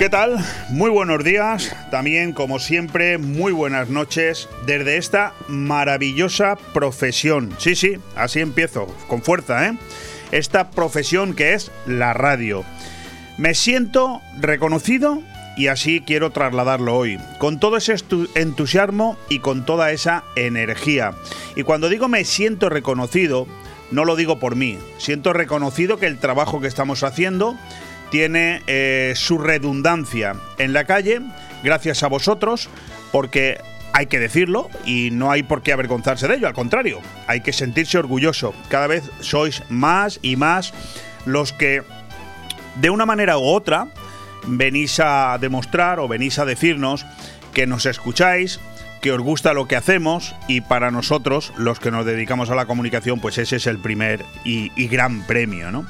¿Qué 0.00 0.08
tal? 0.08 0.38
Muy 0.70 0.88
buenos 0.88 1.22
días, 1.22 1.76
también 1.90 2.32
como 2.32 2.58
siempre, 2.58 3.18
muy 3.18 3.52
buenas 3.52 3.90
noches 3.90 4.48
desde 4.64 4.96
esta 4.96 5.34
maravillosa 5.46 6.56
profesión. 6.72 7.54
Sí, 7.58 7.76
sí, 7.76 7.98
así 8.16 8.40
empiezo, 8.40 8.86
con 9.08 9.20
fuerza, 9.20 9.66
¿eh? 9.66 9.76
Esta 10.32 10.70
profesión 10.70 11.34
que 11.34 11.52
es 11.52 11.70
la 11.84 12.14
radio. 12.14 12.64
Me 13.36 13.54
siento 13.54 14.22
reconocido 14.40 15.20
y 15.58 15.66
así 15.66 16.00
quiero 16.00 16.30
trasladarlo 16.30 16.96
hoy, 16.96 17.18
con 17.36 17.60
todo 17.60 17.76
ese 17.76 17.94
entusiasmo 18.36 19.18
y 19.28 19.40
con 19.40 19.66
toda 19.66 19.90
esa 19.90 20.24
energía. 20.34 21.12
Y 21.56 21.62
cuando 21.62 21.90
digo 21.90 22.08
me 22.08 22.24
siento 22.24 22.70
reconocido, 22.70 23.46
no 23.90 24.06
lo 24.06 24.16
digo 24.16 24.38
por 24.38 24.56
mí, 24.56 24.78
siento 24.96 25.34
reconocido 25.34 25.98
que 25.98 26.06
el 26.06 26.16
trabajo 26.16 26.58
que 26.58 26.68
estamos 26.68 27.02
haciendo 27.02 27.58
tiene 28.10 28.62
eh, 28.66 29.12
su 29.16 29.38
redundancia 29.38 30.34
en 30.58 30.72
la 30.72 30.84
calle, 30.84 31.20
gracias 31.62 32.02
a 32.02 32.08
vosotros, 32.08 32.68
porque 33.12 33.58
hay 33.92 34.06
que 34.06 34.18
decirlo 34.18 34.68
y 34.84 35.10
no 35.12 35.30
hay 35.30 35.42
por 35.42 35.62
qué 35.62 35.72
avergonzarse 35.72 36.28
de 36.28 36.36
ello, 36.36 36.46
al 36.46 36.54
contrario, 36.54 37.00
hay 37.26 37.40
que 37.40 37.52
sentirse 37.52 37.98
orgulloso. 37.98 38.54
Cada 38.68 38.86
vez 38.86 39.10
sois 39.20 39.62
más 39.68 40.18
y 40.22 40.36
más 40.36 40.72
los 41.24 41.52
que, 41.52 41.82
de 42.76 42.90
una 42.90 43.06
manera 43.06 43.38
u 43.38 43.44
otra, 43.44 43.88
venís 44.46 45.00
a 45.00 45.38
demostrar 45.40 46.00
o 46.00 46.08
venís 46.08 46.38
a 46.38 46.44
decirnos 46.44 47.06
que 47.52 47.66
nos 47.66 47.86
escucháis, 47.86 48.60
que 49.02 49.12
os 49.12 49.20
gusta 49.20 49.54
lo 49.54 49.66
que 49.66 49.76
hacemos 49.76 50.34
y 50.46 50.60
para 50.60 50.90
nosotros, 50.90 51.52
los 51.56 51.80
que 51.80 51.90
nos 51.90 52.04
dedicamos 52.04 52.50
a 52.50 52.54
la 52.54 52.66
comunicación, 52.66 53.18
pues 53.20 53.38
ese 53.38 53.56
es 53.56 53.66
el 53.66 53.78
primer 53.78 54.24
y, 54.44 54.70
y 54.76 54.88
gran 54.88 55.26
premio, 55.26 55.70
¿no? 55.70 55.86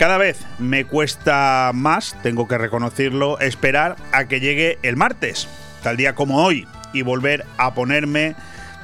Cada 0.00 0.16
vez 0.16 0.38
me 0.58 0.86
cuesta 0.86 1.72
más, 1.74 2.16
tengo 2.22 2.48
que 2.48 2.56
reconocerlo, 2.56 3.38
esperar 3.38 3.96
a 4.12 4.28
que 4.28 4.40
llegue 4.40 4.78
el 4.82 4.96
martes, 4.96 5.46
tal 5.82 5.98
día 5.98 6.14
como 6.14 6.42
hoy, 6.42 6.66
y 6.94 7.02
volver 7.02 7.44
a 7.58 7.74
ponerme 7.74 8.34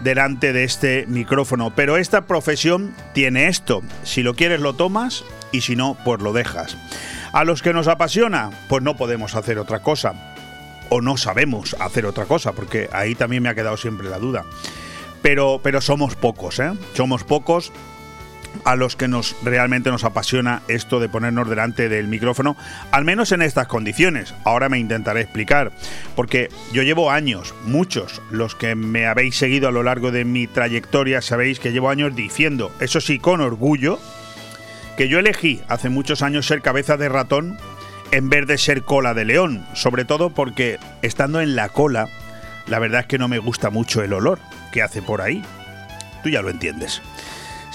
delante 0.01 0.53
de 0.53 0.65
este 0.65 1.07
micrófono. 1.07 1.75
Pero 1.75 1.97
esta 1.97 2.27
profesión 2.27 2.95
tiene 3.15 3.49
esto. 3.49 3.83
Si 4.03 4.23
lo 4.23 4.35
quieres 4.35 4.61
lo 4.61 4.75
tomas 4.75 5.25
y 5.53 5.63
si 5.63 5.75
no, 5.75 5.97
pues 6.05 6.21
lo 6.21 6.35
dejas. 6.35 6.77
A 7.33 7.45
los 7.45 7.63
que 7.63 7.73
nos 7.73 7.89
apasiona, 7.89 8.51
pues 8.69 8.83
no 8.83 8.99
podemos 8.99 9.37
hacer 9.37 9.59
otra 9.59 9.79
cosa. 9.79 10.35
O 10.91 11.01
no 11.01 11.17
sabemos 11.17 11.77
hacer 11.81 12.05
otra 12.05 12.27
cosa, 12.27 12.53
porque 12.53 12.91
ahí 12.93 13.15
también 13.15 13.43
me 13.43 13.49
ha 13.49 13.55
quedado 13.55 13.79
siempre 13.79 14.11
la 14.11 14.19
duda. 14.19 14.45
Pero, 15.23 15.61
pero 15.63 15.81
somos 15.81 16.15
pocos, 16.15 16.61
¿eh? 16.61 16.75
Somos 16.93 17.25
pocos 17.25 17.73
a 18.65 18.77
los 18.77 18.97
que 18.97 19.09
nos 19.09 19.37
realmente 19.43 19.91
nos 19.91 20.05
apasiona 20.05 20.63
esto 20.69 21.01
de 21.01 21.09
ponernos 21.09 21.49
delante 21.49 21.89
del 21.89 22.09
micrófono, 22.09 22.57
al 22.91 23.05
menos 23.05 23.33
en 23.33 23.43
estas 23.43 23.67
condiciones. 23.67 24.35
Ahora 24.45 24.69
me 24.69 24.79
intentaré 24.79 25.21
explicar, 25.21 25.73
porque 26.15 26.49
yo 26.73 26.83
llevo 26.83 27.11
años, 27.11 27.55
muchos, 27.65 28.23
los 28.31 28.55
que 28.55 28.75
me 28.75 29.07
habéis 29.07 29.37
seguido 29.37 29.69
a 29.69 29.73
lo 29.73 29.83
largo 29.83 30.11
de 30.11 30.25
mi 30.25 30.47
trayectoria 30.47 31.23
sabéis 31.23 31.61
que 31.61 31.73
llevo 31.73 31.91
años 31.91 32.15
diciendo, 32.15 32.73
eso 32.81 33.01
sí, 33.01 33.19
con 33.19 33.41
orgullo, 33.41 33.99
que 34.97 35.09
yo 35.09 35.19
elegí 35.19 35.61
hace 35.69 35.89
muchos 35.89 36.23
años 36.23 36.47
ser 36.47 36.63
cabeza 36.63 36.97
de 36.97 37.09
ratón 37.09 37.59
en 38.13 38.29
vez 38.29 38.47
de 38.47 38.59
ser 38.59 38.83
cola 38.83 39.15
de 39.15 39.25
león, 39.25 39.67
sobre 39.75 40.05
todo 40.05 40.31
porque 40.31 40.79
estando 41.03 41.41
en 41.41 41.57
la 41.57 41.69
cola, 41.69 42.09
la 42.67 42.79
verdad 42.79 43.03
es 43.03 43.07
que 43.07 43.19
no 43.19 43.29
me 43.29 43.39
gusta 43.39 43.71
mucho 43.71 44.03
el 44.03 44.13
olor 44.13 44.39
que 44.73 44.83
hace 44.83 45.03
por 45.03 45.21
ahí. 45.21 45.43
Tú 46.23 46.31
ya 46.31 46.43
lo 46.43 46.51
entiendes. 46.51 47.03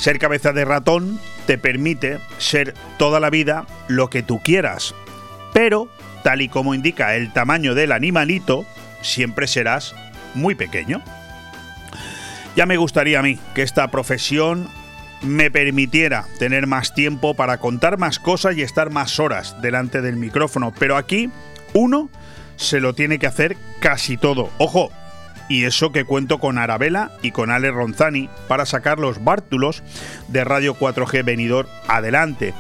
Ser 0.01 0.17
cabeza 0.17 0.51
de 0.51 0.65
ratón 0.65 1.19
te 1.45 1.59
permite 1.59 2.17
ser 2.39 2.73
toda 2.97 3.19
la 3.19 3.29
vida 3.29 3.67
lo 3.87 4.09
que 4.09 4.23
tú 4.23 4.41
quieras, 4.43 4.95
pero, 5.53 5.89
tal 6.23 6.41
y 6.41 6.49
como 6.49 6.73
indica 6.73 7.15
el 7.15 7.31
tamaño 7.31 7.75
del 7.75 7.91
animalito, 7.91 8.65
siempre 9.03 9.45
serás 9.45 9.93
muy 10.33 10.55
pequeño. 10.55 11.03
Ya 12.55 12.65
me 12.65 12.77
gustaría 12.77 13.19
a 13.19 13.21
mí 13.21 13.37
que 13.53 13.61
esta 13.61 13.91
profesión 13.91 14.69
me 15.21 15.51
permitiera 15.51 16.25
tener 16.39 16.65
más 16.65 16.95
tiempo 16.95 17.35
para 17.35 17.59
contar 17.59 17.99
más 17.99 18.17
cosas 18.17 18.57
y 18.57 18.63
estar 18.63 18.89
más 18.89 19.19
horas 19.19 19.61
delante 19.61 20.01
del 20.01 20.15
micrófono, 20.15 20.73
pero 20.79 20.97
aquí 20.97 21.29
uno 21.75 22.09
se 22.55 22.79
lo 22.79 22.95
tiene 22.95 23.19
que 23.19 23.27
hacer 23.27 23.55
casi 23.79 24.17
todo. 24.17 24.49
Ojo, 24.57 24.91
y 25.51 25.65
eso 25.65 25.91
que 25.91 26.05
cuento 26.05 26.39
con 26.39 26.57
Arabella 26.57 27.11
y 27.21 27.31
con 27.31 27.51
Ale 27.51 27.71
Ronzani 27.71 28.29
para 28.47 28.65
sacar 28.65 28.99
los 28.99 29.21
bártulos 29.21 29.83
de 30.29 30.45
Radio 30.45 30.75
4G 30.75 31.25
venidor 31.25 31.67
adelante. 31.89 32.53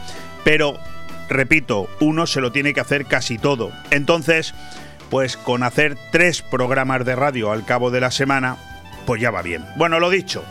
Pero, 0.43 0.77
repito, 1.29 1.87
uno 2.01 2.27
se 2.27 2.41
lo 2.41 2.51
tiene 2.51 2.73
que 2.73 2.81
hacer 2.81 3.05
casi 3.05 3.37
todo. 3.37 3.71
Entonces, 3.91 4.53
pues 5.09 5.37
con 5.37 5.63
hacer 5.63 5.97
tres 6.11 6.41
programas 6.41 7.05
de 7.05 7.15
radio 7.15 7.53
al 7.53 7.63
cabo 7.63 7.91
de 7.91 8.01
la 8.01 8.11
semana, 8.11 8.57
pues 9.05 9.21
ya 9.21 9.31
va 9.31 9.41
bien. 9.41 9.63
Bueno, 9.77 10.01
lo 10.01 10.09
dicho, 10.09 10.43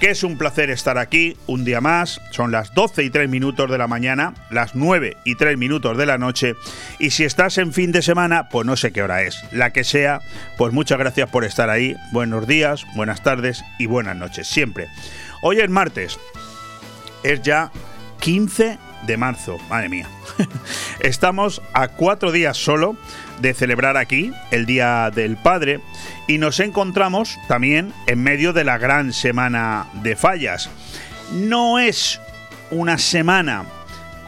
que 0.00 0.10
es 0.10 0.22
un 0.22 0.38
placer 0.38 0.70
estar 0.70 0.98
aquí 0.98 1.36
un 1.46 1.64
día 1.64 1.80
más. 1.80 2.20
Son 2.30 2.52
las 2.52 2.72
12 2.74 3.04
y 3.04 3.10
3 3.10 3.28
minutos 3.28 3.70
de 3.70 3.78
la 3.78 3.88
mañana, 3.88 4.34
las 4.50 4.74
9 4.74 5.16
y 5.24 5.34
3 5.34 5.58
minutos 5.58 5.96
de 5.96 6.06
la 6.06 6.18
noche. 6.18 6.54
Y 6.98 7.10
si 7.10 7.24
estás 7.24 7.58
en 7.58 7.72
fin 7.72 7.92
de 7.92 8.02
semana, 8.02 8.48
pues 8.48 8.66
no 8.66 8.76
sé 8.76 8.92
qué 8.92 9.02
hora 9.02 9.22
es. 9.22 9.42
La 9.52 9.72
que 9.72 9.84
sea, 9.84 10.20
pues 10.56 10.72
muchas 10.72 10.98
gracias 10.98 11.28
por 11.30 11.44
estar 11.44 11.70
ahí. 11.70 11.96
Buenos 12.12 12.46
días, 12.46 12.84
buenas 12.94 13.22
tardes 13.22 13.64
y 13.78 13.86
buenas 13.86 14.16
noches, 14.16 14.46
siempre. 14.46 14.88
Hoy 15.42 15.60
es 15.60 15.68
martes. 15.68 16.18
Es 17.24 17.42
ya 17.42 17.72
15 18.20 18.78
de 19.06 19.16
marzo. 19.16 19.58
Madre 19.68 19.88
mía. 19.88 20.08
Estamos 21.00 21.60
a 21.72 21.88
cuatro 21.88 22.30
días 22.32 22.56
solo 22.56 22.96
de 23.40 23.54
celebrar 23.54 23.96
aquí 23.96 24.32
el 24.50 24.66
Día 24.66 25.10
del 25.14 25.36
Padre 25.36 25.80
y 26.26 26.38
nos 26.38 26.60
encontramos 26.60 27.38
también 27.48 27.92
en 28.06 28.22
medio 28.22 28.52
de 28.52 28.64
la 28.64 28.78
gran 28.78 29.12
semana 29.12 29.86
de 30.02 30.16
fallas. 30.16 30.70
No 31.32 31.78
es 31.78 32.20
una 32.70 32.98
semana 32.98 33.64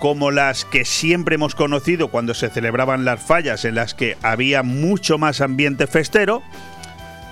como 0.00 0.30
las 0.30 0.64
que 0.64 0.84
siempre 0.84 1.34
hemos 1.34 1.54
conocido 1.54 2.08
cuando 2.08 2.34
se 2.34 2.48
celebraban 2.48 3.04
las 3.04 3.22
fallas, 3.22 3.64
en 3.64 3.74
las 3.74 3.94
que 3.94 4.16
había 4.22 4.62
mucho 4.62 5.18
más 5.18 5.42
ambiente 5.42 5.86
festero, 5.86 6.42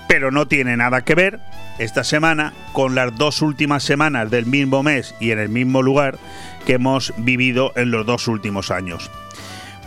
pero 0.07 0.31
no 0.31 0.47
tiene 0.47 0.77
nada 0.77 1.01
que 1.03 1.15
ver 1.15 1.39
esta 1.79 2.03
semana 2.03 2.53
con 2.73 2.93
las 2.93 3.15
dos 3.15 3.41
últimas 3.41 3.83
semanas 3.83 4.29
del 4.29 4.45
mismo 4.45 4.83
mes 4.83 5.15
y 5.19 5.31
en 5.31 5.39
el 5.39 5.49
mismo 5.49 5.81
lugar 5.81 6.19
que 6.65 6.73
hemos 6.73 7.13
vivido 7.17 7.73
en 7.75 7.89
los 7.89 8.05
dos 8.05 8.27
últimos 8.27 8.69
años. 8.69 9.09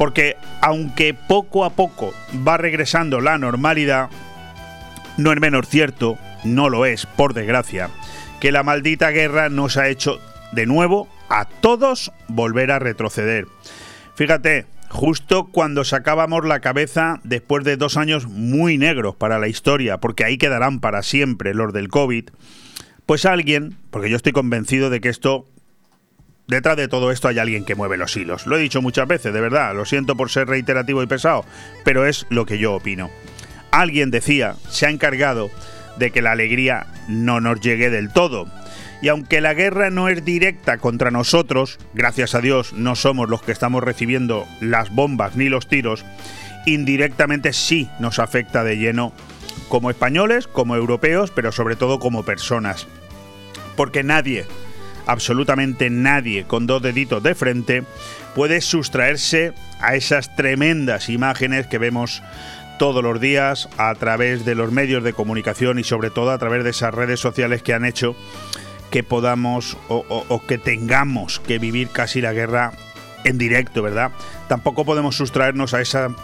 Porque 0.03 0.37
aunque 0.61 1.15
poco 1.15 1.65
a 1.65 1.77
poco 1.77 2.13
va 2.45 2.57
regresando 2.57 3.21
la 3.21 3.39
normalidad, 3.39 4.11
no 5.17 5.33
es 5.33 5.41
menos 5.41 5.69
cierto, 5.69 6.19
no 6.43 6.69
lo 6.71 6.87
es, 6.87 7.07
por 7.07 7.35
desgracia, 7.35 7.89
que 8.41 8.51
la 8.51 8.65
maldita 8.65 9.11
guerra 9.11 9.49
nos 9.49 9.77
ha 9.77 9.87
hecho 9.87 10.19
de 10.51 10.67
nuevo 10.67 11.07
a 11.29 11.45
todos 11.45 12.11
volver 12.27 12.73
a 12.73 12.81
retroceder. 12.81 13.47
Fíjate, 14.17 14.67
justo 14.89 15.45
cuando 15.45 15.85
sacábamos 15.85 16.45
la 16.47 16.59
cabeza 16.59 17.21
después 17.23 17.62
de 17.62 17.77
dos 17.77 17.97
años 17.97 18.27
muy 18.27 18.79
negros 18.79 19.15
para 19.15 19.39
la 19.39 19.47
historia, 19.47 19.99
porque 19.99 20.25
ahí 20.25 20.37
quedarán 20.37 20.81
para 20.81 21.05
siempre 21.05 21.55
los 21.55 21.73
del 21.73 21.87
COVID, 21.87 22.31
pues 23.07 23.25
alguien, 23.25 23.77
porque 23.91 24.11
yo 24.11 24.17
estoy 24.17 24.33
convencido 24.33 24.91
de 24.91 25.01
que 25.01 25.11
esto 25.11 25.47
detrás 26.53 26.77
de 26.77 26.89
todo 26.89 27.11
esto 27.11 27.29
hay 27.29 27.39
alguien 27.39 27.65
que 27.65 27.75
mueve 27.75 27.97
los 27.97 28.17
hilos. 28.17 28.47
Lo 28.47 28.57
he 28.57 28.61
dicho 28.61 28.82
muchas 28.82 29.09
veces, 29.09 29.32
de 29.32 29.41
verdad, 29.41 29.75
lo 29.75 29.85
siento 29.85 30.17
por 30.17 30.31
ser 30.31 30.49
reiterativo 30.49 31.03
y 31.03 31.06
pesado, 31.06 31.44
pero 31.85 32.06
es 32.06 32.26
lo 32.29 32.47
que 32.47 32.59
yo 32.59 32.75
opino. 32.75 33.11
Alguien 33.71 34.11
decía, 34.11 34.55
se 34.69 34.87
ha 34.87 34.91
encargado 34.91 35.50
de 35.97 36.11
que 36.11 36.23
la 36.23 36.32
alegría 36.32 36.87
no 37.09 37.41
nos 37.41 37.61
llegue 37.61 37.91
del 37.91 38.12
todo. 38.12 38.47
Y 39.00 39.09
aunque 39.09 39.41
la 39.41 39.55
guerra 39.55 39.91
no 39.91 40.09
es 40.09 40.25
directa 40.25 40.79
contra 40.79 41.11
nosotros, 41.11 41.79
gracias 41.94 42.35
a 42.35 42.41
Dios 42.41 42.73
no 42.73 42.94
somos 42.94 43.29
los 43.29 43.43
que 43.43 43.53
estamos 43.53 43.82
recibiendo 43.82 44.47
las 44.61 44.94
bombas 44.94 45.35
ni 45.35 45.49
los 45.49 45.67
tiros, 45.67 46.05
indirectamente 46.67 47.53
sí 47.53 47.88
nos 47.99 48.19
afecta 48.19 48.62
de 48.62 48.76
lleno 48.76 49.12
como 49.69 49.91
españoles, 49.91 50.47
como 50.47 50.76
europeos, 50.76 51.32
pero 51.35 51.50
sobre 51.50 51.76
todo 51.76 51.99
como 51.99 52.25
personas. 52.25 52.87
Porque 53.75 54.05
nadie 54.05 54.47
absolutamente 55.06 55.90
nadie 55.90 56.44
con 56.44 56.66
dos 56.66 56.82
deditos 56.82 57.22
de 57.22 57.34
frente 57.34 57.84
puede 58.34 58.60
sustraerse 58.60 59.52
a 59.81 59.94
esas 59.94 60.34
tremendas 60.37 61.08
imágenes 61.08 61.66
que 61.66 61.78
vemos 61.78 62.22
todos 62.78 63.02
los 63.02 63.20
días 63.20 63.69
a 63.78 63.94
través 63.94 64.44
de 64.44 64.54
los 64.54 64.72
medios 64.72 65.04
de 65.04 65.12
comunicación 65.12 65.78
y 65.78 65.84
sobre 65.84 66.10
todo 66.10 66.31
a 66.31 66.38
través 66.38 66.64
de 66.64 66.70
esas 66.70 66.94
redes 66.94 67.20
sociales 67.20 67.62
que 67.62 67.75
han 67.75 67.84
hecho 67.84 68.16
que 68.90 69.02
podamos 69.02 69.76
o, 69.88 70.43
que 70.46 70.58
tengamos 70.58 71.40
que 71.40 71.58
vivir 71.58 71.88
casi 71.88 72.20
la 72.20 72.32
guerra 72.32 72.72
en 73.25 73.38
directo, 73.38 73.82
¿verdad? 73.82 74.10
Tampoco 74.49 74.84
podemos 74.84 75.16
sustraernos 75.16 75.75
a, 75.75 75.78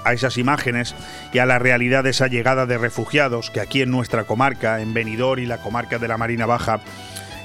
a 0.04 0.12
esas 0.12 0.36
imágenes 0.36 0.94
y 1.32 1.38
a 1.38 1.46
la 1.46 1.58
realidad 1.58 2.04
de 2.04 2.10
esa 2.10 2.26
llegada 2.26 2.66
de 2.66 2.76
refugiados 2.76 3.50
que 3.50 3.60
aquí 3.60 3.80
en 3.80 3.90
nuestra 3.90 4.24
comarca, 4.24 4.80
en 4.80 4.92
Benidorm 4.92 5.40
y 5.40 5.46
la 5.46 5.58
comarca 5.58 5.98
de 5.98 6.08
la 6.08 6.18
Marina 6.18 6.44
Baja, 6.44 6.80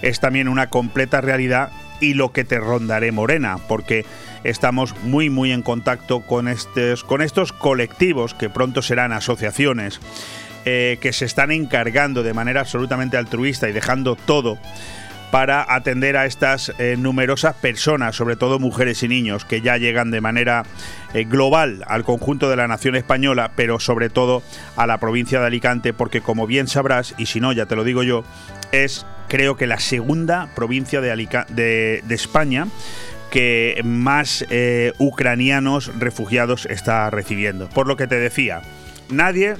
es 0.03 0.19
también 0.19 0.47
una 0.47 0.69
completa 0.69 1.21
realidad 1.21 1.71
y 1.99 2.13
lo 2.13 2.31
que 2.31 2.43
te 2.43 2.59
rondaré 2.59 3.11
morena, 3.11 3.57
porque 3.67 4.05
estamos 4.43 4.93
muy 5.03 5.31
muy 5.31 5.51
en 5.51 5.63
contacto 5.63 6.21
con 6.21 6.47
estos, 6.47 7.03
con 7.03 7.21
estos 7.21 7.53
colectivos 7.53 8.35
que 8.35 8.49
pronto 8.49 8.83
serán 8.83 9.13
asociaciones. 9.13 9.99
Eh, 10.65 10.97
que 11.01 11.11
se 11.11 11.25
están 11.25 11.51
encargando 11.51 12.23
de 12.23 12.33
manera 12.33 12.61
absolutamente 12.61 13.17
altruista 13.17 13.67
y 13.67 13.73
dejando 13.73 14.15
todo 14.15 14.57
para 15.29 15.65
atender 15.67 16.15
a 16.15 16.25
estas 16.25 16.71
eh, 16.77 16.95
numerosas 16.97 17.55
personas, 17.55 18.15
sobre 18.15 18.37
todo 18.37 18.59
mujeres 18.59 19.03
y 19.03 19.09
niños, 19.09 19.43
que 19.43 19.59
ya 19.59 19.77
llegan 19.77 20.09
de 20.09 20.21
manera 20.21 20.63
eh, 21.13 21.25
global 21.25 21.83
al 21.87 22.05
conjunto 22.05 22.49
de 22.49 22.55
la 22.55 22.67
nación 22.67 22.95
española, 22.95 23.51
pero 23.57 23.79
sobre 23.79 24.09
todo 24.09 24.41
a 24.77 24.87
la 24.87 24.99
provincia 24.99 25.41
de 25.41 25.47
Alicante, 25.47 25.91
porque 25.91 26.21
como 26.21 26.47
bien 26.47 26.67
sabrás, 26.67 27.13
y 27.17 27.25
si 27.25 27.41
no, 27.41 27.51
ya 27.51 27.65
te 27.65 27.75
lo 27.75 27.83
digo 27.83 28.03
yo, 28.03 28.23
es 28.73 29.05
creo 29.29 29.55
que 29.55 29.67
la 29.67 29.79
segunda 29.79 30.49
provincia 30.55 30.99
de, 30.99 32.03
España 32.09 32.67
que 33.31 33.81
más 33.83 34.45
eh, 34.49 34.91
ucranianos 34.99 35.91
refugiados 35.97 36.67
está 36.67 37.09
recibiendo. 37.09 37.69
Por 37.69 37.87
lo 37.87 37.95
que 37.95 38.05
te 38.05 38.19
decía, 38.19 38.61
nadie 39.09 39.55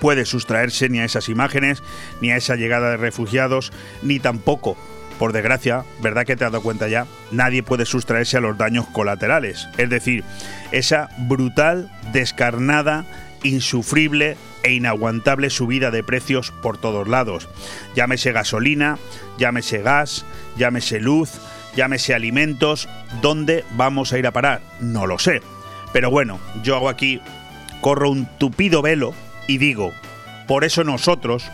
puede 0.00 0.24
sustraerse 0.24 0.88
ni 0.88 1.00
a 1.00 1.04
esas 1.04 1.28
imágenes, 1.28 1.82
ni 2.22 2.30
a 2.30 2.36
esa 2.36 2.56
llegada 2.56 2.90
de 2.90 2.96
refugiados, 2.96 3.72
ni 4.02 4.20
tampoco, 4.20 4.76
por 5.18 5.32
desgracia, 5.32 5.84
¿verdad 6.00 6.24
que 6.24 6.36
te 6.36 6.44
has 6.44 6.52
dado 6.52 6.62
cuenta 6.62 6.88
ya? 6.88 7.06
Nadie 7.30 7.62
puede 7.62 7.84
sustraerse 7.84 8.38
a 8.38 8.40
los 8.40 8.56
daños 8.56 8.86
colaterales. 8.86 9.68
Es 9.76 9.90
decir, 9.90 10.24
esa 10.72 11.10
brutal, 11.18 11.90
descarnada, 12.12 13.04
insufrible 13.42 14.36
e 14.62 14.72
inaguantable 14.72 15.50
subida 15.50 15.90
de 15.90 16.02
precios 16.02 16.50
por 16.62 16.78
todos 16.78 17.08
lados. 17.08 17.48
Llámese 17.94 18.32
gasolina, 18.32 18.98
llámese 19.38 19.82
gas, 19.82 20.24
llámese 20.56 21.00
luz, 21.00 21.32
llámese 21.76 22.14
alimentos. 22.14 22.88
¿Dónde 23.22 23.64
vamos 23.72 24.12
a 24.12 24.18
ir 24.18 24.26
a 24.26 24.32
parar? 24.32 24.60
No 24.80 25.06
lo 25.06 25.18
sé. 25.18 25.42
Pero 25.92 26.10
bueno, 26.10 26.38
yo 26.62 26.76
hago 26.76 26.88
aquí, 26.88 27.20
corro 27.80 28.10
un 28.10 28.26
tupido 28.38 28.82
velo 28.82 29.14
y 29.46 29.58
digo, 29.58 29.92
por 30.46 30.64
eso 30.64 30.84
nosotros, 30.84 31.50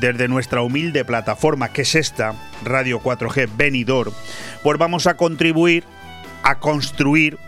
desde 0.00 0.28
nuestra 0.28 0.62
humilde 0.62 1.04
plataforma 1.04 1.72
que 1.72 1.82
es 1.82 1.94
esta, 1.94 2.34
Radio 2.64 3.00
4G 3.00 3.48
Venidor, 3.56 4.12
pues 4.62 4.78
vamos 4.78 5.06
a 5.06 5.16
contribuir 5.16 5.84
a 6.42 6.58
construir 6.58 7.38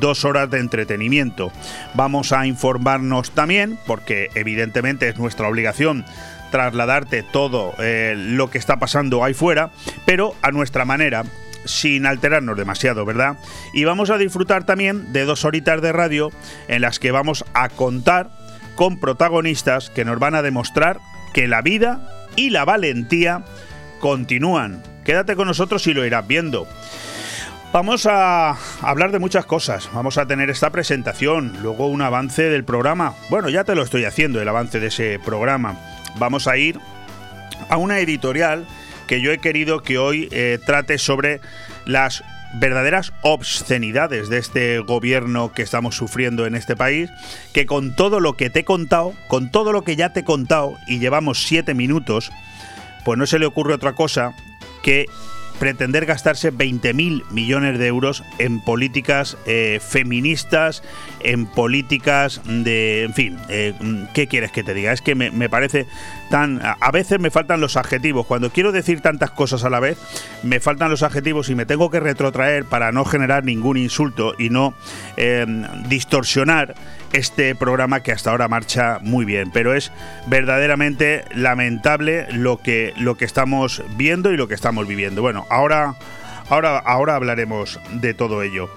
dos 0.00 0.24
horas 0.24 0.50
de 0.50 0.58
entretenimiento. 0.58 1.52
Vamos 1.94 2.32
a 2.32 2.46
informarnos 2.46 3.30
también, 3.30 3.78
porque 3.86 4.30
evidentemente 4.34 5.08
es 5.08 5.18
nuestra 5.18 5.48
obligación 5.48 6.04
trasladarte 6.50 7.22
todo 7.22 7.74
eh, 7.78 8.14
lo 8.16 8.50
que 8.50 8.58
está 8.58 8.78
pasando 8.78 9.24
ahí 9.24 9.34
fuera, 9.34 9.70
pero 10.04 10.34
a 10.42 10.52
nuestra 10.52 10.84
manera, 10.84 11.24
sin 11.64 12.06
alterarnos 12.06 12.56
demasiado, 12.56 13.04
¿verdad? 13.04 13.36
Y 13.74 13.84
vamos 13.84 14.10
a 14.10 14.18
disfrutar 14.18 14.64
también 14.64 15.12
de 15.12 15.24
dos 15.24 15.44
horitas 15.44 15.82
de 15.82 15.92
radio 15.92 16.30
en 16.68 16.82
las 16.82 16.98
que 16.98 17.10
vamos 17.10 17.44
a 17.54 17.68
contar 17.68 18.30
con 18.74 19.00
protagonistas 19.00 19.90
que 19.90 20.04
nos 20.04 20.18
van 20.18 20.34
a 20.34 20.42
demostrar 20.42 20.98
que 21.32 21.48
la 21.48 21.62
vida 21.62 22.08
y 22.36 22.50
la 22.50 22.64
valentía 22.64 23.44
continúan. 24.00 24.82
Quédate 25.04 25.36
con 25.36 25.48
nosotros 25.48 25.86
y 25.86 25.94
lo 25.94 26.04
irás 26.04 26.26
viendo. 26.26 26.66
Vamos 27.76 28.06
a 28.06 28.56
hablar 28.80 29.12
de 29.12 29.18
muchas 29.18 29.44
cosas. 29.44 29.90
Vamos 29.92 30.16
a 30.16 30.26
tener 30.26 30.48
esta 30.48 30.70
presentación, 30.70 31.58
luego 31.60 31.88
un 31.88 32.00
avance 32.00 32.44
del 32.44 32.64
programa. 32.64 33.12
Bueno, 33.28 33.50
ya 33.50 33.64
te 33.64 33.74
lo 33.74 33.82
estoy 33.82 34.06
haciendo, 34.06 34.40
el 34.40 34.48
avance 34.48 34.80
de 34.80 34.86
ese 34.86 35.20
programa. 35.22 35.78
Vamos 36.18 36.48
a 36.48 36.56
ir 36.56 36.80
a 37.68 37.76
una 37.76 37.98
editorial 37.98 38.64
que 39.06 39.20
yo 39.20 39.30
he 39.30 39.40
querido 39.40 39.82
que 39.82 39.98
hoy 39.98 40.26
eh, 40.32 40.58
trate 40.64 40.96
sobre 40.96 41.42
las 41.84 42.24
verdaderas 42.54 43.12
obscenidades 43.20 44.30
de 44.30 44.38
este 44.38 44.78
gobierno 44.78 45.52
que 45.52 45.60
estamos 45.60 45.96
sufriendo 45.96 46.46
en 46.46 46.54
este 46.54 46.76
país, 46.76 47.10
que 47.52 47.66
con 47.66 47.94
todo 47.94 48.20
lo 48.20 48.38
que 48.38 48.48
te 48.48 48.60
he 48.60 48.64
contado, 48.64 49.12
con 49.28 49.50
todo 49.50 49.72
lo 49.72 49.84
que 49.84 49.96
ya 49.96 50.14
te 50.14 50.20
he 50.20 50.24
contado 50.24 50.78
y 50.86 50.98
llevamos 50.98 51.44
siete 51.46 51.74
minutos, 51.74 52.32
pues 53.04 53.18
no 53.18 53.26
se 53.26 53.38
le 53.38 53.44
ocurre 53.44 53.74
otra 53.74 53.92
cosa 53.92 54.32
que 54.82 55.04
pretender 55.58 56.06
gastarse 56.06 56.52
20.000 56.52 57.24
millones 57.30 57.78
de 57.78 57.86
euros 57.86 58.22
en 58.38 58.60
políticas 58.60 59.36
eh, 59.46 59.80
feministas, 59.82 60.82
en 61.20 61.46
políticas 61.46 62.40
de, 62.44 63.04
en 63.04 63.14
fin, 63.14 63.38
eh, 63.48 63.74
¿qué 64.14 64.26
quieres 64.26 64.52
que 64.52 64.62
te 64.62 64.74
diga? 64.74 64.92
Es 64.92 65.02
que 65.02 65.14
me, 65.14 65.48
parece 65.48 65.86
tan... 66.30 66.60
A 66.62 66.90
veces 66.90 67.18
me 67.20 67.30
faltan 67.30 67.60
los 67.60 67.76
adjetivos. 67.76 68.26
Cuando 68.26 68.50
quiero 68.50 68.72
decir 68.72 69.00
tantas 69.00 69.30
cosas 69.30 69.64
a 69.64 69.70
la 69.70 69.80
vez, 69.80 69.98
me 70.42 70.60
faltan 70.60 70.90
los 70.90 71.02
adjetivos 71.02 71.48
y 71.48 71.54
me 71.54 71.66
tengo 71.66 71.90
que 71.90 72.00
retrotraer 72.00 72.64
para 72.64 72.92
no 72.92 73.04
generar 73.04 73.44
ningún 73.44 73.76
insulto 73.76 74.34
y 74.38 74.50
no 74.50 74.74
eh, 75.16 75.46
distorsionar 75.88 76.74
este 77.12 77.54
programa 77.54 78.02
que 78.02 78.12
hasta 78.12 78.30
ahora 78.30 78.48
marcha 78.48 78.98
muy 79.00 79.24
bien, 79.24 79.50
pero 79.50 79.74
es 79.74 79.92
verdaderamente 80.26 81.24
lamentable 81.34 82.26
lo 82.32 82.58
que, 82.58 82.92
lo 82.98 83.16
que 83.16 83.24
estamos 83.24 83.82
viendo 83.96 84.32
y 84.32 84.36
lo 84.36 84.48
que 84.48 84.54
estamos 84.54 84.86
viviendo. 84.86 85.22
Bueno, 85.22 85.45
ahora, 85.48 85.94
ahora, 86.48 86.78
ahora 86.78 87.14
hablaremos 87.14 87.80
de 87.92 88.14
todo 88.14 88.42
ello. 88.42 88.70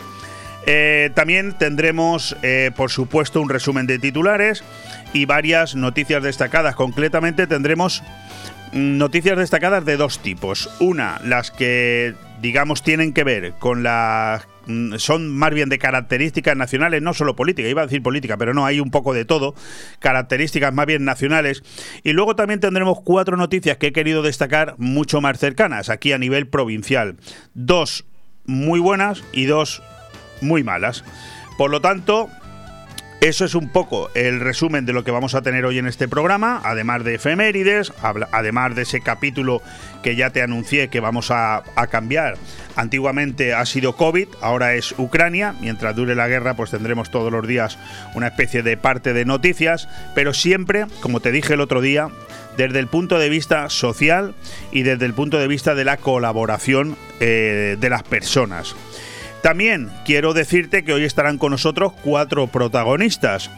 Eh, 0.66 1.10
también 1.16 1.54
tendremos, 1.58 2.36
eh, 2.42 2.72
por 2.76 2.92
supuesto, 2.92 3.42
un 3.42 3.50
resumen 3.50 3.88
de 3.88 3.98
titulares 3.98 4.64
y 5.14 5.26
varias 5.26 5.76
noticias 5.76 6.22
destacadas. 6.22 6.76
Concretamente 6.76 7.48
tendremos 7.48 8.04
mm, 8.74 8.98
noticias 8.98 9.38
destacadas 9.38 9.86
de 9.86 9.98
dos 9.98 10.20
tipos. 10.20 10.70
Una, 10.80 11.20
las 11.24 11.52
que, 11.52 12.14
digamos, 12.42 12.84
tienen 12.84 13.14
que 13.14 13.24
ver 13.24 13.54
con 13.54 13.84
la 13.84 14.42
Mm, 14.42 14.49
son 14.98 15.30
más 15.30 15.54
bien 15.54 15.70
de 15.70 15.80
características 15.80 16.56
nacionales, 16.56 17.02
no 17.02 17.14
solo 17.14 17.36
política, 17.36 17.68
iba 17.68 17.82
a 17.82 17.86
decir 17.86 18.04
política, 18.04 18.38
pero 18.38 18.54
no, 18.54 18.66
hay 18.66 18.80
un 18.80 18.92
poco 18.92 19.14
de 19.14 19.26
todo, 19.26 19.56
características 20.00 20.74
más 20.74 20.86
bien 20.86 21.06
nacionales. 21.06 21.64
Y 22.04 22.14
luego 22.14 22.36
también 22.36 22.60
tendremos 22.60 23.00
cuatro 23.04 23.38
noticias 23.38 23.78
que 23.78 23.88
he 23.88 23.94
querido 23.94 24.22
destacar 24.22 24.76
mucho 24.78 25.22
más 25.22 25.40
cercanas, 25.40 25.90
aquí 25.90 26.12
a 26.12 26.18
nivel 26.18 26.48
provincial. 26.48 27.18
Dos 27.54 28.06
muy 28.46 28.80
buenas 28.80 29.24
y 29.32 29.46
dos 29.46 29.82
muy 30.42 30.64
malas. 30.64 31.04
Por 31.58 31.72
lo 31.72 31.82
tanto, 31.82 32.30
eso 33.22 33.44
es 33.44 33.54
un 33.54 33.68
poco 33.68 34.10
el 34.14 34.40
resumen 34.40 34.86
de 34.86 34.94
lo 34.94 35.04
que 35.04 35.12
vamos 35.12 35.36
a 35.36 35.42
tener 35.42 35.66
hoy 35.66 35.78
en 35.78 35.88
este 35.88 36.08
programa, 36.08 36.62
además 36.64 37.04
de 37.04 37.16
efemérides, 37.16 37.92
además 38.32 38.76
de 38.76 38.84
ese 38.84 39.02
capítulo 39.02 39.62
que 40.04 40.16
ya 40.16 40.30
te 40.30 40.42
anuncié 40.42 40.88
que 40.88 41.02
vamos 41.02 41.30
a, 41.30 41.64
cambiar. 41.92 42.38
Antiguamente 42.78 43.54
ha 43.54 43.66
sido 43.66 43.98
COVID, 43.98 44.28
ahora 44.42 44.76
es 44.76 44.96
Ucrania. 44.98 45.54
Mientras 45.60 45.96
dure 45.98 46.16
la 46.16 46.30
guerra, 46.30 46.54
pues 46.54 46.72
tendremos 46.72 47.12
todos 47.12 47.30
los 47.30 47.46
días 47.46 47.78
una 48.16 48.28
especie 48.28 48.64
de 48.64 48.78
parte 48.78 49.12
de 49.12 49.26
noticias, 49.26 49.90
pero 50.16 50.34
siempre, 50.34 50.86
como 51.02 51.20
te 51.20 51.34
dije 51.34 51.56
el 51.56 51.62
otro 51.62 51.82
día, 51.82 52.08
desde 52.56 52.80
el 52.80 52.88
punto 52.88 53.20
de 53.20 53.28
vista 53.28 53.70
social 53.70 54.34
y 54.72 54.84
desde 54.84 55.06
el 55.06 55.14
punto 55.14 55.40
de 55.40 55.48
vista 55.48 55.76
de 55.76 55.84
la 55.84 55.98
colaboración 55.98 56.96
eh, 57.20 57.76
de 57.80 57.90
las 57.90 58.04
personas. 58.04 58.76
También 59.42 59.90
quiero 60.06 60.34
decirte 60.34 60.84
que 60.84 60.94
hoy 60.94 61.06
estarán 61.06 61.38
con 61.38 61.52
nosotros 61.52 61.94
cuatro 62.04 62.48
protagonistas. 62.48 63.50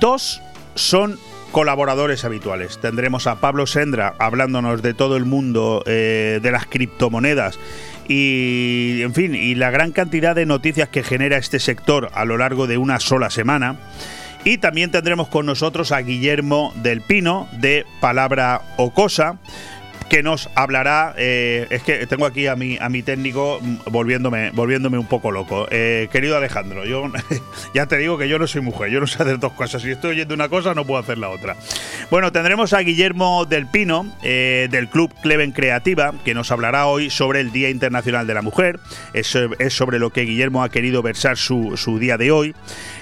Dos 0.00 0.42
son 0.74 1.18
colaboradores 1.52 2.24
habituales. 2.24 2.80
Tendremos 2.80 3.28
a 3.28 3.36
Pablo 3.36 3.66
Sendra 3.66 4.14
hablándonos 4.18 4.82
de 4.82 4.92
todo 4.92 5.16
el 5.16 5.24
mundo 5.24 5.84
eh, 5.86 6.40
de 6.42 6.50
las 6.50 6.66
criptomonedas 6.66 7.60
y, 8.08 9.00
en 9.02 9.14
fin, 9.14 9.36
y 9.36 9.54
la 9.54 9.70
gran 9.70 9.92
cantidad 9.92 10.34
de 10.34 10.46
noticias 10.46 10.88
que 10.88 11.04
genera 11.04 11.36
este 11.36 11.60
sector 11.60 12.10
a 12.12 12.24
lo 12.24 12.36
largo 12.36 12.66
de 12.66 12.76
una 12.76 12.98
sola 12.98 13.30
semana. 13.30 13.76
Y 14.42 14.58
también 14.58 14.90
tendremos 14.90 15.28
con 15.28 15.46
nosotros 15.46 15.92
a 15.92 16.00
Guillermo 16.00 16.74
del 16.82 17.00
Pino 17.00 17.48
de 17.52 17.86
Palabra 18.00 18.60
o 18.76 18.92
Cosa 18.92 19.38
que 20.08 20.22
nos 20.22 20.48
hablará. 20.54 21.14
Eh, 21.16 21.66
es 21.70 21.82
que 21.82 22.06
tengo 22.06 22.26
aquí 22.26 22.46
a 22.46 22.56
mi, 22.56 22.78
a 22.78 22.88
mi 22.88 23.02
técnico 23.02 23.60
volviéndome, 23.90 24.50
volviéndome 24.50 24.98
un 24.98 25.06
poco 25.06 25.30
loco. 25.30 25.66
Eh, 25.70 26.08
querido 26.12 26.36
Alejandro, 26.36 26.84
yo 26.84 27.10
ya 27.74 27.86
te 27.86 27.96
digo 27.98 28.18
que 28.18 28.28
yo 28.28 28.38
no 28.38 28.46
soy 28.46 28.62
mujer, 28.62 28.90
yo 28.90 29.00
no 29.00 29.06
sé 29.06 29.22
hacer 29.22 29.38
dos 29.38 29.52
cosas. 29.52 29.82
Si 29.82 29.90
estoy 29.90 30.12
oyendo 30.12 30.34
una 30.34 30.48
cosa, 30.48 30.74
no 30.74 30.84
puedo 30.84 31.00
hacer 31.00 31.18
la 31.18 31.30
otra. 31.30 31.56
Bueno, 32.10 32.32
tendremos 32.32 32.72
a 32.72 32.80
Guillermo 32.80 33.44
del 33.44 33.66
Pino, 33.66 34.06
eh, 34.22 34.68
del 34.70 34.88
Club 34.88 35.12
Cleven 35.22 35.52
Creativa, 35.52 36.12
que 36.24 36.34
nos 36.34 36.50
hablará 36.50 36.86
hoy 36.86 37.10
sobre 37.10 37.40
el 37.40 37.52
Día 37.52 37.70
Internacional 37.70 38.26
de 38.26 38.34
la 38.34 38.42
Mujer. 38.42 38.78
Es, 39.12 39.36
es 39.58 39.74
sobre 39.74 39.98
lo 39.98 40.10
que 40.10 40.22
Guillermo 40.22 40.62
ha 40.62 40.68
querido 40.68 41.02
versar 41.02 41.36
su, 41.36 41.76
su 41.76 41.98
día 41.98 42.16
de 42.16 42.30
hoy. 42.30 42.54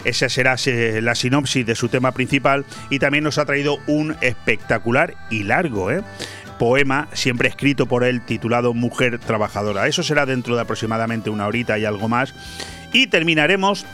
Esa 0.04 0.28
será 0.28 0.56
la 1.00 1.14
sinopsis 1.14 1.66
de 1.66 1.75
su 1.75 1.88
tema 1.88 2.12
principal. 2.12 2.64
Y 2.90 2.99
también 2.99 3.25
nos 3.25 3.38
ha 3.38 3.44
traído 3.44 3.78
un 3.87 4.16
espectacular 4.21 5.14
y 5.30 5.44
largo, 5.44 5.90
¿eh? 5.90 6.02
Poema, 6.62 7.09
siempre 7.12 7.49
escrito 7.49 7.87
por 7.87 8.04
él, 8.04 8.25
titulado 8.25 8.73
Mujer 8.73 9.19
Trabajadora. 9.19 9.88
Eso 9.88 10.04
será 10.04 10.26
dentro 10.26 10.54
de 10.54 10.61
aproximadamente 10.61 11.28
una 11.28 11.49
horita 11.49 11.76
y 11.76 11.85
algo 11.85 12.09
más. 12.09 12.37
Y 12.92 13.09
terminaremos, 13.09 13.85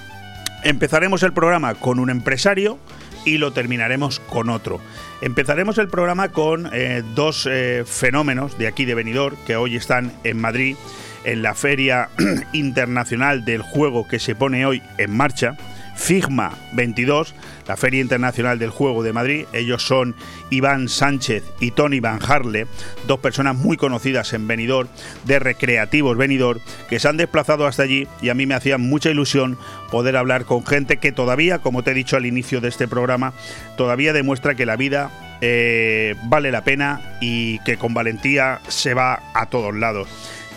empezaremos 0.65 1.23
el 1.23 1.33
programa 1.33 1.77
con 1.77 1.99
un 1.99 2.11
empresario 2.11 2.79
y 3.25 3.39
lo 3.39 3.55
terminaremos 3.55 4.21
con 4.21 4.51
otro. 4.51 4.83
Empezaremos 5.23 5.79
el 5.79 5.89
programa 5.89 6.29
con 6.29 6.69
eh, 6.75 7.03
dos 7.15 7.49
eh, 7.51 7.85
fenómenos 7.87 8.59
de 8.59 8.67
aquí 8.67 8.85
de 8.85 8.95
Benidorm 8.95 9.39
que 9.47 9.57
hoy 9.57 9.75
están 9.75 10.13
en 10.23 10.39
Madrid 10.39 10.77
en 11.25 11.41
la 11.41 11.55
Feria 11.55 12.11
Internacional 12.53 13.47
del 13.47 13.63
Juego 13.63 14.07
que 14.07 14.19
se 14.19 14.35
pone 14.35 14.67
hoy 14.67 14.83
en 14.99 15.17
marcha. 15.17 15.57
Figma 15.97 16.53
22, 16.75 17.35
la 17.69 17.77
Feria 17.77 18.01
Internacional 18.01 18.59
del 18.59 18.71
Juego 18.71 19.03
de 19.03 19.13
Madrid. 19.13 19.47
Ellos 19.53 19.87
son 19.87 20.17
Iván 20.51 20.89
Sánchez 20.89 21.45
y 21.61 21.71
Tony 21.71 22.01
Van 22.01 22.19
Harle, 22.27 22.67
dos 23.07 23.21
personas 23.21 23.57
muy 23.57 23.77
conocidas 23.77 24.33
en 24.33 24.49
Benidorm, 24.49 24.89
de 25.25 25.39
Recreativos 25.39 26.17
Benidorm, 26.17 26.61
que 26.89 26.99
se 26.99 27.09
han 27.09 27.19
desplazado 27.19 27.67
hasta 27.67 27.83
allí 27.83 28.09
y 28.23 28.31
a 28.31 28.35
mí 28.35 28.47
me 28.47 28.55
hacía 28.55 28.79
mucha 28.79 29.11
ilusión 29.11 29.59
poder 29.91 30.17
hablar 30.17 30.47
con 30.47 30.67
gente 30.67 30.97
que 30.97 31.13
todavía, 31.13 31.59
como 31.59 31.83
te 31.83 31.93
he 31.93 31.95
dicho 31.95 32.17
al 32.17 32.27
inicio 32.27 32.61
de 32.61 32.69
este 32.69 32.89
programa, 32.89 33.35
todavía 33.77 34.13
demuestra 34.13 34.55
que 34.55 34.67
la 34.67 34.77
vida 34.77 35.11
eh, 35.41 36.17
vale 36.25 36.51
la 36.51 36.65
pena 36.65 37.19
y 37.21 37.59
que 37.61 37.77
con 37.77 37.95
valentía 37.95 38.61
se 38.69 38.95
va 38.95 39.21
a 39.35 39.47
todos 39.47 39.75
lados 39.75 40.09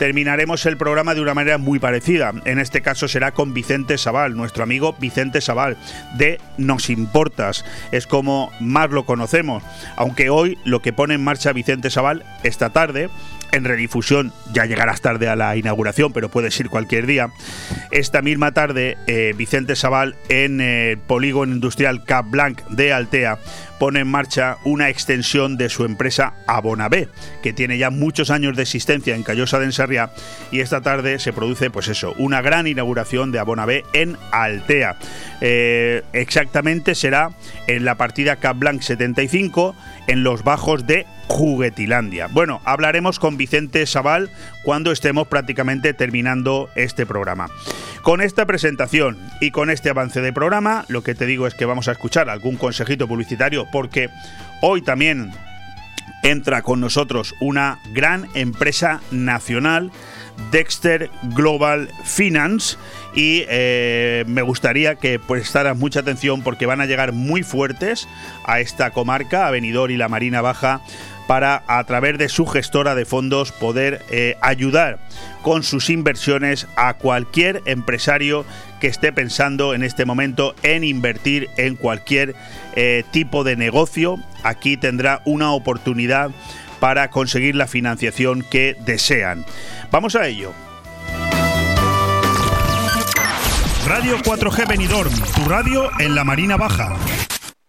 terminaremos 0.01 0.65
el 0.65 0.77
programa 0.77 1.13
de 1.13 1.21
una 1.21 1.35
manera 1.35 1.59
muy 1.59 1.77
parecida. 1.77 2.33
En 2.45 2.57
este 2.57 2.81
caso 2.81 3.07
será 3.07 3.33
con 3.33 3.53
Vicente 3.53 3.99
Sabal, 3.99 4.35
nuestro 4.35 4.63
amigo 4.63 4.95
Vicente 4.99 5.41
Sabal, 5.41 5.77
de 6.17 6.39
Nos 6.57 6.89
Importas. 6.89 7.63
Es 7.91 8.07
como 8.07 8.51
más 8.59 8.89
lo 8.89 9.05
conocemos. 9.05 9.61
Aunque 9.97 10.31
hoy 10.31 10.57
lo 10.65 10.81
que 10.81 10.91
pone 10.91 11.13
en 11.13 11.23
marcha 11.23 11.53
Vicente 11.53 11.91
Sabal 11.91 12.25
esta 12.41 12.71
tarde 12.71 13.11
en 13.51 13.63
redifusión, 13.63 14.33
ya 14.53 14.65
llegarás 14.65 15.01
tarde 15.01 15.27
a 15.27 15.35
la 15.35 15.55
inauguración, 15.55 16.13
pero 16.13 16.29
puedes 16.29 16.59
ir 16.59 16.69
cualquier 16.69 17.05
día. 17.05 17.29
Esta 17.91 18.23
misma 18.23 18.53
tarde, 18.53 18.97
eh, 19.05 19.35
Vicente 19.37 19.75
Sabal 19.75 20.15
en 20.29 20.61
el 20.61 20.97
polígono 20.97 21.53
industrial 21.53 22.05
Cap 22.05 22.25
Blanc 22.27 22.61
de 22.69 22.91
Altea 22.93 23.37
pone 23.81 24.01
en 24.01 24.07
marcha 24.07 24.59
una 24.63 24.89
extensión 24.89 25.57
de 25.57 25.67
su 25.67 25.85
empresa 25.85 26.35
Abonabé, 26.45 27.07
que 27.41 27.51
tiene 27.51 27.79
ya 27.79 27.89
muchos 27.89 28.29
años 28.29 28.55
de 28.55 28.61
existencia 28.61 29.15
en 29.15 29.23
Callosa 29.23 29.57
de 29.57 29.65
Ensarria 29.65 30.11
y 30.51 30.59
esta 30.59 30.81
tarde 30.81 31.17
se 31.17 31.33
produce, 31.33 31.71
pues 31.71 31.87
eso, 31.87 32.13
una 32.19 32.43
gran 32.43 32.67
inauguración 32.67 33.31
de 33.31 33.39
Abonabé 33.39 33.83
en 33.93 34.17
Altea. 34.31 34.97
Eh, 35.41 36.03
exactamente 36.13 36.93
será 36.93 37.31
en 37.65 37.83
la 37.83 37.95
partida 37.95 38.35
Cap 38.35 38.59
Blanc 38.59 38.83
75, 38.83 39.75
en 40.05 40.23
los 40.23 40.43
bajos 40.43 40.85
de 40.85 41.07
Juguetilandia. 41.27 42.27
Bueno, 42.27 42.61
hablaremos 42.65 43.17
con 43.17 43.35
Vicente 43.35 43.87
Sabal 43.87 44.29
cuando 44.63 44.91
estemos 44.91 45.27
prácticamente 45.27 45.95
terminando 45.95 46.69
este 46.75 47.07
programa. 47.07 47.47
Con 48.03 48.21
esta 48.21 48.47
presentación 48.47 49.19
y 49.39 49.51
con 49.51 49.69
este 49.69 49.91
avance 49.91 50.21
de 50.21 50.33
programa, 50.33 50.85
lo 50.87 51.03
que 51.03 51.13
te 51.13 51.27
digo 51.27 51.45
es 51.45 51.53
que 51.53 51.65
vamos 51.65 51.87
a 51.87 51.91
escuchar 51.91 52.29
algún 52.29 52.57
consejito 52.57 53.07
publicitario 53.07 53.67
porque 53.71 54.09
hoy 54.61 54.81
también 54.81 55.31
entra 56.23 56.63
con 56.63 56.79
nosotros 56.79 57.35
una 57.39 57.79
gran 57.93 58.27
empresa 58.33 59.01
nacional 59.11 59.91
Dexter 60.49 61.11
Global 61.35 61.89
Finance 62.03 62.77
y 63.13 63.43
eh, 63.47 64.23
me 64.27 64.41
gustaría 64.41 64.95
que 64.95 65.19
prestaras 65.19 65.77
mucha 65.77 65.99
atención 65.99 66.41
porque 66.41 66.65
van 66.65 66.81
a 66.81 66.85
llegar 66.85 67.11
muy 67.11 67.43
fuertes 67.43 68.07
a 68.45 68.59
esta 68.59 68.91
comarca, 68.91 69.47
a 69.47 69.57
y 69.57 69.97
la 69.97 70.09
Marina 70.09 70.41
Baja, 70.41 70.81
para 71.31 71.63
a 71.67 71.81
través 71.85 72.17
de 72.17 72.27
su 72.27 72.45
gestora 72.45 72.93
de 72.93 73.05
fondos 73.05 73.53
poder 73.53 74.01
eh, 74.09 74.35
ayudar 74.41 74.99
con 75.43 75.63
sus 75.63 75.89
inversiones 75.89 76.67
a 76.75 76.95
cualquier 76.95 77.61
empresario 77.63 78.43
que 78.81 78.87
esté 78.87 79.13
pensando 79.13 79.73
en 79.73 79.81
este 79.81 80.03
momento 80.03 80.55
en 80.61 80.83
invertir 80.83 81.49
en 81.55 81.77
cualquier 81.77 82.35
eh, 82.75 83.05
tipo 83.11 83.45
de 83.45 83.55
negocio. 83.55 84.17
Aquí 84.43 84.75
tendrá 84.75 85.21
una 85.23 85.53
oportunidad 85.53 86.31
para 86.81 87.09
conseguir 87.11 87.55
la 87.55 87.67
financiación 87.67 88.43
que 88.51 88.75
desean. 88.83 89.45
Vamos 89.89 90.17
a 90.17 90.27
ello. 90.27 90.51
Radio 93.87 94.17
4G 94.17 94.67
Benidorm, 94.67 95.13
tu 95.33 95.45
radio 95.47 95.89
en 95.97 96.13
la 96.13 96.25
Marina 96.25 96.57
Baja. 96.57 96.97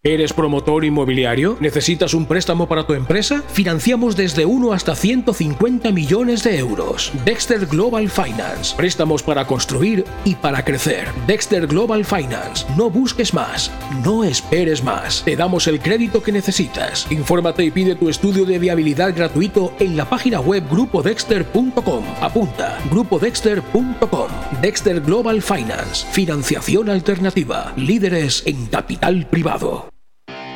¿Eres 0.05 0.33
promotor 0.33 0.85
inmobiliario? 0.85 1.57
¿Necesitas 1.61 2.13
un 2.13 2.27
préstamo 2.27 2.67
para 2.67 2.89
tu 2.89 2.95
empresa? 2.95 3.45
Financiamos 3.53 4.17
desde 4.17 4.45
1 4.45 4.73
hasta 4.73 4.97
150 4.97 5.93
millones 5.93 6.43
de 6.43 6.59
euros. 6.59 7.13
Dexter 7.25 7.67
Global 7.67 8.11
Finance. 8.11 8.75
Préstamos 8.77 9.23
para 9.23 9.47
construir 9.47 10.05
y 10.25 10.35
para 10.35 10.65
crecer. 10.65 11.07
Dexter 11.29 11.69
Global 11.69 12.05
Finance. 12.05 12.67
No 12.77 12.91
busques 12.91 13.33
más. 13.33 13.71
No 14.05 14.25
esperes 14.25 14.83
más. 14.83 15.23
Te 15.25 15.37
damos 15.37 15.69
el 15.69 15.79
crédito 15.79 16.21
que 16.21 16.33
necesitas. 16.33 17.07
Infórmate 17.13 17.63
y 17.63 17.71
pide 17.71 17.95
tu 17.95 18.09
estudio 18.09 18.45
de 18.45 18.59
viabilidad 18.59 19.15
gratuito 19.15 19.73
en 19.79 19.97
la 19.97 20.11
página 20.11 20.41
web 20.41 20.65
grupodexter.com. 20.69 22.05
Apunta. 22.21 22.77
grupodexter.com. 22.91 24.29
Dexter 24.61 25.01
Global 25.01 25.41
Finance. 25.41 26.05
Financiación 26.11 26.91
alternativa. 26.91 27.73
Líderes 27.77 28.43
en 28.47 28.67
capital 28.67 29.29
privado. 29.29 29.92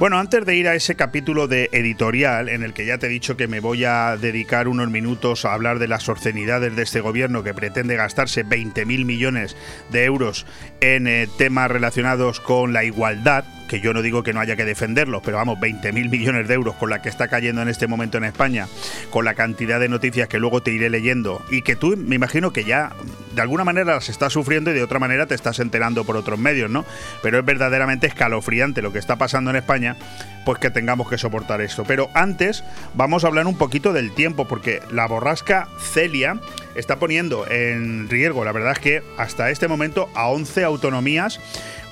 Bueno, 0.00 0.18
antes 0.18 0.46
de 0.46 0.56
ir 0.56 0.66
a 0.66 0.74
ese 0.74 0.96
capítulo 0.96 1.46
de 1.46 1.68
editorial, 1.72 2.48
en 2.48 2.62
el 2.62 2.72
que 2.72 2.86
ya 2.86 2.96
te 2.96 3.04
he 3.04 3.10
dicho 3.10 3.36
que 3.36 3.48
me 3.48 3.60
voy 3.60 3.84
a 3.84 4.16
dedicar 4.16 4.66
unos 4.66 4.88
minutos 4.88 5.44
a 5.44 5.52
hablar 5.52 5.78
de 5.78 5.88
las 5.88 6.08
obscenidades 6.08 6.74
de 6.74 6.82
este 6.82 7.02
gobierno 7.02 7.42
que 7.42 7.52
pretende 7.52 7.96
gastarse 7.96 8.46
20.000 8.46 9.04
millones 9.04 9.58
de 9.90 10.04
euros 10.06 10.46
en 10.80 11.06
eh, 11.06 11.28
temas 11.36 11.70
relacionados 11.70 12.40
con 12.40 12.72
la 12.72 12.82
igualdad, 12.82 13.44
que 13.70 13.80
yo 13.80 13.92
no 13.92 14.02
digo 14.02 14.24
que 14.24 14.32
no 14.32 14.40
haya 14.40 14.56
que 14.56 14.64
defenderlos, 14.64 15.22
pero 15.24 15.36
vamos, 15.36 15.60
20.000 15.60 16.10
millones 16.10 16.48
de 16.48 16.54
euros 16.54 16.74
con 16.74 16.90
la 16.90 17.02
que 17.02 17.08
está 17.08 17.28
cayendo 17.28 17.62
en 17.62 17.68
este 17.68 17.86
momento 17.86 18.18
en 18.18 18.24
España, 18.24 18.66
con 19.10 19.24
la 19.24 19.34
cantidad 19.34 19.78
de 19.78 19.88
noticias 19.88 20.26
que 20.26 20.40
luego 20.40 20.60
te 20.60 20.72
iré 20.72 20.90
leyendo 20.90 21.40
y 21.52 21.62
que 21.62 21.76
tú 21.76 21.96
me 21.96 22.16
imagino 22.16 22.52
que 22.52 22.64
ya 22.64 22.90
de 23.32 23.42
alguna 23.42 23.62
manera 23.62 23.94
las 23.94 24.08
estás 24.08 24.32
sufriendo 24.32 24.72
y 24.72 24.74
de 24.74 24.82
otra 24.82 24.98
manera 24.98 25.26
te 25.26 25.36
estás 25.36 25.60
enterando 25.60 26.02
por 26.02 26.16
otros 26.16 26.36
medios, 26.36 26.68
¿no? 26.68 26.84
Pero 27.22 27.38
es 27.38 27.44
verdaderamente 27.44 28.08
escalofriante 28.08 28.82
lo 28.82 28.92
que 28.92 28.98
está 28.98 29.14
pasando 29.14 29.50
en 29.50 29.56
España, 29.56 29.96
pues 30.44 30.58
que 30.58 30.70
tengamos 30.70 31.08
que 31.08 31.16
soportar 31.16 31.60
esto. 31.60 31.84
Pero 31.84 32.10
antes 32.12 32.64
vamos 32.94 33.22
a 33.22 33.28
hablar 33.28 33.46
un 33.46 33.56
poquito 33.56 33.92
del 33.92 34.12
tiempo, 34.16 34.48
porque 34.48 34.80
la 34.90 35.06
borrasca 35.06 35.68
Celia 35.78 36.40
está 36.74 36.98
poniendo 36.98 37.46
en 37.48 38.08
riesgo, 38.08 38.44
la 38.44 38.52
verdad 38.52 38.72
es 38.72 38.78
que 38.78 39.02
hasta 39.16 39.50
este 39.50 39.68
momento 39.68 40.08
a 40.14 40.28
11 40.28 40.64
autonomías 40.64 41.40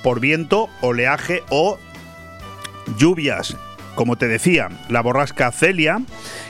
por 0.03 0.19
viento, 0.19 0.69
oleaje 0.81 1.43
o 1.49 1.77
lluvias. 2.97 3.57
Como 3.95 4.17
te 4.17 4.27
decía, 4.27 4.69
la 4.87 5.01
borrasca 5.01 5.51
Celia, 5.51 6.01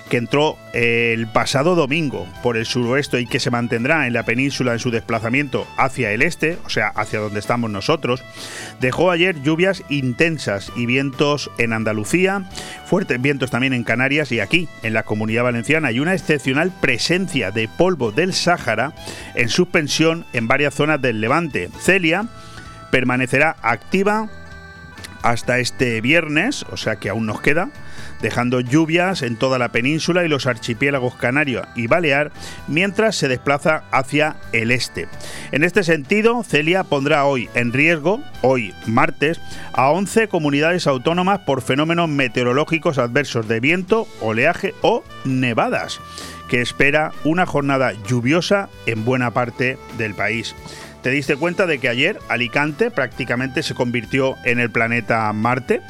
que 0.10 0.18
entró 0.18 0.58
el 0.74 1.28
pasado 1.28 1.76
domingo 1.76 2.28
por 2.44 2.58
el 2.58 2.66
suroeste 2.66 3.22
y 3.22 3.28
que 3.28 3.40
se 3.40 3.52
mantendrá 3.52 4.08
en 4.08 4.14
la 4.14 4.24
península 4.24 4.74
en 4.74 4.80
su 4.80 4.92
desplazamiento 4.92 5.68
hacia 5.78 6.12
el 6.12 6.22
este, 6.22 6.58
o 6.66 6.70
sea, 6.70 6.88
hacia 6.88 7.20
donde 7.20 7.40
estamos 7.40 7.70
nosotros, 7.70 8.24
dejó 8.82 9.12
ayer 9.12 9.42
lluvias 9.42 9.84
intensas 9.90 10.72
y 10.76 10.86
vientos 10.86 11.52
en 11.58 11.74
Andalucía, 11.74 12.50
fuertes 12.86 13.22
vientos 13.22 13.52
también 13.52 13.74
en 13.74 13.84
Canarias 13.84 14.32
y 14.32 14.40
aquí, 14.40 14.68
en 14.84 14.94
la 14.94 15.04
comunidad 15.04 15.44
valenciana, 15.44 15.92
y 15.92 16.00
una 16.00 16.14
excepcional 16.14 16.72
presencia 16.82 17.52
de 17.52 17.68
polvo 17.68 18.12
del 18.12 18.34
Sáhara 18.34 18.94
en 19.36 19.50
suspensión 19.50 20.26
en 20.34 20.48
varias 20.48 20.74
zonas 20.74 21.02
del 21.02 21.22
Levante. 21.22 21.70
Celia 21.80 22.28
permanecerá 22.92 23.56
activa 23.62 24.30
hasta 25.22 25.60
este 25.60 26.02
viernes, 26.02 26.66
o 26.72 26.78
sea 26.78 26.98
que 26.98 27.10
aún 27.10 27.26
nos 27.26 27.42
queda, 27.42 27.70
dejando 28.22 28.60
lluvias 28.60 29.22
en 29.22 29.36
toda 29.36 29.58
la 29.58 29.70
península 29.70 30.24
y 30.24 30.28
los 30.28 30.46
archipiélagos 30.46 31.16
canario 31.16 31.64
y 31.76 31.88
balear, 31.88 32.32
mientras 32.68 33.16
se 33.16 33.28
desplaza 33.28 33.84
hacia 33.92 34.36
el 34.52 34.72
este. 34.72 35.08
En 35.52 35.64
este 35.64 35.84
sentido, 35.84 36.44
Celia 36.44 36.84
pondrá 36.84 37.26
hoy 37.26 37.50
en 37.54 37.74
riesgo, 37.74 38.22
hoy 38.42 38.74
martes, 38.88 39.40
a 39.74 39.90
11 39.90 40.28
comunidades 40.28 40.88
autónomas 40.88 41.40
por 41.40 41.62
fenómenos 41.62 42.10
meteorológicos 42.10 42.98
adversos 42.98 43.48
de 43.48 43.60
viento, 43.60 44.08
oleaje 44.22 44.74
o 44.82 45.04
nevadas, 45.26 46.00
que 46.50 46.62
espera 46.62 47.12
una 47.24 47.46
jornada 47.46 47.94
lluviosa 48.08 48.70
en 48.86 49.06
buena 49.06 49.32
parte 49.32 49.78
del 49.98 50.16
país. 50.16 50.56
¿Te 51.02 51.12
diste 51.12 51.38
cuenta 51.38 51.66
de 51.66 51.80
que 51.80 51.88
ayer 51.88 52.20
Alicante 52.28 52.92
prácticamente 52.92 53.64
se 53.64 53.74
convirtió 53.74 54.36
en 54.44 54.60
el 54.60 54.70
planeta 54.70 55.32
Marte? 55.32 55.82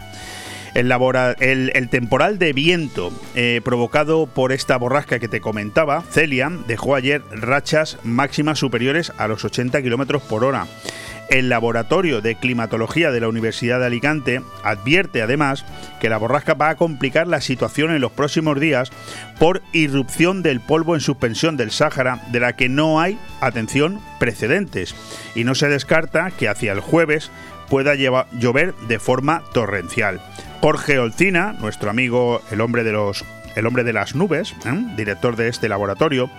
El, 0.76 1.90
temporal 1.90 2.38
de 2.38 2.54
viento 2.54 3.12
eh, 3.34 3.60
provocado 3.64 4.28
por 4.28 4.52
esta 4.52 4.78
borrasca 4.78 5.18
que 5.18 5.28
te 5.28 5.42
comentaba, 5.42 6.04
Celia, 6.12 6.52
dejó 6.68 6.94
ayer 6.94 7.24
rachas 7.32 7.98
máximas 8.04 8.60
superiores 8.60 9.12
a 9.18 9.28
los 9.28 9.44
80 9.44 9.82
km 9.82 10.20
por 10.20 10.44
hora. 10.44 10.68
El 11.30 11.50
Laboratorio 11.50 12.22
de 12.22 12.36
Climatología 12.36 13.12
de 13.12 13.20
la 13.20 13.28
Universidad 13.28 13.80
de 13.80 13.86
Alicante 13.86 14.42
advierte 14.64 15.22
además 15.22 15.64
que 16.00 16.10
la 16.10 16.18
borrasca 16.18 16.56
va 16.56 16.70
a 16.70 16.76
complicar 16.76 17.28
la 17.28 17.40
situación 17.40 17.92
en 17.92 18.02
los 18.02 18.12
próximos 18.12 18.60
días 18.60 18.92
por 19.38 19.62
irrupción 19.72 20.42
del 20.42 20.60
polvo 20.60 20.96
en 20.96 21.02
suspensión 21.02 21.56
del 21.56 21.70
Sáhara 21.70 22.22
de 22.32 22.40
la 22.40 22.56
que 22.56 22.68
no 22.68 23.00
hay, 23.00 23.20
atención, 23.42 24.02
precedentes. 24.20 24.96
Y 25.36 25.44
no 25.44 25.54
se 25.54 25.70
descarta 25.70 26.32
que 26.32 26.50
hacia 26.50 26.72
el 26.72 26.80
jueves 26.80 27.30
pueda 27.70 27.94
llover 27.94 28.74
de 28.88 29.00
forma 29.00 29.44
torrencial. 29.54 30.20
Jorge 30.62 30.98
Olcina, 30.98 31.54
nuestro 31.54 31.90
amigo 31.92 32.42
el 32.52 32.60
hombre 32.62 32.84
de 32.84 32.92
los 32.92 33.24
el 33.60 33.68
hombre 33.68 33.84
de 33.84 33.94
las 33.94 34.16
nubes, 34.16 34.56
¿eh? 34.66 34.94
director 34.96 35.36
de 35.36 35.48
este 35.48 35.70
laboratorio, 35.70 36.30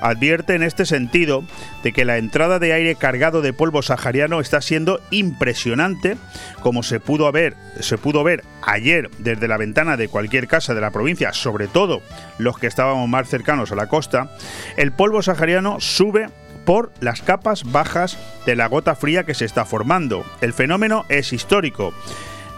advierte 0.00 0.54
en 0.54 0.62
este 0.62 0.86
sentido 0.86 1.44
de 1.82 1.92
que 1.92 2.04
la 2.04 2.18
entrada 2.18 2.58
de 2.58 2.72
aire 2.72 2.94
cargado 2.96 3.42
de 3.42 3.52
polvo 3.52 3.82
sahariano 3.82 4.40
está 4.40 4.60
siendo 4.60 5.00
impresionante, 5.10 6.16
como 6.60 6.82
se 6.82 7.00
pudo 7.00 7.30
ver, 7.32 7.54
se 7.80 7.98
pudo 7.98 8.24
ver 8.24 8.44
ayer 8.62 9.10
desde 9.18 9.48
la 9.48 9.56
ventana 9.56 9.96
de 9.96 10.08
cualquier 10.08 10.48
casa 10.48 10.74
de 10.74 10.80
la 10.80 10.90
provincia, 10.90 11.32
sobre 11.32 11.68
todo 11.68 12.02
los 12.38 12.58
que 12.58 12.66
estábamos 12.66 13.08
más 13.08 13.28
cercanos 13.28 13.72
a 13.72 13.76
la 13.76 13.86
costa, 13.86 14.30
el 14.76 14.92
polvo 14.92 15.22
sahariano 15.22 15.80
sube 15.80 16.28
por 16.64 16.92
las 17.00 17.22
capas 17.22 17.64
bajas 17.64 18.18
de 18.46 18.54
la 18.56 18.68
gota 18.68 18.94
fría 18.94 19.24
que 19.24 19.34
se 19.34 19.44
está 19.44 19.64
formando. 19.64 20.24
El 20.40 20.52
fenómeno 20.52 21.04
es 21.08 21.32
histórico 21.32 21.92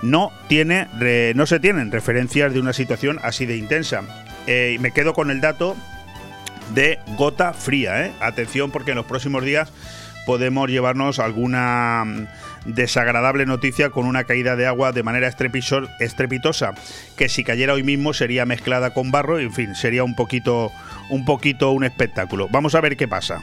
no, 0.03 0.33
tiene, 0.49 0.89
no 1.35 1.47
se 1.47 1.61
tienen 1.61 1.91
referencias 1.91 2.53
de 2.53 2.61
una 2.61 2.73
situación 2.73 3.19
así 3.23 3.47
de 3.47 3.57
intensa. 3.57 4.03
Eh, 4.47 4.77
me 4.81 4.91
quedo 4.91 5.15
con 5.15 5.31
el 5.31 5.41
dato 5.41 5.77
de 6.75 6.99
gota 7.17 7.53
fría. 7.53 8.07
¿eh? 8.07 8.13
Atención 8.21 8.71
porque 8.71 8.91
en 8.91 8.97
los 8.97 9.07
próximos 9.07 9.45
días 9.45 9.73
podemos 10.27 10.69
llevarnos 10.69 11.19
alguna 11.19 12.05
mm, 12.05 12.27
desagradable 12.67 13.47
noticia 13.47 13.91
con 13.91 14.07
una 14.07 14.25
caída 14.25 14.57
de 14.57 14.67
agua 14.67 14.93
de 14.93 15.03
manera 15.03 15.29
estrepitosa 15.29 16.75
que 17.17 17.29
si 17.29 17.45
cayera 17.45 17.75
hoy 17.75 17.83
mismo 17.83 18.13
sería 18.13 18.47
mezclada 18.47 18.95
con 18.95 19.11
barro 19.11 19.41
en 19.41 19.53
fin 19.53 19.75
sería 19.75 20.05
un 20.05 20.15
poquito 20.15 20.71
un 21.11 21.25
poquito 21.25 21.73
un 21.73 21.83
espectáculo 21.83 22.49
vamos 22.53 22.77
a 22.77 22.81
ver 22.81 22.97
qué 22.97 23.09
pasa 23.09 23.43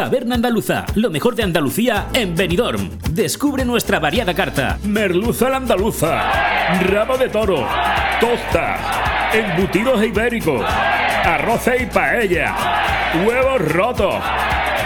Taberna 0.00 0.36
Andaluza, 0.36 0.86
lo 0.94 1.10
mejor 1.10 1.34
de 1.34 1.42
Andalucía 1.42 2.06
en 2.14 2.34
Benidorm. 2.34 2.88
Descubre 3.10 3.66
nuestra 3.66 3.98
variada 4.00 4.32
carta. 4.32 4.78
Merluza 4.82 5.50
la 5.50 5.58
andaluza, 5.58 6.22
rabo 6.84 7.18
de 7.18 7.28
toro, 7.28 7.68
tosta, 8.18 9.30
embutidos 9.34 10.02
ibéricos, 10.02 10.64
arroz 10.64 11.68
y 11.78 11.84
paella, 11.84 12.56
huevos 13.26 13.60
rotos 13.60 14.14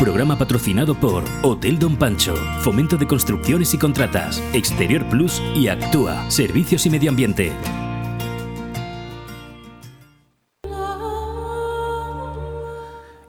Programa 0.00 0.38
patrocinado 0.38 0.94
por 0.94 1.24
Hotel 1.42 1.78
Don 1.78 1.94
Pancho, 1.94 2.34
Fomento 2.62 2.96
de 2.96 3.06
Construcciones 3.06 3.74
y 3.74 3.78
Contratas, 3.78 4.42
Exterior 4.54 5.06
Plus 5.10 5.42
y 5.54 5.68
Actúa, 5.68 6.30
Servicios 6.30 6.86
y 6.86 6.90
Medio 6.90 7.10
Ambiente. 7.10 7.52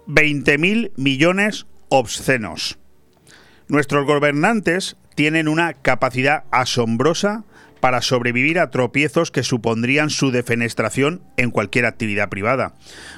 ...20.000 0.07 0.93
millones 0.95 1.67
obscenos. 1.89 2.79
Nuestros 3.67 4.05
gobernantes 4.05 4.95
tienen 5.15 5.49
una 5.49 5.73
capacidad 5.73 6.45
asombrosa 6.51 7.43
para 7.81 8.01
sobrevivir 8.01 8.59
a 8.59 8.69
tropiezos 8.69 9.31
que 9.31 9.43
supondrían 9.43 10.09
su 10.09 10.31
defenestración 10.31 11.21
en 11.35 11.51
cualquier 11.51 11.85
actividad 11.85 12.29
privada. 12.29 12.75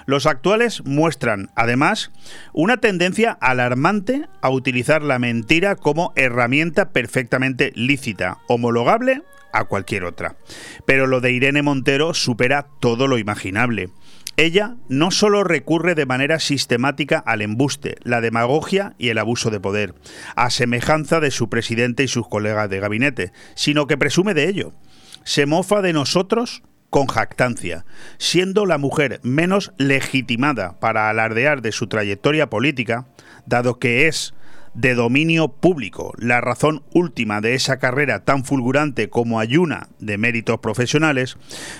Los 0.08 0.26
actuales 0.26 0.84
muestran, 0.86 1.52
además, 1.56 2.12
una 2.54 2.78
tendencia 2.78 3.38
alarmante 3.39 4.28
a 4.41 4.49
utilizar 4.49 5.04
la 5.04 5.19
mentira 5.19 5.76
como 5.76 6.13
herramienta 6.15 6.89
perfectamente 6.89 7.71
lícita, 7.76 8.39
homologable 8.47 9.21
a 9.54 9.65
cualquier 9.65 10.04
otra. 10.04 10.36
Pero 10.86 11.08
lo 11.08 11.21
de 11.21 11.32
Irene 11.32 11.62
Montero 11.62 12.13
supera 12.13 12.65
todo 12.80 13.08
lo 13.08 13.17
imaginable. 13.17 13.89
Ella 14.36 14.78
no 14.89 15.12
solo 15.12 15.43
recurre 15.43 15.93
de 15.93 16.08
manera 16.08 16.39
sistemática 16.39 17.19
al 17.19 17.41
embuste, 17.41 17.98
la 18.04 18.19
demagogia 18.19 18.96
y 18.98 19.10
el 19.10 19.19
abuso 19.19 19.52
de 19.52 19.60
poder, 19.60 19.93
a 20.36 20.50
semejanza 20.50 21.19
de 21.19 21.30
su 21.30 21.50
presidente 21.50 22.04
y 22.04 22.08
sus 22.08 22.28
colegas 22.28 22.69
de 22.69 22.80
gabinete, 22.80 23.32
sino 23.56 23.86
que 23.86 23.98
presume 23.98 24.34
de 24.34 24.50
ello. 24.50 24.74
Se 25.24 25.46
mofa 25.46 25.82
de 25.82 25.93
nosotros 25.93 26.63
con 26.89 27.08
jactancia, 27.08 27.86
siendo 28.17 28.65
la 28.65 28.78
mujer 28.78 29.19
menos 29.24 29.72
legitimada 29.78 30.80
para 30.80 31.10
alardear 31.10 31.62
de 31.62 31.72
su 31.72 31.88
trayectoria 31.88 32.50
política, 32.50 33.08
dado 33.46 33.78
que 33.78 34.08
es 34.08 34.34
de 34.73 34.95
dominio 34.95 35.49
público, 35.49 36.13
la 36.17 36.41
razón 36.41 36.83
última 36.93 37.41
de 37.41 37.55
esa 37.55 37.77
carrera 37.77 38.23
tan 38.23 38.43
fulgurante 38.43 39.09
como 39.09 39.39
ayuna 39.39 39.89
de 39.99 40.17
méritos 40.17 40.59
profesionales, 40.59 41.38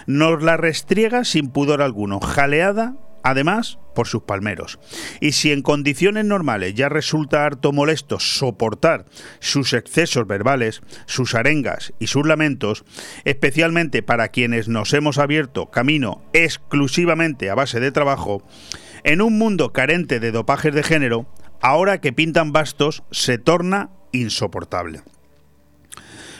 nos 0.08 0.44
la 0.44 0.58
restriega 0.58 1.24
sin 1.24 1.50
pudor 1.50 1.82
alguno, 1.82 2.20
jaleada 2.20 2.96
además 3.24 3.80
por 3.96 4.08
sus 4.08 4.24
palmeros. 4.24 4.80
Y 5.22 5.32
si 5.32 5.52
en 5.52 5.62
condiciones 5.62 6.26
normales 6.26 6.76
ya 6.76 6.90
resulta 6.90 7.46
harto 7.46 7.72
molesto 7.72 8.20
soportar 8.20 9.06
sus 9.40 9.74
excesos 9.74 10.28
verbales, 10.28 10.82
sus 11.06 11.34
arengas 11.34 11.94
y 12.00 12.08
sus 12.08 12.28
lamentos, 12.28 12.84
especialmente 13.24 14.04
para 14.04 14.28
quienes 14.28 14.68
nos 14.68 14.94
hemos 14.94 15.18
abierto 15.18 15.72
camino 15.72 16.22
exclusivamente 16.34 17.50
a 17.50 17.56
base 17.56 17.80
de 17.80 17.92
trabajo, 17.92 18.44
en 19.04 19.22
un 19.22 19.38
mundo 19.38 19.74
carente 19.74 20.20
de 20.20 20.32
dopajes 20.32 20.74
de 20.74 20.84
género, 20.84 21.28
ahora 21.64 22.02
que 22.02 22.14
pintan 22.14 22.52
bastos 22.52 23.04
se 23.10 23.40
torna 23.40 23.90
insoportable. 24.12 25.02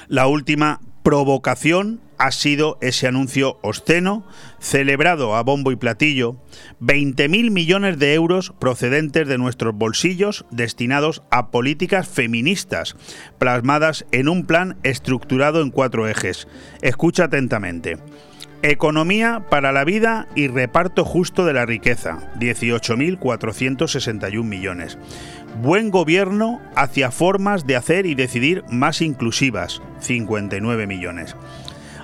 La 0.08 0.28
última 0.28 0.82
provocación 1.02 2.02
ha 2.18 2.32
sido 2.32 2.78
ese 2.82 3.08
anuncio 3.08 3.58
obsceno, 3.62 4.26
celebrado 4.60 5.36
a 5.36 5.42
bombo 5.42 5.72
y 5.72 5.78
platillo, 5.78 6.36
20.000 6.82 7.52
millones 7.52 8.00
de 8.00 8.14
euros 8.14 8.54
procedentes 8.60 9.28
de 9.28 9.38
nuestros 9.38 9.74
bolsillos 9.74 10.46
destinados 10.52 11.24
a 11.32 11.52
políticas 11.52 12.08
feministas, 12.08 12.96
plasmadas 13.40 14.06
en 14.12 14.28
un 14.28 14.46
plan 14.46 14.78
estructurado 14.84 15.62
en 15.62 15.72
cuatro 15.72 16.08
ejes. 16.08 16.48
Escucha 16.82 17.26
atentamente. 17.26 17.98
Economía 18.66 19.44
para 19.50 19.74
la 19.74 19.84
vida 19.84 20.26
y 20.36 20.48
reparto 20.48 21.04
justo 21.04 21.46
de 21.46 21.52
la 21.52 21.66
riqueza, 21.66 22.32
18.461 22.40 24.42
millones. 24.42 24.98
Buen 25.62 25.92
gobierno 25.92 26.62
hacia 26.74 27.12
formas 27.12 27.68
de 27.68 27.76
hacer 27.76 28.06
y 28.06 28.16
decidir 28.16 28.64
más 28.70 29.02
inclusivas, 29.02 29.82
59 30.00 30.88
millones. 30.88 31.36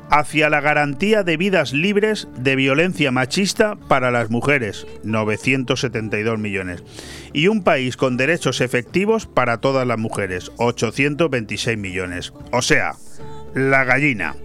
Hacia 0.09 0.49
la 0.49 0.59
garantía 0.59 1.23
de 1.23 1.37
vidas 1.37 1.71
libres 1.71 2.27
de 2.37 2.57
violencia 2.57 3.09
machista 3.09 3.77
para 3.87 4.11
las 4.11 4.29
mujeres, 4.29 4.85
972 5.03 6.39
millones. 6.39 6.83
Y 7.31 7.47
un 7.47 7.63
país 7.63 7.95
con 7.95 8.17
derechos 8.17 8.59
efectivos 8.59 9.27
para 9.27 9.61
todas 9.61 9.87
las 9.87 9.97
mujeres, 9.97 10.51
826 10.57 11.77
millones. 11.77 12.33
O 12.51 12.61
sea, 12.61 12.95
la 13.53 13.85
gallina. 13.85 14.35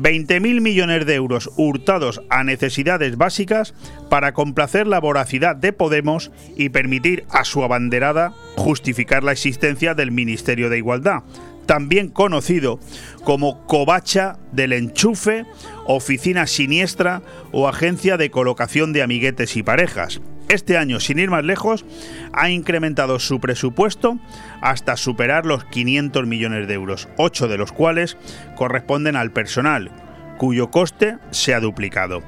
20.000 0.00 0.60
millones 0.60 1.06
de 1.06 1.14
euros 1.14 1.50
hurtados 1.56 2.22
a 2.30 2.44
necesidades 2.44 3.16
básicas 3.16 3.74
para 4.08 4.32
complacer 4.32 4.86
la 4.86 5.00
voracidad 5.00 5.56
de 5.56 5.72
Podemos 5.72 6.30
y 6.56 6.68
permitir 6.68 7.24
a 7.30 7.44
su 7.44 7.62
abanderada 7.62 8.32
justificar 8.56 9.24
la 9.24 9.32
existencia 9.32 9.94
del 9.94 10.10
Ministerio 10.10 10.70
de 10.70 10.78
Igualdad, 10.78 11.22
también 11.66 12.08
conocido 12.08 12.80
como 13.24 13.66
covacha 13.66 14.38
del 14.52 14.72
enchufe, 14.72 15.44
oficina 15.86 16.46
siniestra 16.46 17.22
o 17.52 17.68
agencia 17.68 18.16
de 18.16 18.30
colocación 18.30 18.92
de 18.92 19.02
amiguetes 19.02 19.56
y 19.56 19.62
parejas. 19.62 20.20
Este 20.48 20.78
año, 20.78 20.98
sin 20.98 21.18
ir 21.18 21.30
más 21.30 21.44
lejos, 21.44 21.84
ha 22.32 22.48
incrementado 22.48 23.18
su 23.18 23.38
presupuesto 23.38 24.18
hasta 24.62 24.96
superar 24.96 25.44
los 25.44 25.64
500 25.64 26.26
millones 26.26 26.66
de 26.66 26.74
euros, 26.74 27.08
8 27.18 27.48
de 27.48 27.58
los 27.58 27.70
cuales 27.70 28.16
corresponden 28.56 29.14
al 29.14 29.30
personal, 29.30 29.90
cuyo 30.38 30.70
coste 30.70 31.18
se 31.30 31.52
ha 31.52 31.60
duplicado. 31.60 32.22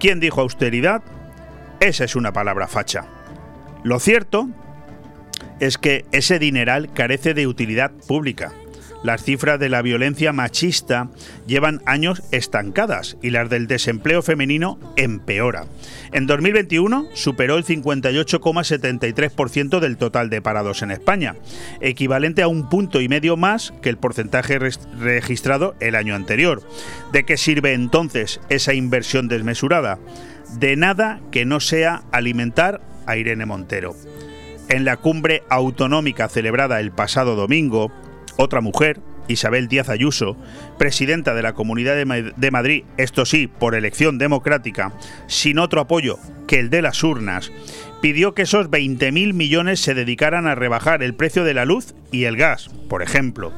¿Quién 0.00 0.18
dijo 0.18 0.40
austeridad? 0.40 1.02
Esa 1.78 2.04
es 2.04 2.16
una 2.16 2.32
palabra 2.32 2.66
facha. 2.66 3.06
Lo 3.84 4.00
cierto 4.00 4.48
es 5.60 5.78
que 5.78 6.04
ese 6.10 6.38
dineral 6.40 6.92
carece 6.92 7.34
de 7.34 7.46
utilidad 7.46 7.92
pública 8.08 8.52
las 9.02 9.22
cifras 9.22 9.58
de 9.58 9.68
la 9.68 9.82
violencia 9.82 10.32
machista 10.32 11.08
llevan 11.46 11.80
años 11.86 12.22
estancadas 12.32 13.16
y 13.22 13.30
las 13.30 13.48
del 13.48 13.66
desempleo 13.66 14.22
femenino 14.22 14.78
empeora. 14.96 15.66
En 16.12 16.26
2021 16.26 17.08
superó 17.14 17.56
el 17.56 17.64
58,73% 17.64 19.80
del 19.80 19.96
total 19.96 20.28
de 20.28 20.42
parados 20.42 20.82
en 20.82 20.90
España, 20.90 21.36
equivalente 21.80 22.42
a 22.42 22.48
un 22.48 22.68
punto 22.68 23.00
y 23.00 23.08
medio 23.08 23.36
más 23.36 23.72
que 23.80 23.88
el 23.88 23.96
porcentaje 23.96 24.58
registrado 24.58 25.74
el 25.80 25.94
año 25.94 26.14
anterior. 26.14 26.62
¿De 27.12 27.24
qué 27.24 27.36
sirve 27.36 27.72
entonces 27.72 28.40
esa 28.48 28.74
inversión 28.74 29.28
desmesurada? 29.28 29.98
De 30.58 30.76
nada 30.76 31.20
que 31.30 31.44
no 31.44 31.60
sea 31.60 32.02
alimentar 32.12 32.80
a 33.06 33.16
Irene 33.16 33.46
Montero. 33.46 33.94
En 34.68 34.84
la 34.84 34.96
cumbre 34.96 35.42
autonómica 35.48 36.28
celebrada 36.28 36.80
el 36.80 36.92
pasado 36.92 37.34
domingo, 37.34 37.90
otra 38.40 38.60
mujer, 38.60 39.00
Isabel 39.28 39.68
Díaz 39.68 39.88
Ayuso, 39.88 40.36
presidenta 40.78 41.34
de 41.34 41.42
la 41.42 41.52
Comunidad 41.52 41.94
de 41.96 42.50
Madrid, 42.50 42.84
esto 42.96 43.24
sí, 43.26 43.46
por 43.46 43.74
elección 43.74 44.18
democrática, 44.18 44.92
sin 45.26 45.58
otro 45.58 45.80
apoyo 45.80 46.18
que 46.48 46.58
el 46.58 46.70
de 46.70 46.82
las 46.82 47.04
urnas, 47.04 47.52
pidió 48.00 48.34
que 48.34 48.42
esos 48.42 48.70
20.000 48.70 49.34
millones 49.34 49.80
se 49.80 49.94
dedicaran 49.94 50.46
a 50.46 50.54
rebajar 50.54 51.02
el 51.02 51.14
precio 51.14 51.44
de 51.44 51.54
la 51.54 51.64
luz 51.64 51.94
y 52.10 52.24
el 52.24 52.36
gas, 52.36 52.70
por 52.88 53.02
ejemplo. 53.02 53.52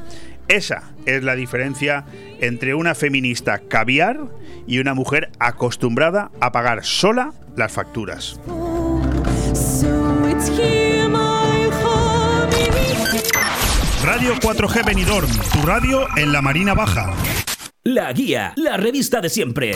Esa 0.49 0.91
es 1.05 1.23
la 1.23 1.35
diferencia 1.35 2.03
entre 2.41 2.75
una 2.75 2.93
feminista 2.93 3.59
caviar 3.59 4.19
y 4.67 4.79
una 4.79 4.93
mujer 4.93 5.31
acostumbrada 5.39 6.29
a 6.41 6.51
pagar 6.51 6.83
sola 6.83 7.33
las 7.55 7.71
facturas. 7.71 8.39
Radio 14.03 14.35
4G 14.35 14.85
Benidorm, 14.85 15.29
tu 15.53 15.65
radio 15.65 16.05
en 16.17 16.33
la 16.33 16.41
Marina 16.41 16.73
Baja. 16.73 17.13
La 17.83 18.11
Guía, 18.11 18.51
la 18.57 18.75
revista 18.75 19.21
de 19.21 19.29
siempre. 19.29 19.75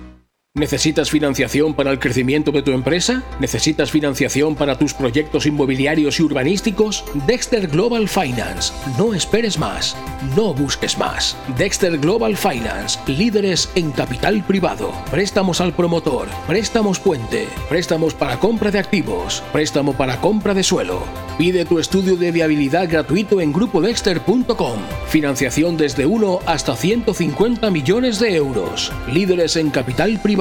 ¿Necesitas 0.53 1.09
financiación 1.09 1.73
para 1.73 1.91
el 1.91 1.99
crecimiento 1.99 2.51
de 2.51 2.61
tu 2.61 2.71
empresa? 2.71 3.23
¿Necesitas 3.39 3.89
financiación 3.89 4.55
para 4.55 4.77
tus 4.77 4.93
proyectos 4.93 5.45
inmobiliarios 5.45 6.19
y 6.19 6.23
urbanísticos? 6.23 7.05
Dexter 7.25 7.67
Global 7.67 8.09
Finance. 8.09 8.73
No 8.97 9.13
esperes 9.13 9.57
más. 9.57 9.95
No 10.35 10.53
busques 10.53 10.97
más. 10.97 11.37
Dexter 11.57 11.97
Global 11.99 12.35
Finance. 12.35 12.99
Líderes 13.07 13.71
en 13.75 13.91
capital 13.91 14.43
privado. 14.43 14.91
Préstamos 15.09 15.61
al 15.61 15.71
promotor. 15.71 16.27
Préstamos 16.47 16.99
puente. 16.99 17.47
Préstamos 17.69 18.13
para 18.13 18.37
compra 18.37 18.71
de 18.71 18.79
activos. 18.79 19.41
Préstamo 19.53 19.93
para 19.93 20.19
compra 20.19 20.53
de 20.53 20.63
suelo. 20.63 21.03
Pide 21.37 21.63
tu 21.63 21.79
estudio 21.79 22.17
de 22.17 22.29
viabilidad 22.33 22.89
gratuito 22.89 23.39
en 23.39 23.53
grupodexter.com. 23.53 24.79
Financiación 25.07 25.77
desde 25.77 26.05
1 26.05 26.39
hasta 26.45 26.75
150 26.75 27.71
millones 27.71 28.19
de 28.19 28.35
euros. 28.35 28.91
Líderes 29.13 29.55
en 29.55 29.69
capital 29.69 30.19
privado 30.21 30.40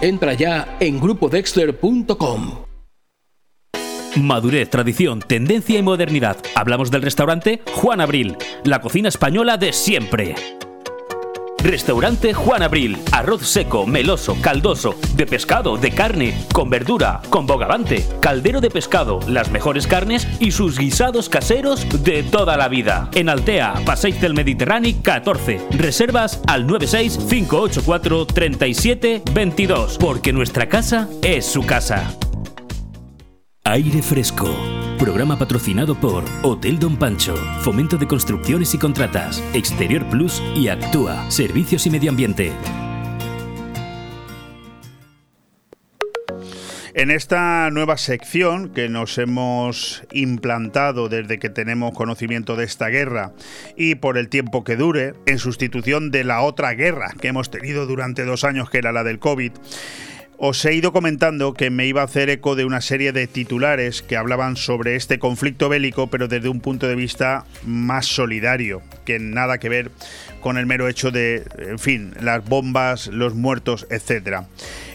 Entra 0.00 0.34
ya 0.34 0.76
en 0.80 1.00
grupodexter.com. 1.00 2.64
Madurez, 4.16 4.68
tradición, 4.68 5.20
tendencia 5.20 5.78
y 5.78 5.82
modernidad. 5.82 6.36
Hablamos 6.54 6.90
del 6.90 7.02
restaurante 7.02 7.62
Juan 7.74 8.00
Abril, 8.00 8.36
la 8.64 8.80
cocina 8.80 9.08
española 9.08 9.56
de 9.56 9.72
siempre. 9.72 10.34
Restaurante 11.62 12.34
Juan 12.34 12.62
Abril. 12.62 12.98
Arroz 13.12 13.46
seco, 13.46 13.86
meloso, 13.86 14.36
caldoso, 14.40 14.96
de 15.14 15.26
pescado, 15.26 15.76
de 15.76 15.92
carne, 15.92 16.46
con 16.52 16.70
verdura, 16.70 17.20
con 17.30 17.46
bogavante, 17.46 18.04
caldero 18.20 18.60
de 18.60 18.70
pescado, 18.70 19.20
las 19.28 19.50
mejores 19.50 19.86
carnes 19.86 20.26
y 20.40 20.50
sus 20.50 20.78
guisados 20.78 21.28
caseros 21.28 21.86
de 22.02 22.22
toda 22.24 22.56
la 22.56 22.68
vida. 22.68 23.08
En 23.14 23.28
Altea, 23.28 23.74
Paseig 23.86 24.18
del 24.20 24.34
Mediterráneo 24.34 24.94
14. 25.02 25.60
Reservas 25.70 26.40
al 26.48 26.66
96 26.66 27.18
584 27.28 28.26
37 28.26 29.22
22, 29.32 29.98
porque 29.98 30.32
nuestra 30.32 30.68
casa 30.68 31.08
es 31.22 31.46
su 31.46 31.64
casa. 31.64 32.16
Aire 33.72 34.02
fresco 34.02 34.54
Programa 34.98 35.38
patrocinado 35.38 35.98
por 35.98 36.24
Hotel 36.42 36.78
Don 36.78 36.98
Pancho, 36.98 37.34
Fomento 37.62 37.96
de 37.96 38.06
Construcciones 38.06 38.74
y 38.74 38.78
Contratas, 38.78 39.42
Exterior 39.54 40.04
Plus 40.10 40.42
y 40.54 40.68
Actúa, 40.68 41.30
Servicios 41.30 41.86
y 41.86 41.90
Medio 41.90 42.10
Ambiente. 42.10 42.52
En 46.92 47.10
esta 47.10 47.70
nueva 47.70 47.96
sección 47.96 48.68
que 48.68 48.90
nos 48.90 49.16
hemos 49.16 50.04
implantado 50.12 51.08
desde 51.08 51.38
que 51.38 51.48
tenemos 51.48 51.94
conocimiento 51.94 52.56
de 52.56 52.64
esta 52.64 52.88
guerra 52.88 53.32
y 53.74 53.94
por 53.94 54.18
el 54.18 54.28
tiempo 54.28 54.64
que 54.64 54.76
dure, 54.76 55.14
en 55.24 55.38
sustitución 55.38 56.10
de 56.10 56.24
la 56.24 56.42
otra 56.42 56.74
guerra 56.74 57.14
que 57.18 57.28
hemos 57.28 57.50
tenido 57.50 57.86
durante 57.86 58.26
dos 58.26 58.44
años, 58.44 58.68
que 58.68 58.76
era 58.76 58.92
la 58.92 59.02
del 59.02 59.18
COVID, 59.18 59.52
Os 60.44 60.64
he 60.64 60.74
ido 60.74 60.92
comentando 60.92 61.54
que 61.54 61.70
me 61.70 61.86
iba 61.86 62.00
a 62.00 62.06
hacer 62.06 62.28
eco 62.28 62.56
de 62.56 62.64
una 62.64 62.80
serie 62.80 63.12
de 63.12 63.28
titulares 63.28 64.02
que 64.02 64.16
hablaban 64.16 64.56
sobre 64.56 64.96
este 64.96 65.20
conflicto 65.20 65.68
bélico, 65.68 66.08
pero 66.08 66.26
desde 66.26 66.48
un 66.48 66.58
punto 66.58 66.88
de 66.88 66.96
vista 66.96 67.44
más 67.64 68.06
solidario, 68.06 68.82
que 69.04 69.20
nada 69.20 69.58
que 69.58 69.68
ver 69.68 69.92
con 70.40 70.58
el 70.58 70.66
mero 70.66 70.88
hecho 70.88 71.12
de, 71.12 71.44
en 71.58 71.78
fin, 71.78 72.12
las 72.20 72.44
bombas, 72.44 73.06
los 73.06 73.36
muertos, 73.36 73.86
etc. 73.88 74.38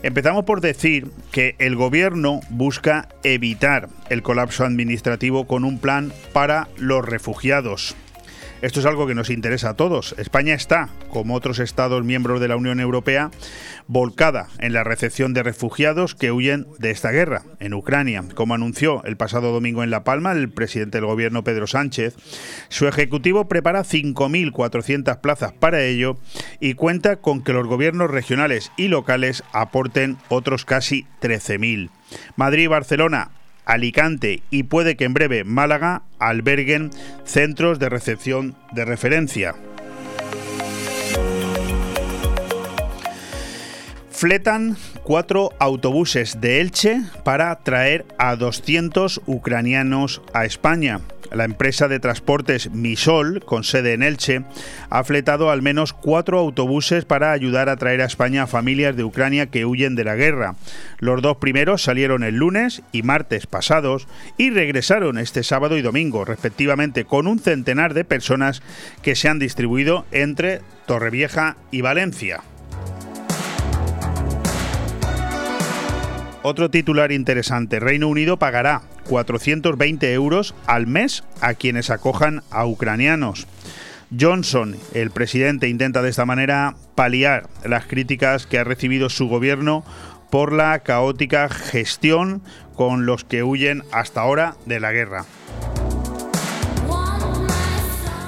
Empezamos 0.04 0.44
por 0.44 0.60
decir 0.60 1.08
que 1.32 1.56
el 1.60 1.78
gobierno 1.78 2.42
busca 2.50 3.08
evitar 3.24 3.88
el 4.10 4.24
colapso 4.24 4.66
administrativo 4.66 5.48
con 5.48 5.64
un 5.64 5.80
plan 5.80 6.12
para 6.34 6.68
los 6.76 7.06
refugiados. 7.06 7.96
Esto 8.62 8.80
es 8.80 8.88
algo 8.88 9.06
que 9.06 9.14
nos 9.14 9.30
interesa 9.30 9.70
a 9.70 9.74
todos. 9.76 10.16
España 10.18 10.56
está, 10.56 10.90
como 11.10 11.36
otros 11.36 11.60
Estados 11.60 12.04
miembros 12.04 12.42
de 12.42 12.48
la 12.48 12.56
Unión 12.56 12.80
Europea, 12.80 13.30
volcada 13.88 14.48
en 14.60 14.74
la 14.74 14.84
recepción 14.84 15.34
de 15.34 15.44
refugiados 15.44 16.16
que 16.16 16.32
huyen 16.32 16.66
de 16.80 16.90
esta 16.90 17.12
guerra 17.12 17.44
en 17.60 17.76
Ucrania. 17.76 18.24
Como 18.34 18.56
anunció 18.56 19.04
el 19.04 19.16
pasado 19.16 19.52
domingo 19.52 19.84
en 19.84 19.92
La 19.92 20.04
Palma 20.04 20.32
el 20.32 20.50
presidente 20.50 20.98
del 20.98 21.06
gobierno 21.06 21.44
Pedro 21.44 21.68
Sánchez, 21.68 22.16
su 22.70 22.88
ejecutivo 22.88 23.48
prepara 23.48 23.84
5.400 23.84 25.22
plazas 25.22 25.54
para 25.54 25.84
ello 25.84 26.18
y 26.60 26.74
cuenta 26.74 27.18
con 27.18 27.44
que 27.44 27.54
los 27.54 27.68
gobiernos 27.68 28.10
regionales 28.10 28.72
y 28.76 28.88
locales 28.88 29.44
aporten 29.54 30.18
otros 30.30 30.66
casi 30.66 31.06
13.000. 31.22 31.92
Madrid 32.36 32.64
y 32.64 32.68
Barcelona 32.68 33.32
Alicante 33.68 34.42
y 34.50 34.64
puede 34.64 34.96
que 34.96 35.04
en 35.04 35.14
breve 35.14 35.44
Málaga 35.44 36.02
alberguen 36.20 36.90
centros 37.26 37.78
de 37.78 37.90
recepción 37.90 38.56
de 38.72 38.86
referencia. 38.86 39.56
Fletan 44.10 44.78
cuatro 45.04 45.52
autobuses 45.60 46.42
de 46.42 46.62
Elche 46.62 47.04
para 47.24 47.56
traer 47.60 48.04
a 48.18 48.36
200 48.36 49.22
ucranianos 49.28 50.24
a 50.34 50.46
España. 50.46 51.02
La 51.32 51.44
empresa 51.44 51.88
de 51.88 52.00
transportes 52.00 52.72
Misol, 52.72 53.44
con 53.44 53.64
sede 53.64 53.94
en 53.94 54.04
Elche, 54.04 54.44
ha 54.90 55.04
fletado 55.04 55.52
al 55.52 55.62
menos 55.62 55.94
cuatro 55.94 56.40
autobuses 56.40 57.06
para 57.06 57.32
ayudar 57.32 57.70
a 57.70 57.76
traer 57.76 58.02
a 58.02 58.06
España 58.06 58.44
a 58.44 58.48
familias 58.48 58.96
de 58.96 59.04
Ucrania 59.04 59.48
que 59.48 59.66
huyen 59.66 59.96
de 59.96 60.04
la 60.04 60.16
guerra. 60.16 60.56
Los 61.00 61.22
dos 61.22 61.38
primeros 61.38 61.84
salieron 61.84 62.24
el 62.24 62.36
lunes 62.36 62.82
y 62.92 63.04
martes 63.04 63.48
pasados 63.48 64.08
y 64.38 64.50
regresaron 64.50 65.18
este 65.18 65.44
sábado 65.44 65.78
y 65.78 65.82
domingo, 65.82 66.26
respectivamente, 66.26 67.06
con 67.06 67.28
un 67.28 67.40
centenar 67.40 67.94
de 67.94 68.06
personas 68.06 68.62
que 69.02 69.16
se 69.16 69.28
han 69.28 69.40
distribuido 69.40 70.06
entre 70.12 70.62
Torrevieja 70.86 71.58
y 71.72 71.82
Valencia. 71.82 72.42
Otro 76.44 76.72
titular 76.72 77.12
interesante. 77.12 77.82
Reino 77.82 78.08
Unido 78.08 78.38
pagará 78.38 78.84
420 79.08 80.14
euros 80.14 80.56
al 80.66 80.88
mes 80.88 81.24
a 81.42 81.54
quienes 81.54 81.90
acojan 81.90 82.44
a 82.52 82.66
ucranianos. 82.66 83.48
Johnson, 84.18 84.78
el 84.94 85.12
presidente, 85.12 85.68
intenta 85.68 86.02
de 86.02 86.10
esta 86.10 86.26
manera 86.26 86.76
paliar 86.96 87.50
las 87.66 87.86
críticas 87.86 88.48
que 88.48 88.60
ha 88.60 88.64
recibido 88.64 89.10
su 89.10 89.28
gobierno 89.28 89.84
por 90.30 90.54
la 90.54 90.80
caótica 90.80 91.50
gestión 91.50 92.42
con 92.76 93.06
los 93.06 93.24
que 93.24 93.44
huyen 93.44 93.84
hasta 93.92 94.22
ahora 94.22 94.56
de 94.66 94.80
la 94.80 94.92
guerra. 94.92 95.26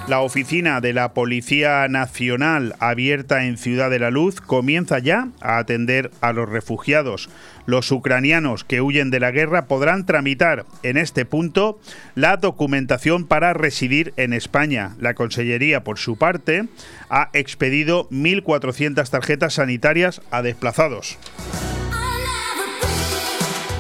La 0.10 0.22
oficina 0.22 0.82
de 0.82 0.92
la 0.92 1.14
Policía 1.14 1.88
Nacional 1.88 2.74
abierta 2.80 3.46
en 3.46 3.58
Ciudad 3.58 3.92
de 3.92 4.00
la 4.00 4.10
Luz 4.10 4.42
comienza 4.42 4.98
ya 4.98 5.28
a 5.40 5.60
atender 5.60 6.10
a 6.20 6.34
los 6.34 6.50
refugiados. 6.50 7.30
Los 7.70 7.92
ucranianos 7.92 8.64
que 8.64 8.82
huyen 8.82 9.12
de 9.12 9.20
la 9.20 9.30
guerra 9.30 9.68
podrán 9.68 10.08
tramitar 10.08 10.66
en 10.82 10.98
este 10.98 11.24
punto 11.24 11.80
la 12.16 12.36
documentación 12.38 13.28
para 13.28 13.54
residir 13.54 14.12
en 14.18 14.34
España. 14.34 14.96
La 15.00 15.14
Consellería, 15.14 15.84
por 15.84 16.00
su 16.00 16.18
parte, 16.18 16.66
ha 17.12 17.30
expedido 17.34 18.10
1.400 18.10 19.08
tarjetas 19.08 19.54
sanitarias 19.54 20.20
a 20.32 20.42
desplazados. 20.42 21.20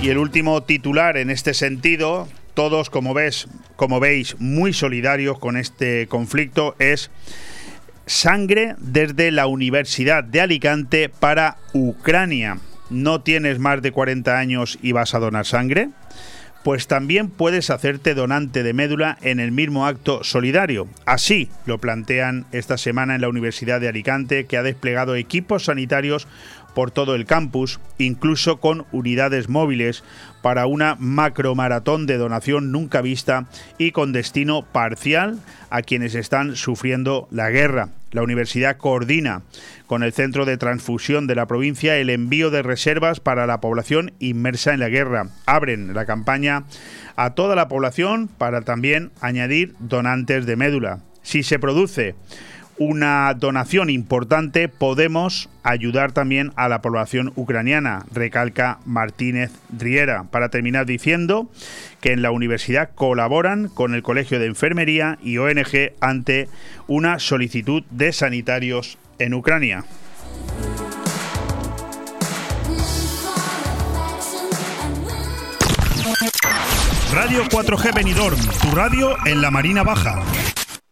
Y 0.03 0.09
el 0.09 0.19
último 0.19 0.61
titular 0.61 1.17
en 1.17 1.31
este 1.31 1.55
sentido 1.55 2.27
todos, 2.53 2.91
como 2.91 3.15
ves, 3.15 3.47
como 3.75 3.99
veis, 3.99 4.35
muy 4.37 4.71
solidarios 4.71 5.39
con 5.39 5.57
este 5.57 6.05
conflicto 6.05 6.75
es 6.77 7.09
sangre 8.05 8.75
desde 8.77 9.31
la 9.31 9.47
Universidad 9.47 10.23
de 10.23 10.41
Alicante 10.41 11.09
para 11.09 11.57
Ucrania. 11.73 12.59
¿No 12.89 13.21
tienes 13.21 13.59
más 13.59 13.81
de 13.81 13.91
40 13.91 14.37
años 14.37 14.79
y 14.81 14.93
vas 14.93 15.13
a 15.13 15.19
donar 15.19 15.45
sangre? 15.45 15.89
Pues 16.63 16.87
también 16.87 17.29
puedes 17.29 17.69
hacerte 17.69 18.15
donante 18.15 18.63
de 18.63 18.73
médula 18.73 19.17
en 19.21 19.39
el 19.39 19.51
mismo 19.51 19.85
acto 19.85 20.23
solidario. 20.23 20.87
Así 21.05 21.49
lo 21.65 21.77
plantean 21.77 22.45
esta 22.51 22.77
semana 22.77 23.15
en 23.15 23.21
la 23.21 23.29
Universidad 23.29 23.79
de 23.79 23.87
Alicante, 23.87 24.45
que 24.45 24.57
ha 24.57 24.63
desplegado 24.63 25.15
equipos 25.15 25.65
sanitarios 25.65 26.27
por 26.79 26.91
todo 26.91 27.13
el 27.13 27.25
campus, 27.25 27.81
incluso 27.97 28.61
con 28.61 28.85
unidades 28.93 29.49
móviles 29.49 30.01
para 30.41 30.65
una 30.65 30.95
macromaratón 30.97 32.05
de 32.05 32.15
donación 32.15 32.71
nunca 32.71 33.01
vista 33.01 33.49
y 33.77 33.91
con 33.91 34.13
destino 34.13 34.63
parcial 34.63 35.39
a 35.69 35.81
quienes 35.81 36.15
están 36.15 36.55
sufriendo 36.55 37.27
la 37.31 37.49
guerra. 37.49 37.89
La 38.11 38.23
universidad 38.23 38.77
coordina 38.77 39.41
con 39.87 40.03
el 40.03 40.13
Centro 40.13 40.45
de 40.45 40.55
Transfusión 40.55 41.27
de 41.27 41.35
la 41.35 41.47
provincia 41.47 41.97
el 41.97 42.09
envío 42.09 42.49
de 42.49 42.61
reservas 42.61 43.19
para 43.19 43.45
la 43.45 43.59
población 43.59 44.13
inmersa 44.19 44.73
en 44.73 44.79
la 44.79 44.87
guerra. 44.87 45.27
Abren 45.45 45.93
la 45.93 46.05
campaña 46.05 46.63
a 47.17 47.31
toda 47.31 47.57
la 47.57 47.67
población 47.67 48.29
para 48.29 48.61
también 48.61 49.11
añadir 49.19 49.75
donantes 49.79 50.45
de 50.45 50.55
médula. 50.55 51.01
Si 51.23 51.43
se 51.43 51.59
produce 51.59 52.15
una 52.79 53.33
donación 53.33 53.89
importante, 53.89 54.69
podemos 54.69 55.49
ayudar 55.63 56.13
también 56.13 56.51
a 56.55 56.69
la 56.69 56.81
población 56.81 57.33
ucraniana, 57.35 58.05
recalca 58.11 58.79
Martínez 58.85 59.51
Riera. 59.77 60.23
Para 60.31 60.49
terminar 60.49 60.85
diciendo 60.85 61.51
que 62.01 62.13
en 62.13 62.21
la 62.21 62.31
universidad 62.31 62.91
colaboran 62.95 63.67
con 63.67 63.93
el 63.93 64.01
Colegio 64.01 64.39
de 64.39 64.47
Enfermería 64.47 65.19
y 65.21 65.37
ONG 65.37 65.91
ante 65.99 66.47
una 66.87 67.19
solicitud 67.19 67.83
de 67.91 68.13
sanitarios 68.13 68.97
en 69.19 69.33
Ucrania. 69.33 69.83
Radio 77.13 77.43
4G 77.45 77.93
Benidorm, 77.93 78.39
tu 78.61 78.71
radio 78.71 79.17
en 79.25 79.41
la 79.41 79.51
Marina 79.51 79.83
Baja. 79.83 80.23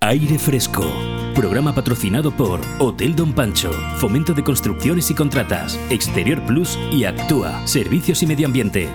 Aire 0.00 0.38
Fresco. 0.38 0.88
Programa 1.34 1.74
patrocinado 1.74 2.30
por 2.30 2.60
Hotel 2.78 3.16
Don 3.16 3.32
Pancho, 3.32 3.72
Fomento 3.96 4.32
de 4.32 4.44
Construcciones 4.44 5.10
y 5.10 5.14
Contratas, 5.14 5.76
Exterior 5.90 6.40
Plus 6.46 6.78
y 6.92 7.02
Actúa, 7.02 7.66
Servicios 7.66 8.22
y 8.22 8.28
Medio 8.28 8.46
Ambiente. 8.46 8.88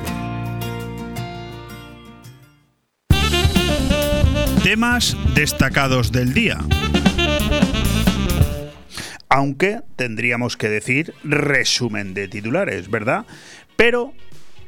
Temas 4.63 5.17
destacados 5.35 6.13
del 6.13 6.33
día. 6.33 6.59
Aunque 9.27 9.81
tendríamos 9.97 10.55
que 10.55 10.69
decir 10.69 11.13
resumen 11.25 12.13
de 12.13 12.29
titulares, 12.29 12.89
¿verdad? 12.89 13.25
Pero 13.75 14.13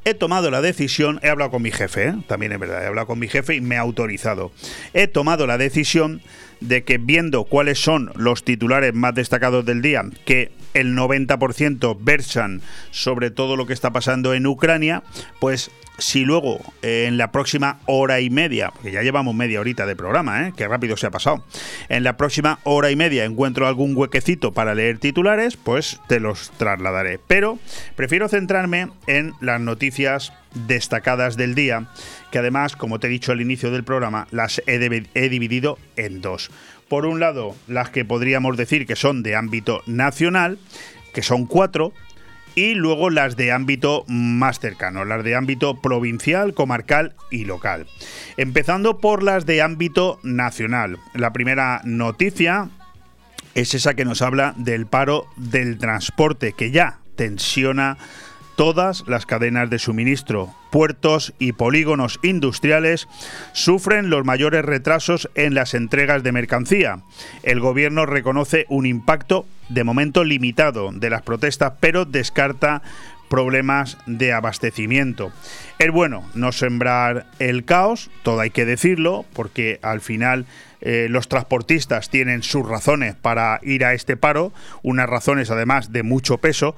he 0.05 0.13
tomado 0.13 0.51
la 0.51 0.61
decisión, 0.61 1.19
he 1.23 1.29
hablado 1.29 1.51
con 1.51 1.63
mi 1.63 1.71
jefe, 1.71 2.09
¿eh? 2.09 2.15
también 2.27 2.51
es 2.51 2.59
verdad, 2.59 2.83
he 2.83 2.87
hablado 2.87 3.07
con 3.07 3.19
mi 3.19 3.27
jefe 3.27 3.55
y 3.55 3.61
me 3.61 3.75
ha 3.75 3.81
autorizado. 3.81 4.51
He 4.93 5.07
tomado 5.07 5.47
la 5.47 5.57
decisión 5.57 6.21
de 6.61 6.83
que 6.83 6.97
viendo 6.97 7.43
cuáles 7.45 7.79
son 7.79 8.11
los 8.15 8.43
titulares 8.43 8.93
más 8.93 9.15
destacados 9.15 9.65
del 9.65 9.81
día, 9.81 10.03
que 10.25 10.51
el 10.73 10.95
90% 10.95 11.97
versan 11.99 12.61
sobre 12.91 13.31
todo 13.31 13.55
lo 13.55 13.65
que 13.65 13.73
está 13.73 13.91
pasando 13.91 14.33
en 14.33 14.45
Ucrania, 14.45 15.03
pues 15.39 15.71
si 15.97 16.25
luego 16.25 16.59
eh, 16.81 17.05
en 17.07 17.17
la 17.17 17.31
próxima 17.31 17.79
hora 17.85 18.19
y 18.19 18.29
media, 18.29 18.71
porque 18.71 18.91
ya 18.91 19.01
llevamos 19.01 19.33
media 19.35 19.59
horita 19.59 19.85
de 19.85 19.95
programa, 19.95 20.47
¿eh? 20.47 20.53
que 20.55 20.67
rápido 20.67 20.97
se 20.97 21.07
ha 21.07 21.11
pasado, 21.11 21.43
en 21.89 22.03
la 22.03 22.17
próxima 22.17 22.59
hora 22.63 22.91
y 22.91 22.95
media 22.95 23.23
encuentro 23.23 23.67
algún 23.67 23.95
huequecito 23.95 24.53
para 24.53 24.75
leer 24.75 24.99
titulares, 24.99 25.57
pues 25.57 25.99
te 26.07 26.19
los 26.19 26.51
trasladaré. 26.57 27.19
Pero 27.25 27.59
prefiero 27.95 28.27
centrarme 28.27 28.89
en 29.07 29.33
las 29.39 29.61
noticias 29.61 30.33
destacadas 30.67 31.37
del 31.37 31.55
día, 31.55 31.87
que 32.31 32.39
además, 32.39 32.75
como 32.75 32.99
te 32.99 33.07
he 33.07 33.09
dicho 33.09 33.31
al 33.31 33.41
inicio 33.41 33.71
del 33.71 33.83
programa, 33.83 34.27
las 34.31 34.61
he, 34.65 34.79
dividido 35.29 35.77
en 35.95 36.21
dos. 36.21 36.49
Por 36.87 37.05
un 37.05 37.19
lado, 37.19 37.55
las 37.67 37.89
que 37.89 38.05
podríamos 38.05 38.57
decir 38.57 38.85
que 38.85 38.95
son 38.95 39.23
de 39.23 39.35
ámbito 39.35 39.81
nacional, 39.85 40.57
que 41.13 41.21
son 41.21 41.45
cuatro, 41.45 41.93
y 42.55 42.73
luego 42.73 43.09
las 43.09 43.35
de 43.35 43.51
ámbito 43.51 44.05
más 44.07 44.59
cercano, 44.59 45.03
las 45.03 45.23
de 45.23 45.35
ámbito 45.35 45.81
provincial, 45.81 46.53
comarcal 46.53 47.13
y 47.29 47.43
local. 47.43 47.85
Empezando 48.37 48.99
por 48.99 49.23
las 49.23 49.45
de 49.45 49.61
ámbito 49.61 50.19
nacional. 50.23 50.97
La 51.13 51.33
primera 51.33 51.81
noticia 51.83 52.69
es 53.55 53.73
esa 53.73 53.93
que 53.93 54.05
nos 54.05 54.21
habla 54.21 54.53
del 54.57 54.85
paro 54.85 55.27
del 55.35 55.77
transporte, 55.77 56.53
que 56.53 56.71
ya 56.71 56.99
tensiona 57.15 57.97
todas 58.55 59.03
las 59.07 59.25
cadenas 59.25 59.69
de 59.69 59.79
suministro, 59.79 60.53
puertos 60.71 61.33
y 61.39 61.53
polígonos 61.53 62.19
industriales 62.23 63.07
sufren 63.53 64.09
los 64.09 64.25
mayores 64.25 64.65
retrasos 64.65 65.29
en 65.35 65.53
las 65.53 65.73
entregas 65.73 66.23
de 66.23 66.31
mercancía. 66.31 66.99
El 67.43 67.59
gobierno 67.59 68.05
reconoce 68.05 68.65
un 68.69 68.85
impacto 68.85 69.45
de 69.69 69.83
momento 69.83 70.23
limitado 70.23 70.91
de 70.91 71.09
las 71.09 71.21
protestas, 71.21 71.73
pero 71.79 72.05
descarta 72.05 72.81
problemas 73.29 73.97
de 74.05 74.33
abastecimiento. 74.33 75.31
Es 75.79 75.91
bueno 75.91 76.23
no 76.35 76.51
sembrar 76.51 77.25
el 77.39 77.65
caos, 77.65 78.09
todo 78.23 78.39
hay 78.39 78.51
que 78.51 78.65
decirlo, 78.65 79.25
porque 79.33 79.79
al 79.81 80.01
final 80.01 80.45
eh, 80.81 81.07
los 81.09 81.27
transportistas 81.27 82.09
tienen 82.09 82.43
sus 82.43 82.67
razones 82.67 83.15
para 83.15 83.59
ir 83.63 83.83
a 83.85 83.93
este 83.93 84.17
paro, 84.17 84.53
unas 84.83 85.09
razones 85.09 85.49
además 85.49 85.91
de 85.91 86.03
mucho 86.03 86.37
peso, 86.37 86.75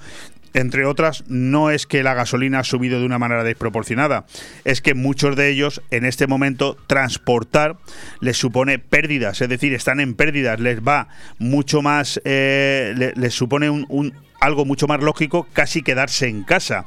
entre 0.54 0.86
otras, 0.86 1.24
no 1.28 1.72
es 1.72 1.86
que 1.88 2.04
la 2.04 2.14
gasolina 2.14 2.60
ha 2.60 2.64
subido 2.64 3.00
de 3.00 3.06
una 3.06 3.20
manera 3.20 3.44
desproporcionada, 3.44 4.26
es 4.66 4.82
que 4.82 4.94
muchos 4.94 5.36
de 5.36 5.50
ellos 5.50 5.82
en 5.92 6.06
este 6.06 6.28
momento 6.28 6.78
transportar 6.88 7.78
les 8.20 8.38
supone 8.38 8.80
pérdidas, 8.80 9.42
es 9.42 9.50
decir, 9.50 9.74
están 9.74 10.00
en 10.00 10.14
pérdidas, 10.16 10.60
les 10.60 10.82
va 10.82 11.08
mucho 11.40 11.82
más, 11.82 12.22
eh, 12.26 13.14
les, 13.16 13.34
supone 13.34 13.70
un 13.70 14.14
algo 14.40 14.66
mucho 14.66 14.88
más 14.88 15.02
lógico 15.02 15.48
casi 15.54 15.82
quedarse 15.82 16.28
en 16.28 16.44
casa, 16.44 16.86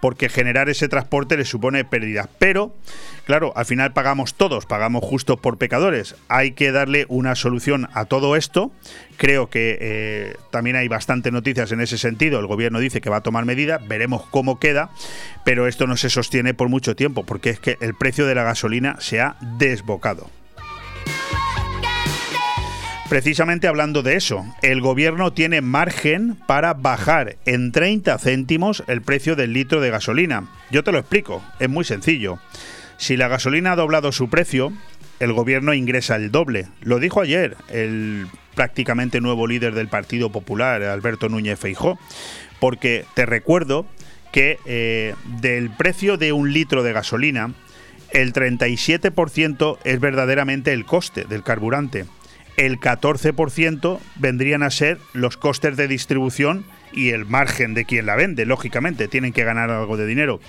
porque 0.00 0.28
generar 0.28 0.68
ese 0.68 0.88
transporte 0.88 1.36
le 1.36 1.44
supone 1.44 1.84
pérdidas. 1.84 2.28
Pero, 2.38 2.74
claro, 3.24 3.52
al 3.56 3.66
final 3.66 3.92
pagamos 3.92 4.34
todos, 4.34 4.66
pagamos 4.66 5.04
justos 5.04 5.38
por 5.40 5.58
pecadores. 5.58 6.14
Hay 6.28 6.52
que 6.52 6.72
darle 6.72 7.06
una 7.08 7.34
solución 7.34 7.88
a 7.94 8.04
todo 8.04 8.36
esto. 8.36 8.72
Creo 9.16 9.50
que 9.50 9.78
eh, 9.80 10.36
también 10.50 10.76
hay 10.76 10.88
bastantes 10.88 11.32
noticias 11.32 11.70
en 11.72 11.80
ese 11.80 11.98
sentido. 11.98 12.40
El 12.40 12.46
gobierno 12.46 12.80
dice 12.80 13.00
que 13.00 13.10
va 13.10 13.18
a 13.18 13.22
tomar 13.22 13.44
medidas, 13.44 13.86
veremos 13.86 14.24
cómo 14.30 14.58
queda, 14.58 14.90
pero 15.44 15.66
esto 15.66 15.86
no 15.86 15.96
se 15.96 16.10
sostiene 16.10 16.54
por 16.54 16.68
mucho 16.68 16.96
tiempo, 16.96 17.24
porque 17.24 17.50
es 17.50 17.60
que 17.60 17.78
el 17.80 17.94
precio 17.94 18.26
de 18.26 18.34
la 18.34 18.44
gasolina 18.44 18.96
se 19.00 19.20
ha 19.20 19.36
desbocado. 19.40 20.41
Precisamente 23.12 23.68
hablando 23.68 24.02
de 24.02 24.16
eso, 24.16 24.42
el 24.62 24.80
gobierno 24.80 25.34
tiene 25.34 25.60
margen 25.60 26.34
para 26.46 26.72
bajar 26.72 27.36
en 27.44 27.70
30 27.70 28.18
céntimos 28.18 28.84
el 28.86 29.02
precio 29.02 29.36
del 29.36 29.52
litro 29.52 29.82
de 29.82 29.90
gasolina. 29.90 30.48
Yo 30.70 30.82
te 30.82 30.92
lo 30.92 30.98
explico, 30.98 31.44
es 31.58 31.68
muy 31.68 31.84
sencillo. 31.84 32.38
Si 32.96 33.18
la 33.18 33.28
gasolina 33.28 33.72
ha 33.72 33.76
doblado 33.76 34.12
su 34.12 34.30
precio, 34.30 34.72
el 35.20 35.34
gobierno 35.34 35.74
ingresa 35.74 36.16
el 36.16 36.30
doble. 36.30 36.68
Lo 36.80 37.00
dijo 37.00 37.20
ayer 37.20 37.58
el 37.68 38.28
prácticamente 38.54 39.20
nuevo 39.20 39.46
líder 39.46 39.74
del 39.74 39.88
Partido 39.88 40.32
Popular, 40.32 40.82
Alberto 40.82 41.28
Núñez 41.28 41.58
Feijó, 41.58 41.98
porque 42.60 43.04
te 43.12 43.26
recuerdo 43.26 43.84
que 44.32 44.58
eh, 44.64 45.14
del 45.38 45.68
precio 45.68 46.16
de 46.16 46.32
un 46.32 46.54
litro 46.54 46.82
de 46.82 46.94
gasolina, 46.94 47.52
el 48.12 48.32
37% 48.32 49.76
es 49.84 50.00
verdaderamente 50.00 50.72
el 50.72 50.86
coste 50.86 51.26
del 51.26 51.42
carburante 51.42 52.06
el 52.56 52.78
14% 52.80 53.98
vendrían 54.16 54.62
a 54.62 54.70
ser 54.70 54.98
los 55.12 55.36
costes 55.36 55.76
de 55.76 55.88
distribución 55.88 56.64
y 56.92 57.10
el 57.10 57.24
margen 57.24 57.74
de 57.74 57.84
quien 57.84 58.06
la 58.06 58.16
vende, 58.16 58.44
lógicamente, 58.44 59.08
tienen 59.08 59.32
que 59.32 59.44
ganar 59.44 59.70
algo 59.70 59.96
de 59.96 60.06
dinero. 60.06 60.40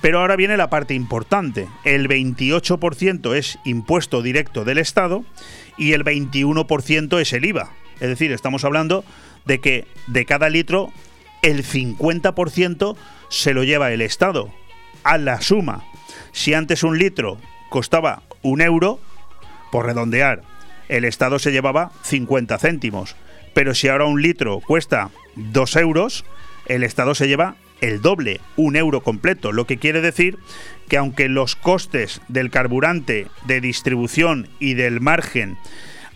Pero 0.00 0.20
ahora 0.20 0.36
viene 0.36 0.56
la 0.56 0.70
parte 0.70 0.94
importante, 0.94 1.66
el 1.84 2.08
28% 2.08 3.34
es 3.34 3.58
impuesto 3.64 4.22
directo 4.22 4.64
del 4.64 4.78
Estado 4.78 5.24
y 5.76 5.92
el 5.92 6.04
21% 6.04 7.20
es 7.20 7.32
el 7.32 7.44
IVA. 7.44 7.70
Es 8.00 8.08
decir, 8.08 8.30
estamos 8.32 8.64
hablando 8.64 9.04
de 9.44 9.60
que 9.60 9.86
de 10.06 10.24
cada 10.24 10.48
litro 10.50 10.92
el 11.42 11.64
50% 11.64 12.96
se 13.28 13.54
lo 13.54 13.64
lleva 13.64 13.92
el 13.92 14.00
Estado 14.00 14.52
a 15.02 15.18
la 15.18 15.40
suma. 15.40 15.84
Si 16.32 16.54
antes 16.54 16.82
un 16.82 16.98
litro 16.98 17.38
costaba 17.70 18.22
un 18.42 18.60
euro, 18.60 19.00
por 19.70 19.86
redondear, 19.86 20.42
el 20.88 21.04
Estado 21.04 21.38
se 21.38 21.52
llevaba 21.52 21.92
50 22.02 22.58
céntimos. 22.58 23.16
Pero 23.54 23.74
si 23.74 23.88
ahora 23.88 24.04
un 24.04 24.22
litro 24.22 24.60
cuesta 24.60 25.10
2 25.36 25.76
euros, 25.76 26.24
el 26.66 26.84
Estado 26.84 27.14
se 27.14 27.28
lleva 27.28 27.56
el 27.80 28.00
doble, 28.00 28.40
un 28.56 28.76
euro 28.76 29.02
completo, 29.02 29.52
lo 29.52 29.66
que 29.66 29.78
quiere 29.78 30.00
decir 30.00 30.38
que 30.88 30.96
aunque 30.96 31.28
los 31.28 31.54
costes 31.54 32.20
del 32.28 32.50
carburante, 32.50 33.26
de 33.46 33.60
distribución 33.60 34.48
y 34.58 34.74
del 34.74 35.00
margen 35.00 35.56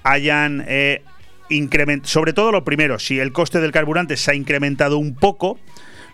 hayan 0.02 0.64
eh, 0.66 1.02
incrementado, 1.48 2.08
sobre 2.08 2.32
todo 2.32 2.52
lo 2.52 2.64
primero, 2.64 2.98
si 2.98 3.20
el 3.20 3.32
coste 3.32 3.60
del 3.60 3.72
carburante 3.72 4.16
se 4.16 4.32
ha 4.32 4.34
incrementado 4.34 4.98
un 4.98 5.14
poco, 5.14 5.58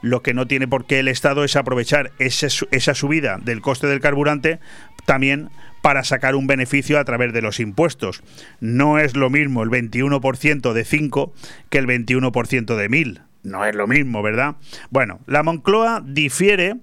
lo 0.02 0.22
que 0.22 0.34
no 0.34 0.46
tiene 0.46 0.68
por 0.68 0.86
qué 0.86 1.00
el 1.00 1.08
Estado 1.08 1.44
es 1.44 1.56
aprovechar 1.56 2.12
esa 2.18 2.94
subida 2.94 3.38
del 3.38 3.60
coste 3.60 3.86
del 3.86 4.00
carburante 4.00 4.60
también 5.06 5.48
para 5.82 6.04
sacar 6.04 6.34
un 6.34 6.46
beneficio 6.46 6.98
a 6.98 7.04
través 7.04 7.32
de 7.32 7.42
los 7.42 7.60
impuestos. 7.60 8.22
No 8.60 8.98
es 8.98 9.16
lo 9.16 9.30
mismo 9.30 9.62
el 9.62 9.70
21% 9.70 10.72
de 10.72 10.84
5 10.84 11.32
que 11.70 11.78
el 11.78 11.86
21% 11.86 12.76
de 12.76 12.88
1000. 12.88 13.20
No 13.44 13.64
es 13.64 13.74
lo 13.74 13.86
mismo, 13.86 14.22
¿verdad? 14.22 14.56
Bueno, 14.90 15.20
la 15.26 15.42
Moncloa 15.42 16.02
difiere 16.04 16.76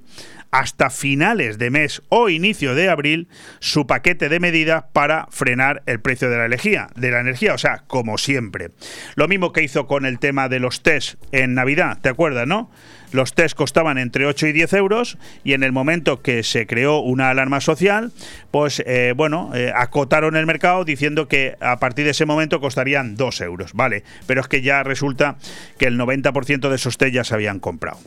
hasta 0.56 0.90
finales 0.90 1.58
de 1.58 1.70
mes 1.70 2.02
o 2.08 2.30
inicio 2.30 2.76
de 2.76 2.88
abril 2.88 3.28
su 3.60 3.88
paquete 3.88 4.30
de 4.30 4.40
medidas 4.40 4.86
para 4.94 5.28
frenar 5.30 5.84
el 5.86 6.00
precio 6.00 6.30
de 6.30 6.38
la 6.38 6.46
energía, 6.46 6.88
de 6.96 7.12
la 7.12 7.20
energía, 7.20 7.54
o 7.54 7.58
sea, 7.58 7.84
como 7.88 8.18
siempre. 8.18 8.70
Lo 9.16 9.28
mismo 9.28 9.52
que 9.52 9.64
hizo 9.64 9.86
con 9.86 10.06
el 10.06 10.18
tema 10.18 10.48
de 10.48 10.60
los 10.60 10.82
test 10.82 11.16
en 11.34 11.56
Navidad, 11.56 11.98
¿te 12.02 12.08
acuerdas, 12.08 12.48
no? 12.48 12.72
Los 13.12 13.34
test 13.34 13.54
costaban 13.54 13.98
entre 13.98 14.26
8 14.26 14.48
y 14.48 14.54
10 14.54 14.74
euros 14.74 15.18
y 15.44 15.52
en 15.54 15.64
el 15.64 15.74
momento 15.74 16.22
que 16.22 16.42
se 16.44 16.66
creó 16.68 17.00
una 17.00 17.32
alarma 17.32 17.60
social, 17.60 18.14
pues 18.52 18.82
eh, 18.86 19.14
bueno, 19.14 19.52
eh, 19.56 19.74
acotaron 19.76 20.38
el 20.38 20.46
mercado 20.46 20.86
diciendo 20.86 21.28
que 21.28 21.58
a 21.60 21.80
partir 21.80 22.06
de 22.06 22.12
ese 22.12 22.26
momento 22.26 22.62
costarían 22.62 23.18
2 23.18 23.42
euros, 23.42 23.74
¿vale? 23.74 24.06
Pero 24.26 24.40
es 24.40 24.48
que 24.48 24.62
ya 24.62 24.84
resulta 24.84 25.36
que 25.78 25.88
el 25.88 26.00
90% 26.00 26.70
de 26.70 26.76
esos 26.76 26.98
test 26.98 27.14
ya 27.14 27.26
se 27.26 27.34
habían 27.34 27.60
comprado. 27.60 28.00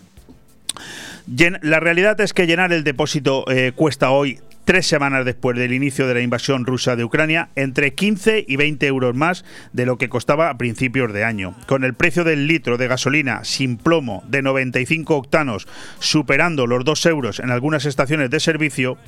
La 1.63 1.81
realidad 1.81 2.21
es 2.21 2.33
que 2.33 2.47
llenar 2.47 2.73
el 2.73 2.85
depósito 2.85 3.45
eh, 3.51 3.73
cuesta 3.75 4.11
hoy 4.11 4.41
tres 4.69 4.87
semanas 4.87 5.25
después 5.25 5.57
del 5.57 5.73
inicio 5.73 6.07
de 6.07 6.13
la 6.13 6.21
invasión 6.21 6.67
rusa 6.67 6.95
de 6.95 7.03
Ucrania, 7.03 7.49
entre 7.57 7.95
15 7.95 8.45
y 8.47 8.57
20 8.57 8.87
euros 8.87 9.17
más 9.17 9.47
de 9.73 9.87
lo 9.87 9.97
que 9.97 10.11
costaba 10.11 10.51
a 10.51 10.59
principios 10.59 11.11
de 11.15 11.25
año. 11.25 11.57
Con 11.67 11.85
el 11.85 11.95
precio 11.95 12.23
del 12.23 12.47
litro 12.47 12.77
de 12.77 12.87
gasolina 12.87 13.45
sin 13.45 13.79
plomo 13.79 14.23
de 14.29 14.43
95 14.43 15.17
octanos 15.17 15.67
superando 16.01 16.67
los 16.67 16.85
2 16.85 17.07
euros 17.07 17.41
en 17.41 17.51
algunas 17.51 17.87
estaciones 17.87 18.29
de 18.29 18.41
servicio, 18.41 18.99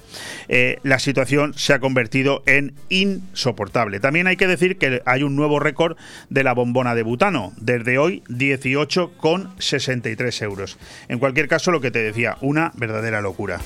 eh, 0.49 0.79
la 0.83 0.99
situación 0.99 1.53
se 1.53 1.75
ha 1.75 1.79
convertido 1.79 2.43
en 2.47 2.73
insoportable. 2.89 4.01
También 4.01 4.29
hay 4.29 4.37
que 4.37 4.47
decir 4.47 4.79
que 4.79 5.03
hay 5.05 5.23
un 5.23 5.37
nuevo 5.37 5.61
récord 5.61 5.99
de 6.31 6.43
la 6.43 6.55
bombona 6.55 6.95
de 6.95 7.03
butano, 7.03 7.53
desde 7.59 7.99
hoy 7.99 8.23
18,63 8.29 10.43
euros. 10.43 10.79
En 11.09 11.19
cualquier 11.19 11.49
caso, 11.49 11.71
lo 11.71 11.83
que 11.83 11.91
te 11.91 12.03
decía, 12.03 12.39
una 12.41 12.73
verdadera 12.77 13.21
locura. 13.21 13.61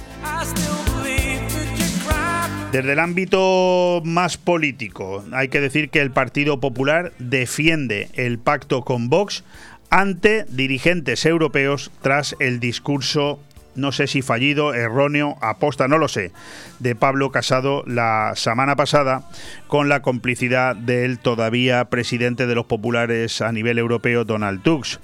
Desde 2.75 2.95
el 2.95 2.99
ámbito 2.99 4.03
más 4.05 4.37
político, 4.37 5.23
hay 5.31 5.47
que 5.47 5.61
decir 5.61 5.91
que 5.91 6.01
el 6.01 6.11
Partido 6.11 6.59
Popular 6.59 7.13
defiende 7.21 8.09
el 8.15 8.41
pacto 8.41 8.83
con 8.83 9.09
Vox 9.09 9.45
ante 9.91 10.45
dirigentes 10.49 11.25
europeos 11.25 11.93
tras 12.03 12.35
el 12.41 12.59
discurso 12.59 13.39
no 13.77 13.93
sé 13.93 14.09
si 14.09 14.23
fallido, 14.23 14.75
erróneo, 14.75 15.37
aposta, 15.41 15.87
no 15.87 15.99
lo 15.99 16.09
sé, 16.09 16.33
de 16.81 16.97
Pablo 16.97 17.31
Casado 17.31 17.85
la 17.87 18.33
semana 18.35 18.75
pasada 18.75 19.29
con 19.69 19.89
la 19.89 20.03
complicidad 20.03 20.75
del 20.75 21.19
todavía 21.19 21.85
presidente 21.87 22.47
de 22.47 22.55
los 22.57 22.67
populares 22.67 23.41
a 23.41 23.53
nivel 23.53 23.79
europeo, 23.79 24.25
Donald 24.25 24.63
Tusk. 24.63 25.01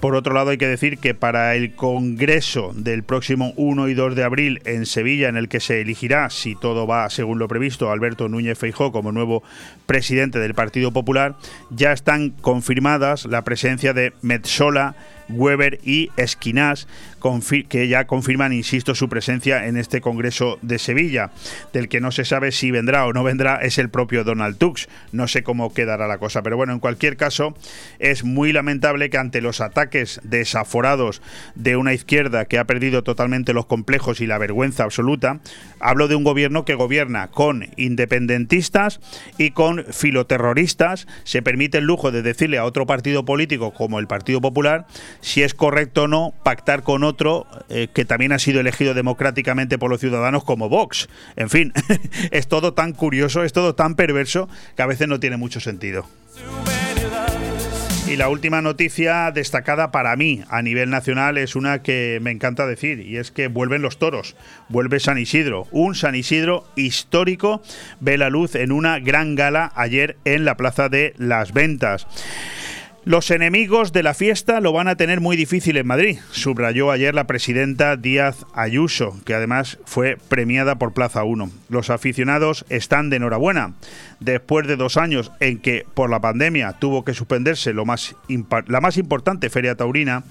Por 0.00 0.14
otro 0.14 0.32
lado, 0.32 0.48
hay 0.48 0.56
que 0.56 0.66
decir 0.66 0.96
que 0.96 1.14
para 1.14 1.54
el 1.54 1.74
Congreso 1.74 2.72
del 2.74 3.02
próximo 3.02 3.52
1 3.56 3.88
y 3.88 3.94
2 3.94 4.16
de 4.16 4.24
abril 4.24 4.62
en 4.64 4.86
Sevilla, 4.86 5.28
en 5.28 5.36
el 5.36 5.50
que 5.50 5.60
se 5.60 5.82
elegirá, 5.82 6.30
si 6.30 6.54
todo 6.54 6.86
va 6.86 7.10
según 7.10 7.38
lo 7.38 7.48
previsto, 7.48 7.90
Alberto 7.90 8.26
Núñez 8.26 8.58
Feijó 8.58 8.92
como 8.92 9.12
nuevo 9.12 9.42
presidente 9.84 10.38
del 10.38 10.54
Partido 10.54 10.90
Popular, 10.90 11.36
ya 11.68 11.92
están 11.92 12.30
confirmadas 12.30 13.26
la 13.26 13.44
presencia 13.44 13.92
de 13.92 14.14
Metsola, 14.22 14.94
Weber 15.28 15.80
y 15.84 16.10
Esquinás, 16.16 16.88
que 17.68 17.88
ya 17.88 18.06
confirman, 18.06 18.52
insisto, 18.52 18.94
su 18.94 19.08
presencia 19.08 19.66
en 19.66 19.76
este 19.76 20.00
Congreso 20.00 20.58
de 20.62 20.78
Sevilla. 20.78 21.30
Del 21.72 21.88
que 21.88 22.00
no 22.00 22.10
se 22.10 22.24
sabe 22.24 22.52
si 22.52 22.70
vendrá 22.70 23.06
o 23.06 23.12
no 23.12 23.22
vendrá 23.22 23.56
es 23.56 23.78
el 23.78 23.90
propio 23.90 24.24
Donald 24.24 24.58
Tusk. 24.58 24.88
No 25.12 25.28
sé 25.28 25.42
cómo 25.42 25.72
quedará 25.72 26.08
la 26.08 26.18
cosa, 26.18 26.42
pero 26.42 26.56
bueno, 26.56 26.72
en 26.72 26.80
cualquier 26.80 27.16
caso, 27.16 27.54
es 27.98 28.24
muy 28.24 28.52
lamentable 28.52 29.10
que 29.10 29.18
ante 29.18 29.40
los 29.40 29.60
ataques 29.60 30.20
desaforados 30.24 31.22
de 31.54 31.76
una 31.76 31.92
izquierda 31.92 32.46
que 32.46 32.58
ha 32.58 32.64
perdido 32.64 33.02
totalmente 33.02 33.52
los 33.52 33.66
complejos 33.66 34.20
y 34.20 34.26
la 34.26 34.38
vergüenza 34.38 34.84
absoluta, 34.84 35.40
hablo 35.78 36.08
de 36.08 36.14
un 36.14 36.24
gobierno 36.24 36.64
que 36.64 36.74
gobierna 36.74 37.28
con 37.28 37.68
independentistas 37.76 39.00
y 39.38 39.50
con 39.50 39.84
filoterroristas, 39.84 41.06
se 41.24 41.42
permite 41.42 41.78
el 41.78 41.84
lujo 41.84 42.10
de 42.10 42.22
decirle 42.22 42.58
a 42.58 42.64
otro 42.64 42.86
partido 42.86 43.24
político 43.24 43.72
como 43.72 43.98
el 43.98 44.06
Partido 44.06 44.40
Popular 44.40 44.86
si 45.20 45.42
es 45.42 45.54
correcto 45.54 46.04
o 46.04 46.08
no 46.08 46.32
pactar 46.42 46.82
con 46.82 47.04
otro 47.04 47.09
eh, 47.68 47.88
que 47.92 48.04
también 48.04 48.32
ha 48.32 48.38
sido 48.38 48.60
elegido 48.60 48.94
democráticamente 48.94 49.78
por 49.78 49.90
los 49.90 50.00
ciudadanos 50.00 50.44
como 50.44 50.68
Vox. 50.68 51.08
En 51.36 51.50
fin, 51.50 51.72
es 52.30 52.48
todo 52.48 52.74
tan 52.74 52.92
curioso, 52.92 53.44
es 53.44 53.52
todo 53.52 53.74
tan 53.74 53.94
perverso 53.94 54.48
que 54.76 54.82
a 54.82 54.86
veces 54.86 55.08
no 55.08 55.20
tiene 55.20 55.36
mucho 55.36 55.60
sentido. 55.60 56.06
Y 58.10 58.16
la 58.16 58.28
última 58.28 58.60
noticia 58.60 59.30
destacada 59.30 59.92
para 59.92 60.16
mí 60.16 60.42
a 60.48 60.62
nivel 60.62 60.90
nacional 60.90 61.38
es 61.38 61.54
una 61.54 61.80
que 61.80 62.18
me 62.20 62.32
encanta 62.32 62.66
decir, 62.66 62.98
y 62.98 63.18
es 63.18 63.30
que 63.30 63.46
vuelven 63.46 63.82
los 63.82 64.00
toros, 64.00 64.34
vuelve 64.68 64.98
San 64.98 65.16
Isidro. 65.16 65.68
Un 65.70 65.94
San 65.94 66.16
Isidro 66.16 66.66
histórico 66.74 67.62
ve 68.00 68.18
la 68.18 68.28
luz 68.28 68.56
en 68.56 68.72
una 68.72 68.98
gran 68.98 69.36
gala 69.36 69.70
ayer 69.76 70.16
en 70.24 70.44
la 70.44 70.56
Plaza 70.56 70.88
de 70.88 71.14
las 71.18 71.52
Ventas. 71.52 72.08
Los 73.04 73.30
enemigos 73.30 73.92
de 73.92 74.02
la 74.02 74.12
fiesta 74.12 74.60
lo 74.60 74.74
van 74.74 74.86
a 74.86 74.96
tener 74.96 75.22
muy 75.22 75.34
difícil 75.34 75.78
en 75.78 75.86
Madrid, 75.86 76.18
subrayó 76.32 76.90
ayer 76.90 77.14
la 77.14 77.26
presidenta 77.26 77.96
Díaz 77.96 78.44
Ayuso, 78.52 79.18
que 79.24 79.32
además 79.32 79.78
fue 79.86 80.18
premiada 80.28 80.74
por 80.74 80.92
Plaza 80.92 81.24
1. 81.24 81.50
Los 81.70 81.88
aficionados 81.88 82.66
están 82.68 83.08
de 83.08 83.16
enhorabuena. 83.16 83.72
Después 84.20 84.66
de 84.66 84.76
dos 84.76 84.98
años 84.98 85.32
en 85.40 85.58
que 85.58 85.86
por 85.94 86.10
la 86.10 86.20
pandemia 86.20 86.74
tuvo 86.74 87.04
que 87.04 87.14
suspenderse 87.14 87.72
la 87.72 87.84
más 88.80 88.96
importante 88.98 89.48
feria 89.48 89.76
taurina, 89.76 90.24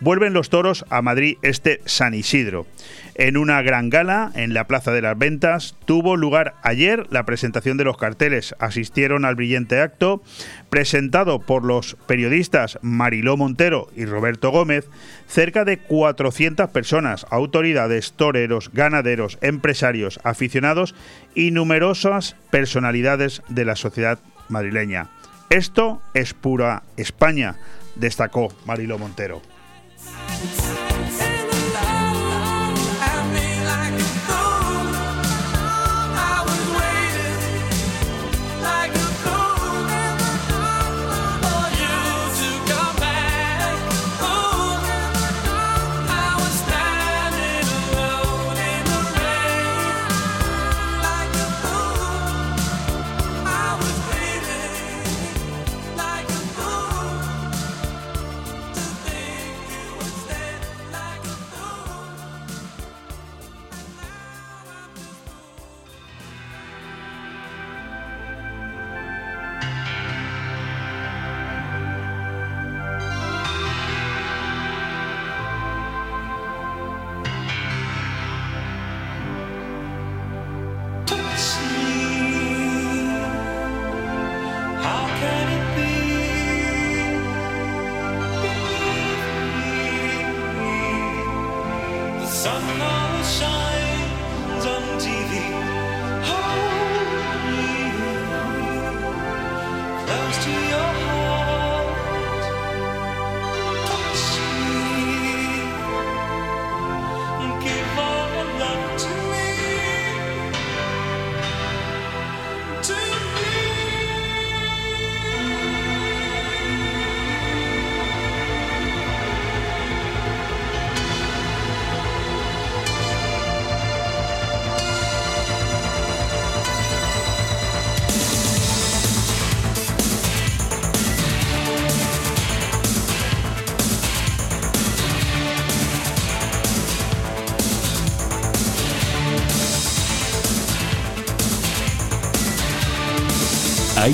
vuelven 0.00 0.32
los 0.32 0.48
toros 0.48 0.84
a 0.90 1.02
Madrid 1.02 1.38
este 1.42 1.80
San 1.84 2.14
Isidro. 2.14 2.66
En 3.14 3.36
una 3.36 3.60
gran 3.60 3.90
gala 3.90 4.32
en 4.34 4.54
la 4.54 4.66
Plaza 4.66 4.90
de 4.90 5.02
las 5.02 5.18
Ventas 5.18 5.76
tuvo 5.84 6.16
lugar 6.16 6.54
ayer 6.62 7.06
la 7.10 7.26
presentación 7.26 7.76
de 7.76 7.84
los 7.84 7.98
carteles. 7.98 8.54
Asistieron 8.58 9.26
al 9.26 9.34
brillante 9.34 9.80
acto 9.80 10.22
presentado 10.70 11.40
por 11.40 11.62
los 11.62 11.96
periodistas 12.06 12.78
Mariló 12.80 13.36
Montero 13.36 13.88
y 13.94 14.06
Roberto 14.06 14.50
Gómez 14.50 14.88
cerca 15.26 15.66
de 15.66 15.78
400 15.78 16.70
personas, 16.70 17.26
autoridades, 17.28 18.14
toreros, 18.14 18.70
ganaderos, 18.72 19.36
empresarios, 19.42 20.18
aficionados 20.24 20.94
y 21.34 21.50
numerosas 21.50 22.36
personalidades 22.50 23.42
de 23.48 23.64
la 23.64 23.76
sociedad 23.76 24.18
madrileña. 24.48 25.08
Esto 25.50 26.00
es 26.14 26.34
pura 26.34 26.82
España, 26.96 27.56
destacó 27.96 28.52
Mariló 28.64 28.98
Montero. 28.98 29.42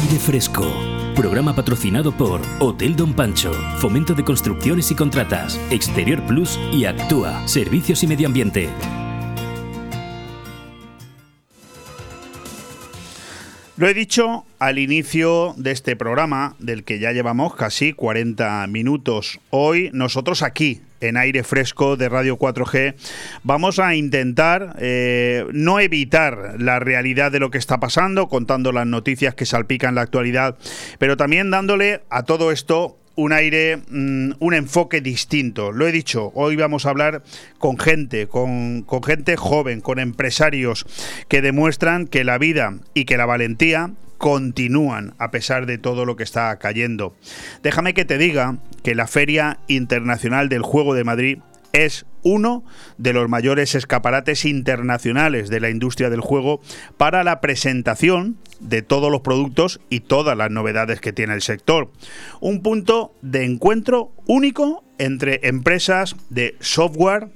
Aire 0.01 0.19
Fresco. 0.21 0.65
Programa 1.17 1.57
patrocinado 1.57 2.13
por 2.13 2.41
Hotel 2.61 2.95
Don 2.95 3.15
Pancho, 3.15 3.53
Fomento 3.79 4.15
de 4.15 4.23
Construcciones 4.23 4.93
y 4.93 4.95
Contratas, 4.95 5.59
Exterior 5.71 6.25
Plus 6.25 6.57
y 6.71 6.85
Actúa, 6.85 7.49
Servicios 7.49 8.05
y 8.05 8.07
Medio 8.07 8.29
Ambiente. 8.29 8.69
Lo 13.77 13.89
he 13.89 13.95
dicho 13.95 14.45
al 14.61 14.79
inicio 14.79 15.55
de 15.57 15.73
este 15.73 15.97
programa, 15.97 16.55
del 16.61 16.85
que 16.85 17.01
ya 17.01 17.11
llevamos 17.11 17.57
casi 17.57 17.93
40 17.93 18.67
minutos. 18.69 19.41
Hoy 19.51 19.91
nosotros 19.93 20.43
aquí, 20.43 20.81
en 21.01 21.17
aire 21.17 21.43
fresco 21.45 21.97
de 21.97 22.09
Radio 22.09 22.39
4G, 22.39 22.95
vamos 23.43 23.79
a 23.79 23.95
intentar 23.95 24.77
eh, 24.79 25.45
no 25.53 25.81
evitar 25.81 26.55
la 26.59 26.79
realidad 26.79 27.33
de 27.33 27.41
lo 27.41 27.51
que 27.51 27.59
está 27.59 27.79
pasando, 27.81 28.29
contando 28.29 28.73
las 28.73 28.87
noticias 28.87 29.35
que 29.35 29.47
salpican 29.47 29.95
la 29.95 30.03
actualidad, 30.03 30.57
pero 30.99 31.17
también 31.17 31.51
dándole 31.51 32.03
a 32.11 32.23
todo 32.25 32.53
esto 32.53 32.99
un 33.19 33.33
aire, 33.33 33.79
mm, 33.91 34.35
un 34.39 34.55
enfoque 34.55 35.01
distinto. 35.01 35.73
Lo 35.73 35.89
he 35.89 35.93
dicho, 35.93 36.31
hoy 36.35 36.55
vamos 36.55 36.87
a 36.87 36.91
hablar 36.91 37.25
con 37.59 37.77
gente, 37.77 38.29
con, 38.29 38.83
con, 38.83 39.03
gente 39.03 39.37
joven, 39.37 39.81
con 39.81 39.99
empresarios 39.99 40.87
que 41.27 41.43
demuestran 41.43 42.07
que 42.07 42.23
la 42.23 42.39
vida 42.39 42.75
y 42.95 43.07
que 43.07 43.17
la 43.17 43.27
valentía 43.27 43.91
continúan 44.19 45.15
a 45.19 45.31
pesar 45.31 45.67
de 45.67 45.79
todo 45.79 46.05
lo 46.05 46.17
que 46.17 46.25
está 46.25 46.57
cayendo. 46.59 47.17
Déjame 47.63 47.95
que 47.95 48.05
te 48.05 48.19
diga 48.19 48.59
que 48.83 48.95
la 48.95 49.07
Feria 49.07 49.61
Internacional 49.69 50.49
del 50.49 50.63
Juego 50.63 50.95
de 50.95 51.05
Madrid 51.05 51.39
es 51.73 52.07
uno 52.23 52.65
de 52.97 53.13
los 53.13 53.29
mayores 53.29 53.75
escaparates 53.75 54.45
internacionales 54.45 55.49
de 55.49 55.61
la 55.61 55.71
industria 55.71 56.11
del 56.11 56.21
juego 56.21 56.61
para 56.97 57.25
la 57.25 57.41
presentación 57.41 58.39
de 58.61 58.83
todos 58.83 59.11
los 59.11 59.21
productos 59.21 59.81
y 59.89 60.01
todas 60.01 60.37
las 60.37 60.51
novedades 60.51 61.01
que 61.01 61.13
tiene 61.13 61.35
el 61.35 61.43
sector. 61.43 61.91
Un 62.41 62.63
punto 62.63 63.15
de 63.23 63.45
encuentro 63.45 64.13
único 64.27 64.85
entre 64.99 65.41
empresas 65.45 66.17
de 66.29 66.57
software, 66.61 67.29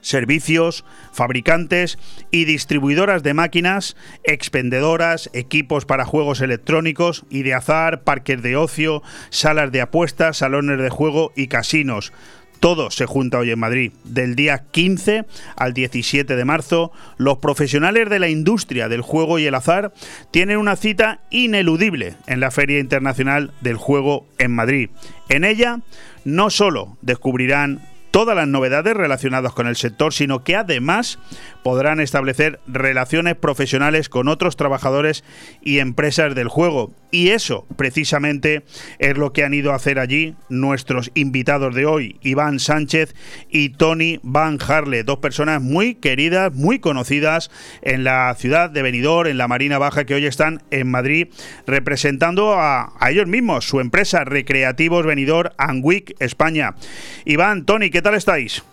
servicios, 0.00 0.84
fabricantes 1.12 1.98
y 2.30 2.44
distribuidoras 2.44 3.22
de 3.22 3.34
máquinas, 3.34 3.96
expendedoras, 4.24 5.30
equipos 5.32 5.84
para 5.84 6.04
juegos 6.04 6.40
electrónicos 6.40 7.24
y 7.30 7.42
de 7.42 7.54
azar, 7.54 8.02
parques 8.02 8.42
de 8.42 8.56
ocio, 8.56 9.02
salas 9.30 9.72
de 9.72 9.80
apuestas, 9.80 10.38
salones 10.38 10.78
de 10.78 10.90
juego 10.90 11.32
y 11.36 11.48
casinos. 11.48 12.12
Todo 12.60 12.90
se 12.90 13.06
junta 13.06 13.38
hoy 13.38 13.50
en 13.50 13.58
Madrid. 13.58 13.92
Del 14.04 14.36
día 14.36 14.66
15 14.70 15.24
al 15.56 15.72
17 15.72 16.36
de 16.36 16.44
marzo, 16.44 16.92
los 17.16 17.38
profesionales 17.38 18.10
de 18.10 18.18
la 18.18 18.28
industria 18.28 18.90
del 18.90 19.00
juego 19.00 19.38
y 19.38 19.46
el 19.46 19.54
azar 19.54 19.94
tienen 20.30 20.58
una 20.58 20.76
cita 20.76 21.20
ineludible 21.30 22.16
en 22.26 22.38
la 22.38 22.50
Feria 22.50 22.78
Internacional 22.78 23.52
del 23.62 23.76
Juego 23.76 24.26
en 24.36 24.52
Madrid. 24.52 24.90
En 25.30 25.44
ella 25.44 25.80
no 26.24 26.50
solo 26.50 26.98
descubrirán 27.00 27.80
todas 28.10 28.36
las 28.36 28.48
novedades 28.48 28.94
relacionadas 28.94 29.52
con 29.52 29.66
el 29.66 29.76
sector, 29.76 30.12
sino 30.12 30.42
que 30.44 30.56
además 30.56 31.18
podrán 31.62 32.00
establecer 32.00 32.60
relaciones 32.66 33.36
profesionales 33.36 34.08
con 34.08 34.28
otros 34.28 34.56
trabajadores 34.56 35.24
y 35.62 35.78
empresas 35.78 36.34
del 36.34 36.48
juego. 36.48 36.92
Y 37.12 37.30
eso 37.30 37.66
precisamente 37.76 38.62
es 38.98 39.16
lo 39.16 39.32
que 39.32 39.44
han 39.44 39.52
ido 39.52 39.72
a 39.72 39.76
hacer 39.76 39.98
allí 39.98 40.36
nuestros 40.48 41.10
invitados 41.14 41.74
de 41.74 41.84
hoy, 41.84 42.18
Iván 42.22 42.60
Sánchez 42.60 43.14
y 43.50 43.70
Tony 43.70 44.20
Van 44.22 44.58
Harle, 44.66 45.02
dos 45.02 45.18
personas 45.18 45.60
muy 45.60 45.96
queridas, 45.96 46.54
muy 46.54 46.78
conocidas 46.78 47.50
en 47.82 48.04
la 48.04 48.34
ciudad 48.38 48.70
de 48.70 48.82
Benidorm, 48.82 49.28
en 49.28 49.38
la 49.38 49.48
Marina 49.48 49.78
Baja, 49.78 50.04
que 50.04 50.14
hoy 50.14 50.26
están 50.26 50.62
en 50.70 50.88
Madrid 50.88 51.28
representando 51.66 52.54
a, 52.54 52.92
ellos 53.10 53.26
mismos, 53.26 53.66
su 53.66 53.80
empresa 53.80 54.24
Recreativos 54.24 55.04
Benidorm 55.04 55.50
and 55.58 55.84
Week 55.84 56.14
España. 56.20 56.76
Iván, 57.24 57.64
Tony, 57.64 57.90
¿qué 57.90 57.99
tal 58.02 58.14
estáis? 58.14 58.64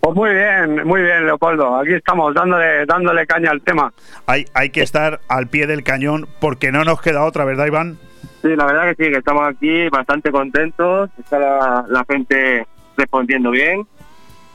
Pues 0.00 0.14
muy 0.14 0.30
bien, 0.30 0.86
muy 0.86 1.02
bien, 1.02 1.26
Leopoldo. 1.26 1.76
Aquí 1.76 1.94
estamos 1.94 2.32
dándole, 2.34 2.86
dándole 2.86 3.26
caña 3.26 3.50
al 3.50 3.60
tema. 3.62 3.92
Hay, 4.26 4.44
hay 4.54 4.70
que 4.70 4.82
estar 4.82 5.20
al 5.28 5.48
pie 5.48 5.66
del 5.66 5.82
cañón 5.82 6.28
porque 6.40 6.70
no 6.70 6.84
nos 6.84 7.00
queda 7.00 7.24
otra, 7.24 7.44
¿verdad, 7.44 7.66
Iván? 7.66 7.98
Sí, 8.42 8.54
la 8.54 8.66
verdad 8.66 8.94
que 8.94 9.04
sí, 9.04 9.10
que 9.10 9.18
estamos 9.18 9.48
aquí 9.48 9.88
bastante 9.88 10.30
contentos. 10.30 11.10
Está 11.18 11.38
la, 11.38 11.84
la 11.88 12.04
gente 12.08 12.66
respondiendo 12.96 13.50
bien 13.50 13.86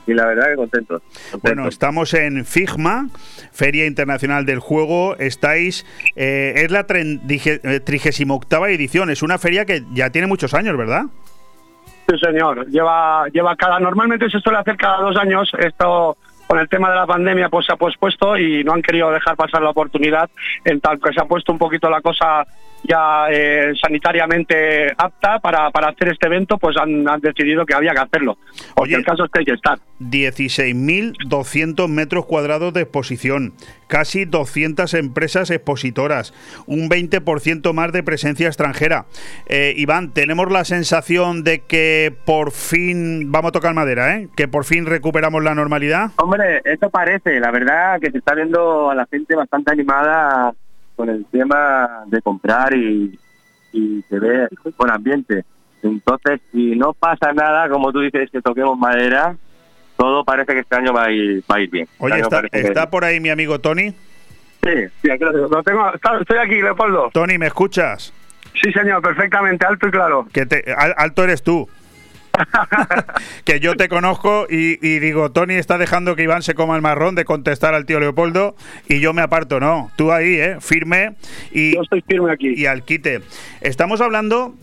y 0.06 0.14
la 0.14 0.26
verdad 0.26 0.50
que 0.50 0.56
contentos, 0.56 1.02
contentos. 1.02 1.40
Bueno, 1.42 1.68
estamos 1.68 2.14
en 2.14 2.44
Figma, 2.44 3.08
Feria 3.52 3.86
Internacional 3.86 4.46
del 4.46 4.58
Juego. 4.58 5.16
Estáis, 5.16 5.86
eh, 6.16 6.54
es 6.56 6.70
la 6.70 6.86
38 6.86 8.66
edición. 8.66 9.10
Es 9.10 9.22
una 9.22 9.38
feria 9.38 9.64
que 9.64 9.84
ya 9.92 10.10
tiene 10.10 10.26
muchos 10.26 10.54
años, 10.54 10.76
¿verdad? 10.76 11.06
Sí, 12.08 12.18
señor. 12.18 12.66
Lleva, 12.68 13.26
lleva 13.28 13.56
cada, 13.56 13.78
normalmente 13.78 14.28
se 14.28 14.40
suele 14.40 14.58
hacer 14.58 14.76
cada 14.76 14.98
dos 14.98 15.16
años. 15.16 15.50
Esto 15.58 16.16
con 16.46 16.58
el 16.58 16.68
tema 16.68 16.90
de 16.90 16.96
la 16.96 17.06
pandemia 17.06 17.48
pues 17.48 17.64
se 17.64 17.72
ha 17.72 17.76
pospuesto 17.76 18.36
y 18.36 18.62
no 18.62 18.74
han 18.74 18.82
querido 18.82 19.10
dejar 19.10 19.36
pasar 19.36 19.62
la 19.62 19.70
oportunidad 19.70 20.28
en 20.64 20.80
tal 20.80 21.00
que 21.00 21.12
se 21.12 21.20
ha 21.20 21.24
puesto 21.24 21.50
un 21.50 21.58
poquito 21.58 21.88
la 21.88 22.02
cosa 22.02 22.44
ya 22.84 23.26
eh, 23.30 23.72
sanitariamente 23.80 24.92
apta 24.96 25.38
para, 25.38 25.70
para, 25.70 25.88
hacer 25.90 26.08
este 26.08 26.26
evento, 26.26 26.58
pues 26.58 26.76
han, 26.76 27.08
han, 27.08 27.20
decidido 27.20 27.64
que 27.64 27.74
había 27.74 27.92
que 27.92 28.00
hacerlo. 28.00 28.38
Porque 28.74 28.94
Oye, 28.94 28.96
el 28.96 29.04
caso 29.04 29.24
es 29.24 29.30
que 29.30 29.38
hay 29.40 29.44
que 29.44 29.52
estar. 29.52 29.78
16.200 30.00 31.88
metros 31.88 32.26
cuadrados 32.26 32.72
de 32.74 32.82
exposición, 32.82 33.52
casi 33.86 34.24
200 34.24 34.94
empresas 34.94 35.50
expositoras, 35.50 36.34
un 36.66 36.88
20% 36.88 37.72
más 37.72 37.92
de 37.92 38.02
presencia 38.02 38.48
extranjera. 38.48 39.06
Eh, 39.46 39.74
Iván, 39.76 40.12
tenemos 40.12 40.50
la 40.50 40.64
sensación 40.64 41.44
de 41.44 41.60
que 41.60 42.12
por 42.24 42.50
fin, 42.50 43.30
vamos 43.30 43.50
a 43.50 43.52
tocar 43.52 43.74
madera, 43.74 44.16
¿eh? 44.16 44.28
que 44.36 44.48
por 44.48 44.64
fin 44.64 44.86
recuperamos 44.86 45.44
la 45.44 45.54
normalidad. 45.54 46.10
Hombre, 46.16 46.62
esto 46.64 46.90
parece, 46.90 47.38
la 47.38 47.52
verdad 47.52 48.00
que 48.00 48.10
se 48.10 48.18
está 48.18 48.34
viendo 48.34 48.90
a 48.90 48.94
la 48.94 49.06
gente 49.06 49.36
bastante 49.36 49.72
animada 49.72 50.52
con 50.96 51.08
el 51.08 51.24
tema 51.26 52.04
de 52.06 52.20
comprar 52.22 52.74
y, 52.74 53.18
y 53.72 54.04
se 54.08 54.18
ve 54.18 54.48
con 54.76 54.90
ambiente. 54.90 55.44
Entonces, 55.82 56.40
si 56.52 56.76
no 56.76 56.92
pasa 56.92 57.32
nada, 57.32 57.68
como 57.68 57.92
tú 57.92 58.00
dices, 58.00 58.30
que 58.30 58.40
toquemos 58.40 58.78
madera, 58.78 59.36
todo 59.96 60.24
parece 60.24 60.52
que 60.52 60.60
este 60.60 60.76
año 60.76 60.92
va 60.92 61.04
a 61.04 61.10
ir, 61.10 61.42
va 61.50 61.56
a 61.56 61.60
ir 61.60 61.70
bien. 61.70 61.88
Este 61.90 62.04
Oye, 62.04 62.20
¿está, 62.20 62.42
¿está 62.52 62.90
por 62.90 63.04
ahí 63.04 63.20
mi 63.20 63.30
amigo 63.30 63.58
Tony? 63.58 63.90
Sí, 64.62 64.70
sí, 65.02 65.10
aquí 65.10 65.24
lo 65.24 65.32
tengo. 65.32 65.48
Lo 65.48 65.62
tengo 65.62 65.92
estoy 66.20 66.38
aquí, 66.38 66.62
Leopoldo. 66.62 67.10
Tony, 67.12 67.36
¿me 67.36 67.46
escuchas? 67.46 68.12
Sí, 68.62 68.72
señor, 68.72 69.02
perfectamente, 69.02 69.66
alto 69.66 69.88
y 69.88 69.90
claro. 69.90 70.26
Que 70.32 70.46
te, 70.46 70.64
alto 70.74 71.24
eres 71.24 71.42
tú. 71.42 71.68
que 73.44 73.60
yo 73.60 73.76
te 73.76 73.88
conozco 73.88 74.46
y, 74.48 74.78
y, 74.86 74.98
digo, 74.98 75.30
Tony 75.32 75.54
está 75.54 75.78
dejando 75.78 76.16
que 76.16 76.22
Iván 76.22 76.42
se 76.42 76.54
coma 76.54 76.76
el 76.76 76.82
marrón 76.82 77.14
de 77.14 77.24
contestar 77.24 77.74
al 77.74 77.86
tío 77.86 78.00
Leopoldo 78.00 78.56
y 78.88 79.00
yo 79.00 79.12
me 79.12 79.22
aparto, 79.22 79.60
no. 79.60 79.90
Tú 79.96 80.12
ahí, 80.12 80.34
¿eh? 80.34 80.56
Firme 80.60 81.14
y, 81.50 81.74
yo 81.74 81.82
estoy 81.82 82.02
firme 82.02 82.32
aquí. 82.32 82.54
y 82.56 82.66
al 82.66 82.82
quite. 82.84 83.22
Estamos 83.60 84.00
hablando 84.00 84.54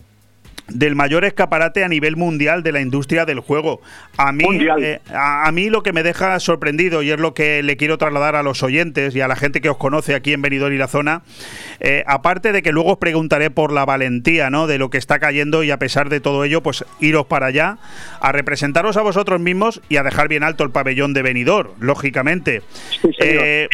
del 0.70 0.94
mayor 0.94 1.24
escaparate 1.24 1.84
a 1.84 1.88
nivel 1.88 2.16
mundial 2.16 2.62
de 2.62 2.72
la 2.72 2.80
industria 2.80 3.24
del 3.24 3.40
juego. 3.40 3.80
A 4.16 4.32
mí, 4.32 4.44
eh, 4.80 5.00
a, 5.12 5.46
a, 5.46 5.52
mí 5.52 5.70
lo 5.70 5.82
que 5.82 5.92
me 5.92 6.02
deja 6.02 6.38
sorprendido 6.40 7.02
y 7.02 7.10
es 7.10 7.18
lo 7.18 7.34
que 7.34 7.62
le 7.62 7.76
quiero 7.76 7.98
trasladar 7.98 8.36
a 8.36 8.42
los 8.42 8.62
oyentes 8.62 9.14
y 9.14 9.20
a 9.20 9.28
la 9.28 9.36
gente 9.36 9.60
que 9.60 9.68
os 9.68 9.76
conoce 9.76 10.14
aquí 10.14 10.32
en 10.32 10.42
Benidorm 10.42 10.74
y 10.74 10.78
la 10.78 10.88
zona, 10.88 11.22
eh, 11.80 12.04
aparte 12.06 12.52
de 12.52 12.62
que 12.62 12.72
luego 12.72 12.92
os 12.92 12.98
preguntaré 12.98 13.50
por 13.50 13.72
la 13.72 13.84
valentía 13.84 14.50
¿no? 14.50 14.66
de 14.66 14.78
lo 14.78 14.90
que 14.90 14.98
está 14.98 15.18
cayendo 15.18 15.62
y 15.62 15.70
a 15.70 15.78
pesar 15.78 16.08
de 16.08 16.20
todo 16.20 16.44
ello, 16.44 16.62
pues 16.62 16.84
iros 17.00 17.26
para 17.26 17.46
allá 17.46 17.78
a 18.20 18.32
representaros 18.32 18.96
a 18.96 19.02
vosotros 19.02 19.40
mismos 19.40 19.80
y 19.88 19.96
a 19.96 20.02
dejar 20.02 20.28
bien 20.28 20.42
alto 20.42 20.64
el 20.64 20.70
pabellón 20.70 21.12
de 21.12 21.22
Benidorm, 21.22 21.70
lógicamente. 21.80 22.62
Sí, 22.90 23.10
eh, 23.18 23.68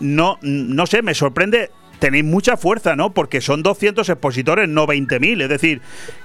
no, 0.00 0.38
no 0.42 0.86
sé, 0.86 1.02
me 1.02 1.14
sorprende 1.14 1.70
tenéis 1.98 2.24
mucha 2.24 2.56
fuerza, 2.56 2.96
¿no? 2.96 3.12
Porque 3.12 3.40
son 3.40 3.62
200 3.62 4.08
expositores, 4.08 4.68
no 4.68 4.86
20.000. 4.86 5.42
Es 5.42 5.48
decir, 5.48 5.80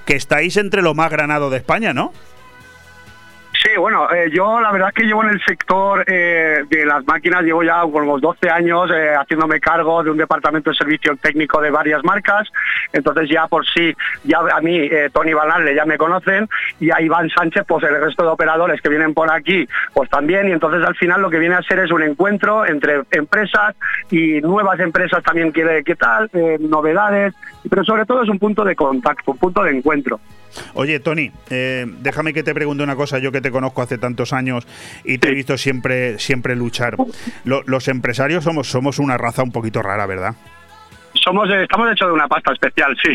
que 0.06 0.16
estáis 0.16 0.58
entre 0.58 0.82
lo 0.82 0.94
más 0.94 1.12
granado 1.12 1.50
de 1.50 1.58
España, 1.58 1.94
¿no? 1.94 2.14
Sí, 3.70 3.78
bueno, 3.78 4.12
eh, 4.12 4.32
yo 4.34 4.60
la 4.60 4.72
verdad 4.72 4.90
es 4.90 4.96
que 4.96 5.04
llevo 5.04 5.24
en 5.24 5.30
el 5.30 5.42
sector 5.46 6.04
eh, 6.08 6.64
de 6.68 6.86
las 6.88 7.06
máquinas, 7.06 7.44
llevo 7.44 7.62
ya 7.62 7.86
unos 7.86 8.20
12 8.20 8.50
años 8.50 8.90
eh, 8.90 9.14
haciéndome 9.14 9.60
cargo 9.60 10.02
de 10.02 10.10
un 10.10 10.18
departamento 10.18 10.72
de 10.72 10.76
servicio 10.76 11.16
técnico 11.18 11.62
de 11.62 11.70
varias 11.70 12.04
marcas, 12.04 12.48
entonces 12.92 13.30
ya 13.30 13.46
por 13.46 13.64
sí, 13.68 13.94
ya 14.24 14.40
a 14.40 14.60
mí, 14.62 14.90
Tony 15.14 15.34
Banarle 15.34 15.76
ya 15.76 15.86
me 15.86 16.00
conocen, 16.00 16.50
y 16.80 16.90
a 16.90 17.00
Iván 17.00 17.30
Sánchez, 17.30 17.64
pues 17.68 17.84
el 17.84 18.02
resto 18.02 18.24
de 18.24 18.30
operadores 18.30 18.82
que 18.82 18.90
vienen 18.90 19.14
por 19.14 19.32
aquí, 19.32 19.68
pues 19.94 20.10
también, 20.10 20.48
y 20.48 20.52
entonces 20.52 20.84
al 20.84 20.96
final 20.96 21.22
lo 21.22 21.30
que 21.30 21.38
viene 21.38 21.54
a 21.54 21.62
ser 21.62 21.78
es 21.78 21.92
un 21.92 22.02
encuentro 22.02 22.66
entre 22.66 23.04
empresas 23.12 23.76
y 24.10 24.42
nuevas 24.42 24.80
empresas 24.80 25.22
también, 25.22 25.52
¿qué, 25.54 25.84
qué 25.86 25.96
tal? 25.96 26.28
Novedades, 26.60 27.36
pero 27.68 27.84
sobre 27.84 28.06
todo 28.06 28.24
es 28.24 28.30
un 28.30 28.40
punto 28.40 28.64
de 28.64 28.76
contacto, 28.76 29.32
un 29.32 29.38
punto 29.38 29.64
de 29.64 29.78
encuentro. 29.78 30.20
Oye, 30.74 31.00
Tony, 31.00 31.32
eh, 31.50 31.86
déjame 32.00 32.34
que 32.34 32.44
te 32.44 32.54
pregunte 32.54 32.84
una 32.84 32.96
cosa, 32.96 33.20
yo 33.20 33.32
que 33.32 33.42
te 33.42 33.52
conozco 33.52 33.82
hace 33.82 33.98
tantos 33.98 34.34
años 34.34 34.68
y 35.04 35.18
te 35.18 35.30
he 35.30 35.34
visto 35.34 35.58
siempre, 35.58 36.18
siempre 36.20 36.56
luchar. 36.56 36.96
Lo, 37.44 37.62
los 37.66 37.88
empresarios 37.88 38.44
somos, 38.44 38.68
somos 38.68 39.00
una 39.00 39.18
raza 39.18 39.44
un 39.44 39.52
poquito 39.52 39.82
rara, 39.82 40.06
¿verdad? 40.06 40.36
Somos, 41.14 41.50
estamos 41.50 41.92
hechos 41.92 42.08
de 42.08 42.14
una 42.14 42.28
pasta 42.28 42.54
especial, 42.54 42.96
sí. 43.04 43.14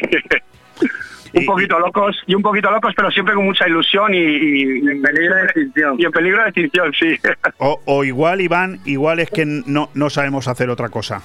un 1.35 1.43
y, 1.43 1.47
poquito 1.47 1.79
locos 1.79 2.17
y 2.27 2.35
un 2.35 2.43
poquito 2.43 2.71
locos, 2.71 2.93
pero 2.97 3.11
siempre 3.11 3.35
con 3.35 3.45
mucha 3.45 3.67
ilusión 3.67 4.15
y, 4.15 4.19
y, 4.19 4.79
y 4.85 4.89
en 4.89 5.03
peligro 5.03 5.35
de 5.35 5.43
extinción. 5.45 5.97
Y 5.99 6.05
en 6.05 6.13
peligro 6.13 6.43
de 6.43 6.49
extinción, 6.49 6.93
sí. 6.99 7.19
O, 7.59 7.81
o 7.85 8.05
igual, 8.05 8.41
Iván, 8.41 8.79
igual 8.85 9.21
es 9.21 9.31
que 9.31 9.45
no, 9.45 9.91
no 9.95 10.11
sabemos 10.11 10.49
hacer 10.49 10.71
otra 10.71 10.89
cosa. 10.89 11.23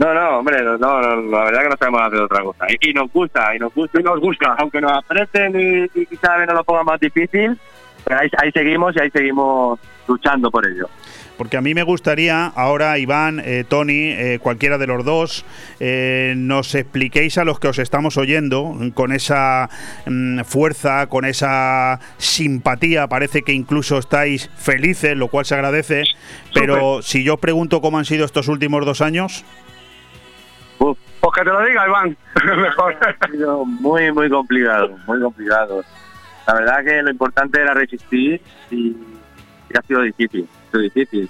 No, 0.00 0.14
no, 0.14 0.38
hombre, 0.38 0.62
no, 0.62 0.78
no, 0.78 1.00
la 1.00 1.44
verdad 1.44 1.62
que 1.62 1.68
no 1.68 1.76
sabemos 1.76 2.00
hacer 2.00 2.20
otra 2.20 2.42
cosa. 2.42 2.66
Y, 2.80 2.92
nos 2.94 3.12
gusta, 3.12 3.54
y 3.54 3.58
nos 3.58 3.74
gusta, 3.74 4.00
y 4.00 4.02
nos 4.02 4.18
gusta. 4.18 4.56
Aunque 4.58 4.80
nos 4.80 4.92
aprieten 4.92 5.60
y, 5.60 5.90
y 5.94 6.16
cada 6.16 6.38
vez 6.38 6.46
nos 6.48 6.56
lo 6.56 6.64
pongan 6.64 6.86
más 6.86 6.98
difícil, 6.98 7.58
pero 8.04 8.18
ahí, 8.18 8.30
ahí 8.38 8.50
seguimos 8.50 8.96
y 8.96 9.00
ahí 9.00 9.10
seguimos 9.10 9.78
luchando 10.08 10.50
por 10.50 10.66
ello 10.66 10.88
porque 11.40 11.56
a 11.56 11.62
mí 11.62 11.72
me 11.72 11.84
gustaría 11.84 12.48
ahora, 12.48 12.98
Iván, 12.98 13.40
eh, 13.42 13.64
Tony, 13.66 14.10
eh, 14.10 14.38
cualquiera 14.42 14.76
de 14.76 14.86
los 14.86 15.06
dos, 15.06 15.46
eh, 15.80 16.34
nos 16.36 16.74
expliquéis 16.74 17.38
a 17.38 17.44
los 17.44 17.58
que 17.58 17.68
os 17.68 17.78
estamos 17.78 18.18
oyendo 18.18 18.76
con 18.92 19.10
esa 19.10 19.70
mm, 20.04 20.40
fuerza, 20.40 21.06
con 21.06 21.24
esa 21.24 21.98
simpatía, 22.18 23.06
parece 23.06 23.40
que 23.40 23.54
incluso 23.54 23.96
estáis 23.96 24.50
felices, 24.54 25.16
lo 25.16 25.28
cual 25.28 25.46
se 25.46 25.54
agradece, 25.54 26.02
pero 26.52 27.00
si 27.00 27.24
yo 27.24 27.36
os 27.36 27.40
pregunto 27.40 27.80
cómo 27.80 27.96
han 27.96 28.04
sido 28.04 28.26
estos 28.26 28.48
últimos 28.48 28.84
dos 28.84 29.00
años... 29.00 29.42
Que 31.40 31.44
te 31.44 31.50
lo 31.50 31.64
diga, 31.64 31.86
Iván. 31.86 32.16
Mejor. 32.60 32.96
Ha 33.20 33.26
sido 33.28 33.64
muy, 33.64 34.12
muy 34.12 34.28
complicado, 34.28 34.96
muy 35.06 35.20
complicado. 35.20 35.82
La 36.46 36.54
verdad 36.54 36.84
que 36.84 37.02
lo 37.02 37.10
importante 37.10 37.60
era 37.60 37.74
resistir 37.74 38.40
y 38.70 38.96
ha 39.76 39.82
sido 39.82 40.02
difícil 40.02 40.48
difícil. 40.78 41.28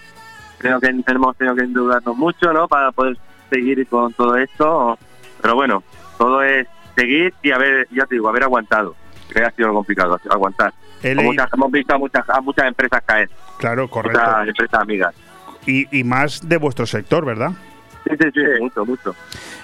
Creo 0.59 0.81
que 0.81 0.89
hemos 0.89 1.37
tenido 1.37 1.57
que 1.57 1.63
endeudarnos 1.63 2.17
mucho, 2.17 2.53
¿no? 2.53 2.69
Para 2.69 2.93
poder 2.93 3.17
seguir 3.49 3.87
con 3.89 4.13
todo 4.13 4.37
esto. 4.37 4.99
Pero 5.41 5.55
bueno, 5.55 5.83
todo 6.19 6.43
es 6.43 6.67
seguir 6.95 7.33
y 7.43 7.51
haber, 7.51 7.89
ya 7.91 8.05
te 8.07 8.17
digo, 8.17 8.29
haber 8.29 8.45
aguantado. 8.45 8.95
Que 9.33 9.43
ha 9.43 9.51
sido 9.53 9.73
complicado, 9.73 10.19
aguantar. 10.29 10.75
hemos 11.03 11.71
visto 11.71 11.95
a 11.95 11.99
muchas, 11.99 12.29
a 12.29 12.41
muchas 12.41 12.67
empresas 12.67 13.03
caer. 13.07 13.31
Claro, 13.59 13.89
correcto. 13.89 14.21
empresas 14.47 14.81
amigas. 14.81 15.15
Y, 15.67 15.87
y 15.97 16.05
más 16.05 16.47
de 16.47 16.57
vuestro 16.57 16.85
sector, 16.85 17.25
¿verdad? 17.25 17.53
Sí, 18.05 18.17
sí, 18.19 18.31
sí, 18.33 18.41
mucho, 18.61 18.85
mucho. 18.85 19.15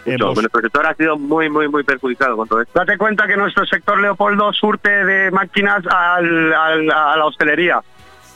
Nuestro 0.04 0.60
sector 0.60 0.86
ha 0.86 0.94
sido 0.94 1.18
muy, 1.18 1.48
muy, 1.48 1.68
muy 1.68 1.82
perjudicado 1.82 2.36
con 2.36 2.46
todo 2.46 2.60
esto. 2.60 2.78
Date 2.78 2.96
cuenta 2.96 3.26
que 3.26 3.36
nuestro 3.36 3.66
sector, 3.66 4.00
Leopoldo, 4.00 4.52
surte 4.52 5.04
de 5.04 5.30
máquinas 5.30 5.84
al, 5.86 6.52
a 6.52 7.16
la 7.16 7.24
hostelería 7.24 7.82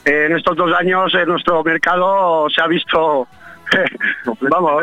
en 0.05 0.37
estos 0.37 0.57
dos 0.57 0.73
años 0.75 1.15
en 1.15 1.29
nuestro 1.29 1.63
mercado 1.63 2.49
se 2.49 2.61
ha 2.63 2.67
visto 2.67 3.29
vamos, 4.41 4.83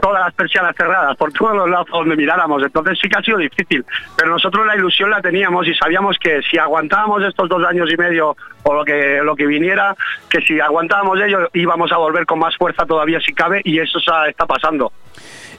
todas 0.00 0.24
las 0.24 0.34
persianas 0.34 0.74
cerradas 0.76 1.16
por 1.16 1.32
todos 1.32 1.56
los 1.56 1.70
lados 1.70 1.86
donde 1.90 2.16
miráramos. 2.16 2.62
Entonces 2.62 2.98
sí 3.00 3.08
que 3.08 3.18
ha 3.18 3.22
sido 3.22 3.38
difícil, 3.38 3.84
pero 4.16 4.30
nosotros 4.30 4.66
la 4.66 4.76
ilusión 4.76 5.10
la 5.10 5.20
teníamos 5.20 5.66
y 5.66 5.74
sabíamos 5.74 6.16
que 6.18 6.40
si 6.42 6.58
aguantábamos 6.58 7.22
estos 7.24 7.48
dos 7.48 7.64
años 7.64 7.90
y 7.92 7.96
medio 7.96 8.36
o 8.62 8.74
lo 8.74 8.84
que 8.84 9.20
lo 9.22 9.36
que 9.36 9.46
viniera, 9.46 9.94
que 10.28 10.40
si 10.40 10.60
aguantábamos 10.60 11.20
ello 11.20 11.48
íbamos 11.54 11.92
a 11.92 11.96
volver 11.96 12.26
con 12.26 12.38
más 12.38 12.56
fuerza 12.56 12.84
todavía 12.84 13.20
si 13.20 13.32
cabe 13.32 13.60
y 13.64 13.78
eso 13.78 13.98
está 13.98 14.46
pasando. 14.46 14.92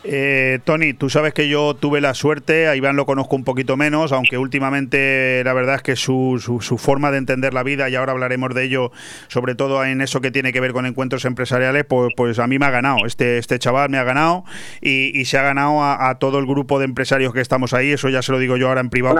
Eh, 0.04 0.60
Tony, 0.64 0.94
tú 0.94 1.10
sabes 1.10 1.34
que 1.34 1.50
yo 1.50 1.74
tuve 1.74 2.00
la 2.00 2.14
suerte, 2.14 2.68
a 2.68 2.76
Iván 2.76 2.96
lo 2.96 3.06
conozco 3.06 3.36
un 3.36 3.44
poquito 3.44 3.76
menos, 3.76 4.12
aunque 4.14 4.38
últimamente 4.38 5.42
la 5.44 5.52
verdad 5.52 5.76
es 5.76 5.82
que 5.82 5.96
su, 5.98 6.40
su, 6.40 6.78
forma 6.78 7.12
de 7.12 7.18
entender 7.18 7.54
la 7.54 7.64
vida, 7.64 7.90
y 7.90 7.96
ahora 7.96 8.14
hablaremos 8.14 8.54
de 8.54 8.64
ello, 8.64 8.92
sobre 9.28 9.56
todo 9.56 9.84
en 9.84 10.02
eso 10.02 10.22
que 10.22 10.32
tiene 10.32 10.54
que 10.54 10.62
ver 10.62 10.72
con 10.72 10.86
encuentros 10.86 11.26
empresariales, 11.26 11.84
pues, 11.84 12.14
pues 12.16 12.40
a 12.40 12.48
mí 12.48 12.60
me 12.60 12.67
ha 12.68 12.72
ganado. 12.72 13.06
Este, 13.06 13.38
este 13.38 13.60
chaval 13.60 13.90
me 13.90 13.98
ha 13.98 14.04
ganado 14.04 14.44
y, 14.82 15.26
se 15.26 15.38
ha 15.38 15.42
ganado 15.42 15.84
a, 15.84 16.16
todo 16.20 16.40
el 16.40 16.46
grupo 16.46 16.80
de 16.80 16.86
empresarios 16.86 17.34
que 17.34 17.42
estamos 17.42 17.74
ahí, 17.74 17.92
eso 17.92 18.08
ya 18.10 18.22
se 18.22 18.32
lo 18.32 18.40
digo 18.40 18.56
yo 18.58 18.70
ahora 18.70 18.82
en 18.82 18.90
privado. 18.90 19.18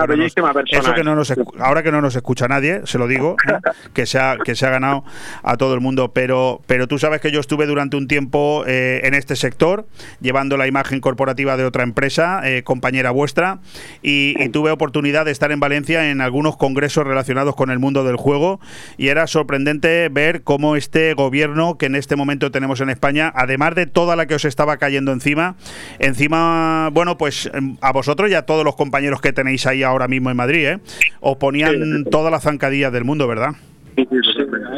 eso 0.70 0.94
que 0.94 1.04
no 1.04 1.14
nos, 1.14 1.34
ahora 1.58 1.82
que 1.82 1.92
no 1.92 2.00
nos 2.00 2.16
escucha 2.16 2.48
nadie, 2.48 2.82
se 2.84 2.98
lo 2.98 3.06
digo, 3.06 3.36
que, 3.94 4.06
se 4.06 4.18
ha, 4.18 4.36
que 4.42 4.54
se 4.54 4.66
ha 4.66 4.70
ganado 4.70 5.04
a 5.42 5.56
todo 5.56 5.74
el 5.74 5.80
mundo, 5.80 6.12
pero, 6.12 6.62
pero 6.66 6.88
tú 6.88 6.98
sabes 6.98 7.20
que 7.20 7.30
yo 7.30 7.40
estuve 7.40 7.66
durante 7.66 7.96
un 7.96 8.08
tiempo 8.08 8.64
eh, 8.66 9.02
en 9.04 9.14
este 9.14 9.36
sector, 9.36 9.86
llevando 10.20 10.56
la 10.56 10.66
imagen 10.66 11.00
corporativa 11.00 11.56
de 11.56 11.64
otra 11.64 11.82
empresa, 11.82 12.40
eh, 12.44 12.62
compañera 12.62 13.10
vuestra, 13.10 13.60
y, 14.02 14.36
tuve 14.48 14.70
oportunidad 14.70 15.26
de 15.26 15.30
estar 15.30 15.52
en 15.52 15.60
Valencia 15.60 16.10
en 16.10 16.22
algunos 16.22 16.56
congresos 16.56 17.06
relacionados 17.06 17.54
con 17.54 17.70
el 17.70 17.78
mundo 17.78 18.02
del 18.02 18.16
juego 18.16 18.60
y 18.96 19.08
era 19.08 19.26
sorprendente 19.26 20.08
ver 20.08 20.42
cómo 20.42 20.74
este 20.74 21.12
gobierno 21.12 21.76
que 21.76 21.86
en 21.86 21.94
este 21.94 22.16
momento 22.16 22.50
tenemos 22.50 22.80
en 22.80 22.88
España, 22.88 23.28
además 23.38 23.74
de 23.74 23.86
toda 23.86 24.16
la 24.16 24.26
que 24.26 24.34
os 24.34 24.44
estaba 24.44 24.76
cayendo 24.76 25.12
encima, 25.12 25.54
encima, 26.00 26.90
bueno, 26.92 27.16
pues 27.16 27.48
em, 27.54 27.76
a 27.80 27.92
vosotros 27.92 28.30
y 28.30 28.34
a 28.34 28.42
todos 28.42 28.64
los 28.64 28.74
compañeros 28.74 29.20
que 29.20 29.32
tenéis 29.32 29.66
ahí 29.66 29.82
ahora 29.82 30.08
mismo 30.08 30.30
en 30.30 30.36
Madrid, 30.36 30.66
¿eh? 30.66 30.78
os 31.20 31.36
ponían 31.36 32.04
todas 32.10 32.32
las 32.32 32.42
zancadillas 32.42 32.92
del 32.92 33.04
mundo, 33.04 33.28
¿verdad? 33.28 33.52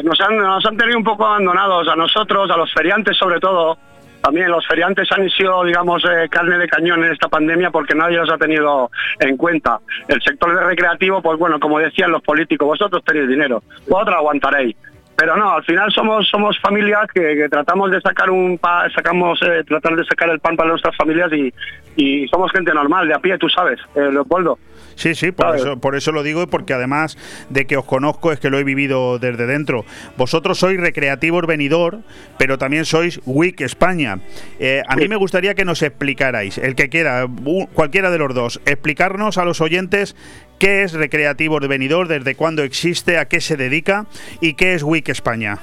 Nos 0.03 0.19
han, 0.21 0.37
nos 0.37 0.65
han 0.65 0.77
tenido 0.77 0.97
un 0.97 1.03
poco 1.03 1.25
abandonados 1.25 1.87
a 1.87 1.95
nosotros, 1.95 2.49
a 2.49 2.57
los 2.57 2.71
feriantes 2.73 3.17
sobre 3.17 3.39
todo, 3.39 3.77
también 4.21 4.51
los 4.51 4.65
feriantes 4.67 5.11
han 5.11 5.27
sido, 5.31 5.63
digamos, 5.63 6.03
eh, 6.05 6.29
carne 6.29 6.57
de 6.57 6.67
cañón 6.67 7.03
en 7.03 7.11
esta 7.11 7.27
pandemia 7.27 7.71
porque 7.71 7.95
nadie 7.95 8.17
los 8.17 8.29
ha 8.29 8.37
tenido 8.37 8.91
en 9.19 9.35
cuenta. 9.37 9.79
El 10.07 10.21
sector 10.21 10.55
de 10.55 10.63
recreativo, 10.63 11.21
pues 11.21 11.39
bueno, 11.39 11.59
como 11.59 11.79
decían 11.79 12.11
los 12.11 12.21
políticos, 12.21 12.67
vosotros 12.67 13.03
tenéis 13.03 13.27
dinero, 13.27 13.63
vosotros 13.87 14.15
aguantaréis. 14.15 14.75
Pero 15.21 15.37
no, 15.37 15.51
al 15.51 15.63
final 15.63 15.91
somos 15.91 16.27
somos 16.27 16.59
familias 16.59 17.05
que, 17.13 17.47
tratamos 17.47 17.91
de 17.91 18.01
sacar 18.01 18.31
un 18.31 18.59
sacamos 18.95 19.39
eh, 19.43 19.63
tratar 19.67 19.95
de 19.95 20.03
sacar 20.03 20.31
el 20.31 20.39
pan 20.39 20.55
para 20.55 20.69
nuestras 20.69 20.95
familias 20.95 21.31
y, 21.31 21.53
y 21.95 22.27
somos 22.29 22.51
gente 22.51 22.73
normal, 22.73 23.07
de 23.07 23.13
a 23.13 23.19
pie, 23.19 23.37
tú 23.37 23.47
sabes, 23.47 23.79
eh, 23.93 24.09
Leopoldo. 24.11 24.57
Sí, 24.95 25.13
sí, 25.13 25.31
por 25.31 25.55
eso, 25.55 25.79
por 25.79 25.95
eso 25.95 26.11
lo 26.11 26.23
digo 26.23 26.41
y 26.41 26.47
porque 26.47 26.73
además 26.73 27.19
de 27.49 27.67
que 27.67 27.77
os 27.77 27.85
conozco 27.85 28.31
es 28.31 28.39
que 28.39 28.49
lo 28.49 28.57
he 28.57 28.63
vivido 28.63 29.19
desde 29.19 29.45
dentro. 29.45 29.85
Vosotros 30.17 30.57
sois 30.57 30.79
Recreativos 30.79 31.45
Venidor, 31.45 31.99
pero 32.39 32.57
también 32.57 32.85
sois 32.85 33.21
WIC 33.25 33.61
España. 33.61 34.17
Eh, 34.59 34.81
a 34.87 34.95
mí 34.95 35.07
me 35.07 35.17
gustaría 35.17 35.53
que 35.53 35.65
nos 35.65 35.83
explicarais, 35.83 36.57
el 36.57 36.73
que 36.73 36.89
quiera, 36.89 37.27
cualquiera 37.73 38.09
de 38.09 38.17
los 38.17 38.33
dos, 38.33 38.59
explicarnos 38.65 39.37
a 39.37 39.45
los 39.45 39.61
oyentes 39.61 40.15
qué 40.61 40.83
es 40.83 40.93
Recreativos 40.93 41.67
Venidor, 41.67 42.07
desde 42.07 42.35
cuándo 42.35 42.61
existe, 42.61 43.17
a 43.17 43.25
qué 43.25 43.41
se 43.41 43.57
dedica 43.57 44.05
y 44.41 44.53
qué 44.53 44.75
es 44.75 44.83
WIC 44.83 45.09
España. 45.09 45.57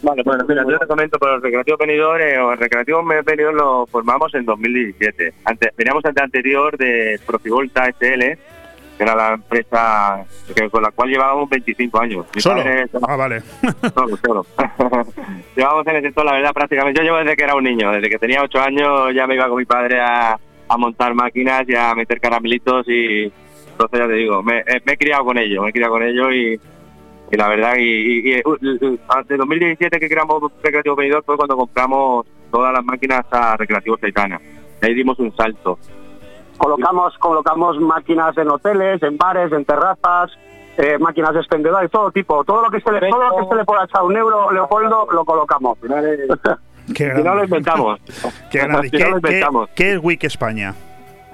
Vale, 0.00 0.22
bueno, 0.24 0.42
mira, 0.48 0.64
yo 0.66 0.78
te 0.78 0.86
comento, 0.86 1.18
por 1.18 1.28
el 1.28 1.42
Recreativo 1.42 1.76
Venidor, 1.76 2.22
eh, 2.22 2.36
el 2.36 2.56
Recreativo 2.56 3.04
Venidor 3.04 3.52
lo 3.52 3.86
formamos 3.86 4.34
en 4.34 4.46
2017. 4.46 5.34
Antes, 5.44 5.76
veníamos 5.76 6.02
ante 6.06 6.22
anterior 6.22 6.74
de 6.78 7.20
Profivolta 7.26 7.84
SL, 7.90 8.20
que 8.96 9.02
era 9.02 9.14
la 9.14 9.34
empresa 9.34 10.24
con 10.70 10.82
la 10.82 10.90
cual 10.92 11.10
llevábamos 11.10 11.50
25 11.50 12.00
años. 12.00 12.26
¿Solo? 12.38 12.62
ah, 13.06 13.16
vale. 13.16 13.42
solo, 13.94 14.16
solo. 14.24 14.46
llevábamos 15.54 15.86
en 15.86 15.96
el 15.96 16.02
sector, 16.02 16.24
la 16.24 16.32
verdad, 16.32 16.54
prácticamente. 16.54 16.98
Yo 16.98 17.04
llevo 17.04 17.18
desde 17.18 17.36
que 17.36 17.44
era 17.44 17.56
un 17.56 17.64
niño, 17.64 17.92
desde 17.92 18.08
que 18.08 18.18
tenía 18.18 18.42
8 18.42 18.58
años 18.58 19.14
ya 19.14 19.26
me 19.26 19.34
iba 19.34 19.48
con 19.48 19.58
mi 19.58 19.66
padre 19.66 20.00
a, 20.00 20.38
a 20.66 20.78
montar 20.78 21.12
máquinas 21.12 21.68
y 21.68 21.74
a 21.74 21.94
meter 21.94 22.20
caramelitos 22.20 22.88
y 22.88 23.30
entonces 23.74 24.00
ya 24.00 24.06
te 24.06 24.14
digo, 24.14 24.42
me, 24.42 24.60
eh, 24.60 24.80
me 24.84 24.92
he 24.92 24.96
criado 24.96 25.24
con 25.24 25.38
ello, 25.38 25.62
me 25.62 25.70
he 25.70 25.72
criado 25.72 25.92
con 25.92 26.02
ello 26.02 26.32
y 26.32 26.58
y 27.30 27.36
la 27.36 27.48
verdad, 27.48 27.74
y, 27.78 28.36
y, 28.36 28.42
2017 28.42 29.98
que 29.98 30.08
creamos 30.08 30.52
Recreativo 30.62 30.94
Venidor 30.94 31.24
fue 31.24 31.36
cuando 31.36 31.56
compramos 31.56 32.26
todas 32.50 32.72
las 32.72 32.84
máquinas 32.84 33.24
a 33.30 33.56
Recreativo 33.56 33.98
Saitana. 33.98 34.40
Ahí 34.82 34.94
dimos 34.94 35.18
un 35.18 35.34
salto. 35.34 35.78
Colocamos, 36.56 37.16
colocamos 37.18 37.80
máquinas 37.80 38.36
en 38.36 38.48
hoteles, 38.48 39.02
en 39.02 39.16
bares, 39.16 39.50
en 39.52 39.64
terrazas, 39.64 40.30
eh, 40.76 40.98
máquinas 40.98 41.34
expendedoras, 41.34 41.90
todo 41.90 42.12
tipo, 42.12 42.44
todo 42.44 42.62
lo 42.62 42.70
que 42.70 42.80
se 42.80 42.92
le, 42.92 43.00
todo 43.08 43.28
lo 43.28 43.36
que 43.36 43.48
se 43.48 43.54
le 43.56 43.64
pueda 43.64 43.84
echar 43.84 44.02
un 44.02 44.16
euro, 44.16 44.52
Leopoldo, 44.52 45.08
lo 45.10 45.24
colocamos. 45.24 45.78
Qué 46.94 47.08
no 47.08 47.34
lo 47.34 47.44
inventamos. 47.44 48.00
Qué, 48.50 48.60
¿Qué 49.74 49.92
es 49.94 49.98
WIC 50.02 50.24
España? 50.24 50.74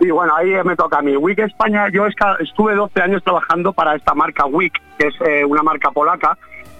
Y 0.00 0.10
bueno, 0.10 0.34
ahí 0.34 0.52
me 0.64 0.76
toca 0.76 0.98
a 0.98 1.02
mí. 1.02 1.14
WIC 1.14 1.40
España, 1.40 1.88
yo 1.90 2.06
estuve 2.06 2.74
12 2.74 3.02
años 3.02 3.22
trabajando 3.22 3.72
para 3.72 3.94
esta 3.94 4.14
marca 4.14 4.46
WIC, 4.46 4.72
que 4.98 5.08
es 5.08 5.14
eh, 5.20 5.44
una 5.44 5.62
marca 5.62 5.90
polaca, 5.90 6.38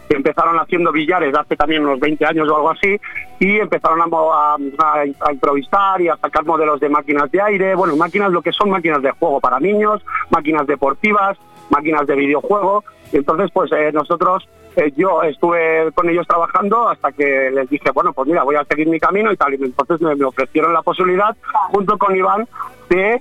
que 0.09 0.17
empezaron 0.17 0.59
haciendo 0.59 0.91
billares 0.91 1.35
hace 1.37 1.55
también 1.55 1.85
unos 1.85 2.01
20 2.01 2.25
años 2.25 2.49
o 2.49 2.57
algo 2.57 2.71
así, 2.71 2.99
y 3.39 3.59
empezaron 3.59 4.01
a, 4.01 4.57
a, 4.57 5.33
improvisar 5.33 6.01
y 6.01 6.09
a 6.09 6.17
sacar 6.17 6.45
modelos 6.47 6.81
de 6.81 6.89
máquinas 6.89 7.31
de 7.31 7.43
aire, 7.43 7.75
bueno, 7.75 7.95
máquinas, 7.95 8.33
lo 8.33 8.41
que 8.41 8.53
son 8.53 8.71
máquinas 8.71 9.03
de 9.03 9.11
juego 9.13 9.39
para 9.39 9.61
niños, 9.61 10.03
máquinas 10.31 10.67
deportivas, 10.67 11.39
máquinas 11.69 12.07
de 12.07 12.17
videojuego, 12.17 12.85
y 13.13 13.19
entonces 13.19 13.51
pues 13.53 13.71
eh, 13.73 13.93
nosotros, 13.93 14.49
eh, 14.81 14.93
yo 14.97 15.23
estuve 15.23 15.93
con 15.95 16.09
ellos 16.09 16.27
trabajando 16.27 16.89
hasta 16.89 17.13
que 17.13 17.51
les 17.51 17.69
dije, 17.69 17.91
bueno, 17.93 18.15
pues 18.15 18.29
mira, 18.29 18.43
voy 18.45 18.57
a 18.57 18.65
seguir 18.65 18.89
mi 18.89 18.99
camino 18.99 19.31
y 19.31 19.37
tal, 19.37 19.53
y 19.53 19.63
entonces 19.63 20.01
me 20.01 20.25
ofrecieron 20.25 20.73
la 20.73 20.81
posibilidad, 20.83 21.37
junto 21.71 21.99
con 21.99 22.17
Iván, 22.17 22.49
de 22.89 23.21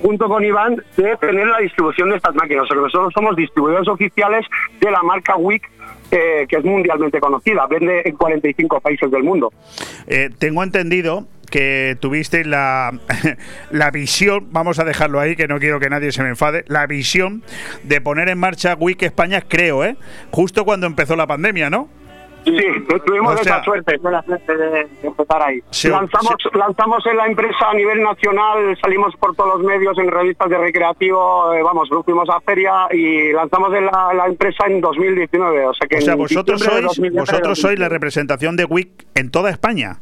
junto 0.00 0.26
con 0.28 0.42
Iván, 0.42 0.82
de 0.96 1.16
tener 1.18 1.46
la 1.46 1.58
distribución 1.58 2.08
de 2.08 2.16
estas 2.16 2.34
máquinas. 2.34 2.64
nosotros 2.74 3.12
somos 3.12 3.36
distribuidores 3.36 3.88
oficiales 3.88 4.46
de 4.80 4.90
la 4.90 5.02
marca 5.02 5.36
WIC 5.36 5.70
eh, 6.10 6.46
que 6.48 6.56
es 6.56 6.64
mundialmente 6.64 7.20
conocida, 7.20 7.66
vende 7.66 8.02
en 8.04 8.16
45 8.16 8.80
países 8.80 9.10
del 9.10 9.22
mundo. 9.22 9.52
Eh, 10.06 10.30
tengo 10.38 10.62
entendido 10.62 11.26
que 11.50 11.96
tuviste 12.00 12.44
la, 12.44 12.98
la 13.70 13.90
visión, 13.90 14.48
vamos 14.50 14.78
a 14.78 14.84
dejarlo 14.84 15.20
ahí, 15.20 15.36
que 15.36 15.48
no 15.48 15.58
quiero 15.58 15.80
que 15.80 15.90
nadie 15.90 16.12
se 16.12 16.22
me 16.22 16.30
enfade, 16.30 16.64
la 16.68 16.86
visión 16.86 17.42
de 17.82 18.00
poner 18.00 18.28
en 18.28 18.38
marcha 18.38 18.74
WIC 18.74 19.02
España, 19.02 19.42
creo, 19.46 19.84
¿eh? 19.84 19.96
Justo 20.30 20.64
cuando 20.64 20.86
empezó 20.86 21.16
la 21.16 21.26
pandemia, 21.26 21.68
¿no? 21.70 21.88
Sí, 22.44 22.56
tuvimos 23.06 23.34
O 23.34 23.44
sea- 23.44 23.56
esa 23.56 23.64
suerte. 23.64 23.98
La 24.02 24.22
suerte 24.22 24.56
de, 24.56 24.88
empezar 25.02 25.42
ahí. 25.42 25.60
Lanzamos, 25.84 26.36
lanzamos 26.54 27.06
en 27.06 27.16
la 27.16 27.26
empresa 27.26 27.70
a 27.70 27.74
nivel 27.74 28.02
nacional, 28.02 28.78
salimos 28.80 29.14
por 29.16 29.36
todos 29.36 29.58
los 29.58 29.66
medios 29.66 29.98
en 29.98 30.10
revistas 30.10 30.48
de 30.48 30.58
recreativo, 30.58 31.52
eh, 31.52 31.62
vamos, 31.62 31.88
fuimos 32.04 32.28
a 32.30 32.40
feria 32.40 32.88
y 32.92 33.32
lanzamos 33.32 33.74
en 33.74 33.86
la, 33.86 34.14
la 34.14 34.26
empresa 34.26 34.64
en 34.66 34.80
2019. 34.80 35.66
O 35.66 35.74
sea 35.74 35.86
que 35.86 35.98
O 35.98 36.00
sea, 36.00 36.14
vosotros 36.14 36.60
sois, 36.60 36.82
2019, 36.82 37.20
vosotros 37.20 37.58
sois 37.58 37.78
la 37.78 37.88
representación 37.88 38.56
de 38.56 38.64
WIC 38.64 39.06
en 39.14 39.30
toda 39.30 39.50
España. 39.50 40.00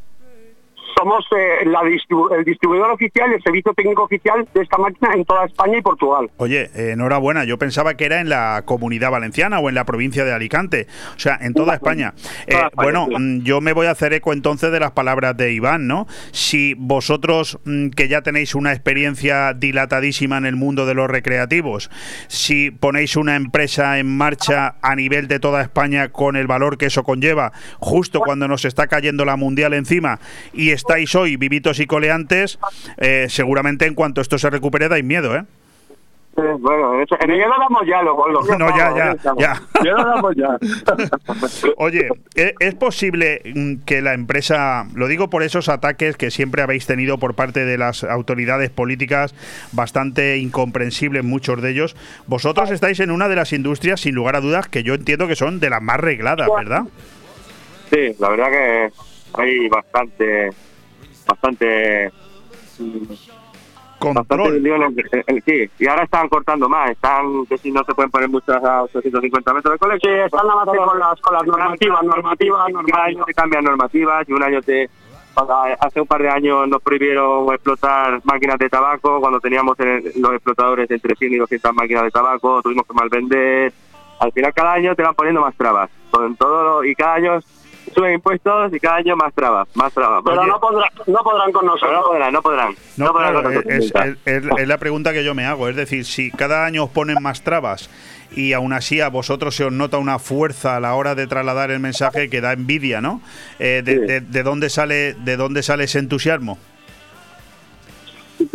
Somos 0.99 1.24
eh, 1.36 1.64
la 1.66 1.80
distribu- 1.82 2.34
el 2.36 2.44
distribuidor 2.44 2.90
oficial 2.90 3.32
el 3.32 3.42
servicio 3.42 3.72
técnico 3.74 4.03
oficial 4.03 4.46
de 4.53 4.62
esta 4.62 4.78
máquina 4.78 5.11
en 5.14 5.24
toda 5.24 5.44
España 5.46 5.78
y 5.78 5.82
Portugal. 5.82 6.30
Oye, 6.38 6.70
eh, 6.74 6.90
enhorabuena. 6.92 7.44
Yo 7.44 7.57
pensaba 7.59 7.94
que 7.94 8.05
era 8.07 8.20
en 8.20 8.28
la 8.28 8.62
comunidad 8.64 9.11
valenciana 9.11 9.61
o 9.61 9.68
en 9.68 9.74
la 9.74 9.84
provincia 9.84 10.24
de 10.24 10.32
Alicante. 10.32 10.86
O 11.14 11.18
sea, 11.18 11.38
en 11.40 11.55
toda 11.55 11.74
España. 11.74 12.14
Eh, 12.46 12.53
Toda 12.53 12.66
España, 12.68 12.82
bueno, 12.82 13.07
sí. 13.09 13.14
mm, 13.22 13.42
yo 13.44 13.61
me 13.61 13.72
voy 13.72 13.86
a 13.86 13.92
hacer 13.92 14.12
eco 14.12 14.32
entonces 14.32 14.72
de 14.72 14.80
las 14.80 14.90
palabras 14.92 15.36
de 15.36 15.53
Iván, 15.53 15.86
¿no? 15.86 16.07
Si 16.32 16.74
vosotros, 16.74 17.59
mm, 17.64 17.90
que 17.90 18.09
ya 18.09 18.22
tenéis 18.22 18.55
una 18.55 18.72
experiencia 18.72 19.53
dilatadísima 19.55 20.36
en 20.38 20.46
el 20.46 20.57
mundo 20.57 20.86
de 20.86 20.94
los 20.94 21.09
recreativos, 21.09 21.90
si 22.26 22.70
ponéis 22.70 23.16
una 23.16 23.36
empresa 23.36 23.99
en 23.99 24.16
marcha 24.16 24.74
a 24.82 24.96
nivel 24.96 25.28
de 25.28 25.38
toda 25.38 25.62
España 25.62 26.09
con 26.09 26.34
el 26.36 26.46
valor 26.46 26.76
que 26.78 26.86
eso 26.86 27.05
conlleva, 27.05 27.53
justo 27.78 28.20
cuando 28.20 28.49
nos 28.49 28.64
está 28.64 28.86
cayendo 28.88 29.24
la 29.24 29.36
mundial 29.36 29.74
encima 29.74 30.18
y 30.53 30.70
estáis 30.89 31.14
hoy 31.14 31.36
vivitos 31.36 31.80
y 31.80 31.86
coleantes, 31.86 32.59
eh, 32.97 33.26
seguramente 33.28 33.84
en 33.86 33.95
cuanto 33.95 34.20
esto 34.22 34.39
se 34.39 34.49
recupere 34.49 34.89
dais 34.89 35.05
miedo, 35.05 35.36
¿eh? 35.36 35.45
Bueno, 36.61 37.03
eso- 37.03 37.16
en 37.20 37.32
ello 37.32 37.49
lo 37.49 37.59
damos 37.59 37.82
ya, 37.84 38.01
lo, 38.01 38.28
lo 38.28 38.41
No, 38.59 38.68
ya, 38.76 38.95
ya, 38.97 39.16
ya. 39.39 39.62
Ya 39.84 39.91
lo 39.91 40.05
damos 40.05 40.36
ya. 40.36 40.57
Oye, 41.78 42.09
¿e- 42.36 42.55
¿es 42.61 42.74
posible 42.76 43.43
mm, 43.45 43.84
que 43.84 44.01
la 44.03 44.14
empresa, 44.14 44.86
lo 44.95 45.09
digo 45.09 45.30
por 45.30 45.43
esos 45.43 45.68
ataques 45.68 46.16
que 46.16 46.30
siempre 46.30 46.62
habéis 46.62 46.86
tenido 46.86 47.18
por 47.18 47.34
parte 47.34 47.64
de 47.64 47.76
las 47.76 48.05
autoridades 48.05 48.70
políticas, 48.70 49.34
bastante 49.72 50.39
incomprensibles 50.39 51.24
muchos 51.24 51.61
de 51.61 51.70
ellos, 51.70 51.97
vosotros 52.28 52.70
estáis 52.70 53.01
en 53.01 53.11
una 53.11 53.28
de 53.28 53.34
las 53.34 53.53
industrias, 53.53 54.01
sin 54.01 54.14
lugar 54.14 54.36
a 54.36 54.41
dudas, 54.41 54.68
que 54.68 54.84
yo 54.84 54.95
entiendo 54.95 55.26
que 55.26 55.34
son 55.34 55.59
de 55.59 55.70
las 55.70 55.82
más 55.82 55.99
regladas, 55.99 56.49
¿verdad? 56.57 56.82
Sí, 57.91 58.14
la 58.20 58.28
verdad 58.28 58.51
que 58.51 58.93
hay 59.34 59.68
bastante, 59.68 60.51
bastante, 61.29 62.11
bastante 62.79 63.29
Control. 63.99 64.62
sí, 65.45 65.68
y 65.81 65.87
ahora 65.89 66.05
están 66.05 66.29
cortando 66.29 66.68
más, 66.68 66.91
están 66.93 67.45
que 67.47 67.59
si 67.59 67.72
no 67.72 67.83
se 67.85 67.93
pueden 67.95 68.11
poner 68.12 68.29
muchas 68.29 68.62
a 68.62 68.85
850 68.85 69.53
metros 69.55 69.72
de 69.74 69.79
colegio. 69.79 70.09
Sí, 70.09 70.18
están 70.24 70.47
nada 70.47 70.64
más 70.64 70.76
con 70.76 70.99
las, 71.01 71.20
con 71.20 71.35
las 71.35 71.45
normativas, 71.47 72.03
normativas, 72.05 72.59
Cada 72.59 72.66
año 72.66 72.83
normativas. 72.83 73.26
se 73.26 73.35
cambian 73.35 73.64
normativas 73.64 74.29
y 74.29 74.33
un 74.33 74.43
año 74.43 74.62
te... 74.62 74.89
Hace 75.81 76.01
un 76.01 76.07
par 76.09 76.20
de 76.22 76.29
años 76.31 76.66
nos 76.68 76.83
prohibieron 76.83 77.53
explotar 77.53 78.20
máquinas 78.24 78.59
de 78.59 78.68
tabaco 78.68 79.20
cuando 79.20 79.39
teníamos 79.39 79.79
en 79.79 80.03
los 80.16 80.33
explotadores 80.33 80.91
entre 80.91 81.14
100 81.14 81.33
y 81.33 81.37
200 81.37 81.74
máquinas 81.74 82.03
de 82.05 82.11
tabaco, 82.11 82.61
tuvimos 82.62 82.85
que 82.87 82.95
malvender. 82.95 83.72
Al 84.18 84.33
final 84.33 84.53
cada 84.53 84.72
año 84.72 84.97
te 84.97 85.03
van 85.05 85.14
poniendo 85.14 85.41
más 85.41 85.55
trabas. 85.57 85.91
Con 86.11 86.35
todo 86.37 86.64
lo- 86.64 86.85
y 86.85 86.93
cada 86.97 87.14
año 87.14 87.39
suben 87.95 88.14
impuestos 88.14 88.72
y 88.74 88.80
cada 88.80 88.97
año 88.97 89.16
más 89.16 89.32
trabas, 89.34 89.68
más 89.74 89.93
trabas. 89.93 90.22
Pero 90.24 90.47
no, 90.47 90.61
podrán, 90.61 90.91
no 91.07 91.18
podrán 91.18 91.53
con 91.53 91.62
pero 91.62 91.66
no 91.66 91.72
nosotros. 91.74 92.05
podrán, 92.09 92.32
no 92.32 92.43
podrán. 92.43 92.74
No, 92.97 93.07
No 93.07 93.12
podrán 93.12 93.32
claro, 93.32 93.43
con 93.45 93.55
nosotros, 93.55 93.74
es, 93.74 93.84
nunca. 93.95 94.07
es- 94.07 94.45
es- 94.45 94.59
es 94.61 94.68
la 94.68 94.78
pregunta 94.78 95.12
que 95.12 95.24
yo 95.24 95.34
me 95.34 95.45
hago. 95.47 95.68
Es 95.68 95.76
decir, 95.76 96.05
si 96.05 96.30
cada 96.30 96.64
año 96.64 96.84
os 96.84 96.91
ponen 96.91 97.16
más 97.22 97.43
trabas 97.43 97.89
y 98.30 98.53
aún 98.53 98.72
así 98.72 99.01
a 99.01 99.09
vosotros 99.09 99.55
se 99.57 99.64
os 99.64 99.72
nota 99.72 99.99
una 99.99 100.18
fuerza 100.18 100.76
a 100.76 100.80
la 100.80 100.95
hora 100.95 101.14
de 101.14 101.26
trasladar 101.26 101.70
el 101.70 101.80
mensaje 101.80 102.28
que 102.28 102.41
da 102.41 102.53
envidia, 102.53 103.01
¿no? 103.01 103.20
Eh, 103.59 103.82
de, 103.84 103.93
Sí. 103.95 104.01
de- 104.01 104.20
de 104.20 104.43
dónde 104.43 104.68
sale, 104.70 105.14
¿De 105.14 105.36
dónde 105.36 105.62
sale 105.62 105.84
ese 105.84 105.99
entusiasmo? 105.99 106.59
De 108.39 108.47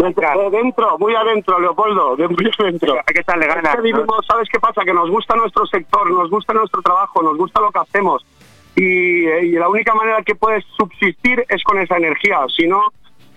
dentro, 0.50 0.98
muy 0.98 1.14
adentro, 1.14 1.60
Leopoldo, 1.60 2.16
de 2.16 2.26
muy 2.30 2.50
adentro. 2.58 2.94
Hay 3.06 3.14
que 3.14 3.20
echarle 3.20 3.48
Es 3.48 3.54
ganas. 3.56 3.76
que 3.76 3.82
vivimos, 3.82 4.26
¿sabes 4.26 4.48
qué 4.50 4.58
pasa? 4.58 4.82
Que 4.86 4.94
nos 4.94 5.10
gusta 5.10 5.36
nuestro 5.36 5.66
sector, 5.66 6.10
nos 6.10 6.30
gusta 6.30 6.54
nuestro 6.54 6.82
trabajo, 6.82 7.22
nos 7.22 7.36
gusta 7.36 7.60
lo 7.60 7.70
que 7.70 7.80
hacemos. 7.80 8.26
Y, 8.76 9.26
eh, 9.26 9.46
y 9.46 9.52
la 9.52 9.70
única 9.70 9.94
manera 9.94 10.22
que 10.24 10.36
puedes 10.36 10.64
subsistir 10.78 11.46
es 11.50 11.64
con 11.64 11.80
esa 11.80 11.98
energía. 11.98 12.40
Si 12.56 12.68
no, 12.68 12.82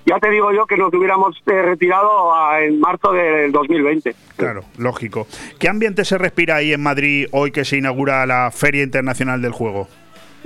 ya 0.07 0.19
te 0.19 0.31
digo 0.31 0.53
yo 0.53 0.67
que 0.67 0.77
nos 0.77 0.93
hubiéramos 0.95 1.37
eh, 1.47 1.63
retirado 1.63 2.35
a- 2.35 2.63
en 2.63 2.81
marzo 2.81 3.13
del 3.13 3.53
2020. 3.53 4.15
Claro, 4.37 4.63
lógico. 4.79 5.27
¿Qué 5.59 5.69
ambiente 5.69 6.05
se 6.05 6.17
respira 6.17 6.57
ahí 6.57 6.73
en 6.73 6.83
Madrid 6.83 7.27
hoy 7.33 7.51
que 7.51 7.65
se 7.65 7.77
inaugura 7.77 8.25
la 8.25 8.51
Feria 8.51 8.83
Internacional 8.83 9.43
del 9.43 9.53
Juego? 9.53 9.89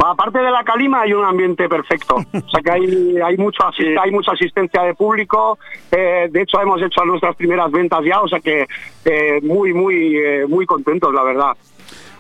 Aparte 0.02 0.38
de 0.38 0.50
la 0.50 0.64
calima 0.64 1.02
hay 1.02 1.12
un 1.12 1.26
ambiente 1.26 1.68
perfecto, 1.68 2.14
o 2.32 2.48
sea 2.50 2.62
que 2.64 2.70
hay, 2.70 3.16
hay, 3.22 3.36
mucho 3.36 3.62
hay 4.02 4.10
mucha 4.10 4.32
asistencia 4.32 4.82
de 4.82 4.94
público, 4.94 5.58
eh, 5.92 6.26
de 6.30 6.40
hecho 6.40 6.58
hemos 6.62 6.80
hecho 6.80 7.04
nuestras 7.04 7.36
primeras 7.36 7.70
ventas 7.70 8.00
ya, 8.02 8.22
o 8.22 8.26
sea 8.28 8.40
que 8.40 8.66
eh, 9.04 9.40
muy, 9.42 9.74
muy, 9.74 10.16
eh, 10.16 10.46
muy 10.48 10.64
contentos, 10.64 11.12
la 11.12 11.22
verdad. 11.22 11.52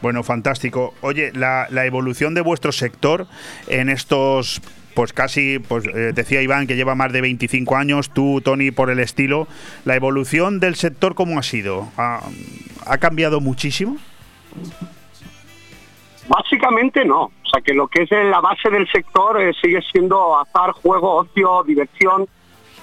Bueno, 0.02 0.22
fantástico. 0.22 0.94
Oye, 1.02 1.32
la, 1.34 1.66
evolución 1.84 2.34
de 2.34 2.40
vuestro 2.40 2.72
sector 2.72 3.26
en 3.68 3.88
estos, 3.88 4.62
pues 4.94 5.12
casi, 5.12 5.58
pues 5.58 5.86
eh, 5.86 6.12
decía 6.14 6.42
Iván 6.42 6.66
que 6.66 6.76
lleva 6.76 6.94
más 6.94 7.12
de 7.12 7.20
25 7.20 7.76
años, 7.76 8.10
tú, 8.10 8.40
Tony, 8.40 8.70
por 8.70 8.90
el 8.90 8.98
estilo. 8.98 9.46
¿La 9.84 9.96
evolución 9.96 10.60
del 10.60 10.74
sector 10.76 11.14
cómo 11.14 11.38
ha 11.38 11.42
sido? 11.42 11.88
¿Ha, 11.96 12.20
ha 12.86 12.98
cambiado 12.98 13.40
muchísimo? 13.40 13.98
Básicamente 16.28 17.04
no, 17.04 17.22
o 17.22 17.48
sea 17.52 17.60
que 17.60 17.74
lo 17.74 17.88
que 17.88 18.02
es 18.02 18.10
la 18.10 18.40
base 18.40 18.70
del 18.70 18.88
sector 18.88 19.40
eh, 19.40 19.52
sigue 19.60 19.82
siendo 19.90 20.38
azar, 20.38 20.70
juego, 20.70 21.16
ocio, 21.16 21.64
diversión. 21.64 22.28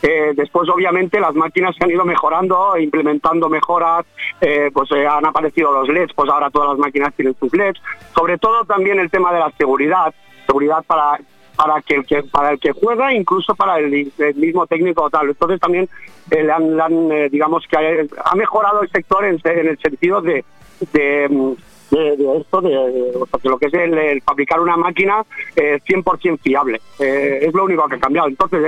Eh, 0.01 0.33
después, 0.35 0.69
obviamente, 0.69 1.19
las 1.19 1.33
máquinas 1.33 1.75
se 1.75 1.83
han 1.83 1.91
ido 1.91 2.05
mejorando, 2.05 2.77
implementando 2.77 3.49
mejoras, 3.49 4.05
eh, 4.41 4.69
pues 4.73 4.91
eh, 4.91 5.07
han 5.07 5.25
aparecido 5.25 5.71
los 5.71 5.89
LEDs, 5.89 6.13
pues 6.13 6.29
ahora 6.29 6.49
todas 6.49 6.69
las 6.69 6.77
máquinas 6.77 7.13
tienen 7.15 7.35
sus 7.39 7.53
LEDs. 7.53 7.81
Sobre 8.15 8.37
todo 8.37 8.63
también 8.65 8.99
el 8.99 9.09
tema 9.09 9.33
de 9.33 9.39
la 9.39 9.51
seguridad, 9.57 10.13
seguridad 10.45 10.83
para 10.85 11.19
para 11.55 11.81
que, 11.81 11.95
el 11.95 12.05
que 12.05 12.21
para 12.21 12.51
el 12.51 12.59
que 12.59 12.71
juega, 12.71 13.11
incluso 13.11 13.55
para 13.55 13.79
el, 13.79 14.13
mismo 14.35 14.67
técnico 14.67 15.09
tal. 15.09 15.29
Entonces 15.29 15.59
también 15.59 15.89
le 16.29 16.51
han, 16.51 17.09
digamos 17.31 17.65
que 17.67 18.07
ha, 18.23 18.35
mejorado 18.35 18.83
el 18.83 18.91
sector 18.91 19.25
en, 19.25 19.41
el 19.43 19.79
sentido 19.79 20.21
de, 20.21 20.45
de, 20.93 21.27
mm, 21.27 21.53
de- 21.91 22.37
esto, 22.41 22.61
de, 22.61 23.13
lo 23.43 23.57
que 23.57 23.67
es 23.67 23.73
el, 23.73 23.97
el 23.97 24.21
fabricar 24.21 24.59
una 24.59 24.77
máquina 24.77 25.23
eh, 25.55 25.79
100% 25.87 26.39
fiable. 26.41 26.81
Eh, 26.99 27.39
es 27.43 27.53
lo 27.53 27.65
único 27.65 27.87
que 27.87 27.95
ha 27.95 27.99
cambiado. 27.99 28.27
Entonces, 28.27 28.61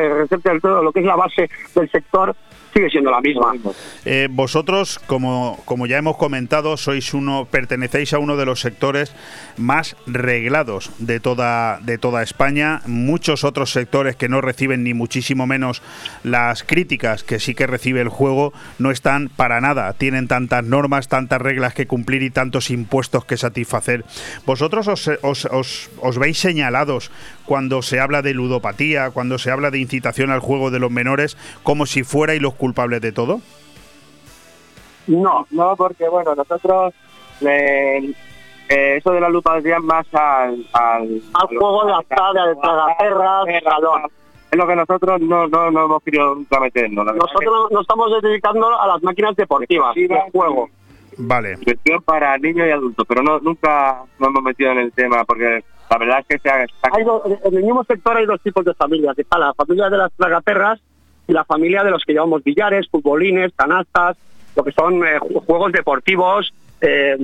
del 0.44 0.62
todo, 0.62 0.84
lo 0.84 0.92
que 0.92 1.00
es 1.00 1.06
la 1.06 1.16
base 1.16 1.50
del 1.76 1.90
sector 1.92 2.36
sigue 2.74 2.90
siendo 2.92 3.10
la 3.10 3.20
misma. 3.20 3.54
Eh, 4.06 4.28
vosotros, 4.30 5.00
como, 5.08 5.60
como 5.66 5.88
ya 5.88 5.98
hemos 5.98 6.18
comentado, 6.18 6.78
sois 6.78 7.16
uno, 7.16 7.48
pertenecéis 7.50 8.14
a 8.14 8.20
uno 8.20 8.38
de 8.38 8.46
los 8.46 8.60
sectores 8.62 9.12
más 9.58 9.96
reglados 10.06 10.92
de 11.00 11.20
toda, 11.20 11.80
de 11.82 11.98
toda 11.98 12.22
España. 12.22 12.82
Muchos 12.86 13.44
otros 13.44 13.72
sectores 13.72 14.16
que 14.16 14.30
no 14.30 14.40
reciben 14.42 14.84
ni 14.84 14.94
muchísimo 14.94 15.48
menos 15.48 15.82
las 16.24 16.62
críticas 16.64 17.24
que 17.24 17.40
sí 17.40 17.56
que 17.56 17.66
recibe 17.66 18.02
el 18.02 18.10
juego 18.10 18.54
no 18.78 18.92
están 18.92 19.30
para 19.30 19.62
nada. 19.62 19.92
Tienen 19.94 20.28
tantas 20.28 20.64
normas, 20.64 21.08
tantas 21.08 21.42
reglas 21.42 21.74
que 21.74 21.88
cumplir 21.88 22.22
y 22.22 22.30
tantos 22.30 22.70
impuestos 22.70 23.09
que 23.10 23.38
satisfacer. 23.38 24.06
¿Vosotros 24.46 24.88
os, 24.88 25.08
os- 25.24 25.46
os- 25.46 25.90
os 26.02 26.18
veis 26.20 26.38
señalados 26.40 27.12
cuando 27.46 27.82
se 27.82 28.00
habla 28.00 28.22
de 28.22 28.34
ludopatía, 28.34 29.10
cuando 29.12 29.38
se 29.38 29.50
habla 29.52 29.72
de 29.72 29.80
incitación 29.80 30.30
al 30.32 30.40
juego 30.40 30.70
de 30.72 30.80
los 30.80 30.92
menores, 30.92 31.36
como 31.64 31.86
si 31.86 32.04
fuerais 32.04 32.42
los 32.42 32.54
culpables 32.54 33.02
de 33.02 33.12
todo? 33.12 33.42
No, 35.08 35.48
No, 35.50 35.76
porque 35.76 36.08
bueno, 36.08 36.36
nosotros 36.36 36.94
le- 37.42 37.98
eh, 38.70 38.98
eso 38.98 39.12
de 39.12 39.20
la 39.20 39.30
lupa 39.30 39.58
es 39.58 39.64
más 39.82 40.06
al, 40.14 40.64
al, 40.74 41.22
Al 41.34 41.48
juego 41.48 41.86
de 41.86 41.94
azar, 41.94 42.34
de 42.34 42.56
tragaperras, 42.62 43.48
a 43.66 43.80
lo- 43.80 43.98
Es 44.52 44.58
lo 44.58 44.68
que 44.68 44.76
nosotros 44.76 45.22
no, 45.22 45.48
no, 45.48 45.70
no 45.72 45.86
hemos 45.86 46.02
querido 46.04 46.34
nunca 46.36 46.60
meternos. 46.60 47.06
Nosotros 47.06 47.72
nos 47.72 47.82
estamos 47.82 48.12
dedicando 48.22 48.80
a 48.80 48.88
las 48.88 49.02
máquinas 49.04 49.36
deportivas, 49.36 49.94
de 49.96 50.10
juego. 50.32 50.70
Vale. 51.22 51.58
que 51.66 51.76
para 52.06 52.38
niños 52.38 52.68
y 52.68 52.72
adultos, 52.72 53.06
pero 53.08 53.22
no 53.22 53.40
nunca 53.40 54.04
nos 54.20 54.30
hemos 54.30 54.42
metido 54.44 54.72
en 54.72 54.80
el 54.80 54.92
tema 54.94 55.24
porque 55.26 55.64
la 55.90 55.98
verdad 55.98 56.20
es 56.20 56.26
que 56.28 56.40
se 56.40 56.50
ha, 56.50 56.66
Hay 56.92 57.04
dos- 57.04 57.22
en 57.44 57.54
el 57.58 57.64
mismo 57.64 57.84
sector 57.84 58.16
hay 58.18 58.26
dos 58.26 58.40
tipos 58.42 58.64
de 58.64 58.74
familias. 58.74 59.18
Está 59.18 59.38
la 59.38 59.54
familia 59.54 59.90
de 59.90 59.98
las 59.98 60.12
tragaperras 60.14 60.80
y 61.28 61.34
la 61.34 61.44
familia 61.44 61.84
de 61.84 61.92
los 61.92 62.04
que 62.06 62.14
llamamos 62.14 62.44
billares, 62.44 62.88
futbolines, 62.90 63.52
canastas, 63.56 64.18
lo 64.56 64.64
que 64.64 64.72
son 64.72 65.04
eh, 65.06 65.20
ju- 65.20 65.44
juegos 65.46 65.72
deportivos 65.74 66.54
eh, 66.82 67.18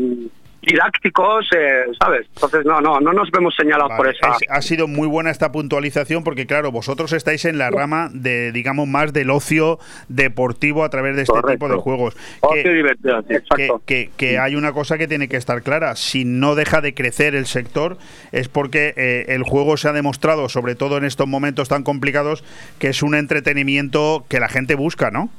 didácticos, 0.66 1.48
eh, 1.56 1.86
¿sabes? 2.00 2.28
Entonces, 2.36 2.66
no, 2.66 2.82
no, 2.82 3.00
no 3.00 3.14
nos 3.14 3.30
vemos 3.32 3.54
señalados 3.56 3.92
por 3.96 4.06
Vale, 4.08 4.18
esa. 4.22 4.32
es- 4.34 4.50
ha 4.50 4.62
sido 4.62 4.88
muy 4.88 5.08
buena 5.08 5.30
esta 5.32 5.52
puntualización 5.52 6.24
porque, 6.24 6.46
claro, 6.46 6.72
vosotros 6.72 7.14
estáis 7.14 7.46
en 7.46 7.58
la 7.58 7.70
rama 7.70 8.10
de, 8.14 8.52
digamos, 8.52 8.88
más 8.88 9.14
del 9.14 9.30
ocio 9.30 9.80
deportivo 10.10 10.84
a 10.84 10.90
través 10.90 11.16
de 11.16 11.24
este 11.24 11.34
Correcto. 11.34 11.52
tipo 11.52 11.70
de 11.70 11.76
juegos. 11.82 12.18
Ocio 12.42 12.64
Que- 12.64 12.70
y 12.72 12.74
diversión, 12.74 13.22
sí. 13.24 13.28
que, 13.30 13.36
Exacto. 13.36 13.82
que- 13.86 14.10
que 14.18 14.40
hay 14.40 14.56
una 14.56 14.72
cosa 14.74 14.98
que 14.98 15.08
tiene 15.08 15.28
que 15.28 15.38
estar 15.38 15.62
clara. 15.62 15.96
Si 15.96 16.26
no 16.26 16.56
deja 16.56 16.82
de 16.82 16.94
crecer 16.94 17.36
el 17.36 17.46
sector, 17.46 17.98
es 18.32 18.50
porque 18.50 18.94
eh, 18.98 19.26
el 19.30 19.44
juego 19.44 19.78
se 19.78 19.88
ha 19.90 19.94
demostrado, 19.94 20.50
sobre 20.50 20.76
todo 20.76 20.98
en 20.98 21.06
estos 21.06 21.28
momentos 21.28 21.70
tan 21.70 21.84
complicados, 21.84 22.44
que 22.80 22.88
es 22.90 23.04
un 23.04 23.16
entretenimiento 23.16 24.26
que 24.30 24.40
la 24.40 24.48
gente 24.50 24.76
busca, 24.76 25.12
¿no? 25.12 25.30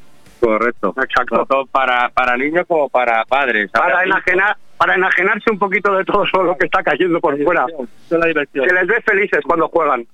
Correcto. 0.41 0.95
Exacto. 1.03 1.37
Tanto 1.37 1.66
para, 1.72 2.11
para 2.11 2.37
niños 2.37 2.64
como 2.68 2.89
para 2.89 3.24
padres. 3.24 3.70
Para 3.70 4.05
enajenar, 4.05 4.57
para 4.77 4.95
enajenarse 4.95 5.51
un 5.51 5.59
poquito 5.59 5.95
de 5.95 6.05
todo 6.05 6.24
lo 6.43 6.57
que 6.57 6.66
está 6.66 6.83
cayendo 6.83 7.20
por 7.20 7.43
fuera. 7.43 7.66
Es 8.11 8.18
la 8.18 8.27
diversión. 8.27 8.68
Se 8.68 8.74
les 8.74 8.87
ve 8.87 9.01
felices 9.03 9.41
cuando 9.47 9.68
juegan. 9.68 10.07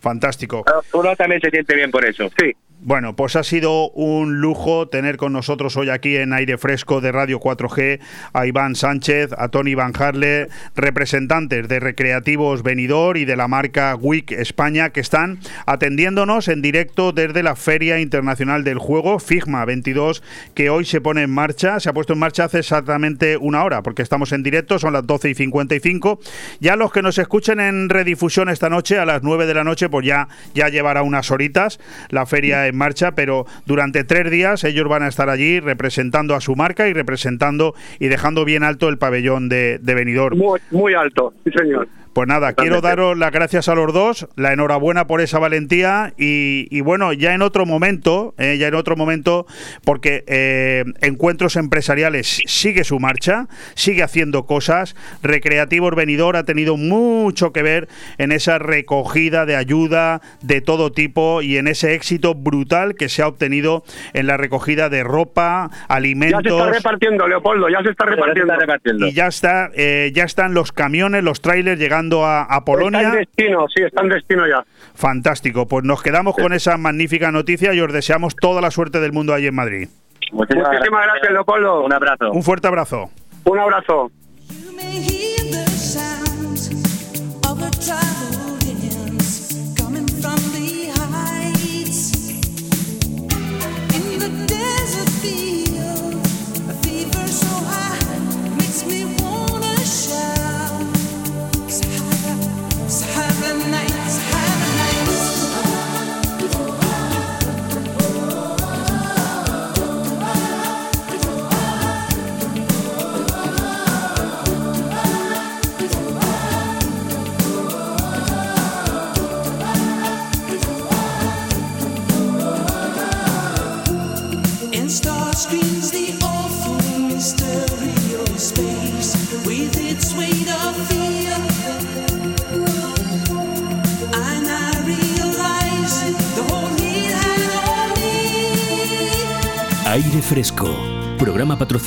Fantástico. 0.00 0.64
Uno 0.92 1.16
también 1.16 1.40
se 1.40 1.50
siente 1.50 1.74
bien 1.74 1.90
por 1.90 2.04
eso. 2.04 2.28
Sí. 2.38 2.54
Bueno, 2.82 3.14
pues 3.14 3.36
ha 3.36 3.42
sido 3.42 3.90
un 3.90 4.40
lujo 4.40 4.88
tener 4.88 5.18
con 5.18 5.34
nosotros 5.34 5.76
hoy 5.76 5.90
aquí 5.90 6.16
en 6.16 6.32
aire 6.32 6.56
fresco 6.56 7.02
de 7.02 7.12
Radio 7.12 7.38
4G 7.38 8.00
a 8.32 8.46
Iván 8.46 8.74
Sánchez, 8.74 9.32
a 9.36 9.48
Tony 9.48 9.74
Van 9.74 9.92
Harle, 9.98 10.48
representantes 10.74 11.68
de 11.68 11.78
Recreativos 11.78 12.62
Venidor 12.62 13.18
y 13.18 13.26
de 13.26 13.36
la 13.36 13.48
marca 13.48 13.94
WIC 13.96 14.32
España 14.32 14.90
que 14.90 15.00
están 15.00 15.40
atendiéndonos 15.66 16.48
en 16.48 16.62
directo 16.62 17.12
desde 17.12 17.42
la 17.42 17.54
Feria 17.54 18.00
Internacional 18.00 18.64
del 18.64 18.78
Juego 18.78 19.18
FIGMA 19.18 19.66
22 19.66 20.22
que 20.54 20.70
hoy 20.70 20.86
se 20.86 21.02
pone 21.02 21.24
en 21.24 21.30
marcha, 21.30 21.80
se 21.80 21.90
ha 21.90 21.92
puesto 21.92 22.14
en 22.14 22.18
marcha 22.18 22.44
hace 22.44 22.60
exactamente 22.60 23.36
una 23.36 23.62
hora 23.62 23.82
porque 23.82 24.00
estamos 24.00 24.32
en 24.32 24.42
directo, 24.42 24.78
son 24.78 24.94
las 24.94 25.06
12 25.06 25.28
y 25.28 25.34
55. 25.34 26.18
Ya 26.60 26.76
los 26.76 26.92
que 26.92 27.02
nos 27.02 27.18
escuchen 27.18 27.60
en 27.60 27.90
redifusión 27.90 28.48
esta 28.48 28.70
noche 28.70 28.98
a 28.98 29.04
las 29.04 29.22
9 29.22 29.44
de 29.44 29.52
la 29.52 29.64
noche 29.64 29.90
pues 29.90 30.06
ya, 30.06 30.28
ya 30.54 30.70
llevará 30.70 31.02
unas 31.02 31.30
horitas 31.30 31.78
la 32.08 32.24
feria 32.24 32.69
en 32.70 32.76
marcha, 32.76 33.12
pero 33.12 33.44
durante 33.66 34.04
tres 34.04 34.30
días 34.30 34.64
ellos 34.64 34.88
van 34.88 35.02
a 35.02 35.08
estar 35.08 35.28
allí 35.28 35.60
representando 35.60 36.34
a 36.34 36.40
su 36.40 36.56
marca 36.56 36.88
y 36.88 36.94
representando 36.94 37.74
y 37.98 38.08
dejando 38.08 38.44
bien 38.44 38.62
alto 38.62 38.88
el 38.88 38.96
pabellón 38.96 39.48
de, 39.48 39.78
de 39.78 39.94
Benidorm. 39.94 40.38
Muy, 40.38 40.60
muy 40.70 40.94
alto, 40.94 41.34
sí 41.44 41.50
señor. 41.50 41.88
Pues 42.12 42.26
nada, 42.26 42.54
quiero 42.54 42.80
daros 42.80 43.16
las 43.16 43.30
gracias 43.30 43.68
a 43.68 43.74
los 43.76 43.92
dos, 43.94 44.26
la 44.34 44.52
enhorabuena 44.52 45.06
por 45.06 45.20
esa 45.20 45.38
valentía 45.38 46.12
y, 46.18 46.66
y 46.68 46.80
bueno, 46.80 47.12
ya 47.12 47.34
en 47.34 47.42
otro 47.42 47.66
momento, 47.66 48.34
eh, 48.36 48.56
ya 48.58 48.66
en 48.66 48.74
otro 48.74 48.96
momento, 48.96 49.46
porque 49.84 50.24
eh, 50.26 50.84
Encuentros 51.02 51.54
Empresariales 51.54 52.42
sigue 52.46 52.82
su 52.82 52.98
marcha, 52.98 53.46
sigue 53.74 54.02
haciendo 54.02 54.44
cosas, 54.44 54.96
Recreativos 55.22 55.94
Venidor 55.94 56.36
ha 56.36 56.42
tenido 56.44 56.76
mucho 56.76 57.52
que 57.52 57.62
ver 57.62 57.88
en 58.18 58.32
esa 58.32 58.58
recogida 58.58 59.46
de 59.46 59.54
ayuda 59.54 60.20
de 60.42 60.60
todo 60.60 60.90
tipo 60.90 61.42
y 61.42 61.58
en 61.58 61.68
ese 61.68 61.94
éxito 61.94 62.34
brutal 62.34 62.96
que 62.96 63.08
se 63.08 63.22
ha 63.22 63.28
obtenido 63.28 63.84
en 64.14 64.26
la 64.26 64.36
recogida 64.36 64.88
de 64.88 65.04
ropa, 65.04 65.68
Ya 65.70 65.76
se 65.76 65.78
está 65.78 65.94
alimentos 65.94 66.70
repartiendo, 66.70 67.28
Leopoldo, 67.28 67.68
ya 67.68 67.82
se 67.84 67.90
está 67.90 68.04
Ya 68.06 68.10
se 68.10 68.16
repartiendo. 68.16 68.52
está 68.54 68.60
repartiendo. 68.66 69.06
y 69.06 69.12
ya 69.12 69.28
está, 69.28 69.70
eh, 69.74 70.10
ya 70.12 70.24
están 70.24 70.54
los 70.54 70.72
camiones, 70.72 71.22
los 71.22 71.40
trailers 71.40 71.78
llegando 71.78 71.99
a, 72.24 72.40
a 72.42 72.42
Está 72.42 72.56
en 72.58 72.64
Polonia. 72.64 73.10
destino, 73.10 73.66
sí, 73.68 73.82
está 73.82 74.02
en 74.02 74.08
destino 74.08 74.46
ya. 74.48 74.64
Fantástico. 74.94 75.66
Pues 75.66 75.84
nos 75.84 76.02
quedamos 76.02 76.34
con 76.34 76.52
esa 76.52 76.76
magnífica 76.76 77.30
noticia 77.30 77.74
y 77.74 77.80
os 77.80 77.92
deseamos 77.92 78.34
toda 78.36 78.60
la 78.60 78.70
suerte 78.70 79.00
del 79.00 79.12
mundo 79.12 79.34
allí 79.34 79.46
en 79.46 79.54
Madrid. 79.54 79.88
Muchísimas, 80.32 80.68
Muchísimas 80.72 81.04
gracias, 81.06 81.32
Leopoldo. 81.32 81.84
Un 81.84 81.92
abrazo. 81.92 82.30
Un 82.32 82.42
fuerte 82.42 82.68
abrazo. 82.68 83.10
Un 83.44 83.58
abrazo. 83.58 84.10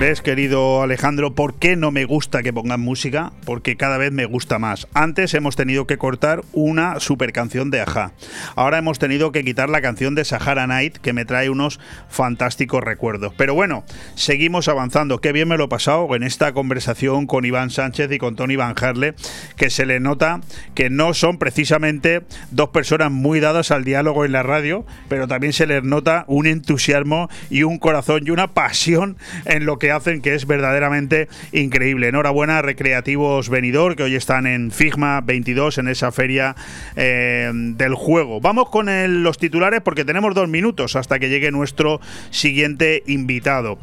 ¿Ves, 0.00 0.22
querido 0.22 0.80
Alejandro, 0.80 1.34
por 1.34 1.58
qué 1.58 1.74
no 1.74 1.90
me 1.90 2.04
gusta 2.04 2.44
que 2.44 2.52
pongan 2.52 2.80
música? 2.80 3.32
Porque 3.44 3.76
cada 3.76 3.98
vez 3.98 4.12
me 4.12 4.26
gusta 4.26 4.60
más. 4.60 4.86
Antes 4.94 5.34
hemos 5.34 5.56
tenido 5.56 5.88
que 5.88 5.98
cortar 5.98 6.42
una 6.52 7.00
super 7.00 7.32
canción 7.32 7.72
de 7.72 7.80
Aja. 7.80 8.12
Ahora 8.54 8.78
hemos 8.78 9.00
tenido 9.00 9.32
que 9.32 9.42
quitar 9.42 9.68
la 9.68 9.82
canción 9.82 10.14
de 10.14 10.24
Sahara 10.24 10.68
Night, 10.68 10.98
que 10.98 11.12
me 11.12 11.24
trae 11.24 11.50
unos 11.50 11.80
fantásticos 12.08 12.84
recuerdos. 12.84 13.34
Pero 13.36 13.54
bueno, 13.54 13.82
seguimos 14.14 14.68
avanzando. 14.68 15.20
Qué 15.20 15.32
bien 15.32 15.48
me 15.48 15.56
lo 15.56 15.64
he 15.64 15.68
pasado 15.68 16.14
en 16.14 16.22
esta 16.22 16.52
conversación 16.52 17.26
con 17.26 17.44
Iván 17.44 17.70
Sánchez 17.70 18.12
y 18.12 18.18
con 18.18 18.36
Tony 18.36 18.54
Van 18.54 18.76
Harle, 18.80 19.16
que 19.56 19.68
se 19.68 19.84
le 19.84 19.98
nota 19.98 20.40
que 20.76 20.90
no 20.90 21.12
son 21.12 21.38
precisamente 21.38 22.22
dos 22.52 22.68
personas 22.68 23.10
muy 23.10 23.40
dadas 23.40 23.72
al 23.72 23.82
diálogo 23.82 24.24
en 24.24 24.30
la 24.30 24.44
radio, 24.44 24.86
pero 25.08 25.26
también 25.26 25.52
se 25.52 25.66
les 25.66 25.82
nota 25.82 26.24
un 26.28 26.46
entusiasmo 26.46 27.28
y 27.50 27.64
un 27.64 27.80
corazón 27.80 28.22
y 28.24 28.30
una 28.30 28.46
pasión 28.54 29.16
en 29.44 29.66
lo 29.66 29.80
que 29.80 29.87
hacen, 29.92 30.20
que 30.20 30.34
es 30.34 30.46
verdaderamente 30.46 31.28
increíble. 31.52 32.08
Enhorabuena 32.08 32.62
Recreativos 32.62 33.48
Venidor, 33.48 33.96
que 33.96 34.04
hoy 34.04 34.14
están 34.14 34.46
en 34.46 34.70
Figma 34.70 35.20
22, 35.20 35.78
en 35.78 35.88
esa 35.88 36.12
feria 36.12 36.56
eh, 36.96 37.50
del 37.52 37.94
juego. 37.94 38.40
Vamos 38.40 38.70
con 38.70 38.88
los 39.22 39.38
titulares 39.38 39.80
porque 39.82 40.04
tenemos 40.04 40.34
dos 40.34 40.48
minutos 40.48 40.96
hasta 40.96 41.18
que 41.18 41.28
llegue 41.28 41.50
nuestro 41.50 42.00
siguiente 42.30 43.02
invitado. 43.06 43.78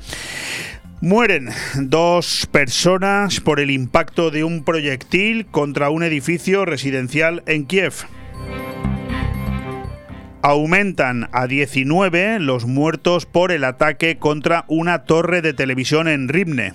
Mueren 1.02 1.50
dos 1.76 2.48
personas 2.52 3.40
por 3.40 3.60
el 3.60 3.70
impacto 3.70 4.32
de 4.32 4.44
un 4.44 4.64
proyectil 4.64 5.46
contra 5.46 5.90
un 5.90 6.04
edificio 6.04 6.66
residencial 6.66 7.44
en 7.46 7.66
Kiev. 7.66 7.94
Aumentan 10.48 11.28
a 11.32 11.48
19 11.48 12.40
los 12.40 12.68
muertos 12.68 13.26
por 13.26 13.52
el 13.52 13.64
ataque 13.64 14.20
contra 14.20 14.64
una 14.68 15.06
torre 15.06 15.42
de 15.42 15.54
televisión 15.54 16.08
en 16.08 16.28
Rivne. 16.28 16.74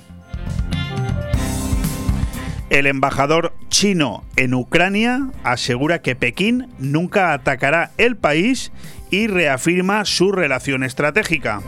El 2.68 2.88
embajador 2.88 3.54
chino 3.68 4.24
en 4.34 4.54
Ucrania 4.54 5.28
asegura 5.44 6.02
que 6.02 6.16
Pekín 6.16 6.66
nunca 6.80 7.32
atacará 7.32 7.92
el 7.96 8.16
país 8.16 8.72
y 9.08 9.28
reafirma 9.28 10.04
su 10.04 10.32
relación 10.32 10.82
estratégica. 10.82 11.62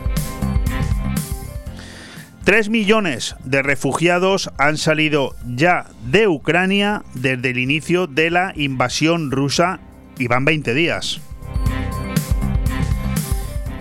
Tres 2.43 2.67
millones 2.67 3.37
de 3.45 3.63
refugiados 3.63 4.51
han 4.57 4.75
salido 4.75 5.37
ya 5.55 5.85
de 6.05 6.27
Ucrania 6.27 7.03
desde 7.13 7.51
el 7.51 7.59
inicio 7.59 8.07
de 8.07 8.29
la 8.29 8.51
invasión 8.57 9.31
rusa 9.31 9.79
y 10.19 10.27
van 10.27 10.43
20 10.43 10.73
días. 10.73 11.21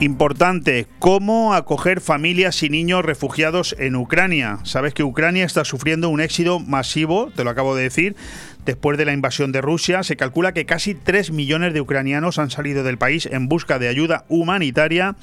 Importante, 0.03 0.89
cómo 0.99 1.55
acoger 1.55 2.01
familias 2.01 2.65
y 2.65 2.69
niños 2.69 3.05
refugiados 3.05 3.77
en 3.79 3.95
Ucrania. 3.95 4.59
Sabes 4.65 4.95
que 4.95 5.05
Ucrania 5.05 5.45
está 5.45 5.65
sufriendo 5.65 6.09
un 6.09 6.21
éxodo 6.21 6.59
masivo, 6.59 7.31
te 7.37 7.45
lo 7.45 7.51
acabo 7.51 7.77
de 7.77 7.85
decir, 7.85 8.17
después 8.65 8.99
de 8.99 9.05
la 9.05 9.13
invasión 9.13 9.53
de 9.53 9.61
Rusia. 9.61 10.03
Se 10.03 10.17
calcula 10.17 10.53
que 10.53 10.67
casi 10.67 10.97
3 10.97 11.31
millones 11.31 11.73
de 11.73 11.81
ucranianos 11.81 12.41
han 12.41 12.51
salido 12.51 12.83
del 12.83 12.99
país 12.99 13.27
en 13.27 13.47
busca 13.47 13.79
de 13.79 13.87
ayuda 13.87 14.25
humanitaria, 14.29 15.15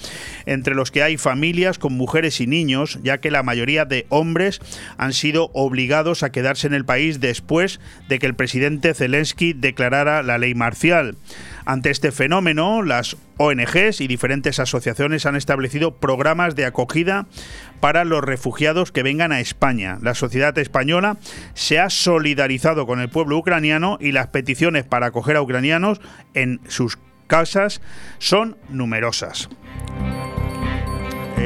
entre 0.45 0.75
los 0.75 0.91
que 0.91 1.03
hay 1.03 1.17
familias 1.17 1.77
con 1.77 1.93
mujeres 1.93 2.39
y 2.39 2.47
niños, 2.47 2.99
ya 3.03 3.17
que 3.17 3.31
la 3.31 3.43
mayoría 3.43 3.83
de 3.83 4.05
hombres 4.07 4.61
han 4.97 5.11
sido 5.11 5.51
obligados 5.53 6.23
a 6.23 6.31
quedarse 6.31 6.67
en 6.67 6.73
el 6.73 6.85
país 6.85 7.19
después 7.19 7.81
de 8.07 8.17
que 8.17 8.27
el 8.27 8.35
presidente 8.35 8.93
Zelensky 8.93 9.51
declarara 9.51 10.23
la 10.23 10.37
ley 10.37 10.55
marcial. 10.55 11.17
Ante 11.69 11.91
este 11.91 12.11
fenómeno, 12.11 12.81
las 12.81 13.15
ONGs 13.37 14.01
y 14.01 14.07
diferentes 14.07 14.57
asociaciones 14.57 15.27
han 15.27 15.35
establecido 15.35 15.93
programas 15.93 16.55
de 16.55 16.65
acogida 16.65 17.27
para 17.79 18.05
los 18.05 18.23
refugiados 18.23 18.91
que 18.91 19.03
vengan 19.03 19.31
a 19.31 19.39
España. 19.39 19.99
La 20.01 20.15
sociedad 20.15 20.57
española 20.57 21.17
se 21.53 21.77
ha 21.77 21.91
solidarizado 21.91 22.87
con 22.87 22.99
el 22.99 23.09
pueblo 23.09 23.37
ucraniano 23.37 23.99
y 24.01 24.13
las 24.13 24.29
peticiones 24.29 24.83
para 24.83 25.05
acoger 25.05 25.35
a 25.35 25.43
ucranianos 25.43 26.01
en 26.33 26.59
sus 26.67 26.97
casas 27.27 27.81
son 28.17 28.57
numerosas. 28.69 29.47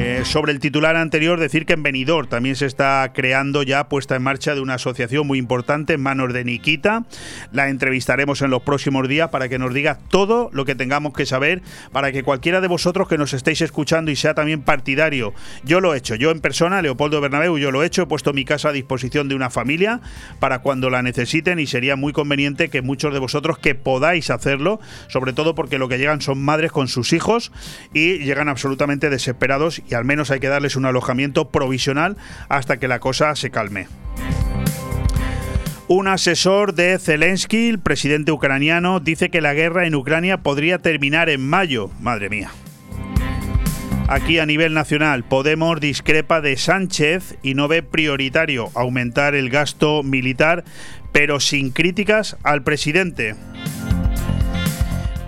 Eh, 0.06 0.22
sobre 0.26 0.52
el 0.52 0.60
titular 0.60 0.96
anterior, 0.96 1.40
decir 1.40 1.64
que 1.64 1.72
en 1.72 1.82
Benidorm 1.82 2.28
también 2.28 2.56
se 2.56 2.66
está 2.66 3.10
creando 3.14 3.62
ya 3.62 3.88
puesta 3.88 4.14
en 4.14 4.22
marcha 4.22 4.54
de 4.54 4.60
una 4.60 4.74
asociación 4.74 5.26
muy 5.26 5.38
importante 5.38 5.94
en 5.94 6.02
manos 6.02 6.34
de 6.34 6.44
Nikita. 6.44 7.06
La 7.52 7.70
entrevistaremos 7.70 8.42
en 8.42 8.50
los 8.50 8.60
próximos 8.60 9.08
días 9.08 9.30
para 9.30 9.48
que 9.48 9.58
nos 9.58 9.72
diga 9.72 9.98
todo 10.10 10.50
lo 10.52 10.66
que 10.66 10.74
tengamos 10.74 11.14
que 11.14 11.24
saber, 11.24 11.62
para 11.90 12.12
que 12.12 12.22
cualquiera 12.22 12.60
de 12.60 12.68
vosotros 12.68 13.08
que 13.08 13.16
nos 13.16 13.32
estéis 13.32 13.62
escuchando 13.62 14.10
y 14.10 14.16
sea 14.16 14.34
también 14.34 14.60
partidario, 14.60 15.32
yo 15.64 15.80
lo 15.80 15.94
he 15.94 15.96
hecho, 15.96 16.16
yo 16.16 16.30
en 16.32 16.42
persona, 16.42 16.82
Leopoldo 16.82 17.22
Bernabéu, 17.22 17.56
yo 17.56 17.70
lo 17.70 17.82
he 17.82 17.86
hecho, 17.86 18.02
he 18.02 18.06
puesto 18.06 18.34
mi 18.34 18.44
casa 18.44 18.68
a 18.68 18.72
disposición 18.72 19.30
de 19.30 19.36
una 19.36 19.48
familia 19.48 20.02
para 20.38 20.58
cuando 20.58 20.90
la 20.90 21.00
necesiten 21.00 21.58
y 21.60 21.66
sería 21.66 21.96
muy 21.96 22.12
conveniente 22.12 22.68
que 22.68 22.82
muchos 22.82 23.14
de 23.14 23.20
vosotros 23.20 23.56
que 23.56 23.74
podáis 23.74 24.28
hacerlo, 24.28 24.80
sobre 25.08 25.32
todo 25.32 25.54
porque 25.54 25.78
lo 25.78 25.88
que 25.88 25.96
llegan 25.96 26.20
son 26.20 26.44
madres 26.44 26.72
con 26.72 26.88
sus 26.88 27.14
hijos 27.14 27.52
y 27.94 28.18
llegan 28.18 28.50
absolutamente 28.50 29.08
desesperados 29.08 29.80
al 29.94 30.04
menos 30.04 30.30
hay 30.30 30.40
que 30.40 30.48
darles 30.48 30.76
un 30.76 30.86
alojamiento 30.86 31.50
provisional 31.50 32.16
hasta 32.48 32.78
que 32.78 32.88
la 32.88 32.98
cosa 32.98 33.34
se 33.36 33.50
calme. 33.50 33.88
Un 35.86 36.08
asesor 36.08 36.74
de 36.74 36.98
Zelensky, 36.98 37.68
el 37.68 37.78
presidente 37.78 38.32
ucraniano, 38.32 39.00
dice 39.00 39.28
que 39.28 39.42
la 39.42 39.52
guerra 39.52 39.86
en 39.86 39.94
Ucrania 39.94 40.38
podría 40.38 40.78
terminar 40.78 41.28
en 41.28 41.46
mayo. 41.46 41.90
Madre 42.00 42.30
mía. 42.30 42.50
Aquí 44.08 44.38
a 44.38 44.46
nivel 44.46 44.74
nacional, 44.74 45.24
Podemos 45.24 45.80
discrepa 45.80 46.40
de 46.40 46.56
Sánchez 46.56 47.36
y 47.42 47.54
no 47.54 47.68
ve 47.68 47.82
prioritario 47.82 48.70
aumentar 48.74 49.34
el 49.34 49.50
gasto 49.50 50.02
militar, 50.02 50.64
pero 51.12 51.40
sin 51.40 51.70
críticas 51.70 52.36
al 52.42 52.62
presidente. 52.62 53.34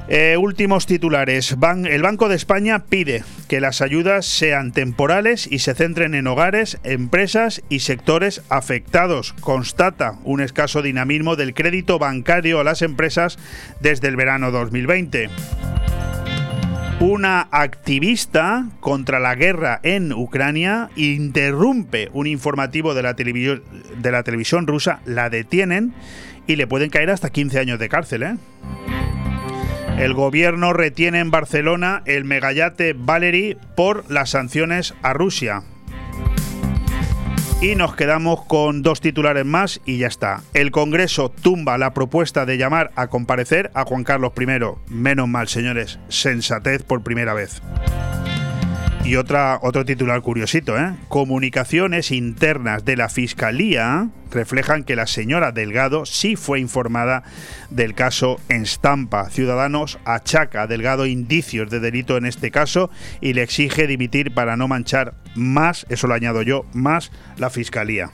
Eh, 0.08 0.36
últimos 0.38 0.86
titulares. 0.86 1.56
El 1.88 2.02
Banco 2.02 2.28
de 2.28 2.36
España 2.36 2.84
pide 2.84 3.24
que 3.48 3.60
las 3.60 3.80
ayudas 3.82 4.24
sean 4.24 4.70
temporales 4.70 5.48
y 5.50 5.58
se 5.58 5.74
centren 5.74 6.14
en 6.14 6.28
hogares, 6.28 6.78
empresas 6.84 7.60
y 7.68 7.80
sectores 7.80 8.42
afectados. 8.48 9.32
Constata 9.40 10.14
un 10.22 10.40
escaso 10.40 10.80
dinamismo 10.82 11.34
del 11.34 11.54
crédito 11.54 11.98
bancario 11.98 12.60
a 12.60 12.64
las 12.64 12.82
empresas 12.82 13.36
desde 13.80 14.06
el 14.06 14.14
verano 14.14 14.52
2020. 14.52 15.28
Una 17.00 17.48
activista 17.50 18.66
contra 18.80 19.18
la 19.18 19.34
guerra 19.34 19.80
en 19.82 20.12
Ucrania 20.12 20.88
interrumpe 20.94 22.10
un 22.12 22.26
informativo 22.28 22.94
de 22.94 23.02
la, 23.02 23.16
televisio- 23.16 23.60
de 23.98 24.10
la 24.12 24.22
televisión 24.22 24.68
rusa, 24.68 25.00
la 25.04 25.28
detienen 25.30 25.92
y 26.46 26.54
le 26.56 26.66
pueden 26.68 26.90
caer 26.90 27.10
hasta 27.10 27.28
15 27.30 27.58
años 27.58 27.78
de 27.80 27.88
cárcel. 27.88 28.22
¿eh? 28.22 28.36
El 29.98 30.12
gobierno 30.12 30.74
retiene 30.74 31.20
en 31.20 31.30
Barcelona 31.30 32.02
el 32.04 32.24
megayate 32.24 32.94
Valery 32.96 33.56
por 33.76 34.10
las 34.10 34.30
sanciones 34.30 34.94
a 35.02 35.14
Rusia. 35.14 35.62
Y 37.62 37.76
nos 37.76 37.96
quedamos 37.96 38.44
con 38.44 38.82
dos 38.82 39.00
titulares 39.00 39.46
más 39.46 39.80
y 39.86 39.96
ya 39.96 40.06
está. 40.06 40.42
El 40.52 40.70
Congreso 40.70 41.30
tumba 41.30 41.78
la 41.78 41.94
propuesta 41.94 42.44
de 42.44 42.58
llamar 42.58 42.90
a 42.94 43.06
comparecer 43.06 43.70
a 43.72 43.84
Juan 43.84 44.04
Carlos 44.04 44.32
I. 44.38 44.92
Menos 44.92 45.28
mal, 45.28 45.48
señores. 45.48 45.98
Sensatez 46.08 46.82
por 46.82 47.02
primera 47.02 47.32
vez. 47.32 47.62
Y 49.06 49.14
otra, 49.14 49.60
otro 49.62 49.84
titular 49.84 50.20
curiosito, 50.20 50.76
¿eh? 50.76 50.92
Comunicaciones 51.06 52.10
internas 52.10 52.84
de 52.84 52.96
la 52.96 53.08
Fiscalía 53.08 54.08
reflejan 54.32 54.82
que 54.82 54.96
la 54.96 55.06
señora 55.06 55.52
Delgado 55.52 56.06
sí 56.06 56.34
fue 56.34 56.58
informada 56.58 57.22
del 57.70 57.94
caso 57.94 58.40
en 58.48 58.66
Stampa. 58.66 59.30
Ciudadanos 59.30 60.00
achaca 60.04 60.62
a 60.62 60.66
Delgado 60.66 61.06
indicios 61.06 61.70
de 61.70 61.78
delito 61.78 62.16
en 62.16 62.26
este 62.26 62.50
caso 62.50 62.90
y 63.20 63.34
le 63.34 63.42
exige 63.42 63.86
dimitir 63.86 64.34
para 64.34 64.56
no 64.56 64.66
manchar 64.66 65.14
más, 65.36 65.86
eso 65.88 66.08
lo 66.08 66.14
añado 66.14 66.42
yo, 66.42 66.66
más 66.72 67.12
la 67.36 67.48
Fiscalía. 67.48 68.10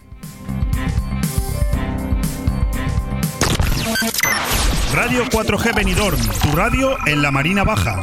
Radio 4.95 5.25
4G 5.25 5.75
Benidorm, 5.75 6.21
tu 6.43 6.55
radio 6.55 6.99
en 7.07 7.23
la 7.23 7.31
Marina 7.31 7.65
Baja. 7.65 8.03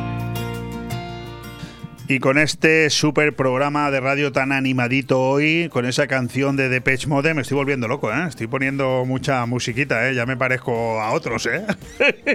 Y 2.11 2.19
con 2.19 2.37
este 2.37 2.89
super 2.89 3.33
programa 3.37 3.89
de 3.89 4.01
radio 4.01 4.33
tan 4.33 4.51
animadito 4.51 5.21
hoy, 5.21 5.69
con 5.71 5.85
esa 5.85 6.07
canción 6.07 6.57
de 6.57 6.67
Depeche 6.67 7.07
Mode, 7.07 7.33
me 7.33 7.41
estoy 7.41 7.55
volviendo 7.55 7.87
loco, 7.87 8.11
¿eh? 8.11 8.25
Estoy 8.27 8.47
poniendo 8.47 9.05
mucha 9.05 9.45
musiquita, 9.45 10.09
¿eh? 10.09 10.13
Ya 10.13 10.25
me 10.25 10.35
parezco 10.35 10.99
a 10.99 11.13
otros, 11.13 11.47
¿eh? 11.47 11.63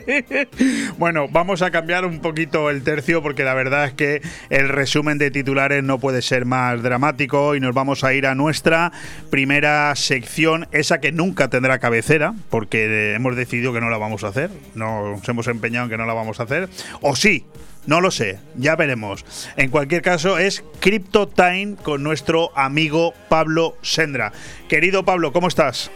bueno, 0.98 1.28
vamos 1.28 1.60
a 1.60 1.70
cambiar 1.70 2.06
un 2.06 2.20
poquito 2.20 2.70
el 2.70 2.84
tercio 2.84 3.22
porque 3.22 3.44
la 3.44 3.52
verdad 3.52 3.84
es 3.84 3.92
que 3.92 4.22
el 4.48 4.70
resumen 4.70 5.18
de 5.18 5.30
titulares 5.30 5.84
no 5.84 5.98
puede 5.98 6.22
ser 6.22 6.46
más 6.46 6.82
dramático 6.82 7.54
y 7.54 7.60
nos 7.60 7.74
vamos 7.74 8.02
a 8.02 8.14
ir 8.14 8.26
a 8.26 8.34
nuestra 8.34 8.92
primera 9.28 9.94
sección, 9.94 10.68
esa 10.72 11.02
que 11.02 11.12
nunca 11.12 11.50
tendrá 11.50 11.80
cabecera, 11.80 12.32
porque 12.48 13.12
hemos 13.12 13.36
decidido 13.36 13.74
que 13.74 13.82
no 13.82 13.90
la 13.90 13.98
vamos 13.98 14.24
a 14.24 14.28
hacer, 14.28 14.48
nos 14.74 15.28
hemos 15.28 15.46
empeñado 15.48 15.84
en 15.84 15.90
que 15.90 15.98
no 15.98 16.06
la 16.06 16.14
vamos 16.14 16.40
a 16.40 16.44
hacer, 16.44 16.70
o 17.02 17.14
sí, 17.14 17.44
no 17.87 18.01
lo 18.01 18.11
sé, 18.11 18.39
ya 18.57 18.76
veremos. 18.76 19.24
En 19.57 19.70
cualquier 19.70 20.03
caso, 20.03 20.39
es 20.39 20.64
Crypto 20.80 21.26
Time 21.28 21.76
con 21.82 22.03
nuestro 22.03 22.51
amigo 22.57 23.14
Pablo 23.28 23.76
Sendra. 23.82 24.32
Querido 24.68 25.05
Pablo, 25.05 25.32
¿cómo 25.32 25.49
estás? 25.49 25.91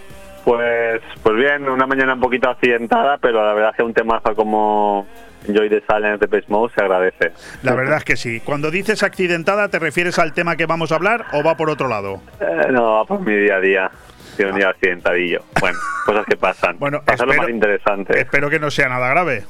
Pues, 0.44 1.00
pues 1.22 1.36
bien, 1.36 1.68
una 1.68 1.86
mañana 1.86 2.14
un 2.14 2.20
poquito 2.20 2.48
accidentada, 2.48 3.18
pero 3.18 3.44
la 3.44 3.52
verdad 3.52 3.70
es 3.72 3.76
que 3.76 3.82
un 3.82 3.92
temazo 3.92 4.34
como 4.34 5.06
Enjoy 5.46 5.68
the 5.68 5.82
Silence 5.86 6.18
de 6.18 6.28
Page 6.28 6.44
Mode 6.48 6.72
se 6.74 6.80
agradece. 6.82 7.32
La 7.62 7.74
verdad 7.74 7.98
es 7.98 8.04
que 8.04 8.16
sí. 8.16 8.40
Cuando 8.40 8.70
dices 8.70 9.02
accidentada, 9.02 9.68
¿te 9.68 9.78
refieres 9.78 10.18
al 10.18 10.32
tema 10.32 10.56
que 10.56 10.66
vamos 10.66 10.92
a 10.92 10.96
hablar 10.96 11.26
o 11.32 11.42
va 11.42 11.56
por 11.56 11.68
otro 11.70 11.88
lado? 11.88 12.22
Eh, 12.40 12.68
no, 12.70 12.94
va 12.94 13.04
por 13.04 13.20
mi 13.20 13.34
día 13.36 13.56
a 13.56 13.60
día. 13.60 13.90
Tiene 14.36 14.52
un 14.52 14.58
día 14.58 14.70
accidentadillo. 14.70 15.42
Bueno, 15.60 15.78
cosas 16.06 16.24
que 16.24 16.36
pasan. 16.36 16.78
Bueno, 16.78 17.02
hacerlo 17.06 17.32
espero- 17.32 17.42
más 17.42 17.50
interesante. 17.50 18.18
Espero 18.20 18.48
que 18.48 18.58
no 18.58 18.70
sea 18.70 18.88
nada 18.88 19.08
grave. 19.10 19.44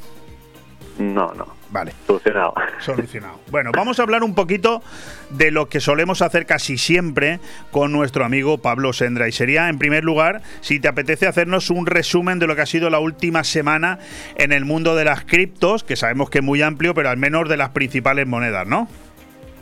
No, 0.98 1.32
no. 1.34 1.54
Vale. 1.70 1.92
Solucionado. 2.06 2.54
Solucionado. 2.78 3.40
Bueno, 3.50 3.70
vamos 3.74 3.98
a 3.98 4.02
hablar 4.02 4.22
un 4.22 4.34
poquito 4.34 4.82
de 5.30 5.50
lo 5.50 5.68
que 5.68 5.80
solemos 5.80 6.22
hacer 6.22 6.46
casi 6.46 6.78
siempre 6.78 7.40
con 7.70 7.92
nuestro 7.92 8.24
amigo 8.24 8.58
Pablo 8.58 8.92
Sendra. 8.92 9.28
Y 9.28 9.32
sería, 9.32 9.68
en 9.68 9.78
primer 9.78 10.04
lugar, 10.04 10.42
si 10.60 10.80
te 10.80 10.88
apetece 10.88 11.26
hacernos 11.26 11.70
un 11.70 11.86
resumen 11.86 12.38
de 12.38 12.46
lo 12.46 12.56
que 12.56 12.62
ha 12.62 12.66
sido 12.66 12.90
la 12.90 12.98
última 12.98 13.44
semana 13.44 13.98
en 14.36 14.52
el 14.52 14.64
mundo 14.64 14.96
de 14.96 15.04
las 15.04 15.24
criptos, 15.24 15.84
que 15.84 15.96
sabemos 15.96 16.30
que 16.30 16.38
es 16.38 16.44
muy 16.44 16.62
amplio, 16.62 16.94
pero 16.94 17.10
al 17.10 17.16
menos 17.16 17.48
de 17.48 17.56
las 17.56 17.70
principales 17.70 18.26
monedas, 18.26 18.66
¿no? 18.66 18.88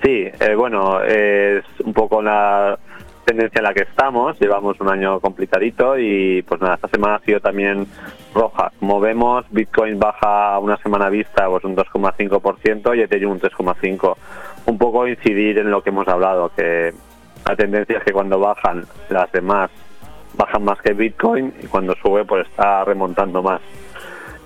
Sí, 0.02 0.26
eh, 0.40 0.54
bueno, 0.56 1.02
es 1.02 1.64
un 1.84 1.92
poco 1.92 2.22
la 2.22 2.78
tendencia 3.28 3.58
en 3.58 3.64
la 3.64 3.74
que 3.74 3.82
estamos. 3.82 4.40
Llevamos 4.40 4.80
un 4.80 4.88
año 4.88 5.20
complicadito 5.20 5.98
y 5.98 6.40
pues 6.42 6.60
nada, 6.62 6.76
esta 6.76 6.88
semana 6.88 7.16
ha 7.16 7.20
sido 7.20 7.40
también 7.40 7.86
roja. 8.34 8.72
Como 8.80 9.00
vemos, 9.00 9.44
Bitcoin 9.50 9.98
baja 9.98 10.58
una 10.58 10.78
semana 10.78 11.10
vista 11.10 11.46
pues 11.46 11.62
un 11.64 11.76
2,5% 11.76 12.96
y 12.96 13.02
Ethereum 13.02 13.32
un 13.32 13.40
3,5%. 13.40 14.16
Un 14.64 14.78
poco 14.78 15.06
incidir 15.06 15.58
en 15.58 15.70
lo 15.70 15.82
que 15.82 15.90
hemos 15.90 16.08
hablado, 16.08 16.50
que 16.56 16.94
la 17.46 17.54
tendencia 17.54 17.98
es 17.98 18.04
que 18.04 18.12
cuando 18.12 18.38
bajan 18.40 18.86
las 19.10 19.30
demás 19.30 19.70
bajan 20.34 20.64
más 20.64 20.80
que 20.80 20.94
Bitcoin 20.94 21.52
y 21.62 21.66
cuando 21.66 21.94
sube 21.96 22.24
pues 22.24 22.46
está 22.46 22.84
remontando 22.84 23.42
más. 23.42 23.60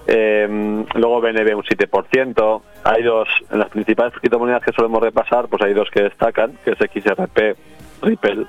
Eh, 0.09 0.85
luego 0.95 1.21
BNB 1.21 1.55
un 1.55 1.63
7%. 1.63 2.63
Hay 2.83 3.03
dos, 3.05 3.29
en 3.51 3.61
las 3.61 3.69
principales 3.69 4.13
criptomonedas 4.15 4.65
que 4.65 4.73
solemos 4.73 5.01
repasar, 5.01 5.47
pues 5.47 5.63
hay 5.63 5.73
dos 5.73 5.89
que 5.91 6.03
destacan, 6.03 6.59
que 6.65 6.73
es 6.73 6.79
XRP, 6.79 7.57
Ripple, 8.03 8.47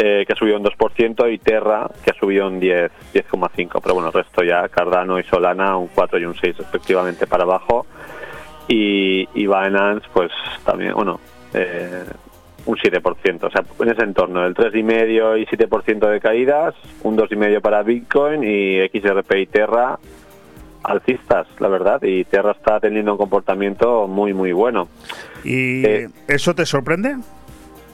eh, 0.00 0.24
que 0.24 0.32
ha 0.32 0.36
subido 0.36 0.56
un 0.56 0.64
2%, 0.64 1.32
y 1.32 1.38
Terra, 1.38 1.90
que 2.04 2.12
ha 2.12 2.14
subido 2.14 2.46
un 2.46 2.60
10, 2.60 2.90
10,5%. 3.12 3.80
Pero 3.82 3.94
bueno, 3.94 4.08
el 4.08 4.14
resto 4.14 4.44
ya, 4.44 4.68
Cardano 4.68 5.18
y 5.18 5.24
Solana, 5.24 5.76
un 5.76 5.88
4 5.88 6.20
y 6.20 6.24
un 6.24 6.34
6 6.34 6.56
respectivamente 6.56 7.26
para 7.26 7.42
abajo. 7.42 7.84
Y, 8.68 9.28
y 9.34 9.46
Binance, 9.46 10.06
pues 10.12 10.30
también, 10.64 10.92
bueno, 10.94 11.18
eh, 11.52 12.04
un 12.66 12.76
7%. 12.76 13.44
O 13.44 13.50
sea, 13.50 13.64
en 13.80 13.88
ese 13.88 14.04
entorno, 14.04 14.46
el 14.46 14.54
3,5 14.54 15.40
y 15.40 15.46
7% 15.46 16.10
de 16.10 16.20
caídas, 16.20 16.74
un 17.02 17.16
2,5 17.16 17.60
para 17.60 17.82
Bitcoin 17.82 18.44
y 18.44 18.86
XRP 18.88 19.32
y 19.36 19.46
Terra 19.46 19.98
alcistas, 20.84 21.46
la 21.58 21.68
verdad, 21.68 22.02
y 22.02 22.24
Terra 22.24 22.52
está 22.52 22.80
teniendo 22.80 23.12
un 23.12 23.18
comportamiento 23.18 24.06
muy, 24.06 24.32
muy 24.32 24.52
bueno. 24.52 24.88
¿Y 25.44 25.84
Eh, 25.84 26.08
eso 26.28 26.54
te 26.54 26.64
sorprende? 26.64 27.16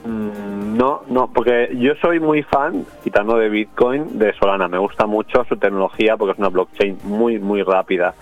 Mm, 0.05 0.77
No, 0.77 1.03
no, 1.07 1.27
porque 1.33 1.69
yo 1.79 1.95
soy 2.01 2.19
muy 2.19 2.43
fan, 2.43 2.85
quitando 3.03 3.37
de 3.37 3.49
Bitcoin, 3.49 4.19
de 4.19 4.33
Solana. 4.33 4.67
Me 4.67 4.77
gusta 4.77 5.05
mucho 5.05 5.43
su 5.45 5.55
tecnología 5.57 6.17
porque 6.17 6.33
es 6.33 6.39
una 6.39 6.49
blockchain 6.49 6.97
muy, 7.03 7.39
muy 7.39 7.63
rápida. 7.63 8.13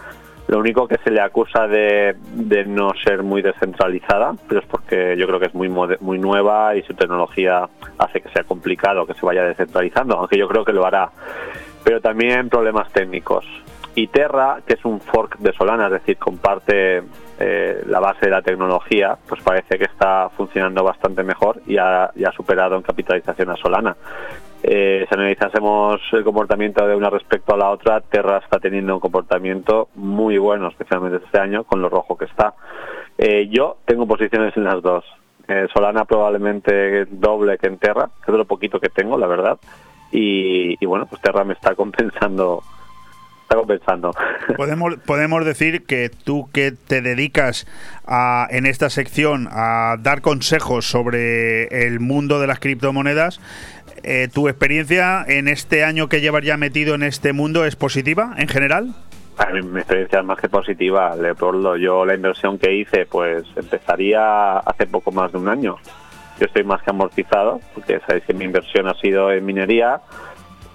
Lo 0.47 0.59
único 0.59 0.87
que 0.87 0.97
se 0.97 1.09
le 1.09 1.21
acusa 1.21 1.67
de, 1.67 2.15
de 2.33 2.65
no 2.65 2.91
ser 3.03 3.23
muy 3.23 3.41
descentralizada, 3.41 4.35
pero 4.47 4.59
es 4.59 4.67
porque 4.67 5.15
yo 5.17 5.25
creo 5.25 5.39
que 5.39 5.47
es 5.47 5.55
muy, 5.55 5.69
muy 5.69 6.19
nueva 6.19 6.75
y 6.75 6.83
su 6.83 6.93
tecnología 6.93 7.67
hace 7.97 8.21
que 8.21 8.29
sea 8.29 8.43
complicado 8.43 9.07
que 9.07 9.13
se 9.13 9.25
vaya 9.25 9.43
descentralizando, 9.45 10.15
aunque 10.15 10.37
yo 10.37 10.47
creo 10.47 10.63
que 10.65 10.73
lo 10.73 10.85
hará. 10.85 11.09
Pero 11.83 12.01
también 12.01 12.49
problemas 12.49 12.91
técnicos. 12.91 13.45
Y 13.95 14.07
Terra, 14.07 14.59
que 14.65 14.73
es 14.73 14.85
un 14.85 14.99
fork 14.99 15.37
de 15.37 15.53
Solana, 15.53 15.85
es 15.85 15.93
decir, 15.93 16.17
comparte 16.17 17.03
eh, 17.39 17.83
la 17.85 17.99
base 17.99 18.25
de 18.25 18.31
la 18.31 18.41
tecnología, 18.41 19.17
pues 19.27 19.41
parece 19.43 19.77
que 19.77 19.85
está 19.85 20.29
funcionando 20.29 20.83
bastante 20.83 21.23
mejor 21.23 21.61
y 21.67 21.77
ha, 21.77 22.11
superado 22.35 22.75
en 22.75 22.81
capitalización 22.81 23.51
a 23.51 23.55
Solana. 23.55 23.95
Eh, 24.63 25.05
si 25.07 25.13
analizásemos 25.13 26.01
el 26.13 26.23
comportamiento 26.23 26.87
de 26.87 26.95
una 26.95 27.11
respecto 27.11 27.53
a 27.53 27.57
la 27.57 27.69
otra, 27.69 28.01
Terra 28.01 28.37
está 28.37 28.59
teniendo 28.59 28.95
un 28.95 28.99
comportamiento 28.99 29.89
muy 29.95 30.39
bueno, 30.39 30.69
especialmente 30.69 31.23
este 31.23 31.39
año, 31.39 31.63
con 31.63 31.81
lo 31.81 31.89
rojo 31.89 32.17
que 32.17 32.25
está. 32.25 32.55
Eh, 33.17 33.47
yo 33.51 33.77
tengo 33.85 34.07
posiciones 34.07 34.57
en 34.57 34.63
las 34.63 34.81
dos. 34.81 35.05
Eh, 35.47 35.67
Solana 35.71 36.05
probablemente 36.05 37.05
doble 37.05 37.59
que 37.59 37.67
en 37.67 37.77
Terra, 37.77 38.09
que 38.25 38.31
es 38.31 38.37
lo 38.37 38.45
poquito 38.45 38.79
que 38.79 38.89
tengo, 38.89 39.17
la 39.19 39.27
verdad. 39.27 39.59
Y 40.15 40.83
bueno, 40.85 41.07
pues 41.07 41.21
Terra 41.21 41.43
me 41.43 41.53
está 41.53 41.75
compensando. 41.75 42.63
Está 43.43 43.55
compensando. 43.55 44.11
Podemos, 44.57 44.95
podemos 45.05 45.45
decir 45.45 45.85
que 45.85 46.09
tú 46.09 46.49
que 46.51 46.71
te 46.71 47.01
dedicas 47.01 47.67
a, 48.05 48.47
en 48.49 48.65
esta 48.65 48.89
sección 48.89 49.47
a 49.51 49.97
dar 49.99 50.21
consejos 50.21 50.89
sobre 50.89 51.85
el 51.85 51.99
mundo 51.99 52.39
de 52.39 52.47
las 52.47 52.59
criptomonedas, 52.59 53.39
eh, 54.03 54.27
¿tu 54.33 54.47
experiencia 54.47 55.23
en 55.27 55.47
este 55.47 55.83
año 55.83 56.09
que 56.09 56.21
llevas 56.21 56.43
ya 56.43 56.57
metido 56.57 56.95
en 56.95 57.03
este 57.03 57.33
mundo 57.33 57.65
es 57.65 57.75
positiva 57.75 58.33
en 58.37 58.47
general? 58.47 58.93
A 59.37 59.47
mí 59.47 59.61
mi 59.61 59.79
experiencia 59.79 60.19
es 60.19 60.25
más 60.25 60.39
que 60.39 60.49
positiva, 60.49 61.15
Leopoldo. 61.15 61.75
Yo 61.77 62.05
la 62.05 62.13
inversión 62.13 62.59
que 62.59 62.73
hice, 62.73 63.05
pues 63.05 63.43
empezaría 63.55 64.57
hace 64.57 64.85
poco 64.87 65.11
más 65.11 65.31
de 65.31 65.37
un 65.39 65.47
año. 65.47 65.77
Yo 66.39 66.45
estoy 66.45 66.63
más 66.63 66.81
que 66.83 66.91
amortizado, 66.91 67.59
porque 67.73 67.99
sabéis 68.01 68.25
que 68.25 68.33
mi 68.33 68.45
inversión 68.45 68.87
ha 68.87 68.93
sido 68.95 69.31
en 69.31 69.45
minería. 69.45 70.01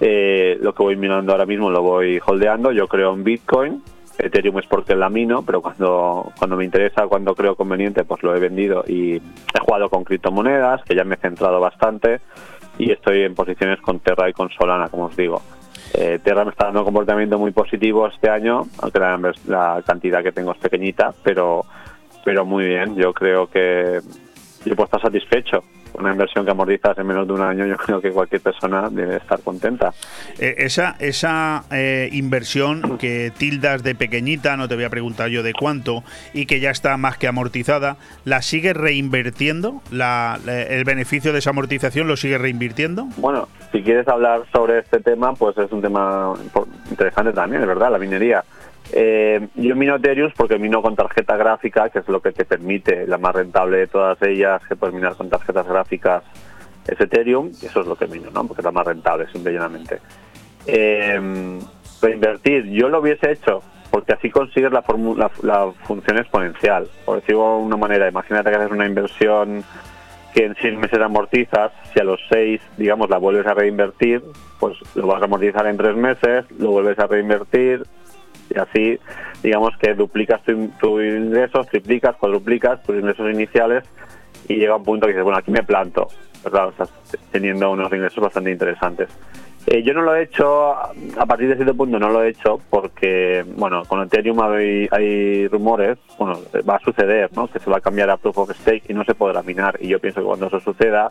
Eh, 0.00 0.58
lo 0.60 0.74
que 0.74 0.82
voy 0.82 0.96
minando 0.96 1.32
ahora 1.32 1.46
mismo 1.46 1.70
lo 1.70 1.82
voy 1.82 2.20
holdeando. 2.24 2.72
Yo 2.72 2.86
creo 2.88 3.14
en 3.14 3.24
Bitcoin. 3.24 3.82
Ethereum 4.18 4.58
es 4.58 4.66
porque 4.66 4.96
la 4.96 5.08
mino, 5.08 5.42
pero 5.42 5.62
cuando, 5.62 6.32
cuando 6.36 6.56
me 6.56 6.64
interesa, 6.64 7.06
cuando 7.06 7.36
creo 7.36 7.54
conveniente, 7.54 8.04
pues 8.04 8.22
lo 8.24 8.34
he 8.34 8.40
vendido 8.40 8.84
y 8.86 9.14
he 9.14 9.60
jugado 9.60 9.88
con 9.88 10.02
criptomonedas, 10.02 10.82
que 10.82 10.96
ya 10.96 11.04
me 11.04 11.14
he 11.14 11.18
centrado 11.18 11.60
bastante, 11.60 12.20
y 12.78 12.90
estoy 12.90 13.22
en 13.22 13.36
posiciones 13.36 13.80
con 13.80 14.00
Terra 14.00 14.28
y 14.28 14.32
con 14.32 14.50
Solana, 14.50 14.88
como 14.88 15.04
os 15.04 15.16
digo. 15.16 15.40
Eh, 15.94 16.18
Terra 16.22 16.44
me 16.44 16.50
está 16.50 16.64
dando 16.66 16.80
un 16.80 16.86
comportamiento 16.86 17.38
muy 17.38 17.52
positivo 17.52 18.08
este 18.08 18.28
año, 18.28 18.66
aunque 18.80 18.98
la, 18.98 19.32
la 19.46 19.82
cantidad 19.86 20.22
que 20.22 20.32
tengo 20.32 20.50
es 20.50 20.58
pequeñita, 20.58 21.14
pero, 21.22 21.64
pero 22.24 22.44
muy 22.44 22.64
bien. 22.64 22.96
Yo 22.96 23.14
creo 23.14 23.48
que 23.48 24.00
yo 24.68 24.76
puedo 24.76 24.86
estar 24.86 25.00
satisfecho. 25.02 25.62
Una 25.94 26.12
inversión 26.12 26.44
que 26.44 26.50
amortizas 26.50 26.96
en 26.98 27.06
menos 27.06 27.26
de 27.26 27.32
un 27.32 27.40
año, 27.40 27.66
yo 27.66 27.76
creo 27.76 28.00
que 28.00 28.10
cualquier 28.12 28.40
persona 28.40 28.88
debe 28.90 29.16
estar 29.16 29.40
contenta. 29.40 29.92
Eh, 30.38 30.54
esa 30.58 30.94
esa 31.00 31.64
eh, 31.72 32.08
inversión 32.12 32.98
que 32.98 33.32
tildas 33.36 33.82
de 33.82 33.94
pequeñita, 33.94 34.56
no 34.56 34.68
te 34.68 34.74
voy 34.74 34.84
a 34.84 34.90
preguntar 34.90 35.28
yo 35.30 35.42
de 35.42 35.54
cuánto, 35.54 36.04
y 36.34 36.46
que 36.46 36.60
ya 36.60 36.70
está 36.70 36.96
más 36.98 37.16
que 37.18 37.26
amortizada, 37.26 37.96
¿la 38.24 38.42
sigues 38.42 38.76
reinvirtiendo? 38.76 39.82
La, 39.90 40.38
la- 40.44 40.62
¿El 40.62 40.84
beneficio 40.84 41.32
de 41.32 41.38
esa 41.40 41.50
amortización 41.50 42.06
lo 42.06 42.16
sigues 42.16 42.40
reinvirtiendo? 42.40 43.06
Bueno, 43.16 43.48
si 43.72 43.82
quieres 43.82 44.06
hablar 44.08 44.42
sobre 44.52 44.78
este 44.80 45.00
tema, 45.00 45.32
pues 45.34 45.56
es 45.58 45.72
un 45.72 45.80
tema 45.82 46.34
interesante 46.90 47.32
también, 47.32 47.62
de 47.62 47.66
verdad, 47.66 47.90
la 47.90 47.98
minería. 47.98 48.44
Eh, 48.92 49.48
yo 49.54 49.76
mino 49.76 49.96
Ethereum 49.96 50.32
porque 50.36 50.58
mino 50.58 50.80
con 50.80 50.96
tarjeta 50.96 51.36
gráfica, 51.36 51.90
que 51.90 51.98
es 51.98 52.08
lo 52.08 52.20
que 52.20 52.32
te 52.32 52.44
permite, 52.44 53.06
la 53.06 53.18
más 53.18 53.34
rentable 53.34 53.78
de 53.78 53.86
todas 53.86 54.20
ellas, 54.22 54.62
que 54.66 54.76
puedes 54.76 54.94
minar 54.94 55.14
con 55.14 55.28
tarjetas 55.28 55.66
gráficas, 55.66 56.22
es 56.86 56.98
Ethereum, 56.98 57.50
y 57.60 57.66
eso 57.66 57.80
es 57.80 57.86
lo 57.86 57.96
que 57.96 58.06
mino, 58.06 58.30
¿no? 58.30 58.46
Porque 58.46 58.62
es 58.62 58.64
la 58.64 58.72
más 58.72 58.86
rentable, 58.86 59.26
simple 59.30 59.52
y 59.52 59.54
llanamente. 59.54 60.00
Eh, 60.66 61.58
yo 62.70 62.88
lo 62.88 63.00
hubiese 63.00 63.32
hecho, 63.32 63.62
porque 63.90 64.14
así 64.14 64.30
consigues 64.30 64.72
la, 64.72 64.84
la 65.42 65.72
función 65.84 66.18
exponencial. 66.18 66.88
Por 67.04 67.20
decirlo 67.20 67.58
de 67.58 67.64
una 67.64 67.76
manera, 67.76 68.08
imagínate 68.08 68.50
que 68.50 68.56
haces 68.56 68.70
una 68.70 68.86
inversión 68.86 69.64
que 70.32 70.44
en 70.44 70.54
seis 70.60 70.78
meses 70.78 71.00
amortizas, 71.00 71.72
si 71.92 72.00
a 72.00 72.04
los 72.04 72.20
seis, 72.30 72.60
digamos, 72.76 73.10
la 73.10 73.18
vuelves 73.18 73.46
a 73.46 73.54
reinvertir, 73.54 74.22
pues 74.58 74.76
lo 74.94 75.06
vas 75.06 75.20
a 75.20 75.24
amortizar 75.24 75.66
en 75.66 75.76
tres 75.76 75.96
meses, 75.96 76.44
lo 76.58 76.70
vuelves 76.70 76.98
a 76.98 77.06
reinvertir 77.06 77.84
y 78.50 78.58
así, 78.58 78.98
digamos 79.42 79.76
que 79.78 79.94
duplicas 79.94 80.42
tu, 80.42 80.68
tu 80.80 81.00
ingresos, 81.00 81.66
triplicas, 81.68 82.16
cuadruplicas 82.16 82.82
tus 82.82 82.96
ingresos 82.96 83.30
iniciales 83.32 83.84
y 84.48 84.56
llega 84.56 84.76
un 84.76 84.84
punto 84.84 85.06
que 85.06 85.12
dices, 85.12 85.24
bueno, 85.24 85.38
aquí 85.38 85.50
me 85.50 85.62
planto, 85.62 86.08
¿verdad? 86.44 86.70
Estás 86.70 86.90
teniendo 87.30 87.70
unos 87.70 87.92
ingresos 87.92 88.22
bastante 88.22 88.50
interesantes. 88.50 89.08
Eh, 89.66 89.82
yo 89.82 89.92
no 89.92 90.00
lo 90.00 90.14
he 90.14 90.22
hecho, 90.22 90.72
a 90.74 91.26
partir 91.26 91.48
de 91.48 91.56
cierto 91.56 91.74
punto 91.74 91.98
no 91.98 92.08
lo 92.08 92.22
he 92.22 92.28
hecho 92.30 92.58
porque, 92.70 93.44
bueno, 93.56 93.82
con 93.84 94.00
Ethereum 94.02 94.40
hay, 94.40 94.88
hay 94.90 95.46
rumores, 95.48 95.98
bueno, 96.18 96.38
va 96.66 96.76
a 96.76 96.80
suceder, 96.80 97.28
¿no? 97.36 97.48
Que 97.48 97.58
se 97.58 97.68
va 97.68 97.76
a 97.76 97.80
cambiar 97.82 98.08
a 98.08 98.16
Proof 98.16 98.38
of 98.38 98.50
Stake 98.52 98.84
y 98.88 98.94
no 98.94 99.04
se 99.04 99.14
podrá 99.14 99.42
minar. 99.42 99.76
Y 99.80 99.88
yo 99.88 99.98
pienso 99.98 100.20
que 100.20 100.26
cuando 100.26 100.46
eso 100.46 100.60
suceda, 100.60 101.10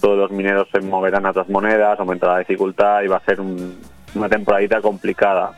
todos 0.00 0.16
los 0.16 0.30
mineros 0.30 0.68
se 0.72 0.80
moverán 0.80 1.26
a 1.26 1.30
otras 1.32 1.50
monedas, 1.50 2.00
aumentará 2.00 2.32
la 2.34 2.38
dificultad 2.38 3.02
y 3.02 3.08
va 3.08 3.16
a 3.18 3.24
ser 3.26 3.42
un- 3.42 3.78
una 4.14 4.28
temporadita 4.30 4.80
complicada. 4.80 5.52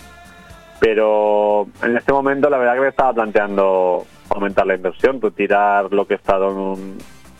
Pero 0.80 1.68
en 1.82 1.96
este 1.96 2.12
momento 2.12 2.50
la 2.50 2.58
verdad 2.58 2.74
que 2.74 2.80
me 2.80 2.88
estaba 2.88 3.12
planteando 3.12 4.04
aumentar 4.30 4.66
la 4.66 4.74
inversión, 4.74 5.20
retirar 5.20 5.92
lo 5.92 6.06
que 6.06 6.14
he 6.14 6.16
estado 6.16 6.76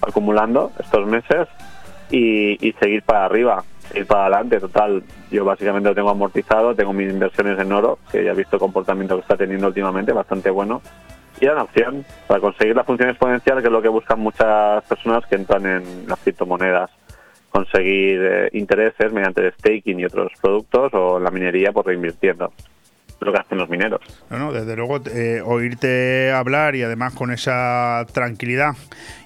acumulando 0.01 0.71
estos 0.79 1.07
meses 1.07 1.49
y, 2.11 2.75
seguir 2.81 3.03
para 3.03 3.25
arriba, 3.25 3.65
seguir 3.89 4.07
para 4.07 4.27
adelante. 4.27 4.61
Total, 4.61 5.03
yo 5.31 5.45
básicamente 5.45 5.89
lo 5.89 5.95
tengo 5.95 6.11
amortizado, 6.11 6.75
tengo 6.75 6.93
mis 6.93 7.11
inversiones 7.11 7.59
en 7.59 7.73
oro, 7.73 7.99
que 8.11 8.25
ya 8.25 8.33
he 8.33 8.35
visto 8.35 8.57
el 8.57 8.61
comportamiento 8.61 9.17
que 9.17 9.23
está 9.23 9.37
teniendo 9.37 9.67
últimamente, 9.69 10.13
bastante 10.13 10.51
bueno. 10.51 10.81
Y 11.41 11.47
era 11.47 11.55
una 11.55 11.65
opción 11.65 12.05
para 12.29 12.41
conseguir 12.41 12.77
la 12.77 12.85
función 12.85 13.09
exponencial, 13.11 13.61
que 13.61 13.67
es 13.67 13.73
lo 13.73 13.83
que 13.83 13.89
buscan 13.89 14.21
muchas 14.21 14.85
personas 14.85 15.27
que 15.27 15.35
entran 15.35 15.67
en 15.67 16.09
las 16.09 16.19
criptomonedas. 16.21 16.91
Conseguir 17.51 18.21
eh, 18.23 18.49
intereses 18.53 19.13
mediante 19.13 19.47
el 19.47 19.53
staking 19.53 20.01
y 20.01 20.05
otros 20.05 20.33
productos 20.41 20.93
o 20.95 21.19
la 21.19 21.31
minería 21.31 21.73
por 21.73 21.87
reinvirtiendo. 21.87 22.53
Lo 23.25 23.33
que 23.33 23.39
hacen 23.39 23.59
los 23.59 23.69
mineros. 23.69 24.01
No, 24.31 24.39
no, 24.39 24.53
desde 24.53 24.77
luego 24.77 25.01
eh, 25.07 25.43
oírte 25.45 26.33
hablar 26.33 26.75
y 26.75 26.83
además 26.83 27.15
con 27.15 27.31
esa 27.31 28.07
tranquilidad 28.13 28.75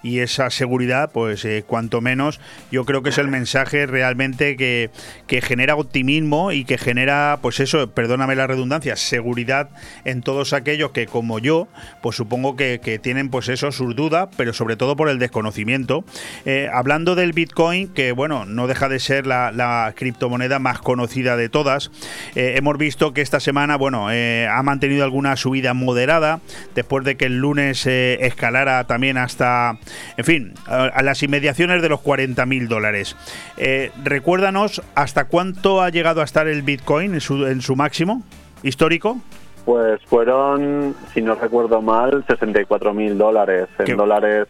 y 0.03 0.21
esa 0.21 0.51
seguridad, 0.51 1.11
pues 1.13 1.45
eh, 1.45 1.65
cuanto 1.67 2.01
menos 2.01 2.41
yo 2.71 2.85
creo 2.85 3.03
que 3.03 3.11
es 3.11 3.19
el 3.19 3.29
mensaje 3.29 3.87
realmente 3.87 4.57
que, 4.57 4.91
que 5.27 5.41
genera 5.41 5.77
optimismo 5.77 6.53
y 6.53 6.65
que 6.65 6.79
genera, 6.79 7.39
pues 7.43 7.61
eso, 7.61 7.91
perdóname 7.91 8.37
la 8.37 8.47
redundancia, 8.47 8.97
seguridad 8.97 9.71
en 10.05 10.23
todos 10.23 10.53
aquellos 10.53 10.93
que 10.93 11.07
como 11.07 11.39
yo, 11.39 11.69
pues 12.03 12.17
supongo 12.17 12.57
que, 12.57 12.81
que 12.83 12.99
tienen 12.99 13.31
pues 13.31 13.49
eso, 13.49 13.73
sus 13.73 13.97
dudas, 13.97 14.29
pero 14.37 14.53
sobre 14.53 14.77
todo 14.77 14.97
por 14.97 15.09
el 15.09 15.19
desconocimiento. 15.19 16.05
Eh, 16.45 16.69
hablando 16.73 17.15
del 17.15 17.33
Bitcoin, 17.33 17.89
que 17.89 18.13
bueno, 18.13 18.45
no 18.45 18.67
deja 18.67 18.89
de 18.89 19.01
ser 19.01 19.27
la, 19.27 19.53
la 19.53 19.93
criptomoneda 19.97 20.59
más 20.59 20.81
conocida 20.81 21.37
de 21.37 21.49
todas, 21.49 21.91
hemos 22.35 22.79
visto 22.79 23.13
que 23.13 23.21
esta 23.21 23.41
semana, 23.41 23.77
bueno, 23.77 23.88
eh, 24.11 24.49
ha 24.51 24.63
mantenido 24.63 25.05
alguna 25.05 25.37
subida 25.37 25.75
moderada, 25.75 26.41
después 26.75 27.05
de 27.05 27.17
que 27.17 27.27
el 27.27 27.39
lunes 27.39 27.87
eh, 27.87 28.19
escalara 28.21 28.85
también 28.85 29.19
hasta, 29.19 29.79
en 30.17 30.25
fin, 30.25 30.55
a, 30.67 30.85
a 30.85 31.03
las 31.03 31.23
inmediaciones 31.23 31.83
de 31.83 31.89
los 31.89 32.01
40 32.01 32.45
mil 32.47 32.69
dólares. 32.69 33.17
Eh, 33.57 33.91
recuérdanos 34.03 34.83
hasta 34.95 35.25
cuánto 35.25 35.83
ha 35.83 35.91
llegado 35.91 36.21
a 36.21 36.25
estar 36.25 36.47
el 36.47 36.63
Bitcoin 36.63 37.15
en 37.15 37.21
su, 37.21 37.47
en 37.47 37.61
su 37.61 37.77
máximo 37.77 38.23
histórico. 38.63 39.19
Pues 39.65 40.01
fueron, 40.07 40.95
si 41.13 41.21
no 41.21 41.35
recuerdo 41.35 41.83
mal, 41.83 42.25
64 42.27 42.95
mil 42.95 43.19
dólares. 43.19 43.69
En 43.79 43.97
dólares. 43.97 44.49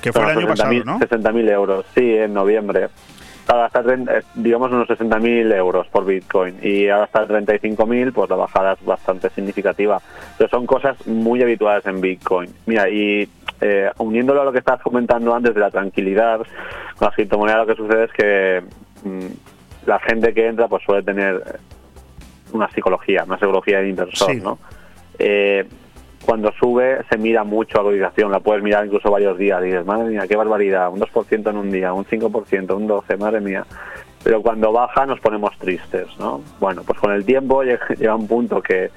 que 0.00 0.12
fue 0.12 0.22
el 0.24 0.38
año 0.38 0.48
pasado, 0.48 0.72
60.000 0.72 0.84
¿no? 0.84 0.98
60.000 0.98 1.50
euros, 1.50 1.86
sí, 1.94 2.14
en 2.14 2.34
noviembre. 2.34 2.88
Tren- 3.48 4.08
eh, 4.10 4.22
digamos, 4.34 4.70
unos 4.70 4.88
60.000 4.88 5.54
euros 5.54 5.86
por 5.88 6.04
Bitcoin. 6.04 6.56
Y 6.62 6.88
ahora 6.88 7.06
está 7.06 7.22
en 7.22 7.46
35.000, 7.46 8.12
pues 8.12 8.28
la 8.30 8.36
bajada 8.36 8.74
es 8.74 8.84
bastante 8.84 9.30
significativa. 9.30 10.00
Pero 10.36 10.50
son 10.50 10.66
cosas 10.66 10.96
muy 11.06 11.42
habituales 11.42 11.84
en 11.86 12.00
Bitcoin. 12.00 12.52
Mira, 12.66 12.88
y 12.88 13.28
eh, 13.60 13.90
uniéndolo 13.98 14.42
a 14.42 14.44
lo 14.44 14.52
que 14.52 14.58
estabas 14.58 14.82
comentando 14.82 15.34
antes 15.34 15.54
de 15.54 15.60
la 15.60 15.70
tranquilidad, 15.70 16.38
con 16.98 17.06
las 17.06 17.14
criptomonedas 17.14 17.66
lo 17.66 17.74
que 17.74 17.82
sucede 17.82 18.04
es 18.04 18.12
que 18.12 18.62
mm, 19.04 19.86
la 19.86 19.98
gente 20.00 20.34
que 20.34 20.46
entra 20.46 20.68
pues 20.68 20.82
suele 20.84 21.02
tener 21.02 21.42
una 22.52 22.68
psicología, 22.70 23.24
una 23.24 23.38
psicología 23.38 23.80
de 23.80 23.88
inversor, 23.88 24.30
Sí. 24.30 24.40
¿no? 24.40 24.58
Eh, 25.18 25.66
cuando 26.24 26.52
sube 26.52 27.04
se 27.08 27.16
mira 27.16 27.44
mucho 27.44 27.78
la 27.78 27.84
cotización, 27.84 28.30
la 28.30 28.40
puedes 28.40 28.62
mirar 28.62 28.84
incluso 28.84 29.10
varios 29.10 29.38
días 29.38 29.62
dices, 29.62 29.84
madre 29.86 30.10
mía, 30.10 30.26
qué 30.28 30.36
barbaridad, 30.36 30.90
un 30.90 31.00
2% 31.00 31.50
en 31.50 31.56
un 31.56 31.70
día, 31.70 31.92
un 31.92 32.04
5%, 32.04 32.76
un 32.76 32.88
12%, 32.88 33.18
madre 33.18 33.40
mía. 33.40 33.64
Pero 34.22 34.42
cuando 34.42 34.72
baja 34.72 35.06
nos 35.06 35.20
ponemos 35.20 35.56
tristes, 35.58 36.06
¿no? 36.18 36.42
Bueno, 36.60 36.82
pues 36.84 36.98
con 36.98 37.12
el 37.12 37.24
tiempo 37.24 37.62
llega, 37.98 38.14
un 38.14 38.26
punto 38.26 38.60
que, 38.60 38.90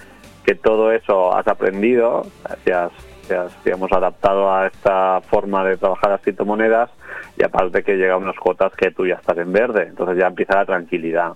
que 0.43 0.55
todo 0.55 0.91
eso 0.91 1.35
has 1.35 1.47
aprendido, 1.47 2.25
te 2.63 2.73
has, 2.73 2.91
te 3.27 3.35
has, 3.35 3.91
adaptado 3.91 4.51
a 4.51 4.67
esta 4.67 5.21
forma 5.21 5.63
de 5.63 5.77
trabajar 5.77 6.11
las 6.11 6.21
criptomonedas 6.21 6.89
y 7.37 7.43
aparte 7.43 7.83
que 7.83 7.95
llega 7.95 8.15
a 8.15 8.17
unas 8.17 8.35
cuotas 8.35 8.73
que 8.73 8.91
tú 8.91 9.05
ya 9.05 9.15
estás 9.15 9.37
en 9.37 9.53
verde, 9.53 9.83
entonces 9.87 10.17
ya 10.17 10.27
empieza 10.27 10.55
la 10.55 10.65
tranquilidad. 10.65 11.33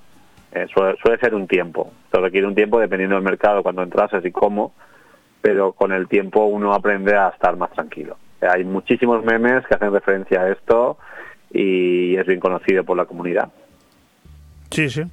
Eh, 0.52 0.68
suele, 0.74 1.18
ser 1.20 1.36
un 1.36 1.48
tiempo, 1.48 1.91
se 2.12 2.18
requiere 2.18 2.48
un 2.48 2.56
tiempo 2.56 2.80
dependiendo 2.80 3.16
del 3.16 3.24
mercado, 3.24 3.62
cuando 3.62 3.84
entrases 3.84 4.26
y 4.26 4.32
cómo, 4.32 4.74
pero 5.46 5.74
con 5.74 5.92
el 5.92 6.08
tiempo 6.08 6.46
uno 6.46 6.74
aprende 6.74 7.16
a 7.16 7.30
estar 7.30 7.56
más 7.56 7.72
tranquilo. 7.74 8.18
Hay 8.42 8.64
muchísimos 8.64 9.24
memes 9.24 9.64
que 9.68 9.76
hacen 9.76 9.94
referencia 9.94 10.42
a 10.42 10.50
esto 10.52 10.98
y 11.54 12.16
es 12.16 12.26
bien 12.26 12.40
conocido 12.40 12.84
por 12.84 12.98
la 12.98 13.06
comunidad. 13.06 13.50
Sí, 14.72 14.90
sí. 14.90 15.04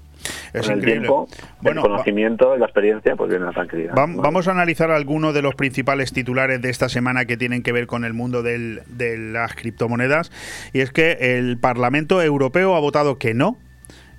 Es 0.55 0.63
con 0.63 0.73
el 0.73 0.79
increíble. 0.79 1.01
tiempo, 1.09 1.29
Bueno, 1.61 1.83
el 1.83 1.87
conocimiento 1.91 2.57
la 2.57 2.65
experiencia, 2.65 3.15
pues 3.15 3.29
viene 3.29 3.45
la 3.45 3.53
tranquilidad. 3.53 3.95
Vam- 3.95 4.23
Vamos 4.23 4.49
a 4.49 4.53
analizar 4.53 4.91
algunos 4.91 5.35
de 5.35 5.43
los 5.43 5.55
principales 5.55 6.15
titulares 6.15 6.63
de 6.63 6.71
esta 6.71 6.89
semana 6.89 7.27
que 7.27 7.37
tienen 7.37 7.63
que 7.63 7.73
ver 7.73 7.87
con 7.87 8.07
el 8.07 8.15
mundo 8.15 8.43
del- 8.43 8.81
de 8.87 9.19
las 9.19 9.55
criptomonedas. 9.55 10.33
Y 10.73 10.81
es 10.81 10.91
que 10.93 11.19
el 11.37 11.59
Parlamento 11.59 12.23
Europeo 12.23 12.75
ha 12.75 12.81
votado 12.81 13.19
que 13.19 13.35
no, 13.35 13.59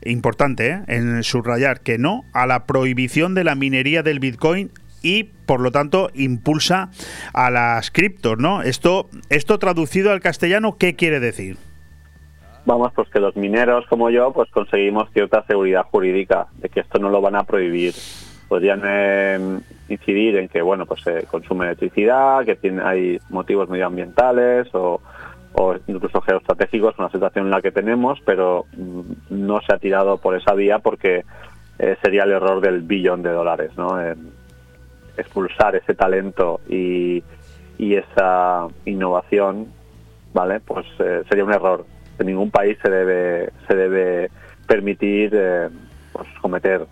importante, 0.05 0.67
¿eh? 0.69 0.81
en 0.87 1.23
subrayar 1.23 1.79
que 1.79 1.97
no 1.97 2.21
a 2.33 2.45
la 2.45 2.65
prohibición 2.65 3.33
de 3.33 3.43
la 3.45 3.55
minería 3.55 4.03
del 4.03 4.19
Bitcoin 4.19 4.69
y 5.03 5.25
por 5.25 5.59
lo 5.59 5.71
tanto 5.71 6.09
impulsa 6.15 6.89
a 7.33 7.51
las 7.51 7.91
criptos, 7.91 8.39
¿no? 8.39 8.63
Esto, 8.63 9.09
esto 9.29 9.59
traducido 9.59 10.11
al 10.11 10.21
castellano, 10.21 10.77
¿qué 10.79 10.95
quiere 10.95 11.19
decir? 11.19 11.57
Vamos, 12.65 12.93
pues 12.95 13.09
que 13.09 13.19
los 13.19 13.35
mineros 13.35 13.85
como 13.87 14.09
yo, 14.09 14.31
pues 14.31 14.49
conseguimos 14.49 15.11
cierta 15.11 15.43
seguridad 15.45 15.85
jurídica 15.91 16.47
de 16.55 16.69
que 16.69 16.79
esto 16.79 16.97
no 16.97 17.09
lo 17.09 17.21
van 17.21 17.35
a 17.35 17.43
prohibir. 17.43 17.93
Podrían 18.47 18.81
eh, 18.85 19.59
incidir 19.89 20.37
en 20.37 20.47
que, 20.47 20.61
bueno, 20.61 20.85
pues 20.85 21.01
se 21.01 21.23
consume 21.23 21.65
electricidad, 21.65 22.45
que 22.45 22.55
tiene, 22.55 22.81
hay 22.81 23.19
motivos 23.29 23.67
medioambientales 23.67 24.73
o, 24.73 25.01
o 25.53 25.75
incluso 25.87 26.21
geoestratégicos, 26.21 26.97
una 26.97 27.09
situación 27.09 27.45
en 27.45 27.51
la 27.51 27.61
que 27.61 27.71
tenemos, 27.71 28.19
pero 28.25 28.65
mm, 28.77 29.01
no 29.29 29.59
se 29.61 29.73
ha 29.73 29.77
tirado 29.77 30.17
por 30.17 30.35
esa 30.35 30.53
vía 30.53 30.79
porque 30.79 31.25
eh, 31.79 31.97
sería 32.01 32.23
el 32.23 32.31
error 32.31 32.61
del 32.61 32.81
billón 32.81 33.23
de 33.23 33.31
dólares, 33.31 33.71
¿no? 33.75 33.99
Expulsar 35.17 35.75
ese 35.75 35.93
talento 35.93 36.61
y, 36.67 37.23
y 37.77 37.95
esa 37.95 38.67
innovación, 38.85 39.67
¿vale? 40.33 40.59
Pues 40.59 40.85
eh, 40.99 41.23
sería 41.29 41.43
un 41.43 41.53
error. 41.53 41.85
En 42.19 42.27
ningún 42.27 42.51
país 42.51 42.77
se 42.81 42.89
debe 42.89 43.51
se 43.67 43.75
debe 43.75 44.29
permitir 44.67 45.31
eh, 45.33 45.69
pues, 46.11 46.27
cometer. 46.41 46.85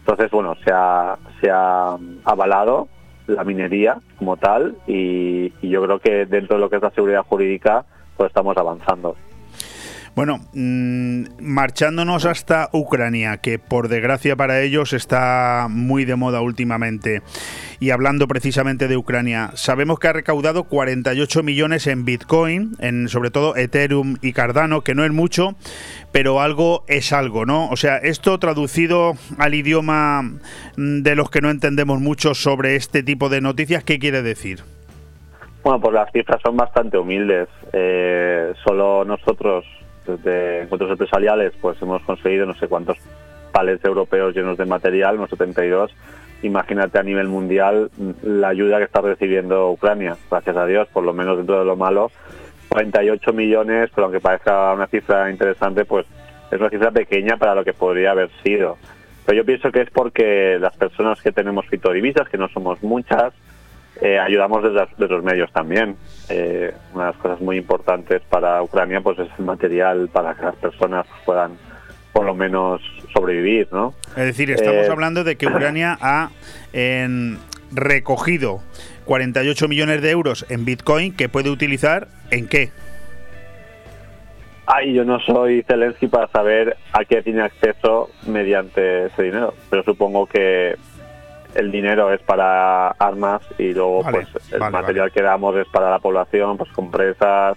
Entonces, 0.00 0.30
bueno, 0.30 0.54
se 0.64 0.70
ha, 0.72 1.16
se 1.40 1.50
ha 1.50 1.96
avalado 2.24 2.88
la 3.26 3.44
minería 3.44 3.96
como 4.18 4.36
tal 4.36 4.76
y, 4.86 5.52
y 5.62 5.68
yo 5.70 5.82
creo 5.82 5.98
que 5.98 6.26
dentro 6.26 6.56
de 6.56 6.60
lo 6.60 6.68
que 6.68 6.76
es 6.76 6.82
la 6.82 6.90
seguridad 6.90 7.24
jurídica, 7.24 7.84
pues 8.16 8.28
estamos 8.28 8.56
avanzando. 8.56 9.16
Bueno, 10.14 10.38
mm, 10.52 11.24
marchándonos 11.40 12.24
hasta 12.24 12.68
Ucrania, 12.72 13.38
que 13.38 13.58
por 13.58 13.88
desgracia 13.88 14.36
para 14.36 14.60
ellos 14.60 14.92
está 14.92 15.66
muy 15.68 16.04
de 16.04 16.14
moda 16.14 16.40
últimamente, 16.40 17.22
y 17.80 17.90
hablando 17.90 18.28
precisamente 18.28 18.86
de 18.86 18.96
Ucrania, 18.96 19.50
sabemos 19.54 19.98
que 19.98 20.06
ha 20.06 20.12
recaudado 20.12 20.64
48 20.64 21.42
millones 21.42 21.88
en 21.88 22.04
Bitcoin, 22.04 22.76
en 22.78 23.08
sobre 23.08 23.32
todo 23.32 23.56
Ethereum 23.56 24.16
y 24.22 24.32
Cardano, 24.32 24.82
que 24.82 24.94
no 24.94 25.04
es 25.04 25.12
mucho, 25.12 25.56
pero 26.12 26.40
algo 26.40 26.84
es 26.86 27.12
algo, 27.12 27.44
¿no? 27.44 27.68
O 27.70 27.76
sea, 27.76 27.96
esto 27.96 28.38
traducido 28.38 29.14
al 29.38 29.54
idioma 29.54 30.22
mm, 30.22 31.02
de 31.02 31.16
los 31.16 31.28
que 31.28 31.40
no 31.40 31.50
entendemos 31.50 32.00
mucho 32.00 32.34
sobre 32.34 32.76
este 32.76 33.02
tipo 33.02 33.28
de 33.28 33.40
noticias, 33.40 33.82
¿qué 33.82 33.98
quiere 33.98 34.22
decir? 34.22 34.60
Bueno, 35.64 35.80
pues 35.80 35.94
las 35.94 36.12
cifras 36.12 36.40
son 36.42 36.56
bastante 36.56 36.98
humildes. 36.98 37.48
Eh, 37.72 38.52
solo 38.64 39.02
nosotros, 39.04 39.64
desde 40.06 40.62
encuentros 40.62 40.90
empresariales, 40.90 41.52
pues 41.60 41.80
hemos 41.82 42.02
conseguido 42.02 42.46
no 42.46 42.54
sé 42.54 42.68
cuántos 42.68 42.98
palets 43.52 43.84
europeos 43.84 44.34
llenos 44.34 44.58
de 44.58 44.66
material, 44.66 45.16
unos 45.16 45.30
72. 45.30 45.94
Imagínate 46.42 46.98
a 46.98 47.02
nivel 47.02 47.28
mundial 47.28 47.90
la 48.22 48.48
ayuda 48.48 48.78
que 48.78 48.84
está 48.84 49.00
recibiendo 49.00 49.70
Ucrania, 49.70 50.16
gracias 50.30 50.56
a 50.56 50.66
Dios, 50.66 50.88
por 50.92 51.04
lo 51.04 51.12
menos 51.14 51.36
dentro 51.36 51.58
de 51.58 51.64
lo 51.64 51.76
malo. 51.76 52.10
48 52.68 53.32
millones, 53.32 53.90
pero 53.94 54.06
aunque 54.06 54.20
parezca 54.20 54.72
una 54.72 54.88
cifra 54.88 55.30
interesante, 55.30 55.84
pues 55.84 56.06
es 56.50 56.58
una 56.58 56.70
cifra 56.70 56.90
pequeña 56.90 57.36
para 57.36 57.54
lo 57.54 57.64
que 57.64 57.72
podría 57.72 58.10
haber 58.10 58.30
sido. 58.42 58.76
Pero 59.24 59.38
yo 59.38 59.44
pienso 59.44 59.70
que 59.70 59.82
es 59.82 59.90
porque 59.90 60.58
las 60.60 60.76
personas 60.76 61.22
que 61.22 61.32
tenemos 61.32 61.66
criptodivisas, 61.66 62.28
que 62.28 62.36
no 62.36 62.48
somos 62.48 62.82
muchas, 62.82 63.32
eh, 64.00 64.18
ayudamos 64.18 64.62
desde 64.62 65.08
los 65.08 65.22
medios 65.22 65.52
también. 65.52 65.96
Eh, 66.28 66.72
una 66.94 67.06
de 67.06 67.10
las 67.12 67.20
cosas 67.20 67.40
muy 67.40 67.58
importantes 67.58 68.22
para 68.30 68.62
Ucrania 68.62 69.00
pues 69.02 69.18
es 69.18 69.28
el 69.38 69.44
material 69.44 70.08
para 70.12 70.34
que 70.34 70.42
las 70.42 70.56
personas 70.56 71.06
puedan 71.26 71.52
por 72.12 72.24
lo 72.24 72.34
menos 72.34 72.80
sobrevivir, 73.12 73.68
¿no? 73.72 73.92
Es 74.16 74.24
decir, 74.24 74.50
estamos 74.50 74.86
Eh, 74.86 74.90
hablando 74.90 75.24
de 75.24 75.36
que 75.36 75.46
Ucrania 75.46 75.98
ha 76.00 76.30
en, 76.72 77.38
recogido 77.72 78.62
48 79.04 79.68
millones 79.68 80.00
de 80.00 80.10
euros 80.10 80.46
en 80.48 80.64
Bitcoin 80.64 81.14
que 81.14 81.28
puede 81.28 81.50
utilizar 81.50 82.08
en 82.30 82.48
qué. 82.48 82.70
Ay, 84.66 84.94
yo 84.94 85.04
no 85.04 85.20
soy 85.20 85.62
Zelensky 85.64 86.06
para 86.06 86.26
saber 86.28 86.78
a 86.92 87.04
qué 87.04 87.22
tiene 87.22 87.42
acceso 87.42 88.08
mediante 88.26 89.06
ese 89.06 89.24
dinero, 89.24 89.52
pero 89.68 89.82
supongo 89.82 90.26
que 90.26 90.76
el 91.54 91.70
dinero 91.70 92.12
es 92.12 92.20
para 92.22 92.88
armas 92.90 93.42
y 93.58 93.72
luego 93.74 94.02
Vale, 94.02 94.26
pues 94.32 94.52
el 94.52 94.60
vale, 94.60 94.72
material 94.72 95.12
que 95.12 95.22
damos 95.22 95.56
es 95.56 95.66
para 95.68 95.90
la 95.90 95.98
población, 95.98 96.56
pues 96.56 96.70
compresas, 96.72 97.56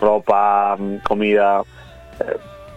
ropa, 0.00 0.76
comida. 1.06 1.62
Eh, 2.20 2.36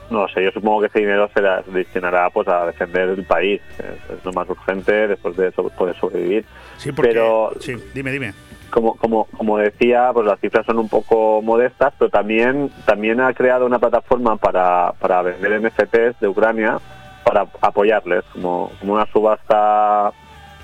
no 0.10 0.28
sé, 0.28 0.44
yo 0.44 0.52
supongo 0.52 0.82
que 0.82 0.88
ese 0.88 1.00
dinero 1.00 1.30
se 1.34 1.42
la- 1.42 1.62
se 1.64 1.72
destinará 1.72 2.30
pues 2.32 2.48
a 2.48 2.66
defender 2.66 3.10
el 3.10 3.24
país, 3.26 3.62
es, 3.78 4.18
es 4.18 4.26
lo 4.26 4.34
más 4.34 4.50
urgente 4.50 5.08
después 5.08 5.38
de 5.38 5.50
eso 5.50 5.70
poder 5.70 5.96
sobrevivir. 6.00 6.46
Sí, 6.78 6.92
porque, 6.92 7.12
Pero 7.12 7.52
sí, 7.60 7.76
dime, 7.94 8.12
dime. 8.12 8.34
como, 8.72 8.96
como, 8.96 9.26
como 9.26 9.58
decía, 9.60 10.10
pues 10.14 10.26
las 10.26 10.40
cifras 10.40 10.66
son 10.66 10.80
un 10.80 10.90
poco 10.90 11.42
modestas, 11.44 11.94
pero 12.00 12.10
también, 12.10 12.72
también 12.86 13.22
ha 13.22 13.34
creado 13.34 13.66
una 13.68 13.78
plataforma 13.80 14.36
para, 14.38 14.94
para 15.00 15.22
vender 15.22 15.62
NFTs 15.62 16.20
de 16.20 16.28
Ucrania 16.28 16.80
para 17.24 17.46
apoyarles, 17.62 18.24
como, 18.34 18.72
como 18.80 18.94
una 18.94 19.06
subasta 19.12 20.12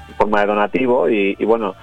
en 0.09 0.15
forma 0.15 0.41
de 0.41 0.47
donativo 0.47 1.09
y, 1.09 1.35
y 1.37 1.45
bueno, 1.45 1.75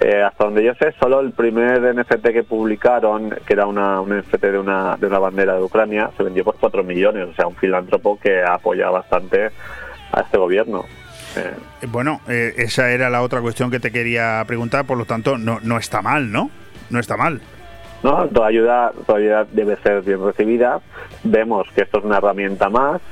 eh, 0.00 0.22
hasta 0.22 0.44
donde 0.44 0.64
yo 0.64 0.72
sé, 0.74 0.92
solo 0.98 1.20
el 1.20 1.32
primer 1.32 1.94
NFT 1.94 2.28
que 2.28 2.42
publicaron, 2.42 3.30
que 3.46 3.52
era 3.52 3.66
una, 3.66 4.00
un 4.00 4.16
NFT 4.18 4.42
de 4.44 4.58
una, 4.58 4.96
de 4.96 5.06
una 5.06 5.18
bandera 5.18 5.56
de 5.56 5.62
Ucrania, 5.62 6.10
se 6.16 6.22
vendió 6.22 6.42
por 6.42 6.56
4 6.58 6.82
millones, 6.82 7.28
o 7.28 7.34
sea, 7.34 7.46
un 7.46 7.56
filántropo 7.56 8.18
que 8.18 8.42
apoya 8.42 8.88
bastante 8.88 9.50
a 10.12 10.20
este 10.22 10.38
gobierno. 10.38 10.84
Eh, 11.36 11.52
Eh, 11.82 11.86
Bueno, 11.88 12.20
eh, 12.28 12.54
esa 12.56 12.90
era 12.90 13.10
la 13.10 13.22
otra 13.22 13.40
cuestión 13.40 13.70
que 13.70 13.78
te 13.78 13.92
quería 13.92 14.42
preguntar, 14.46 14.86
por 14.86 14.96
lo 14.96 15.04
tanto, 15.04 15.36
no, 15.36 15.58
no 15.62 15.76
está 15.76 16.00
mal, 16.02 16.32
¿no? 16.32 16.50
No 16.88 16.98
está 16.98 17.16
mal. 17.16 17.40
¿no? 18.02 18.26
Toda 18.28 18.46
ayuda, 18.46 18.92
toda 19.06 19.18
ayuda 19.18 19.46
debe 19.52 19.76
ser 19.82 20.02
bien 20.02 20.24
recibida. 20.24 20.80
Vemos 21.22 21.68
que 21.74 21.82
esto 21.82 21.98
es 21.98 22.04
una 22.04 22.16
herramienta 22.16 22.70
más. 22.70 23.02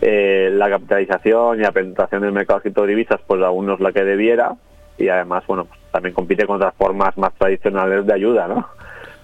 Eh, 0.00 0.50
la 0.52 0.68
capitalización 0.68 1.58
y 1.58 1.62
la 1.62 1.72
penetración 1.72 2.22
del 2.22 2.32
mercado 2.32 2.58
de 2.58 2.64
criptodivisas, 2.64 3.20
pues 3.26 3.42
aún 3.42 3.66
no 3.66 3.74
es 3.74 3.80
la 3.80 3.92
que 3.92 4.04
debiera. 4.04 4.54
Y 4.98 5.08
además, 5.08 5.44
bueno, 5.46 5.64
pues 5.64 5.80
también 5.90 6.14
compite 6.14 6.46
con 6.46 6.56
otras 6.56 6.74
formas 6.74 7.16
más 7.16 7.34
tradicionales 7.34 8.06
de 8.06 8.14
ayuda, 8.14 8.48
¿no? 8.48 8.68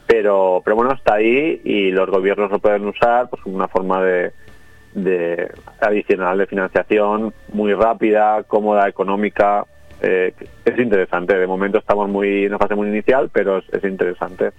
Pero, 0.07 0.61
pero 0.65 0.77
bueno, 0.77 0.93
está 0.93 1.15
ahí 1.15 1.61
y 1.65 1.91
los 1.91 2.11
gobiernos 2.11 2.51
lo 2.51 2.59
pueden 2.59 2.87
usar 2.87 3.31
pues 3.31 3.41
una 3.47 3.69
forma 3.69 4.03
de, 4.03 4.33
de 4.95 5.51
adicional 5.81 6.39
de 6.39 6.47
financiación 6.47 7.33
muy 7.53 7.73
rápida, 7.73 8.43
cómoda, 8.43 8.89
económica. 8.89 9.65
Eh, 10.03 10.35
es 10.65 10.79
interesante. 10.79 11.39
De 11.39 11.47
momento 11.47 11.79
estamos 11.79 12.09
muy 12.09 12.45
en 12.45 12.49
una 12.49 12.59
fase 12.59 12.75
muy 12.75 12.89
inicial, 12.89 13.31
pero 13.33 13.59
es 13.59 13.85
interesante. 13.85 14.51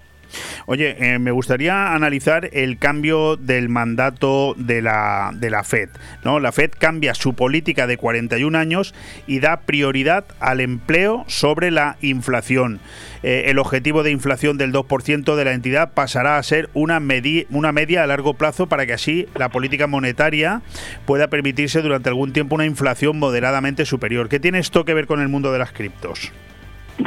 Oye, 0.66 0.96
eh, 1.00 1.20
me 1.20 1.32
gustaría 1.32 1.94
analizar 1.94 2.50
el 2.54 2.78
cambio 2.78 3.36
del 3.36 3.70
mandato 3.70 4.56
de 4.58 4.82
la, 4.82 5.32
de 5.34 5.50
la 5.50 5.64
Fed. 5.64 5.90
¿no? 6.24 6.40
La 6.40 6.52
Fed 6.52 6.72
cambia 6.78 7.14
su 7.16 7.34
política 7.34 7.88
de 7.88 7.98
41 7.98 8.58
años 8.58 8.94
y 9.28 9.40
da 9.40 9.62
prioridad 9.62 10.26
al 10.40 10.60
empleo 10.60 11.26
sobre 11.28 11.72
la 11.72 11.98
inflación. 12.02 12.80
Eh, 13.24 13.46
el 13.48 13.60
objetivo 13.60 14.04
de 14.04 14.12
inflación 14.12 14.58
del 14.58 14.74
2% 14.74 15.36
de 15.36 15.46
la 15.46 15.54
entidad 15.54 15.94
pasará 15.94 16.38
a 16.38 16.44
ser 16.44 16.70
una, 16.74 17.02
una 17.50 17.72
media 17.72 18.04
a 18.04 18.08
largo 18.08 18.34
plazo 18.34 18.68
para 18.68 18.86
que 18.86 18.94
así 18.94 19.28
la 19.36 19.50
política 19.50 19.88
monetaria 19.88 20.62
pueda 21.06 21.28
permitirse 21.28 21.82
durante 21.82 22.10
algún 22.10 22.34
tiempo 22.34 22.56
una 22.56 22.66
inflación 22.66 23.20
moderadamente 23.20 23.86
superior. 23.86 24.30
¿Qué 24.30 24.40
tiene 24.40 24.60
esto 24.60 24.86
que 24.86 24.94
ver 24.94 25.08
con 25.08 25.22
el 25.22 25.30
mundo 25.30 25.52
de 25.52 25.60
las 25.60 25.72
criptos? 25.72 26.32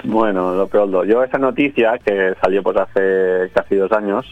Bueno, 0.04 0.54
lo 0.54 0.66
peor, 0.66 1.06
yo 1.06 1.22
esa 1.22 1.38
noticia 1.38 1.98
que 1.98 2.34
salió 2.40 2.62
pues 2.62 2.76
hace 2.76 3.50
casi 3.54 3.76
dos 3.76 3.92
años 3.92 4.26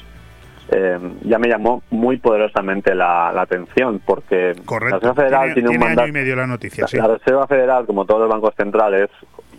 eh, 0.71 0.99
ya 1.23 1.39
me 1.39 1.49
llamó 1.49 1.83
muy 1.91 2.17
poderosamente 2.17 2.95
la, 2.95 3.31
la 3.33 3.43
atención 3.43 4.01
porque 4.05 4.55
la 4.69 4.79
Reserva 4.79 5.15
Federal 5.15 5.55
tiene, 5.55 5.69
un 5.69 5.75
año 5.75 5.85
mandato. 5.87 6.09
y 6.09 6.13
medio 6.13 6.37
la 6.37 6.47
noticia, 6.47 6.83
La, 6.83 6.89
sí. 6.89 6.97
la 6.97 7.09
Reserva 7.09 7.47
Federal, 7.47 7.87
como 7.87 8.07
todos 8.07 8.23
los 8.23 8.31
bancos 8.31 8.55
centrales, 8.57 9.11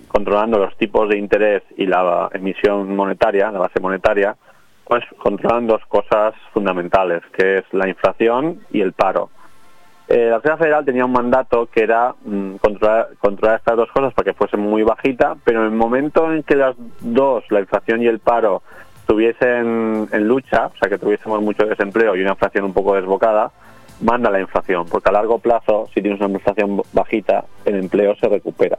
controlando 0.08 0.58
los 0.58 0.76
tipos 0.78 1.08
de 1.10 1.18
interés 1.18 1.62
y 1.78 1.86
la 1.86 2.30
emisión 2.34 2.96
monetaria, 2.96 3.52
la 3.52 3.60
base 3.60 3.80
monetaria, 3.80 4.36
pues 4.84 5.04
controlan 5.18 5.68
dos 5.68 5.82
cosas 5.88 6.34
fundamentales, 6.54 7.22
que 7.38 7.60
es 7.60 7.66
la 7.72 7.88
inflación 7.88 8.62
y 8.72 8.82
el 8.82 8.94
paro. 8.94 9.30
Eh, 10.08 10.28
la 10.30 10.38
Reserva 10.38 10.58
Federal 10.58 10.86
tenía 10.86 11.06
un 11.06 11.12
mandato 11.12 11.68
que 11.68 11.82
era 11.82 12.14
mm, 12.24 12.56
controlar, 12.58 13.10
estas 13.56 13.76
dos 13.76 13.90
cosas 13.92 14.14
para 14.14 14.32
que 14.32 14.38
fuesen 14.38 14.60
muy 14.60 14.84
bajita, 14.84 15.36
pero 15.44 15.62
en 15.62 15.66
el 15.66 15.72
momento 15.72 16.32
en 16.32 16.44
que 16.44 16.56
las 16.56 16.76
dos, 17.00 17.44
la 17.50 17.62
inflación 17.62 18.04
y 18.04 18.08
el 18.08 18.20
paro, 18.20 18.62
estuviesen 19.00 20.08
en 20.12 20.28
lucha, 20.28 20.68
o 20.68 20.78
sea 20.78 20.90
que 20.90 20.98
tuviésemos 20.98 21.42
mucho 21.42 21.66
desempleo 21.66 22.16
y 22.16 22.22
una 22.22 22.32
inflación 22.32 22.66
un 22.66 22.74
poco 22.74 22.96
desbocada, 22.96 23.52
manda 24.02 24.30
la 24.30 24.40
inflación, 24.40 24.86
porque 24.88 25.10
a 25.10 25.14
largo 25.14 25.40
plazo, 25.40 25.88
si 25.94 26.02
tienes 26.02 26.20
una 26.20 26.34
inflación 26.34 26.82
bajita, 26.94 27.46
el 27.66 27.76
empleo 27.76 28.16
se 28.16 28.28
recupera. 28.28 28.78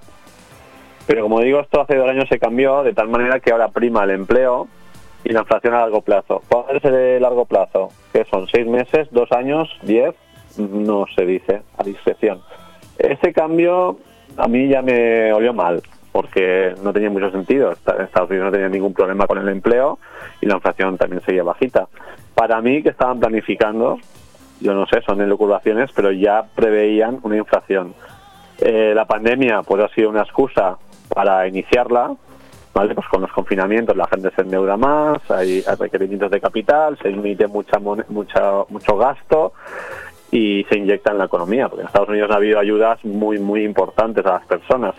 Pero 1.06 1.22
como 1.22 1.40
digo, 1.40 1.60
esto 1.60 1.80
hace 1.80 1.96
dos 1.96 2.08
años 2.08 2.28
se 2.28 2.38
cambió 2.38 2.82
de 2.82 2.92
tal 2.92 3.08
manera 3.08 3.40
que 3.40 3.52
ahora 3.52 3.68
prima 3.68 4.04
el 4.04 4.10
empleo 4.10 4.68
y 5.24 5.32
la 5.32 5.40
inflación 5.40 5.74
a 5.74 5.80
largo 5.80 6.02
plazo. 6.02 6.42
¿Cuál 6.48 6.76
es 6.76 6.84
el 6.84 7.22
largo 7.22 7.44
plazo? 7.46 7.90
¿Qué 8.12 8.24
son? 8.30 8.46
¿Seis 8.48 8.66
meses? 8.66 9.08
¿Dos 9.12 9.30
años? 9.32 9.68
¿Diez? 9.82 10.14
No 10.58 11.06
se 11.14 11.24
dice, 11.26 11.62
a 11.78 11.82
discreción. 11.84 12.40
Ese 12.98 13.32
cambio 13.32 13.98
a 14.36 14.48
mí 14.48 14.68
ya 14.68 14.82
me 14.82 15.32
olió 15.32 15.52
mal, 15.52 15.82
porque 16.12 16.74
no 16.82 16.92
tenía 16.92 17.10
mucho 17.10 17.30
sentido. 17.30 17.72
Esta- 17.72 18.02
Estados 18.02 18.30
Unidos 18.30 18.46
no 18.46 18.52
tenía 18.52 18.68
ningún 18.68 18.94
problema 18.94 19.26
con 19.26 19.38
el 19.38 19.48
empleo 19.48 19.98
y 20.40 20.46
la 20.46 20.54
inflación 20.54 20.96
también 20.96 21.22
seguía 21.22 21.42
bajita. 21.42 21.88
Para 22.34 22.60
mí, 22.60 22.82
que 22.82 22.90
estaban 22.90 23.18
planificando, 23.20 23.98
yo 24.60 24.74
no 24.74 24.86
sé, 24.86 25.00
son 25.02 25.20
elucubraciones, 25.20 25.90
pero 25.94 26.10
ya 26.12 26.44
preveían 26.54 27.18
una 27.22 27.36
inflación. 27.36 27.94
Eh, 28.58 28.92
la 28.94 29.04
pandemia 29.04 29.62
pues 29.62 29.82
ha 29.82 29.88
sido 29.88 30.08
una 30.10 30.22
excusa 30.22 30.78
para 31.14 31.46
iniciarla, 31.46 32.14
¿vale? 32.74 32.94
Pues 32.94 33.06
con 33.08 33.20
los 33.22 33.32
confinamientos 33.32 33.96
la 33.96 34.06
gente 34.06 34.30
se 34.34 34.42
endeuda 34.42 34.76
más, 34.78 35.18
hay, 35.30 35.62
requerimientos 35.78 36.30
de 36.30 36.40
capital, 36.40 36.98
se 37.02 37.08
emite 37.08 37.46
mucha, 37.46 37.78
mucha 37.78 38.52
mucho 38.70 38.96
gasto 38.96 39.52
y 40.30 40.64
se 40.68 40.78
inyecta 40.78 41.12
en 41.12 41.18
la 41.18 41.26
economía, 41.26 41.68
porque 41.68 41.82
en 41.82 41.86
Estados 41.86 42.08
Unidos 42.08 42.30
ha 42.30 42.36
habido 42.36 42.58
ayudas 42.58 43.04
muy, 43.04 43.38
muy 43.38 43.64
importantes 43.64 44.24
a 44.26 44.34
las 44.34 44.46
personas. 44.46 44.94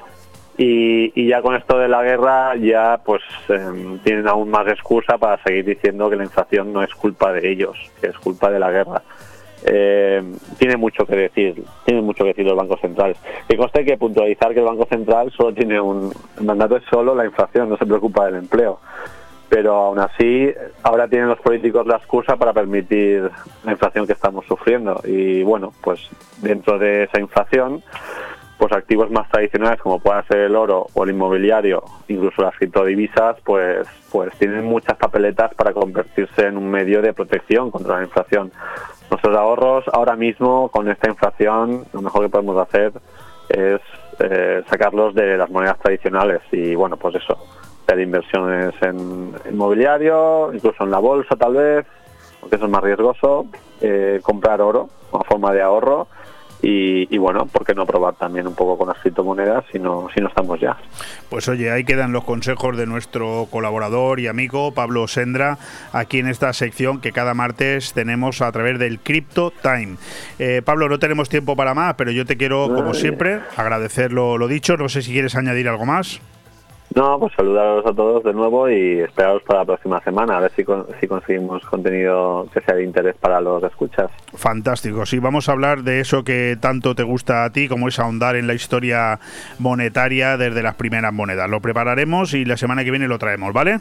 Y, 0.58 1.12
y 1.14 1.28
ya 1.28 1.42
con 1.42 1.56
esto 1.56 1.78
de 1.78 1.88
la 1.88 2.02
guerra 2.02 2.56
ya 2.56 3.00
pues 3.06 3.22
em, 3.48 4.00
tienen 4.00 4.28
aún 4.28 4.50
más 4.50 4.68
excusa 4.68 5.20
para 5.20 5.42
seguir 5.44 5.66
diciendo 5.66 6.10
que 6.10 6.16
la 6.16 6.24
inflación 6.24 6.74
no 6.74 6.82
es 6.82 6.94
culpa 6.96 7.32
de 7.32 7.52
ellos, 7.52 7.78
que 8.02 8.08
es 8.08 8.18
culpa 8.18 8.50
de 8.50 8.60
la 8.60 8.72
guerra. 8.72 9.04
Eh, 9.64 10.24
tiene 10.58 10.78
mucho 10.78 11.06
que 11.06 11.16
decir, 11.16 11.64
tiene 11.84 12.02
mucho 12.02 12.24
que 12.24 12.30
decir 12.30 12.46
los 12.46 12.56
bancos 12.56 12.80
centrales. 12.80 13.18
Que 13.48 13.58
conste 13.58 13.84
que 13.84 13.98
puntualizar 13.98 14.54
que 14.54 14.60
el 14.60 14.66
Banco 14.66 14.88
Central 14.90 15.32
solo 15.32 15.54
tiene 15.54 15.80
un 15.80 16.12
mandato 16.42 16.78
es 16.78 16.84
solo 16.90 17.16
la 17.16 17.26
inflación, 17.26 17.70
no 17.70 17.78
se 17.78 17.86
preocupa 17.86 18.26
del 18.26 18.36
empleo. 18.36 18.80
Pero 19.50 19.74
aún 19.76 20.00
así, 20.00 20.54
ahora 20.84 21.08
tienen 21.08 21.30
los 21.30 21.40
políticos 21.40 21.88
la 21.88 21.96
excusa 21.96 22.36
para 22.36 22.52
permitir 22.54 23.30
la 23.64 23.72
inflación 23.72 24.06
que 24.06 24.14
estamos 24.14 24.46
sufriendo. 24.46 25.02
Y 25.06 25.44
bueno, 25.44 25.74
pues 25.82 26.10
dentro 26.42 26.78
de 26.78 27.04
esa 27.04 27.20
inflación, 27.20 27.82
pues 28.58 28.72
activos 28.72 29.12
más 29.12 29.30
tradicionales 29.30 29.80
como 29.80 30.00
pueda 30.00 30.24
ser 30.24 30.40
el 30.40 30.56
oro 30.56 30.88
o 30.94 31.04
el 31.04 31.12
inmobiliario, 31.12 31.84
incluso 32.08 32.42
las 32.42 32.56
criptodivisas, 32.56 33.38
pues, 33.46 33.88
pues 34.12 34.34
tienen 34.38 34.66
muchas 34.66 34.98
papeletas 34.98 35.54
para 35.54 35.74
convertirse 35.74 36.48
en 36.48 36.58
un 36.58 36.70
medio 36.70 37.02
de 37.02 37.14
protección 37.14 37.72
contra 37.72 37.98
la 37.98 38.04
inflación. 38.04 38.52
Nuestros 39.10 39.38
ahorros 39.38 39.86
ahora 39.94 40.16
mismo 40.16 40.70
con 40.70 40.90
esta 40.90 41.08
inflación, 41.08 41.86
lo 41.94 42.02
mejor 42.02 42.24
que 42.24 42.30
podemos 42.30 42.58
hacer 42.58 42.94
es 43.50 43.80
eh, 44.20 44.64
sacarlos 44.70 45.14
de 45.14 45.38
las 45.38 45.50
monedas 45.50 45.80
tradicionales 45.80 46.42
y 46.52 46.74
bueno, 46.76 46.98
pues 46.98 47.16
eso, 47.16 47.38
hacer 47.88 48.02
inversiones 48.02 48.74
en 48.82 49.34
inmobiliario, 49.50 50.52
incluso 50.54 50.84
en 50.84 50.92
la 50.92 51.00
bolsa 51.00 51.36
tal 51.36 51.54
vez, 51.54 51.86
porque 52.42 52.58
eso 52.58 52.66
es 52.66 52.72
más 52.72 52.84
riesgoso, 52.84 53.48
eh, 53.82 54.20
comprar 54.24 54.62
oro 54.62 54.90
como 55.10 55.24
forma 55.24 55.54
de 55.54 55.62
ahorro 55.62 56.08
y, 56.62 57.14
y 57.14 57.18
bueno, 57.18 57.46
¿por 57.46 57.64
qué 57.66 57.74
no 57.74 57.86
probar 57.86 58.16
también 58.16 58.48
un 58.48 58.56
poco 58.56 58.78
con 58.78 58.88
las 58.88 58.98
criptomonedas 58.98 59.64
si 59.72 59.80
no, 59.80 60.08
si 60.14 60.20
no 60.20 60.28
estamos 60.28 60.60
ya? 60.60 60.76
Pues 61.30 61.48
oye, 61.48 61.72
ahí 61.72 61.86
quedan 61.86 62.12
los 62.12 62.26
consejos 62.26 62.76
de 62.76 62.88
nuestro 62.88 63.48
colaborador 63.50 64.20
y 64.20 64.28
amigo 64.28 64.74
Pablo 64.74 65.08
Sendra 65.08 65.58
aquí 65.94 66.20
en 66.20 66.28
esta 66.28 66.52
sección 66.52 67.00
que 67.00 67.14
cada 67.14 67.36
martes 67.36 67.94
tenemos 67.94 68.42
a 68.42 68.52
través 68.52 68.80
del 68.80 69.00
Crypto 69.00 69.54
Time. 69.62 69.96
Eh, 70.40 70.62
Pablo, 70.66 70.90
no 70.90 71.00
tenemos 71.00 71.30
tiempo 71.30 71.56
para 71.56 71.74
más, 71.74 71.94
pero 71.94 72.12
yo 72.12 72.26
te 72.26 72.36
quiero, 72.36 72.68
como 72.74 72.94
siempre, 72.94 73.40
agradecer 73.56 74.12
lo, 74.12 74.38
lo 74.38 74.48
dicho. 74.48 74.76
No 74.76 74.90
sé 74.90 75.04
si 75.04 75.14
quieres 75.14 75.36
añadir 75.36 75.70
algo 75.70 75.86
más. 75.86 76.20
No, 76.96 77.20
pues 77.20 77.34
saludaros 77.36 77.86
a 77.86 77.94
todos 77.94 78.24
de 78.24 78.34
nuevo 78.34 78.70
y 78.70 79.02
esperaros 79.02 79.44
para 79.44 79.60
la 79.60 79.66
próxima 79.66 80.00
semana, 80.02 80.38
a 80.38 80.40
ver 80.40 80.52
si, 80.56 80.64
con- 80.64 80.88
si 81.00 81.08
conseguimos 81.08 81.62
contenido 81.66 82.48
que 82.54 82.62
sea 82.62 82.76
de 82.76 82.84
interés 82.86 83.16
para 83.20 83.40
los 83.42 83.62
escuchas. 83.64 84.10
Fantástico. 84.34 85.06
Sí, 85.06 85.20
vamos 85.20 85.48
a 85.50 85.52
hablar 85.52 85.84
de 85.84 86.00
eso 86.00 86.24
que 86.24 86.58
tanto 86.60 86.96
te 86.96 87.04
gusta 87.04 87.44
a 87.44 87.52
ti, 87.52 87.68
como 87.68 87.88
es 87.90 88.00
ahondar 88.00 88.36
en 88.36 88.48
la 88.48 88.54
historia 88.54 89.20
monetaria 89.60 90.38
desde 90.38 90.64
las 90.64 90.76
primeras 90.76 91.14
monedas. 91.14 91.50
Lo 91.50 91.60
prepararemos 91.62 92.34
y 92.34 92.46
la 92.46 92.58
semana 92.58 92.84
que 92.84 92.90
viene 92.92 93.08
lo 93.08 93.20
traemos, 93.20 93.54
¿vale? 93.54 93.80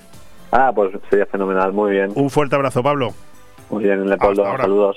Ah, 0.53 0.73
pues 0.75 0.93
sería 1.09 1.27
fenomenal, 1.27 1.73
muy 1.73 1.93
bien. 1.93 2.11
Un 2.15 2.29
fuerte 2.29 2.57
abrazo, 2.57 2.83
Pablo. 2.83 3.15
Muy 3.71 3.85
bien, 3.85 4.07
Leopoldo, 4.07 4.45
saludos. 4.57 4.97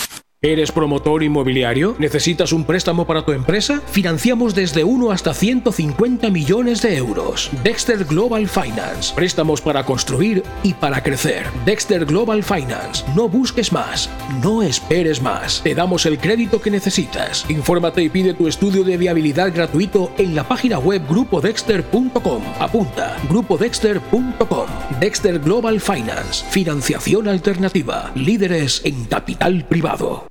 ¿Eres 0.43 0.71
promotor 0.71 1.21
inmobiliario? 1.21 1.95
¿Necesitas 1.99 2.51
un 2.51 2.63
préstamo 2.63 3.05
para 3.05 3.23
tu 3.23 3.31
empresa? 3.31 3.79
Financiamos 3.85 4.55
desde 4.55 4.83
1 4.83 5.11
hasta 5.11 5.35
150 5.35 6.31
millones 6.31 6.81
de 6.81 6.97
euros. 6.97 7.51
Dexter 7.63 8.05
Global 8.05 8.47
Finance. 8.47 9.13
Préstamos 9.13 9.61
para 9.61 9.85
construir 9.85 10.41
y 10.63 10.73
para 10.73 11.03
crecer. 11.03 11.45
Dexter 11.63 12.05
Global 12.07 12.41
Finance. 12.41 13.05
No 13.15 13.29
busques 13.29 13.71
más. 13.71 14.09
No 14.41 14.63
esperes 14.63 15.21
más. 15.21 15.61
Te 15.61 15.75
damos 15.75 16.07
el 16.07 16.17
crédito 16.17 16.59
que 16.59 16.71
necesitas. 16.71 17.47
Infórmate 17.47 18.01
y 18.01 18.09
pide 18.09 18.33
tu 18.33 18.47
estudio 18.47 18.83
de 18.83 18.97
viabilidad 18.97 19.53
gratuito 19.53 20.11
en 20.17 20.33
la 20.33 20.47
página 20.47 20.79
web 20.79 21.03
grupodexter.com. 21.07 22.41
Apunta. 22.57 23.15
grupodexter.com. 23.29 24.67
Dexter 24.99 25.37
Global 25.37 25.79
Finance. 25.79 26.43
Financiación 26.49 27.27
alternativa. 27.27 28.11
Líderes 28.15 28.81
en 28.83 29.05
capital 29.05 29.67
privado. 29.67 30.30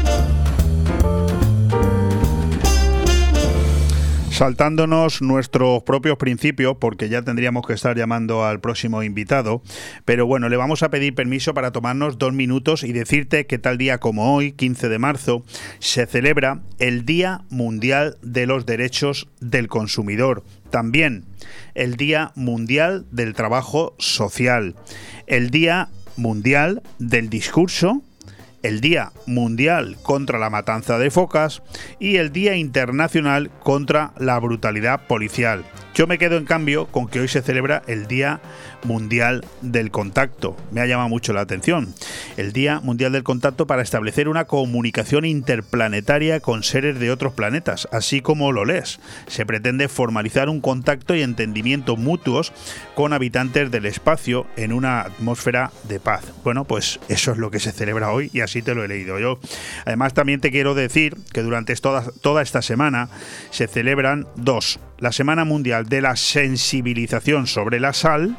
Saltándonos 4.41 5.21
nuestros 5.21 5.83
propios 5.83 6.17
principios, 6.17 6.75
porque 6.79 7.09
ya 7.09 7.21
tendríamos 7.21 7.63
que 7.67 7.73
estar 7.73 7.95
llamando 7.95 8.43
al 8.43 8.59
próximo 8.59 9.03
invitado, 9.03 9.61
pero 10.03 10.25
bueno, 10.25 10.49
le 10.49 10.57
vamos 10.57 10.81
a 10.81 10.89
pedir 10.89 11.13
permiso 11.13 11.53
para 11.53 11.71
tomarnos 11.71 12.17
dos 12.17 12.33
minutos 12.33 12.83
y 12.83 12.91
decirte 12.91 13.45
que 13.45 13.59
tal 13.59 13.77
día 13.77 13.99
como 13.99 14.33
hoy, 14.33 14.53
15 14.53 14.89
de 14.89 14.97
marzo, 14.97 15.45
se 15.77 16.07
celebra 16.07 16.61
el 16.79 17.05
Día 17.05 17.41
Mundial 17.51 18.17
de 18.23 18.47
los 18.47 18.65
Derechos 18.65 19.27
del 19.41 19.67
Consumidor. 19.67 20.43
También 20.71 21.25
el 21.75 21.95
Día 21.95 22.31
Mundial 22.33 23.05
del 23.11 23.35
Trabajo 23.35 23.93
Social, 23.99 24.73
el 25.27 25.51
Día 25.51 25.89
Mundial 26.17 26.81
del 26.97 27.29
Discurso 27.29 28.01
el 28.63 28.81
Día 28.81 29.11
Mundial 29.25 29.97
contra 30.01 30.39
la 30.39 30.49
Matanza 30.49 30.97
de 30.97 31.11
Focas 31.11 31.61
y 31.99 32.17
el 32.17 32.31
Día 32.31 32.55
Internacional 32.55 33.49
contra 33.61 34.11
la 34.17 34.39
Brutalidad 34.39 35.07
Policial. 35.07 35.63
Yo 35.93 36.07
me 36.07 36.17
quedo 36.17 36.37
en 36.37 36.45
cambio 36.45 36.87
con 36.87 37.07
que 37.07 37.19
hoy 37.19 37.27
se 37.27 37.41
celebra 37.41 37.81
el 37.87 38.07
Día 38.07 38.39
Mundial 38.83 39.45
del 39.61 39.91
Contacto. 39.91 40.55
Me 40.71 40.81
ha 40.81 40.85
llamado 40.85 41.09
mucho 41.09 41.33
la 41.33 41.41
atención. 41.41 41.93
El 42.37 42.53
Día 42.53 42.79
Mundial 42.79 43.11
del 43.11 43.23
Contacto 43.23 43.67
para 43.67 43.81
establecer 43.81 44.27
una 44.27 44.45
comunicación 44.45 45.25
interplanetaria 45.25 46.39
con 46.39 46.63
seres 46.63 46.99
de 46.99 47.11
otros 47.11 47.33
planetas, 47.33 47.87
así 47.91 48.21
como 48.21 48.51
lo 48.51 48.65
lees. 48.65 48.99
Se 49.27 49.45
pretende 49.45 49.87
formalizar 49.87 50.49
un 50.49 50.61
contacto 50.61 51.15
y 51.15 51.21
entendimiento 51.21 51.97
mutuos 51.97 52.53
con 52.95 53.13
habitantes 53.13 53.71
del 53.71 53.85
espacio 53.85 54.47
en 54.55 54.73
una 54.73 55.01
atmósfera 55.01 55.71
de 55.87 55.99
paz. 55.99 56.23
Bueno, 56.43 56.65
pues 56.65 56.99
eso 57.09 57.31
es 57.31 57.37
lo 57.37 57.51
que 57.51 57.59
se 57.59 57.71
celebra 57.71 58.11
hoy 58.11 58.29
y 58.33 58.41
así 58.41 58.61
te 58.61 58.75
lo 58.75 58.83
he 58.83 58.87
leído 58.87 59.19
yo. 59.19 59.39
Además, 59.85 60.13
también 60.13 60.41
te 60.41 60.51
quiero 60.51 60.73
decir 60.73 61.17
que 61.33 61.41
durante 61.41 61.75
toda, 61.75 62.05
toda 62.21 62.41
esta 62.41 62.61
semana 62.61 63.09
se 63.49 63.67
celebran 63.67 64.27
dos. 64.35 64.79
La 64.99 65.11
Semana 65.11 65.45
Mundial 65.45 65.87
de 65.87 66.01
la 66.01 66.15
Sensibilización 66.15 67.47
sobre 67.47 67.79
la 67.79 67.93
Sal, 67.93 68.37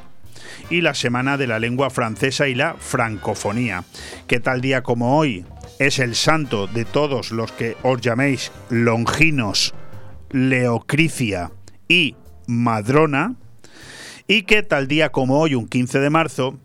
y 0.71 0.81
la 0.81 0.95
Semana 0.95 1.37
de 1.37 1.47
la 1.47 1.59
Lengua 1.59 1.91
Francesa 1.91 2.49
y 2.49 2.55
la 2.55 2.75
Francofonía, 2.75 3.85
que 4.27 4.41
tal 4.41 4.61
día 4.61 4.83
como 4.83 5.17
hoy 5.17 5.45
es 5.79 5.99
el 5.99 6.15
santo 6.15 6.67
de 6.67 6.85
todos 6.85 7.31
los 7.31 7.53
que 7.53 7.77
os 7.83 8.01
llaméis 8.01 8.53
Longinos, 8.71 9.75
Leocricia 10.31 11.51
y 11.89 12.17
Madrona, 12.47 13.35
y 14.29 14.43
que 14.43 14.63
tal 14.63 14.89
día 14.89 15.11
como 15.11 15.41
hoy, 15.41 15.55
un 15.55 15.69
15 15.69 15.99
de 15.99 16.11
marzo 16.11 16.59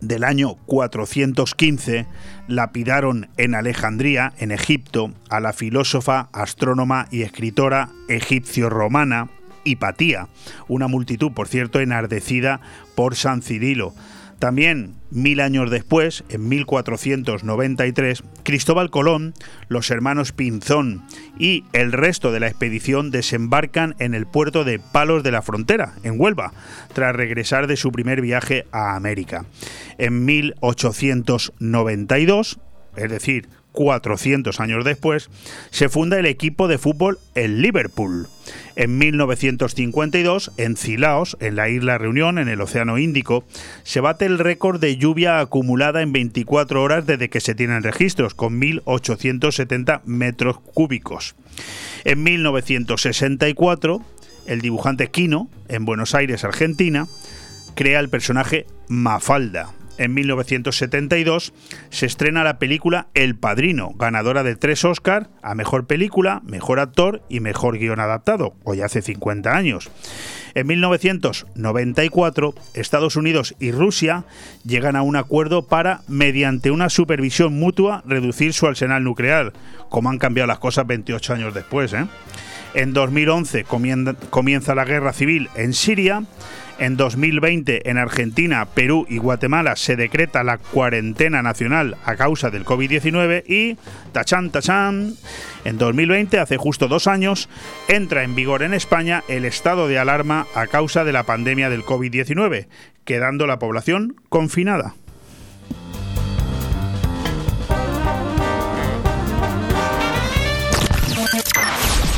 del 0.00 0.24
año 0.24 0.56
415, 0.66 2.06
lapidaron 2.48 3.30
en 3.36 3.54
Alejandría, 3.54 4.32
en 4.38 4.52
Egipto, 4.52 5.12
a 5.30 5.40
la 5.40 5.52
filósofa, 5.52 6.28
astrónoma 6.32 7.08
y 7.10 7.22
escritora 7.22 7.88
egipcio-romana 8.08 9.30
Hipatía, 9.66 10.28
una 10.68 10.88
multitud, 10.88 11.32
por 11.32 11.48
cierto, 11.48 11.80
enardecida 11.80 12.60
por 12.94 13.16
San 13.16 13.42
Cirilo. 13.42 13.92
También, 14.38 14.94
mil 15.10 15.40
años 15.40 15.70
después, 15.70 16.22
en 16.28 16.46
1493, 16.48 18.22
Cristóbal 18.42 18.90
Colón, 18.90 19.32
los 19.68 19.90
hermanos 19.90 20.32
Pinzón 20.32 21.04
y 21.38 21.64
el 21.72 21.92
resto 21.92 22.32
de 22.32 22.40
la 22.40 22.48
expedición 22.48 23.10
desembarcan 23.10 23.94
en 23.98 24.12
el 24.14 24.26
puerto 24.26 24.64
de 24.64 24.78
Palos 24.78 25.22
de 25.22 25.30
la 25.30 25.40
Frontera, 25.40 25.94
en 26.02 26.20
Huelva, 26.20 26.52
tras 26.92 27.16
regresar 27.16 27.66
de 27.66 27.78
su 27.78 27.92
primer 27.92 28.20
viaje 28.20 28.66
a 28.72 28.94
América. 28.94 29.46
En 29.96 30.26
1892, 30.26 32.60
es 32.96 33.10
decir, 33.10 33.48
400 33.76 34.58
años 34.58 34.84
después, 34.86 35.28
se 35.70 35.90
funda 35.90 36.18
el 36.18 36.24
equipo 36.24 36.66
de 36.66 36.78
fútbol 36.78 37.18
el 37.34 37.60
Liverpool. 37.60 38.26
En 38.74 38.96
1952, 38.96 40.52
en 40.56 40.76
Cilaos, 40.76 41.36
en 41.40 41.56
la 41.56 41.68
isla 41.68 41.98
Reunión, 41.98 42.38
en 42.38 42.48
el 42.48 42.62
Océano 42.62 42.96
Índico, 42.96 43.44
se 43.82 44.00
bate 44.00 44.24
el 44.24 44.38
récord 44.38 44.80
de 44.80 44.96
lluvia 44.96 45.40
acumulada 45.40 46.00
en 46.00 46.12
24 46.12 46.82
horas 46.82 47.06
desde 47.06 47.28
que 47.28 47.40
se 47.40 47.54
tienen 47.54 47.82
registros, 47.82 48.32
con 48.34 48.58
1.870 48.58 50.00
metros 50.06 50.58
cúbicos. 50.58 51.36
En 52.04 52.22
1964, 52.22 54.00
el 54.46 54.60
dibujante 54.62 55.10
Quino, 55.10 55.50
en 55.68 55.84
Buenos 55.84 56.14
Aires, 56.14 56.44
Argentina, 56.44 57.06
crea 57.74 58.00
el 58.00 58.08
personaje 58.08 58.64
Mafalda, 58.88 59.74
en 59.98 60.14
1972 60.14 61.52
se 61.90 62.06
estrena 62.06 62.44
la 62.44 62.58
película 62.58 63.08
El 63.14 63.36
Padrino, 63.36 63.92
ganadora 63.96 64.42
de 64.42 64.56
tres 64.56 64.84
Oscars 64.84 65.28
a 65.42 65.54
Mejor 65.54 65.86
Película, 65.86 66.42
Mejor 66.44 66.80
Actor 66.80 67.22
y 67.28 67.40
Mejor 67.40 67.78
Guión 67.78 68.00
Adaptado, 68.00 68.54
hoy 68.64 68.80
hace 68.82 69.02
50 69.02 69.56
años. 69.56 69.90
En 70.56 70.66
1994, 70.68 72.54
Estados 72.72 73.16
Unidos 73.16 73.54
y 73.60 73.72
Rusia 73.72 74.24
llegan 74.64 74.96
a 74.96 75.02
un 75.02 75.16
acuerdo 75.16 75.66
para, 75.66 76.00
mediante 76.08 76.70
una 76.70 76.88
supervisión 76.88 77.52
mutua, 77.58 78.02
reducir 78.06 78.54
su 78.54 78.66
arsenal 78.66 79.04
nuclear. 79.04 79.52
Como 79.90 80.08
han 80.08 80.16
cambiado 80.16 80.46
las 80.46 80.58
cosas 80.58 80.86
28 80.86 81.34
años 81.34 81.52
después. 81.52 81.92
¿eh? 81.92 82.06
En 82.72 82.94
2011 82.94 83.64
comienza 84.30 84.74
la 84.74 84.86
guerra 84.86 85.12
civil 85.12 85.50
en 85.56 85.74
Siria. 85.74 86.22
En 86.78 86.98
2020 86.98 87.88
en 87.88 87.96
Argentina, 87.96 88.66
Perú 88.66 89.06
y 89.08 89.16
Guatemala 89.16 89.76
se 89.76 89.96
decreta 89.96 90.44
la 90.44 90.58
cuarentena 90.58 91.42
nacional 91.42 91.96
a 92.04 92.16
causa 92.16 92.50
del 92.50 92.66
COVID-19 92.66 93.44
y, 93.46 93.78
tachán, 94.12 94.50
tachán, 94.50 95.14
en 95.64 95.78
2020, 95.78 96.38
hace 96.38 96.58
justo 96.58 96.86
dos 96.86 97.06
años, 97.06 97.48
entra 97.88 98.24
en 98.24 98.34
vigor 98.34 98.62
en 98.62 98.74
España 98.74 99.24
el 99.28 99.46
estado 99.46 99.88
de 99.88 99.98
alarma 99.98 100.46
a 100.54 100.66
causa 100.66 101.04
de 101.04 101.12
la 101.12 101.22
pandemia 101.22 101.70
del 101.70 101.82
COVID-19, 101.82 102.66
quedando 103.04 103.46
la 103.46 103.58
población 103.58 104.16
confinada. 104.28 104.94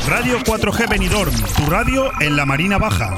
Radio 0.09 0.39
4G 0.39 0.89
Benidorm, 0.89 1.33
tu 1.55 1.69
radio 1.69 2.11
en 2.19 2.35
la 2.35 2.45
Marina 2.45 2.77
Baja. 2.77 3.17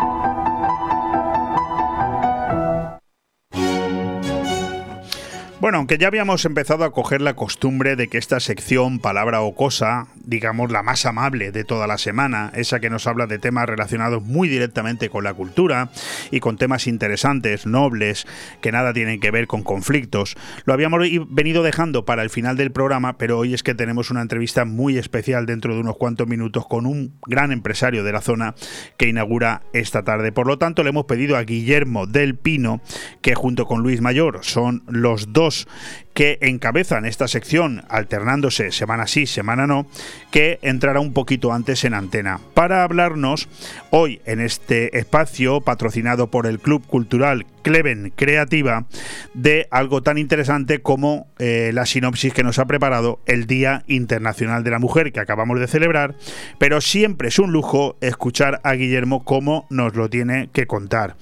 Bueno, 5.71 5.83
aunque 5.83 5.97
ya 5.97 6.07
habíamos 6.07 6.43
empezado 6.43 6.83
a 6.83 6.91
coger 6.91 7.21
la 7.21 7.33
costumbre 7.33 7.95
de 7.95 8.09
que 8.09 8.17
esta 8.17 8.41
sección, 8.41 8.99
palabra 8.99 9.39
o 9.39 9.55
cosa, 9.55 10.07
digamos 10.25 10.71
la 10.71 10.83
más 10.83 11.05
amable 11.05 11.51
de 11.51 11.63
toda 11.63 11.87
la 11.87 11.97
semana, 11.97 12.51
esa 12.55 12.79
que 12.79 12.89
nos 12.89 13.07
habla 13.07 13.27
de 13.27 13.39
temas 13.39 13.67
relacionados 13.67 14.23
muy 14.23 14.47
directamente 14.47 15.09
con 15.09 15.23
la 15.23 15.33
cultura 15.33 15.89
y 16.31 16.39
con 16.39 16.57
temas 16.57 16.87
interesantes, 16.87 17.65
nobles, 17.65 18.25
que 18.61 18.71
nada 18.71 18.93
tienen 18.93 19.19
que 19.19 19.31
ver 19.31 19.47
con 19.47 19.63
conflictos, 19.63 20.35
lo 20.65 20.73
habíamos 20.73 21.01
venido 21.29 21.63
dejando 21.63 22.05
para 22.05 22.23
el 22.23 22.29
final 22.29 22.57
del 22.57 22.71
programa, 22.71 23.17
pero 23.17 23.37
hoy 23.37 23.53
es 23.53 23.63
que 23.63 23.75
tenemos 23.75 24.11
una 24.11 24.21
entrevista 24.21 24.65
muy 24.65 24.97
especial 24.97 25.45
dentro 25.45 25.73
de 25.73 25.81
unos 25.81 25.97
cuantos 25.97 26.27
minutos 26.27 26.65
con 26.67 26.85
un 26.85 27.13
gran 27.25 27.51
empresario 27.51 28.03
de 28.03 28.11
la 28.11 28.21
zona 28.21 28.55
que 28.97 29.07
inaugura 29.07 29.63
esta 29.73 30.03
tarde. 30.03 30.31
Por 30.31 30.47
lo 30.47 30.57
tanto, 30.57 30.83
le 30.83 30.89
hemos 30.89 31.05
pedido 31.05 31.37
a 31.37 31.43
Guillermo 31.43 32.07
del 32.07 32.35
Pino, 32.35 32.81
que 33.21 33.35
junto 33.35 33.65
con 33.65 33.81
Luis 33.81 34.01
Mayor 34.01 34.39
son 34.41 34.83
los 34.87 35.33
dos 35.33 35.67
que 36.13 36.37
encabezan 36.41 37.05
esta 37.05 37.27
sección, 37.27 37.83
alternándose 37.89 38.71
semana 38.71 39.07
sí, 39.07 39.25
semana 39.25 39.67
no, 39.67 39.87
que 40.31 40.59
entrará 40.61 40.99
un 40.99 41.13
poquito 41.13 41.53
antes 41.53 41.83
en 41.85 41.93
antena 41.93 42.39
para 42.53 42.83
hablarnos 42.83 43.47
hoy 43.89 44.21
en 44.25 44.39
este 44.39 44.97
espacio 44.97 45.61
patrocinado 45.61 46.27
por 46.27 46.47
el 46.47 46.59
Club 46.59 46.85
Cultural 46.85 47.45
Cleven 47.63 48.11
Creativa 48.15 48.85
de 49.33 49.67
algo 49.71 50.01
tan 50.01 50.17
interesante 50.17 50.81
como 50.81 51.27
eh, 51.39 51.71
la 51.73 51.85
sinopsis 51.85 52.33
que 52.33 52.43
nos 52.43 52.59
ha 52.59 52.65
preparado 52.65 53.19
el 53.25 53.45
Día 53.47 53.83
Internacional 53.87 54.63
de 54.63 54.71
la 54.71 54.79
Mujer 54.79 55.11
que 55.11 55.19
acabamos 55.19 55.59
de 55.59 55.67
celebrar, 55.67 56.15
pero 56.57 56.81
siempre 56.81 57.29
es 57.29 57.39
un 57.39 57.51
lujo 57.51 57.97
escuchar 58.01 58.59
a 58.63 58.73
Guillermo 58.73 59.23
cómo 59.23 59.67
nos 59.69 59.95
lo 59.95 60.09
tiene 60.09 60.49
que 60.51 60.67
contar. 60.67 61.15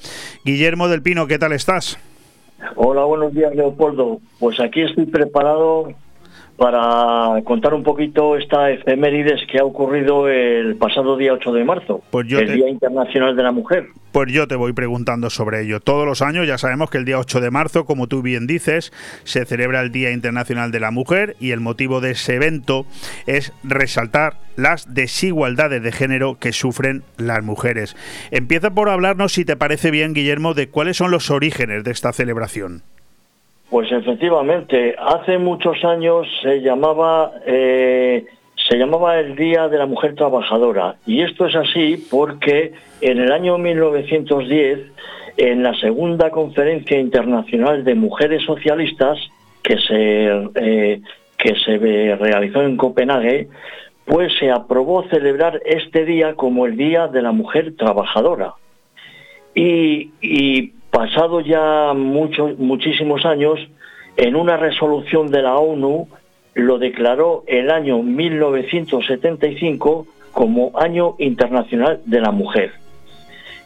Guillermo 0.46 0.88
del 0.88 1.02
Pino, 1.02 1.28
¿qué 1.28 1.38
tal 1.38 1.54
estás? 1.54 2.00
Hola, 2.76 3.04
buenos 3.06 3.34
días, 3.34 3.56
Leopoldo. 3.56 4.20
Pues 4.40 4.60
aquí 4.60 4.82
estoy 4.82 5.06
preparado 5.06 5.94
para 6.60 7.42
contar 7.44 7.74
un 7.74 7.82
poquito 7.84 8.36
esta 8.38 8.70
efemérides 8.70 9.42
que 9.52 9.60
ha 9.60 9.64
ocurrido 9.64 10.28
el 10.28 10.76
pasado 10.76 11.18
día 11.18 11.34
8 11.34 11.52
de 11.54 11.64
marzo, 11.64 12.02
Pues 12.12 12.28
yo 12.28 12.38
el 12.40 12.48
te- 12.48 12.54
Día 12.54 12.70
Internacional 12.70 13.36
de 13.36 13.44
la 13.44 13.52
Mujer. 13.52 13.88
Pues 14.12 14.32
yo 14.34 14.48
te 14.48 14.56
voy 14.56 14.74
preguntando 14.74 15.30
sobre 15.30 15.62
ello. 15.62 15.80
Todos 15.80 16.06
los 16.06 16.22
años 16.22 16.48
ya 16.48 16.58
sabemos 16.58 16.90
que 16.90 16.98
el 16.98 17.06
día 17.06 17.20
8 17.20 17.42
de 17.42 17.52
marzo, 17.52 17.86
como 17.86 18.08
tú 18.08 18.22
bien 18.22 18.48
dices, 18.48 18.92
se 19.24 19.46
celebra 19.46 19.82
el 19.82 19.92
Día 19.92 20.12
Internacional 20.12 20.72
de 20.72 20.80
la 20.80 20.92
Mujer 20.92 21.36
y 21.40 21.52
el 21.52 21.60
motivo 21.60 22.02
de 22.02 22.12
ese 22.12 22.36
evento 22.36 22.86
es 23.28 23.54
resaltar 23.64 24.34
las 24.56 24.94
desigualdades 24.94 25.82
de 25.84 25.92
género 25.92 26.38
que 26.40 26.52
sufren 26.54 27.04
las 27.18 27.44
mujeres. 27.44 27.96
Empieza 28.32 28.72
por 28.72 28.90
hablarnos, 28.90 29.32
si 29.34 29.46
te 29.46 29.56
parece 29.56 29.92
bien, 29.92 30.14
Guillermo, 30.14 30.54
de 30.56 30.70
cuáles 30.70 30.98
son 30.98 31.12
los 31.12 31.30
orígenes 31.32 31.84
de 31.84 31.92
esta 31.92 32.12
celebración. 32.12 32.82
Pues 33.70 33.92
efectivamente, 33.92 34.96
hace 34.98 35.38
muchos 35.38 35.84
años 35.86 36.28
se 36.42 36.62
llamaba 36.62 37.34
eh, 37.46 38.26
se 38.68 38.78
llamaba 38.78 39.20
el 39.20 39.36
Día 39.36 39.68
de 39.68 39.78
la 39.78 39.86
Mujer 39.86 40.16
Trabajadora 40.16 40.96
y 41.06 41.22
esto 41.22 41.46
es 41.46 41.56
así 41.56 42.04
porque 42.10 42.74
en 43.02 43.20
el 43.20 43.32
año 43.32 43.58
1910 43.58 44.80
en 45.38 45.64
la 45.64 45.74
segunda 45.80 46.32
conferencia 46.32 47.00
internacional 47.00 47.84
de 47.84 47.96
mujeres 47.96 48.44
socialistas 48.44 49.20
que 49.62 49.78
se 49.78 50.50
eh, 50.56 51.02
que 51.38 51.56
se 51.64 51.78
realizó 52.16 52.64
en 52.64 52.76
Copenhague 52.76 53.50
pues 54.06 54.34
se 54.40 54.50
aprobó 54.50 55.08
celebrar 55.10 55.62
este 55.64 56.06
día 56.06 56.34
como 56.34 56.66
el 56.66 56.76
Día 56.76 57.08
de 57.08 57.22
la 57.22 57.32
Mujer 57.32 57.76
Trabajadora. 57.78 58.56
Y 59.54 60.10
pasado 60.92 61.42
ya 61.42 61.94
muchos, 61.94 62.58
muchísimos 62.58 63.26
años, 63.26 63.60
en 64.18 64.36
una 64.36 64.58
resolución 64.58 65.32
de 65.32 65.42
la 65.42 65.58
ONU 65.58 66.08
lo 66.54 66.78
declaró 66.78 67.44
el 67.48 67.72
año 67.72 68.04
1975 68.04 70.06
como 70.32 70.72
Año 70.76 71.16
Internacional 71.20 72.02
de 72.06 72.22
la 72.22 72.32
Mujer. 72.32 72.72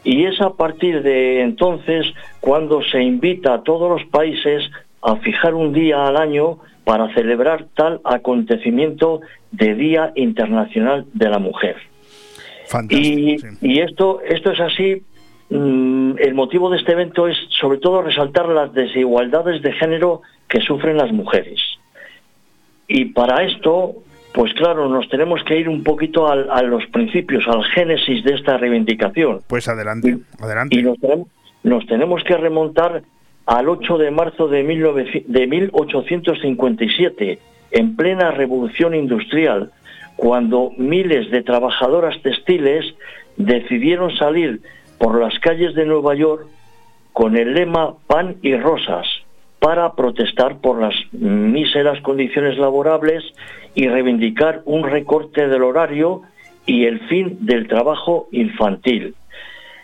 Y 0.04 0.26
es 0.26 0.40
a 0.41 0.52
partir 0.52 1.02
de 1.02 1.41
entonces 1.41 2.06
cuando 2.40 2.84
se 2.84 3.02
invita 3.02 3.54
a 3.54 3.64
todos 3.64 3.90
los 3.90 4.08
países 4.10 4.64
a 5.02 5.16
fijar 5.18 5.54
un 5.54 5.74
día 5.74 6.06
al 6.06 6.18
año 6.18 6.60
para 6.84 7.14
celebrar 7.14 7.68
tal 7.76 8.02
acontecimiento 8.04 9.22
de 9.52 9.76
Día 9.76 10.12
Internacional 10.16 11.06
de 11.14 11.30
la 11.30 11.40
Mujer. 11.40 11.78
Y, 12.90 13.38
y 13.62 13.80
esto, 13.80 14.20
esto 14.22 14.52
es 14.52 14.60
así. 14.60 15.04
Mm, 15.49 16.14
el 16.20 16.34
motivo 16.34 16.70
de 16.70 16.78
este 16.78 16.91
evento 16.94 17.28
es 17.28 17.38
sobre 17.60 17.78
todo 17.78 18.02
resaltar 18.02 18.48
las 18.49 18.74
desigualdades 18.74 19.61
de 19.61 19.72
género 19.74 20.22
que 20.48 20.61
sufren 20.61 20.98
las 20.98 21.11
mujeres. 21.11 21.60
Y 22.88 23.06
para 23.06 23.44
esto, 23.44 23.95
pues 24.34 24.53
claro, 24.53 24.90
nos 24.90 25.07
tenemos 25.10 25.44
que 25.44 25.57
ir 25.60 25.70
un 25.70 25.84
poquito 25.84 26.28
al- 26.28 26.49
a 26.52 26.61
los 26.61 26.86
principios, 26.88 27.48
al 27.48 27.64
génesis 27.65 28.24
de 28.24 28.34
esta 28.36 28.57
reivindicación. 28.57 29.41
Pues 29.48 29.68
adelante, 29.68 30.18
adelante. 30.40 30.78
Y 30.78 30.84
nos, 30.84 30.99
tenemos- 30.99 31.28
nos 31.64 31.86
tenemos 31.88 32.24
que 32.24 32.36
remontar 32.38 33.03
al 33.45 33.70
8 33.70 33.98
de 33.98 34.11
marzo 34.11 34.48
de, 34.48 34.64
19 34.64 35.24
de 35.28 35.48
1857, 35.48 37.40
en 37.72 37.95
plena 37.95 38.32
revolución 38.32 38.94
industrial, 38.95 39.72
cuando 40.15 40.72
miles 40.78 41.30
de 41.32 41.41
trabajadoras 41.41 42.22
textiles 42.22 42.86
decidieron 43.38 44.15
salir 44.15 44.61
por 45.04 45.20
las 45.20 45.38
calles 45.40 45.76
de 45.76 45.86
Nueva 45.86 46.16
York 46.16 46.48
con 47.12 47.36
el 47.36 47.56
lema 47.56 47.94
pan 48.08 48.38
y 48.42 48.56
rosas 48.56 49.06
para 49.60 49.92
protestar 49.96 50.60
por 50.60 50.80
las 50.80 50.96
míseras 51.12 52.00
condiciones 52.00 52.58
laborables 52.58 53.22
y 53.76 53.90
reivindicar 53.90 54.62
un 54.64 54.86
recorte 54.86 55.50
del 55.50 55.64
horario 55.64 56.22
y 56.66 56.86
el 56.86 57.02
fin 57.10 57.38
del 57.42 57.68
trabajo 57.68 58.30
infantil. 58.32 59.14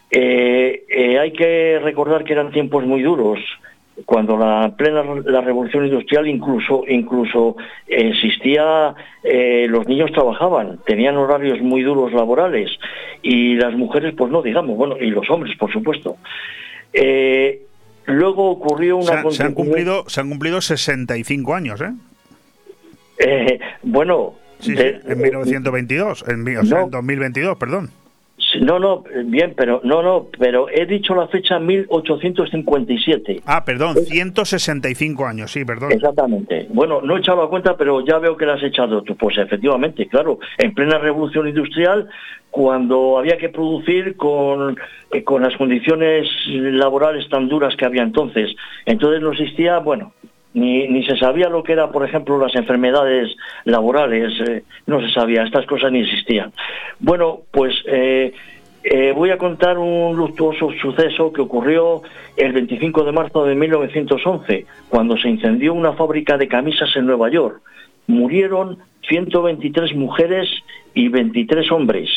Eh, 0.10 0.86
eh, 0.88 1.20
hay 1.20 1.34
que 1.34 1.82
recordar 1.84 2.24
que 2.24 2.32
eran 2.32 2.54
tiempos 2.54 2.86
muy 2.86 3.02
duros 3.02 3.40
cuando 4.05 4.38
la 4.38 4.73
plena 4.77 5.03
la 5.26 5.41
revolución 5.41 5.85
industrial 5.85 6.27
incluso 6.27 6.84
incluso 6.88 7.55
existía 7.88 8.93
eh, 9.23 9.67
los 9.69 9.88
niños 9.88 10.11
trabajaban 10.11 10.80
tenían 10.85 11.17
horarios 11.17 11.61
muy 11.61 11.81
duros 11.84 12.11
laborales 12.13 12.69
y 13.21 13.55
las 13.55 13.73
mujeres 13.76 14.13
pues 14.17 14.31
no 14.31 14.41
digamos 14.41 14.77
bueno 14.77 14.95
y 14.97 15.07
los 15.11 15.30
hombres 15.30 15.55
por 15.57 15.71
supuesto 15.71 16.17
Eh, 16.93 17.61
luego 18.05 18.49
ocurrió 18.49 18.97
una 18.97 19.05
Se, 19.05 19.13
han- 19.13 19.31
se 19.31 19.43
han 19.43 19.53
cumplido, 19.53 20.03
se 20.07 20.21
han 20.21 20.30
cumplido 20.30 20.59
65 20.61 21.53
años, 21.53 21.80
¿eh? 21.81 21.91
Eh, 23.19 23.59
bueno, 23.84 24.34
Sí, 24.59 24.71
sí, 24.71 24.76
de- 24.76 24.99
en 25.07 25.21
1922, 25.21 26.26
en, 26.27 26.57
o 26.57 26.63
sea, 26.65 26.80
No. 26.80 26.85
en 26.85 26.89
2022, 26.91 27.57
perdón. 27.57 27.89
No, 28.61 28.80
no, 28.80 29.03
bien, 29.26 29.53
pero 29.55 29.81
no, 29.84 30.01
no, 30.01 30.27
pero 30.38 30.67
he 30.69 30.85
dicho 30.85 31.13
la 31.13 31.27
fecha 31.27 31.59
1857. 31.59 33.41
Ah, 33.45 33.63
perdón, 33.63 33.95
165 33.97 35.26
años, 35.26 35.51
sí, 35.51 35.65
perdón. 35.65 35.91
Exactamente. 35.91 36.67
Bueno, 36.69 37.01
no 37.01 37.15
he 37.15 37.19
echado 37.19 37.43
la 37.43 37.49
cuenta, 37.49 37.77
pero 37.77 38.03
ya 38.05 38.17
veo 38.17 38.35
que 38.35 38.45
la 38.45 38.53
has 38.53 38.63
echado 38.63 39.01
tú. 39.03 39.15
Pues 39.15 39.38
efectivamente, 39.38 40.07
claro, 40.07 40.39
en 40.57 40.73
plena 40.73 40.97
revolución 40.97 41.47
industrial, 41.47 42.09
cuando 42.49 43.17
había 43.19 43.38
que 43.38 43.49
producir 43.49 44.15
con, 44.15 44.77
eh, 45.11 45.23
con 45.23 45.43
las 45.43 45.55
condiciones 45.55 46.27
laborales 46.47 47.30
tan 47.30 47.47
duras 47.47 47.76
que 47.76 47.85
había 47.85 48.03
entonces, 48.03 48.55
entonces 48.85 49.21
no 49.21 49.31
existía, 49.31 49.77
bueno, 49.80 50.13
ni, 50.53 50.88
ni 50.88 51.03
se 51.05 51.17
sabía 51.17 51.49
lo 51.49 51.63
que 51.63 51.73
era, 51.73 51.91
por 51.91 52.03
ejemplo, 52.03 52.38
las 52.38 52.55
enfermedades 52.55 53.35
laborales, 53.65 54.34
eh, 54.47 54.63
no 54.88 54.99
se 55.01 55.09
sabía, 55.11 55.43
estas 55.43 55.65
cosas 55.65 55.91
ni 55.91 56.01
existían. 56.01 56.51
Bueno, 56.99 57.41
pues 57.51 57.76
eh, 57.85 58.34
eh, 58.84 59.13
voy 59.15 59.30
a 59.30 59.38
contar 59.38 59.77
un 59.77 60.15
luctuoso 60.15 60.71
suceso 60.81 61.31
que 61.31 61.41
ocurrió 61.41 62.01
el 62.35 62.53
25 62.53 63.03
de 63.03 63.11
marzo 63.11 63.45
de 63.45 63.55
1911, 63.55 64.65
cuando 64.89 65.17
se 65.17 65.30
incendió 65.30 65.73
una 65.73 65.93
fábrica 65.93 66.38
de 66.38 66.47
camisas 66.47 66.95
en 66.95 67.05
Nueva 67.05 67.30
York. 67.30 67.61
Murieron 68.07 68.80
123 69.07 69.95
mujeres 69.95 70.49
y 70.95 71.09
23 71.09 71.71
hombres. 71.71 72.09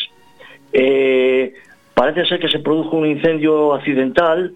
Parece 1.95 2.25
ser 2.27 2.41
que 2.41 2.49
se 2.49 2.61
produjo 2.61 2.97
un 2.97 3.07
incendio 3.07 3.75
accidental. 3.75 4.55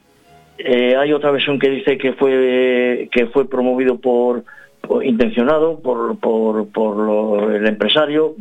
Eh, 0.58 0.96
hay 0.96 1.12
otra 1.12 1.30
versión 1.30 1.58
que 1.58 1.70
dice 1.70 1.98
que 1.98 2.12
fue 2.14 3.08
que 3.12 3.26
fue 3.26 3.48
promovido 3.48 3.98
por, 3.98 4.44
por- 4.80 5.04
intencionado 5.04 5.80
por, 5.80 6.18
por, 6.18 6.68
por 6.68 6.96
lo- 6.96 7.52
el 7.54 7.66
empresario. 7.66 8.34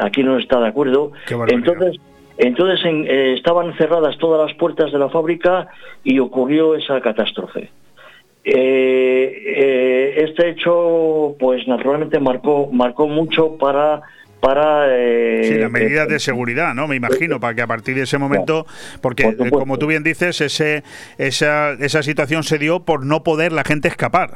Aquí 0.00 0.22
no 0.22 0.38
está 0.38 0.60
de 0.60 0.68
acuerdo. 0.68 1.12
Entonces, 1.54 1.96
entonces 2.38 2.84
en- 2.84 3.06
eh, 3.08 3.32
estaban 3.34 3.74
cerradas 3.78 4.18
todas 4.18 4.46
las 4.46 4.56
puertas 4.58 4.92
de 4.92 4.98
la 4.98 5.08
fábrica 5.08 5.68
y 6.04 6.18
ocurrió 6.18 6.74
esa 6.74 7.00
catástrofe. 7.00 7.70
Eh, 8.44 9.42
eh, 9.56 10.14
este 10.24 10.50
hecho, 10.50 11.34
pues 11.38 11.66
naturalmente 11.66 12.20
marcó 12.20 12.68
marcó 12.70 13.08
mucho 13.08 13.56
para 13.58 14.02
para 14.40 14.86
eh, 14.90 15.40
Sí, 15.44 15.54
las 15.58 15.70
medidas 15.70 16.08
de 16.08 16.18
seguridad, 16.18 16.74
¿no? 16.74 16.86
Me 16.86 16.96
imagino, 16.96 17.40
para 17.40 17.54
que 17.54 17.62
a 17.62 17.66
partir 17.66 17.94
de 17.96 18.02
ese 18.02 18.18
momento, 18.18 18.66
porque 19.00 19.24
eh, 19.24 19.50
como 19.50 19.78
tú 19.78 19.86
bien 19.86 20.02
dices, 20.02 20.40
ese, 20.40 20.82
esa, 21.18 21.72
esa 21.72 22.02
situación 22.02 22.42
se 22.42 22.58
dio 22.58 22.80
por 22.80 23.04
no 23.04 23.22
poder 23.22 23.52
la 23.52 23.64
gente 23.64 23.88
escapar. 23.88 24.30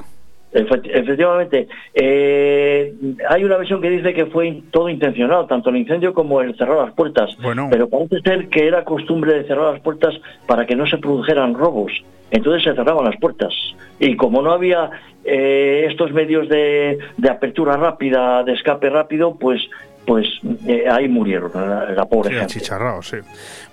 Efect- 0.52 0.90
Efectivamente, 0.93 1.68
eh, 1.94 2.93
hay 3.28 3.44
una 3.44 3.56
versión 3.56 3.81
que 3.81 3.89
dice 3.89 4.12
que 4.12 4.27
fue 4.27 4.62
todo 4.72 4.89
intencionado, 4.89 5.47
tanto 5.47 5.70
el 5.70 5.77
incendio 5.77 6.12
como 6.12 6.40
el 6.40 6.56
cerrar 6.56 6.78
las 6.78 6.93
puertas. 6.94 7.31
Pero 7.70 7.89
parece 7.89 8.20
ser 8.22 8.48
que 8.48 8.66
era 8.66 8.82
costumbre 8.85 9.35
de 9.35 9.44
cerrar 9.44 9.72
las 9.74 9.81
puertas 9.81 10.14
para 10.47 10.66
que 10.66 10.74
no 10.74 10.86
se 10.89 10.98
produjeran 10.98 11.55
robos. 11.55 11.93
Entonces 12.32 12.64
se 12.64 12.74
cerraban 12.74 13.05
las 13.05 13.16
puertas. 13.20 13.52
Y 14.01 14.16
como 14.16 14.43
no 14.43 14.52
había 14.52 14.90
eh, 15.24 15.86
estos 15.89 16.12
medios 16.12 16.48
de, 16.48 16.98
de 17.16 17.28
apertura 17.31 17.77
rápida, 17.77 18.43
de 18.43 18.52
escape 18.55 18.89
rápido, 18.90 19.36
pues 19.39 19.60
pues 20.06 20.27
eh, 20.66 20.85
ahí 20.90 21.09
murieron 21.09 21.51
la, 21.55 21.90
la 21.90 22.05
pobre 22.06 22.31
Sí, 22.31 22.35
gente. 22.36 22.44
achicharrado, 22.44 23.02
sí. 23.02 23.16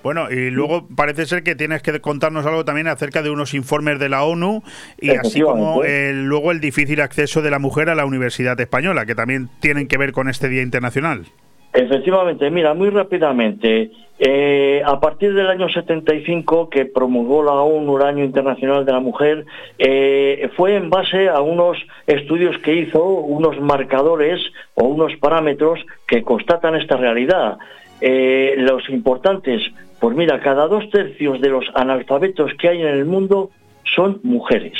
Bueno, 0.02 0.30
y 0.30 0.50
luego 0.50 0.86
parece 0.94 1.26
ser 1.26 1.42
que 1.42 1.54
tienes 1.56 1.82
que 1.82 2.00
contarnos 2.00 2.46
algo 2.46 2.64
también 2.64 2.86
acerca 2.86 3.22
de 3.22 3.30
unos 3.30 3.54
informes 3.54 3.98
de 3.98 4.08
la 4.08 4.22
ONU 4.22 4.62
y 5.00 5.10
así 5.10 5.40
como 5.40 5.82
el- 5.82 6.26
luego 6.26 6.52
el 6.52 6.60
difícil 6.60 7.00
acceso 7.00 7.42
de 7.42 7.50
la 7.50 7.58
mujer 7.58 7.88
a 7.90 7.94
la 7.94 8.04
Universidad 8.04 8.60
Española, 8.60 9.04
que 9.06 9.14
también 9.14 9.48
tienen 9.60 9.88
que 9.88 9.98
ver 9.98 10.12
con 10.12 10.28
este 10.28 10.48
Día 10.48 10.62
Internacional. 10.62 11.24
Efectivamente, 11.72 12.50
mira, 12.50 12.72
muy 12.74 12.90
rápidamente, 12.90 13.90
eh, 14.20 14.82
a 14.84 14.98
partir 14.98 15.32
del 15.32 15.46
año 15.46 15.68
75 15.68 16.68
que 16.68 16.86
promulgó 16.86 17.44
la 17.44 17.52
ONU 17.52 17.98
el 17.98 18.02
Año 18.02 18.24
Internacional 18.24 18.84
de 18.84 18.92
la 18.92 18.98
Mujer, 18.98 19.46
eh, 19.78 20.50
fue 20.56 20.74
en 20.74 20.90
base 20.90 21.28
a 21.28 21.40
unos 21.40 21.78
estudios 22.06 22.58
que 22.58 22.74
hizo, 22.74 23.04
unos 23.04 23.60
marcadores 23.60 24.40
o 24.74 24.86
unos 24.86 25.14
parámetros 25.16 25.78
que 26.06 26.22
constatan 26.22 26.74
esta 26.74 26.96
realidad. 26.96 27.58
Eh, 28.00 28.56
los 28.58 28.88
importantes, 28.88 29.62
pues 30.00 30.16
mira, 30.16 30.40
cada 30.40 30.66
dos 30.66 30.90
tercios 30.90 31.40
de 31.40 31.50
los 31.50 31.64
analfabetos 31.74 32.52
que 32.54 32.68
hay 32.70 32.80
en 32.80 32.88
el 32.88 33.04
mundo 33.04 33.50
son 33.84 34.20
mujeres. 34.24 34.78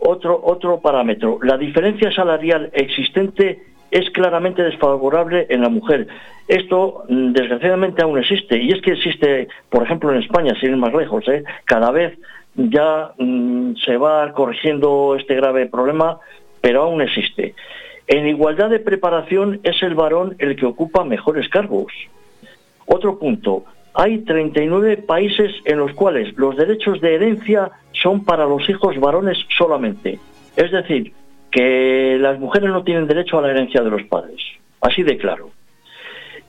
otro, 0.00 0.40
otro 0.44 0.80
parámetro, 0.80 1.38
la 1.42 1.56
diferencia 1.56 2.12
salarial 2.12 2.70
existente 2.74 3.62
es 3.90 4.10
claramente 4.10 4.62
desfavorable 4.62 5.46
en 5.48 5.62
la 5.62 5.68
mujer. 5.68 6.08
Esto, 6.46 7.04
mm, 7.08 7.32
desgraciadamente, 7.32 8.02
aún 8.02 8.18
existe. 8.18 8.62
Y 8.62 8.70
es 8.70 8.82
que 8.82 8.92
existe, 8.92 9.48
por 9.70 9.82
ejemplo, 9.82 10.12
en 10.12 10.22
España, 10.22 10.54
sin 10.60 10.70
ir 10.70 10.76
más 10.76 10.94
lejos, 10.94 11.26
¿eh? 11.28 11.44
cada 11.64 11.90
vez 11.90 12.18
ya 12.54 13.12
mm, 13.18 13.74
se 13.84 13.96
va 13.96 14.32
corrigiendo 14.32 15.16
este 15.18 15.34
grave 15.34 15.66
problema, 15.66 16.18
pero 16.60 16.82
aún 16.82 17.02
existe. 17.02 17.54
En 18.06 18.26
igualdad 18.26 18.70
de 18.70 18.80
preparación 18.80 19.60
es 19.62 19.82
el 19.82 19.94
varón 19.94 20.34
el 20.38 20.56
que 20.56 20.66
ocupa 20.66 21.04
mejores 21.04 21.48
cargos. 21.48 21.92
Otro 22.86 23.18
punto, 23.18 23.64
hay 23.92 24.18
39 24.18 24.96
países 24.98 25.52
en 25.66 25.78
los 25.78 25.92
cuales 25.92 26.36
los 26.38 26.56
derechos 26.56 27.00
de 27.00 27.16
herencia 27.16 27.70
son 27.92 28.24
para 28.24 28.46
los 28.46 28.68
hijos 28.68 28.98
varones 28.98 29.38
solamente. 29.56 30.18
Es 30.56 30.70
decir, 30.70 31.12
que 31.50 32.16
las 32.20 32.38
mujeres 32.38 32.70
no 32.70 32.82
tienen 32.84 33.06
derecho 33.06 33.38
a 33.38 33.42
la 33.42 33.50
herencia 33.50 33.82
de 33.82 33.90
los 33.90 34.02
padres. 34.04 34.40
Así 34.80 35.02
de 35.02 35.16
claro. 35.16 35.50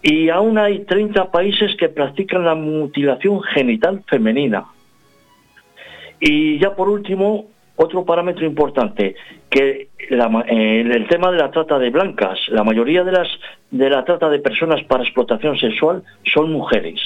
Y 0.01 0.29
aún 0.29 0.57
hay 0.57 0.85
30 0.85 1.31
países 1.31 1.75
que 1.75 1.89
practican 1.89 2.45
la 2.45 2.55
mutilación 2.55 3.41
genital 3.41 4.03
femenina. 4.07 4.65
Y 6.19 6.59
ya 6.59 6.75
por 6.75 6.89
último, 6.89 7.47
otro 7.75 8.03
parámetro 8.05 8.45
importante, 8.45 9.15
que 9.49 9.89
eh, 9.99 10.81
el 10.81 11.07
tema 11.07 11.31
de 11.31 11.37
la 11.37 11.51
trata 11.51 11.79
de 11.79 11.89
blancas. 11.89 12.39
La 12.49 12.63
mayoría 12.63 13.03
de 13.03 13.11
las 13.11 13.27
de 13.71 13.89
la 13.89 14.03
trata 14.03 14.29
de 14.29 14.39
personas 14.39 14.83
para 14.83 15.03
explotación 15.03 15.57
sexual 15.57 16.03
son 16.25 16.51
mujeres. 16.51 16.99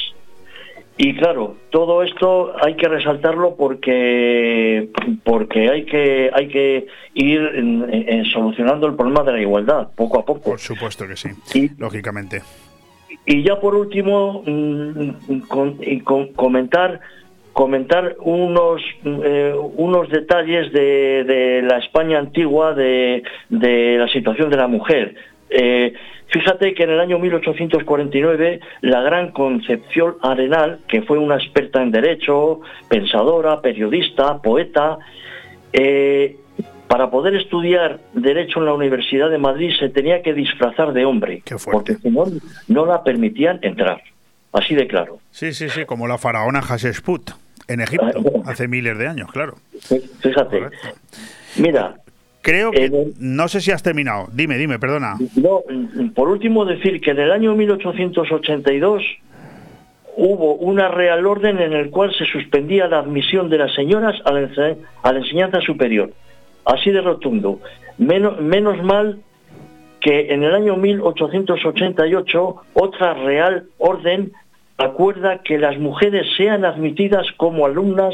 Y 0.95 1.15
claro, 1.15 1.55
todo 1.71 2.03
esto 2.03 2.53
hay 2.63 2.75
que 2.75 2.87
resaltarlo 2.87 3.55
porque 3.55 4.89
porque 5.23 5.69
hay 5.69 5.85
que 5.85 6.29
hay 6.31 6.47
que 6.47 6.85
ir 7.15 7.41
en- 7.55 7.87
en 7.91 8.25
solucionando 8.25 8.85
el 8.87 8.93
problema 8.95 9.23
de 9.23 9.31
la 9.31 9.41
igualdad 9.41 9.87
poco 9.95 10.19
a 10.19 10.25
poco. 10.25 10.51
Por 10.51 10.59
supuesto 10.59 11.07
que 11.07 11.15
sí, 11.15 11.71
lógicamente. 11.79 12.41
Y 13.25 13.41
ya 13.41 13.59
por 13.59 13.73
último, 13.75 14.43
mm, 14.45 15.39
con- 15.47 15.77
y 15.81 15.99
con- 16.01 16.27
comentar 16.33 16.99
comentar 17.53 18.15
unos 18.19 18.81
eh, 19.05 19.53
unos 19.75 20.09
detalles 20.09 20.71
de, 20.73 21.23
de 21.23 21.61
la 21.61 21.77
España 21.77 22.17
antigua 22.19 22.73
de, 22.73 23.21
de 23.49 23.97
la 23.99 24.07
situación 24.09 24.49
de 24.49 24.57
la 24.57 24.67
mujer. 24.67 25.15
Eh, 25.55 25.93
fíjate 26.27 26.73
que 26.73 26.83
en 26.83 26.89
el 26.89 26.99
año 26.99 27.19
1849 27.19 28.59
la 28.81 29.01
gran 29.01 29.31
Concepción 29.31 30.15
Arenal, 30.21 30.79
que 30.87 31.03
fue 31.03 31.19
una 31.19 31.35
experta 31.35 31.81
en 31.81 31.91
derecho, 31.91 32.61
pensadora, 32.89 33.61
periodista, 33.61 34.41
poeta, 34.41 34.97
eh, 35.71 36.37
para 36.87 37.09
poder 37.09 37.35
estudiar 37.35 37.99
derecho 38.13 38.59
en 38.59 38.65
la 38.65 38.73
Universidad 38.73 39.29
de 39.29 39.37
Madrid 39.37 39.71
se 39.79 39.89
tenía 39.89 40.21
que 40.21 40.33
disfrazar 40.33 40.93
de 40.93 41.05
hombre, 41.05 41.43
porque 41.65 41.95
si 41.95 42.09
no 42.09 42.25
no 42.67 42.85
la 42.85 43.03
permitían 43.03 43.59
entrar. 43.61 44.01
Así 44.51 44.75
de 44.75 44.87
claro. 44.87 45.19
Sí, 45.31 45.53
sí, 45.53 45.69
sí, 45.69 45.85
como 45.85 46.07
la 46.07 46.19
faraona 46.19 46.59
Hatshepsut 46.59 47.31
en 47.67 47.81
Egipto, 47.81 48.43
hace 48.45 48.67
miles 48.67 48.97
de 48.97 49.07
años, 49.07 49.31
claro. 49.31 49.55
Fíjate. 50.21 50.69
Mira. 51.57 51.95
Creo 52.43 52.69
que. 52.71 52.91
No 53.19 53.47
sé 53.47 53.59
si 53.61 53.71
has 53.71 53.81
terminado. 53.81 54.27
Dime, 54.33 54.57
dime, 54.57 54.77
perdona. 54.77 55.15
No, 55.35 55.61
por 56.13 56.29
último 56.29 56.65
decir 56.65 57.01
que 57.01 57.11
en 57.11 57.19
el 57.19 57.31
año 57.31 57.55
1882 57.55 59.01
hubo 60.15 60.55
una 60.55 60.89
real 60.89 61.25
orden 61.25 61.59
en 61.59 61.73
el 61.73 61.89
cual 61.89 62.13
se 62.13 62.25
suspendía 62.25 62.87
la 62.87 62.99
admisión 62.99 63.49
de 63.49 63.57
las 63.57 63.73
señoras 63.73 64.15
a 64.25 64.31
la, 64.33 64.41
ense- 64.47 64.77
a 65.01 65.11
la 65.13 65.19
enseñanza 65.19 65.59
superior. 65.61 66.11
Así 66.65 66.91
de 66.91 67.01
rotundo. 67.01 67.59
Menos, 67.97 68.39
menos 68.39 68.81
mal 68.83 69.19
que 70.01 70.33
en 70.33 70.43
el 70.43 70.53
año 70.53 70.75
1888 70.75 72.55
otra 72.73 73.13
real 73.13 73.65
orden 73.77 74.33
acuerda 74.77 75.39
que 75.43 75.57
las 75.57 75.77
mujeres 75.79 76.27
sean 76.35 76.65
admitidas 76.65 77.25
como 77.37 77.65
alumnas, 77.65 78.13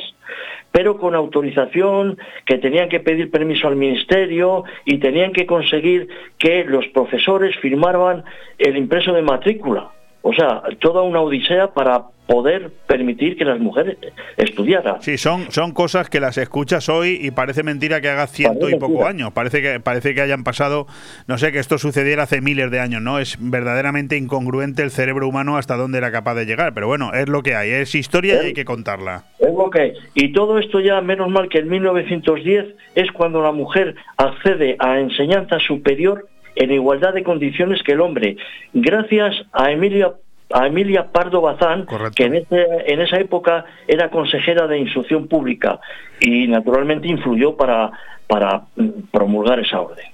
pero 0.71 0.97
con 0.97 1.15
autorización, 1.15 2.17
que 2.45 2.57
tenían 2.57 2.89
que 2.89 2.99
pedir 2.99 3.31
permiso 3.31 3.67
al 3.67 3.75
ministerio 3.75 4.63
y 4.85 4.97
tenían 4.99 5.33
que 5.33 5.45
conseguir 5.45 6.07
que 6.37 6.63
los 6.63 6.87
profesores 6.87 7.57
firmaran 7.57 8.23
el 8.57 8.77
impreso 8.77 9.13
de 9.13 9.21
matrícula. 9.21 9.89
O 10.21 10.33
sea, 10.33 10.61
toda 10.79 11.01
una 11.01 11.21
odisea 11.21 11.73
para 11.73 12.03
poder 12.30 12.69
permitir 12.85 13.35
que 13.35 13.43
las 13.43 13.60
mujeres 13.60 13.97
estudiaran. 14.38 15.01
Sí, 15.01 15.18
son, 15.18 15.51
son 15.51 15.72
cosas 15.72 16.11
que 16.11 16.19
las 16.19 16.38
escuchas 16.38 16.88
hoy 16.88 17.18
y 17.19 17.31
parece 17.31 17.64
mentira 17.64 18.01
que 18.01 18.10
haga 18.10 18.27
ciento 18.27 18.60
Parece 18.60 18.77
y 18.77 18.80
poco 18.80 18.93
mentira. 18.93 19.10
años. 19.10 19.34
Parece 19.34 19.64
que, 19.64 19.80
parece 19.80 20.14
que 20.14 20.22
hayan 20.22 20.43
pasado, 20.43 20.85
no 21.26 21.39
sé, 21.39 21.51
que 21.51 21.57
esto 21.57 21.80
sucediera 21.80 22.23
hace 22.23 22.39
miles 22.39 22.69
de 22.69 22.80
años, 22.80 23.01
¿no? 23.01 23.18
Es 23.18 23.38
verdaderamente 23.39 24.15
incongruente 24.15 24.84
el 24.84 24.91
cerebro 24.91 25.27
humano 25.27 25.57
hasta 25.57 25.76
dónde 25.76 25.97
era 25.97 26.11
capaz 26.11 26.35
de 26.35 26.45
llegar. 26.45 26.76
Pero 26.76 26.85
bueno, 26.85 27.14
es 27.15 27.27
lo 27.27 27.41
que 27.41 27.56
hay, 27.56 27.72
es 27.72 27.95
historia 27.95 28.43
y 28.43 28.45
hay 28.47 28.53
que 28.53 28.64
contarla. 28.64 29.23
Es 29.39 29.51
lo 29.51 29.72
que 29.72 29.81
hay. 29.81 29.93
Y 30.14 30.31
todo 30.31 30.60
esto 30.60 30.81
ya, 30.81 31.01
menos 31.01 31.31
mal 31.31 31.49
que 31.49 31.57
en 31.57 31.68
1910 31.68 32.76
es 32.93 33.11
cuando 33.11 33.41
la 33.41 33.51
mujer 33.51 33.95
accede 34.18 34.76
a 34.77 34.99
enseñanza 34.99 35.57
superior 35.60 36.27
en 36.56 36.72
igualdad 36.72 37.15
de 37.15 37.23
condiciones 37.23 37.81
que 37.81 37.93
el 37.93 38.01
hombre, 38.01 38.38
gracias 38.73 39.34
a 39.51 39.72
Emilia 39.72 40.11
a 40.51 40.67
Emilia 40.67 41.07
Pardo 41.11 41.41
Bazán, 41.41 41.85
que 42.15 42.23
en, 42.26 42.35
ese- 42.35 42.67
en 42.91 43.01
esa 43.01 43.17
época 43.17 43.65
era 43.88 44.09
consejera 44.09 44.67
de 44.67 44.80
instrucción 44.80 45.27
pública 45.27 45.80
y 46.19 46.47
naturalmente 46.47 47.07
influyó 47.07 47.55
para, 47.55 47.91
para 48.27 48.63
mm, 48.76 48.88
promulgar 49.11 49.59
esa 49.59 49.80
orden. 49.81 50.05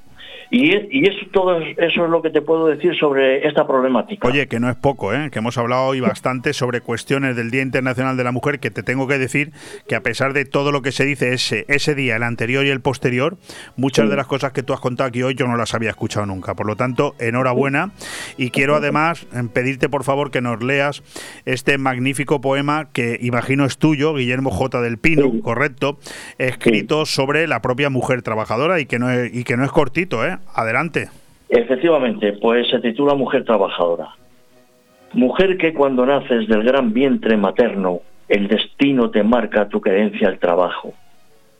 Y, 0.49 0.99
y 0.99 1.07
eso, 1.07 1.25
todo, 1.31 1.59
eso 1.59 2.05
es 2.05 2.09
lo 2.09 2.21
que 2.21 2.29
te 2.29 2.41
puedo 2.41 2.67
decir 2.67 2.95
sobre 2.97 3.47
esta 3.47 3.67
problemática. 3.67 4.27
Oye, 4.27 4.47
que 4.47 4.59
no 4.59 4.69
es 4.69 4.75
poco, 4.75 5.13
¿eh? 5.13 5.29
que 5.31 5.39
hemos 5.39 5.57
hablado 5.57 5.87
hoy 5.87 5.99
bastante 5.99 6.53
sobre 6.53 6.81
cuestiones 6.81 7.35
del 7.35 7.51
Día 7.51 7.61
Internacional 7.61 8.17
de 8.17 8.23
la 8.23 8.31
Mujer, 8.31 8.59
que 8.59 8.71
te 8.71 8.83
tengo 8.83 9.07
que 9.07 9.17
decir 9.17 9.51
que 9.87 9.95
a 9.95 10.01
pesar 10.01 10.33
de 10.33 10.45
todo 10.45 10.71
lo 10.71 10.81
que 10.81 10.91
se 10.91 11.05
dice 11.05 11.33
ese, 11.33 11.65
ese 11.67 11.95
día, 11.95 12.15
el 12.15 12.23
anterior 12.23 12.65
y 12.65 12.69
el 12.69 12.81
posterior, 12.81 13.37
muchas 13.75 14.09
de 14.09 14.15
las 14.15 14.27
cosas 14.27 14.51
que 14.51 14.63
tú 14.63 14.73
has 14.73 14.79
contado 14.79 15.07
aquí 15.07 15.23
hoy 15.23 15.35
yo 15.35 15.47
no 15.47 15.57
las 15.57 15.73
había 15.73 15.89
escuchado 15.89 16.25
nunca. 16.25 16.55
Por 16.55 16.67
lo 16.67 16.75
tanto, 16.75 17.15
enhorabuena. 17.19 17.91
Y 18.37 18.51
quiero 18.51 18.75
además 18.75 19.27
eh, 19.33 19.43
pedirte, 19.51 19.89
por 19.89 20.03
favor, 20.03 20.31
que 20.31 20.41
nos 20.41 20.63
leas 20.63 21.03
este 21.45 21.77
magnífico 21.77 22.41
poema 22.41 22.89
que 22.91 23.17
imagino 23.21 23.65
es 23.65 23.77
tuyo, 23.77 24.13
Guillermo 24.13 24.51
J. 24.51 24.81
del 24.81 24.97
Pino, 24.97 25.31
correcto, 25.41 25.97
escrito 26.37 27.05
sobre 27.05 27.47
la 27.47 27.61
propia 27.61 27.89
mujer 27.89 28.21
trabajadora 28.21 28.79
y 28.79 28.85
que 28.85 28.99
no 28.99 29.09
es, 29.09 29.33
y 29.33 29.43
que 29.43 29.57
no 29.57 29.63
es 29.63 29.71
cortito, 29.71 30.25
¿eh? 30.25 30.34
Adelante. 30.53 31.09
Efectivamente, 31.49 32.33
pues 32.33 32.67
se 32.69 32.79
titula 32.79 33.13
Mujer 33.13 33.45
Trabajadora. 33.45 34.09
Mujer 35.13 35.57
que 35.57 35.73
cuando 35.73 36.05
naces 36.05 36.47
del 36.47 36.63
gran 36.63 36.91
vientre 36.91 37.37
materno, 37.37 38.01
el 38.27 38.47
destino 38.47 39.11
te 39.11 39.23
marca 39.23 39.69
tu 39.69 39.79
creencia 39.79 40.27
al 40.27 40.39
trabajo, 40.39 40.93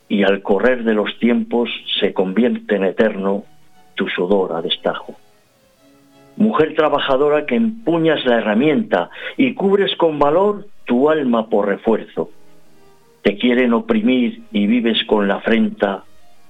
y 0.08 0.24
al 0.24 0.42
correr 0.42 0.82
de 0.84 0.94
los 0.94 1.18
tiempos 1.18 1.70
se 2.00 2.12
convierte 2.12 2.76
en 2.76 2.84
eterno 2.84 3.44
tu 3.94 4.08
sudor 4.08 4.52
a 4.52 4.60
destajo. 4.60 5.14
Mujer 6.36 6.74
trabajadora 6.74 7.46
que 7.46 7.54
empuñas 7.54 8.24
la 8.26 8.38
herramienta 8.38 9.08
y 9.36 9.54
cubres 9.54 9.96
con 9.96 10.18
valor 10.18 10.66
tu 10.84 11.08
alma 11.08 11.48
por 11.48 11.66
refuerzo. 11.68 12.30
Te 13.22 13.38
quieren 13.38 13.72
oprimir 13.72 14.42
y 14.52 14.66
vives 14.66 15.02
con 15.06 15.28
la 15.28 15.36
afrenta 15.36 16.04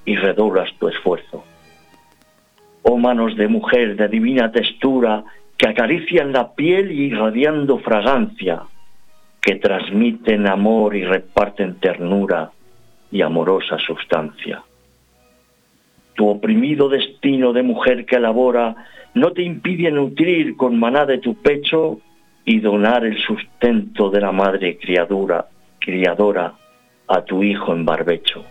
y 0.05 0.17
redoblas 0.17 0.73
tu 0.79 0.89
esfuerzo 0.89 1.45
oh 2.89 2.97
manos 2.97 3.37
de 3.37 3.49
mujer 3.49 3.97
de 3.97 4.09
divina 4.09 4.53
textura 4.53 5.25
que 5.59 5.69
acarician 5.69 6.33
la 6.33 6.55
piel 6.55 6.93
irradiando 6.93 7.79
fragancia, 7.79 8.63
que 9.41 9.57
transmiten 9.57 10.47
amor 10.47 10.95
y 10.95 11.05
reparten 11.05 11.81
ternura 11.81 12.51
y 13.11 13.23
amorosa 13.23 13.79
sustancia. 13.79 14.63
Tu 16.15 16.29
oprimido 16.29 16.89
destino 16.89 17.53
de 17.53 17.63
mujer 17.63 18.07
que 18.07 18.17
elabora 18.17 18.77
no 19.15 19.33
te 19.33 19.43
impide 19.43 19.91
nutrir 19.91 20.57
con 20.57 20.79
maná 20.79 21.07
de 21.07 21.19
tu 21.19 21.35
pecho 21.35 21.99
y 22.45 22.61
donar 22.61 23.05
el 23.05 23.19
sustento 23.19 24.11
de 24.11 24.21
la 24.21 24.31
madre 24.31 24.79
criadura, 24.79 25.47
criadora 25.81 26.53
a 27.09 27.23
tu 27.23 27.43
hijo 27.43 27.73
en 27.73 27.85
barbecho. 27.85 28.45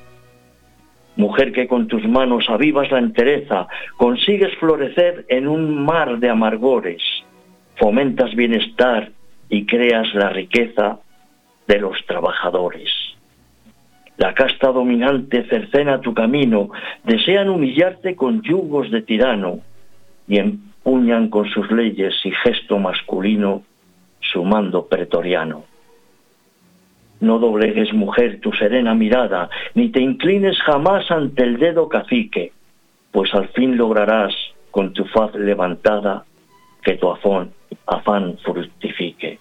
Mujer 1.15 1.53
que 1.53 1.67
con 1.67 1.87
tus 1.87 2.05
manos 2.07 2.45
avivas 2.49 2.91
la 2.91 2.99
entereza, 2.99 3.67
consigues 3.97 4.55
florecer 4.57 5.25
en 5.29 5.47
un 5.47 5.85
mar 5.85 6.19
de 6.19 6.29
amargores, 6.29 7.01
fomentas 7.77 8.35
bienestar 8.35 9.11
y 9.49 9.65
creas 9.65 10.13
la 10.13 10.29
riqueza 10.29 10.99
de 11.67 11.79
los 11.79 12.05
trabajadores. 12.05 12.91
La 14.17 14.33
casta 14.33 14.71
dominante 14.71 15.43
cercena 15.47 15.99
tu 15.99 16.13
camino, 16.13 16.69
desean 17.03 17.49
humillarte 17.49 18.15
con 18.15 18.41
yugos 18.41 18.89
de 18.91 19.01
tirano 19.01 19.59
y 20.27 20.39
empuñan 20.39 21.29
con 21.29 21.49
sus 21.49 21.69
leyes 21.71 22.13
y 22.23 22.31
gesto 22.31 22.79
masculino 22.79 23.63
su 24.21 24.43
mando 24.43 24.87
pretoriano. 24.87 25.63
No 27.25 27.39
doblegues, 27.39 27.91
mujer, 27.91 28.39
tu 28.39 28.51
serena 28.51 28.93
mirada, 28.93 29.49
ni 29.73 29.89
te 29.89 29.99
inclines 29.99 30.61
jamás 30.61 31.09
ante 31.09 31.41
el 31.41 31.57
dedo 31.57 31.89
cacique, 31.89 32.51
pues 33.11 33.33
al 33.33 33.47
fin 33.47 33.77
lograrás, 33.77 34.31
con 34.69 34.93
tu 34.93 35.05
faz 35.05 35.33
levantada, 35.33 36.23
que 36.83 36.97
tu 36.97 37.09
afán, 37.09 37.49
afán 37.87 38.37
fructifique. 38.43 39.39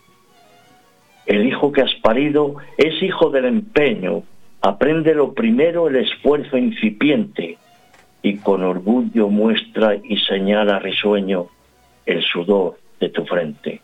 El 1.27 1.47
hijo 1.47 1.73
que 1.73 1.83
has 1.83 1.95
parido 1.97 2.57
es 2.79 3.03
hijo 3.03 3.29
del 3.29 3.45
empeño, 3.45 4.23
aprende 4.63 5.15
lo 5.15 5.35
primero 5.35 5.89
el 5.89 5.97
esfuerzo 5.97 6.57
incipiente, 6.57 7.59
y 8.23 8.39
con 8.39 8.63
orgullo 8.63 9.29
muestra 9.29 9.95
y 9.97 10.17
señala 10.21 10.79
risueño 10.79 11.49
el 12.07 12.23
sudor 12.23 12.79
de 12.99 13.11
tu 13.11 13.27
frente. 13.27 13.83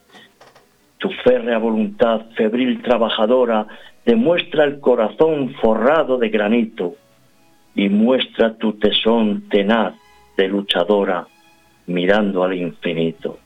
Tu 0.96 1.10
férrea 1.24 1.58
voluntad 1.58 2.26
febril 2.36 2.82
trabajadora 2.82 3.66
demuestra 4.04 4.64
el 4.64 4.80
corazón 4.80 5.54
forrado 5.60 6.18
de 6.18 6.28
granito 6.28 6.96
y 7.74 7.88
muestra 7.88 8.56
tu 8.56 8.74
tesón 8.74 9.48
tenaz 9.48 9.94
de 10.36 10.48
luchadora 10.48 11.26
mirando 11.86 12.44
al 12.44 12.54
infinito. 12.54 13.38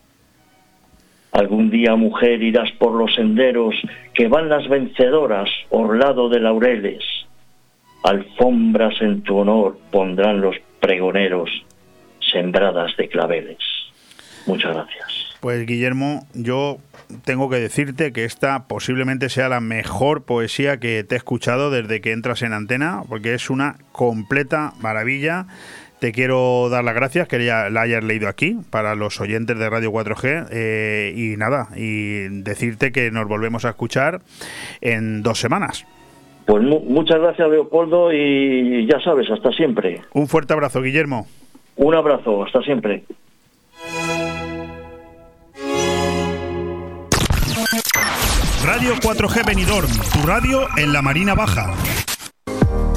Algún 1.33 1.69
día, 1.69 1.97
mujer, 1.97 2.43
irás 2.43 2.71
por 2.73 2.93
los 2.93 3.15
senderos 3.15 3.75
que 4.13 4.29
van 4.29 4.49
las 4.49 4.69
vencedoras, 4.69 5.51
orlado 5.71 6.29
de 6.29 6.39
laureles. 6.39 7.03
Alfombras 8.05 9.01
en 9.01 9.23
tu 9.23 9.39
honor 9.39 9.77
pondrán 9.91 10.41
los 10.41 10.57
pregoneros, 10.79 11.51
sembradas 12.21 12.97
de 12.97 13.09
claveles. 13.09 13.59
Muchas 14.47 14.75
gracias. 14.75 15.14
Pues 15.45 15.67
Guillermo, 15.67 16.27
yo 16.33 16.79
tengo 17.27 17.51
que 17.51 17.57
decirte 17.57 18.15
que 18.15 18.25
esta 18.25 18.67
posiblemente 18.67 19.29
sea 19.29 19.51
la 19.51 19.61
mejor 19.61 20.23
poesía 20.23 20.79
que 20.81 21.05
te 21.05 21.17
he 21.17 21.19
escuchado 21.19 21.71
desde 21.71 22.01
que 22.01 22.13
entras 22.13 22.41
en 22.41 22.55
antena, 22.55 23.03
porque 23.11 23.35
es 23.35 23.51
una 23.51 23.77
completa 23.93 24.73
maravilla. 24.81 25.45
Te 26.01 26.13
quiero 26.13 26.71
dar 26.71 26.83
las 26.83 26.95
gracias 26.95 27.29
que 27.29 27.45
ya 27.45 27.69
la 27.69 27.83
hayas 27.83 28.03
leído 28.03 28.27
aquí 28.27 28.57
para 28.71 28.95
los 28.95 29.21
oyentes 29.21 29.59
de 29.59 29.69
Radio 29.69 29.93
4G 29.93 30.47
eh, 30.51 31.13
y 31.15 31.37
nada, 31.37 31.69
y 31.77 32.21
decirte 32.43 32.91
que 32.91 33.11
nos 33.11 33.29
volvemos 33.29 33.67
a 33.67 33.69
escuchar 33.69 34.23
en 34.81 35.23
dos 35.23 35.39
semanas. 35.41 35.85
Pues 36.47 36.63
mu- 36.63 36.81
muchas 36.89 37.21
gracias, 37.21 37.51
Leopoldo, 37.51 38.15
y 38.15 38.87
ya 38.91 38.99
sabes, 39.01 39.31
hasta 39.31 39.51
siempre. 39.53 40.01
Un 40.15 40.27
fuerte 40.27 40.55
abrazo, 40.55 40.81
Guillermo. 40.81 41.27
Un 41.77 41.95
abrazo, 41.95 42.45
hasta 42.45 42.63
siempre. 42.63 43.05
Radio 48.65 48.95
4G 48.95 49.45
Benidorm, 49.45 49.91
tu 50.11 50.27
radio 50.27 50.67
en 50.79 50.95
la 50.95 51.03
Marina 51.03 51.35
Baja. 51.35 51.75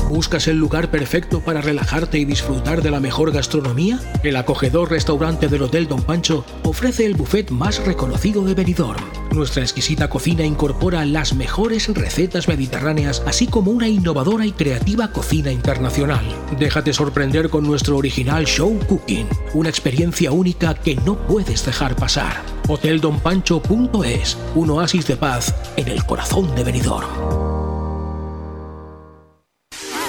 ¿Buscas 0.10 0.48
el 0.48 0.58
lugar 0.58 0.90
perfecto 0.90 1.42
para 1.42 1.60
relajarte 1.60 2.18
y 2.18 2.24
disfrutar 2.24 2.82
de 2.82 2.90
la 2.90 3.02
mejor 3.02 3.34
gastronomía? 3.34 4.00
El 4.24 4.38
acogedor 4.38 4.90
restaurante 4.90 5.50
del 5.50 5.64
Hotel 5.64 5.90
Don 5.90 6.02
Pancho 6.02 6.46
ofrece 6.64 7.06
el 7.06 7.16
buffet 7.16 7.52
más 7.52 7.86
reconocido 7.86 8.46
de 8.46 8.54
Benidorm. 8.54 9.04
Nuestra 9.32 9.62
exquisita 9.62 10.10
cocina 10.10 10.46
incorpora 10.46 11.04
las 11.04 11.34
mejores 11.34 11.94
recetas 11.94 12.48
mediterráneas, 12.48 13.22
así 13.26 13.48
como 13.48 13.72
una 13.72 13.90
innovadora 13.90 14.46
y 14.46 14.54
creativa 14.54 15.12
cocina 15.12 15.52
internacional. 15.52 16.24
Déjate 16.58 16.94
sorprender 16.94 17.50
con 17.50 17.68
nuestro 17.68 17.98
original 17.98 18.46
show 18.46 18.80
cooking, 18.88 19.28
una 19.54 19.68
experiencia 19.68 20.32
única 20.32 20.76
que 20.76 20.96
no 20.96 21.18
puedes 21.28 21.66
dejar 21.66 21.98
pasar. 21.98 22.57
HotelDonPancho.es, 22.68 24.38
un 24.56 24.70
oasis 24.72 25.08
de 25.08 25.16
paz 25.16 25.54
en 25.76 25.88
el 25.88 26.04
corazón 26.06 26.54
de 26.56 26.64
Benidorm. 26.64 27.47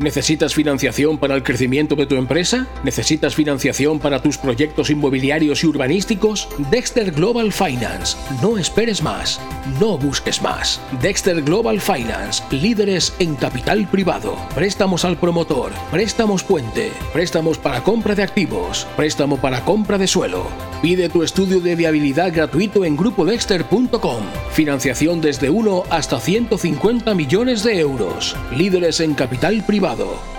¿Necesitas 0.00 0.54
financiación 0.54 1.18
para 1.18 1.34
el 1.34 1.42
crecimiento 1.42 1.94
de 1.94 2.06
tu 2.06 2.14
empresa? 2.14 2.66
¿Necesitas 2.82 3.34
financiación 3.34 3.98
para 3.98 4.22
tus 4.22 4.38
proyectos 4.38 4.88
inmobiliarios 4.88 5.62
y 5.62 5.66
urbanísticos? 5.66 6.48
Dexter 6.70 7.10
Global 7.10 7.52
Finance. 7.52 8.16
No 8.40 8.56
esperes 8.56 9.02
más. 9.02 9.38
No 9.78 9.98
busques 9.98 10.40
más. 10.40 10.80
Dexter 11.02 11.42
Global 11.42 11.82
Finance. 11.82 12.42
Líderes 12.50 13.12
en 13.18 13.36
capital 13.36 13.86
privado. 13.90 14.36
Préstamos 14.54 15.04
al 15.04 15.18
promotor. 15.18 15.70
Préstamos 15.90 16.44
puente. 16.44 16.92
Préstamos 17.12 17.58
para 17.58 17.82
compra 17.82 18.14
de 18.14 18.22
activos. 18.22 18.86
Préstamo 18.96 19.36
para 19.36 19.66
compra 19.66 19.98
de 19.98 20.06
suelo. 20.06 20.46
Pide 20.80 21.10
tu 21.10 21.22
estudio 21.22 21.60
de 21.60 21.76
viabilidad 21.76 22.32
gratuito 22.32 22.86
en 22.86 22.96
grupodexter.com. 22.96 24.22
Financiación 24.52 25.20
desde 25.20 25.50
1 25.50 25.82
hasta 25.90 26.18
150 26.18 27.14
millones 27.14 27.62
de 27.62 27.80
euros. 27.80 28.34
Líderes 28.56 29.00
en 29.00 29.12
capital 29.12 29.62
privado. 29.66 29.89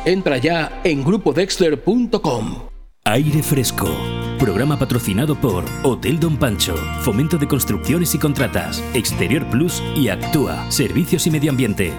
Entra 0.06 0.38
ya 0.38 0.82
en 0.84 1.04
grupodexter.com. 1.04 2.72
Aire 3.04 3.44
Fresco. 3.44 3.90
Programa 4.38 4.78
patrocinado 4.78 5.36
por 5.36 5.66
Hotel 5.84 6.20
Don 6.20 6.38
Pancho, 6.38 6.76
Fomento 7.02 7.38
de 7.38 7.48
Construcciones 7.48 8.16
y 8.16 8.20
Contratas, 8.20 8.84
Exterior 8.94 9.46
Plus 9.50 9.84
y 9.96 10.10
Actúa, 10.10 10.70
Servicios 10.72 11.28
y 11.28 11.32
Medio 11.32 11.52
Ambiente. 11.52 11.94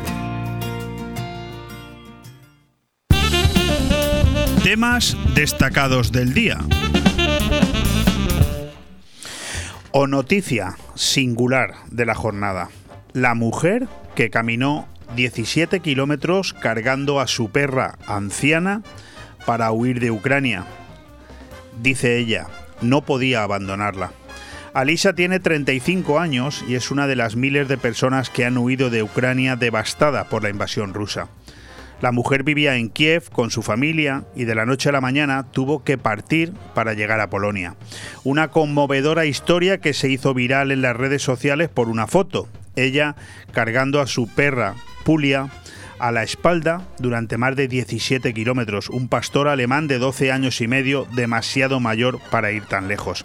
Temas 4.62 5.16
destacados 5.34 6.12
del 6.12 6.34
día. 6.34 6.58
O 9.90 10.06
noticia 10.06 10.76
singular 10.94 11.74
de 11.90 12.06
la 12.06 12.14
jornada. 12.14 12.70
La 13.12 13.34
mujer 13.34 13.88
que 14.14 14.30
caminó 14.30 14.86
17 15.14 15.80
kilómetros 15.80 16.54
cargando 16.54 17.20
a 17.20 17.26
su 17.26 17.50
perra 17.50 17.98
anciana 18.06 18.82
para 19.46 19.70
huir 19.72 20.00
de 20.00 20.10
Ucrania. 20.10 20.64
Dice 21.80 22.18
ella, 22.18 22.46
no 22.80 23.02
podía 23.02 23.42
abandonarla. 23.42 24.12
Alisa 24.74 25.12
tiene 25.14 25.38
35 25.38 26.18
años 26.18 26.64
y 26.66 26.76
es 26.76 26.90
una 26.90 27.06
de 27.06 27.16
las 27.16 27.36
miles 27.36 27.68
de 27.68 27.76
personas 27.76 28.30
que 28.30 28.46
han 28.46 28.56
huido 28.56 28.88
de 28.88 29.02
Ucrania 29.02 29.56
devastada 29.56 30.28
por 30.28 30.42
la 30.42 30.48
invasión 30.48 30.94
rusa. 30.94 31.28
La 32.00 32.10
mujer 32.10 32.42
vivía 32.42 32.76
en 32.76 32.88
Kiev 32.88 33.30
con 33.30 33.50
su 33.50 33.62
familia 33.62 34.24
y 34.34 34.44
de 34.44 34.56
la 34.56 34.66
noche 34.66 34.88
a 34.88 34.92
la 34.92 35.00
mañana 35.00 35.46
tuvo 35.52 35.84
que 35.84 35.98
partir 35.98 36.52
para 36.74 36.94
llegar 36.94 37.20
a 37.20 37.30
Polonia. 37.30 37.76
Una 38.24 38.48
conmovedora 38.48 39.24
historia 39.24 39.78
que 39.78 39.92
se 39.92 40.08
hizo 40.08 40.34
viral 40.34 40.72
en 40.72 40.82
las 40.82 40.96
redes 40.96 41.22
sociales 41.22 41.68
por 41.68 41.88
una 41.88 42.08
foto. 42.08 42.48
Ella 42.76 43.16
cargando 43.52 44.00
a 44.00 44.06
su 44.06 44.28
perra 44.28 44.74
Pulia 45.04 45.48
a 45.98 46.10
la 46.10 46.22
espalda 46.24 46.82
durante 46.98 47.38
más 47.38 47.54
de 47.54 47.68
17 47.68 48.34
kilómetros, 48.34 48.88
un 48.88 49.08
pastor 49.08 49.46
alemán 49.46 49.86
de 49.86 49.98
12 49.98 50.32
años 50.32 50.60
y 50.60 50.66
medio 50.66 51.06
demasiado 51.14 51.78
mayor 51.78 52.18
para 52.30 52.50
ir 52.50 52.64
tan 52.64 52.88
lejos. 52.88 53.24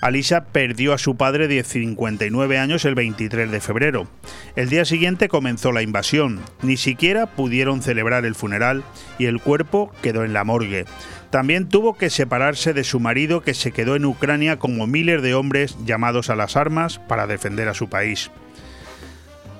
Alisa 0.00 0.44
perdió 0.44 0.92
a 0.92 0.98
su 0.98 1.16
padre 1.16 1.48
de 1.48 1.62
59 1.64 2.58
años 2.58 2.84
el 2.84 2.94
23 2.94 3.50
de 3.50 3.60
febrero. 3.60 4.06
El 4.54 4.68
día 4.68 4.84
siguiente 4.84 5.28
comenzó 5.28 5.72
la 5.72 5.82
invasión. 5.82 6.40
Ni 6.62 6.76
siquiera 6.76 7.26
pudieron 7.26 7.82
celebrar 7.82 8.24
el 8.24 8.36
funeral 8.36 8.84
y 9.18 9.26
el 9.26 9.40
cuerpo 9.40 9.92
quedó 10.00 10.24
en 10.24 10.32
la 10.32 10.44
morgue. 10.44 10.84
También 11.30 11.68
tuvo 11.68 11.96
que 11.98 12.10
separarse 12.10 12.72
de 12.72 12.84
su 12.84 13.00
marido 13.00 13.42
que 13.42 13.54
se 13.54 13.72
quedó 13.72 13.96
en 13.96 14.04
Ucrania 14.04 14.58
como 14.58 14.86
miles 14.86 15.20
de 15.20 15.34
hombres 15.34 15.76
llamados 15.84 16.30
a 16.30 16.36
las 16.36 16.56
armas 16.56 17.00
para 17.00 17.26
defender 17.26 17.68
a 17.68 17.74
su 17.74 17.88
país. 17.88 18.30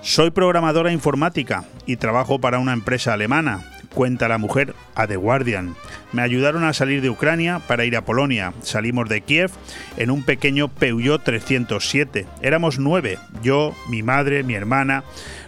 Soy 0.00 0.30
programadora 0.30 0.92
informática 0.92 1.64
y 1.84 1.96
trabajo 1.96 2.40
para 2.40 2.60
una 2.60 2.72
empresa 2.72 3.12
alemana, 3.12 3.64
cuenta 3.92 4.28
la 4.28 4.38
mujer 4.38 4.74
a 4.94 5.08
The 5.08 5.16
Guardian. 5.16 5.74
Me 6.12 6.22
ayudaron 6.22 6.64
a 6.64 6.72
salir 6.72 7.02
de 7.02 7.10
Ucrania 7.10 7.60
para 7.66 7.84
ir 7.84 7.96
a 7.96 8.04
Polonia. 8.04 8.52
Salimos 8.62 9.08
de 9.08 9.22
Kiev 9.22 9.50
en 9.96 10.10
un 10.10 10.22
pequeño 10.22 10.68
Peugeot 10.68 11.22
307. 11.24 12.26
Éramos 12.42 12.78
nueve, 12.78 13.18
yo, 13.42 13.74
mi 13.88 14.04
madre, 14.04 14.44
mi 14.44 14.54
hermana, 14.54 15.02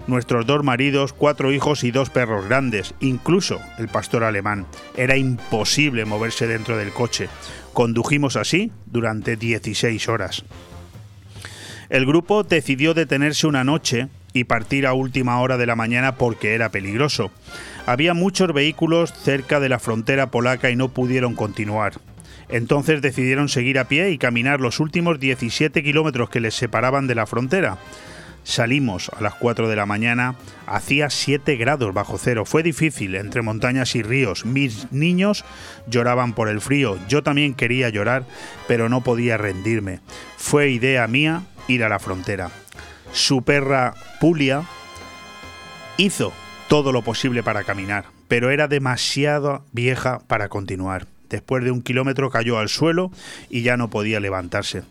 nuestros 0.08 0.46
dos 0.46 0.64
maridos, 0.64 1.12
cuatro 1.12 1.52
hijos 1.52 1.84
y 1.84 1.92
dos 1.92 2.10
perros 2.10 2.46
grandes, 2.46 2.94
incluso 2.98 3.60
el 3.78 3.88
pastor 3.88 4.24
alemán. 4.24 4.66
Era 4.96 5.16
imposible 5.16 6.04
moverse 6.04 6.48
dentro 6.48 6.76
del 6.76 6.90
coche. 6.90 7.28
Condujimos 7.72 8.34
así 8.34 8.72
durante 8.86 9.36
16 9.36 10.08
horas. 10.08 10.44
El 11.88 12.06
grupo 12.06 12.42
decidió 12.44 12.94
detenerse 12.94 13.46
una 13.46 13.64
noche 13.64 14.08
y 14.32 14.44
partir 14.44 14.86
a 14.86 14.92
última 14.92 15.40
hora 15.40 15.56
de 15.56 15.66
la 15.66 15.76
mañana 15.76 16.16
porque 16.16 16.54
era 16.54 16.70
peligroso. 16.70 17.30
Había 17.86 18.14
muchos 18.14 18.52
vehículos 18.52 19.12
cerca 19.12 19.60
de 19.60 19.68
la 19.68 19.78
frontera 19.78 20.30
polaca 20.30 20.70
y 20.70 20.76
no 20.76 20.88
pudieron 20.88 21.34
continuar. 21.34 21.94
Entonces 22.48 23.00
decidieron 23.00 23.48
seguir 23.48 23.78
a 23.78 23.86
pie 23.86 24.10
y 24.10 24.18
caminar 24.18 24.60
los 24.60 24.80
últimos 24.80 25.20
17 25.20 25.82
kilómetros 25.82 26.30
que 26.30 26.40
les 26.40 26.54
separaban 26.54 27.06
de 27.06 27.14
la 27.14 27.26
frontera. 27.26 27.78
Salimos 28.42 29.10
a 29.10 29.20
las 29.20 29.34
4 29.34 29.68
de 29.68 29.76
la 29.76 29.86
mañana, 29.86 30.34
hacía 30.66 31.10
7 31.10 31.56
grados 31.56 31.92
bajo 31.92 32.16
cero, 32.18 32.46
fue 32.46 32.62
difícil 32.62 33.14
entre 33.14 33.42
montañas 33.42 33.94
y 33.94 34.02
ríos, 34.02 34.46
mis 34.46 34.90
niños 34.90 35.44
lloraban 35.86 36.32
por 36.32 36.48
el 36.48 36.62
frío, 36.62 36.98
yo 37.06 37.22
también 37.22 37.54
quería 37.54 37.90
llorar, 37.90 38.24
pero 38.66 38.88
no 38.88 39.02
podía 39.02 39.36
rendirme. 39.36 40.00
Fue 40.38 40.70
idea 40.70 41.06
mía 41.06 41.42
ir 41.68 41.84
a 41.84 41.90
la 41.90 41.98
frontera. 41.98 42.50
Su 43.12 43.42
perra 43.42 43.94
Pulia 44.20 44.62
hizo 45.96 46.32
todo 46.68 46.92
lo 46.92 47.02
posible 47.02 47.42
para 47.42 47.64
caminar, 47.64 48.04
pero 48.28 48.50
era 48.50 48.68
demasiado 48.68 49.64
vieja 49.72 50.20
para 50.26 50.48
continuar. 50.48 51.06
Después 51.28 51.62
de 51.64 51.70
un 51.70 51.82
kilómetro 51.82 52.30
cayó 52.30 52.58
al 52.58 52.68
suelo 52.68 53.10
y 53.48 53.62
ya 53.62 53.76
no 53.76 53.90
podía 53.90 54.20
levantarse. 54.20 54.82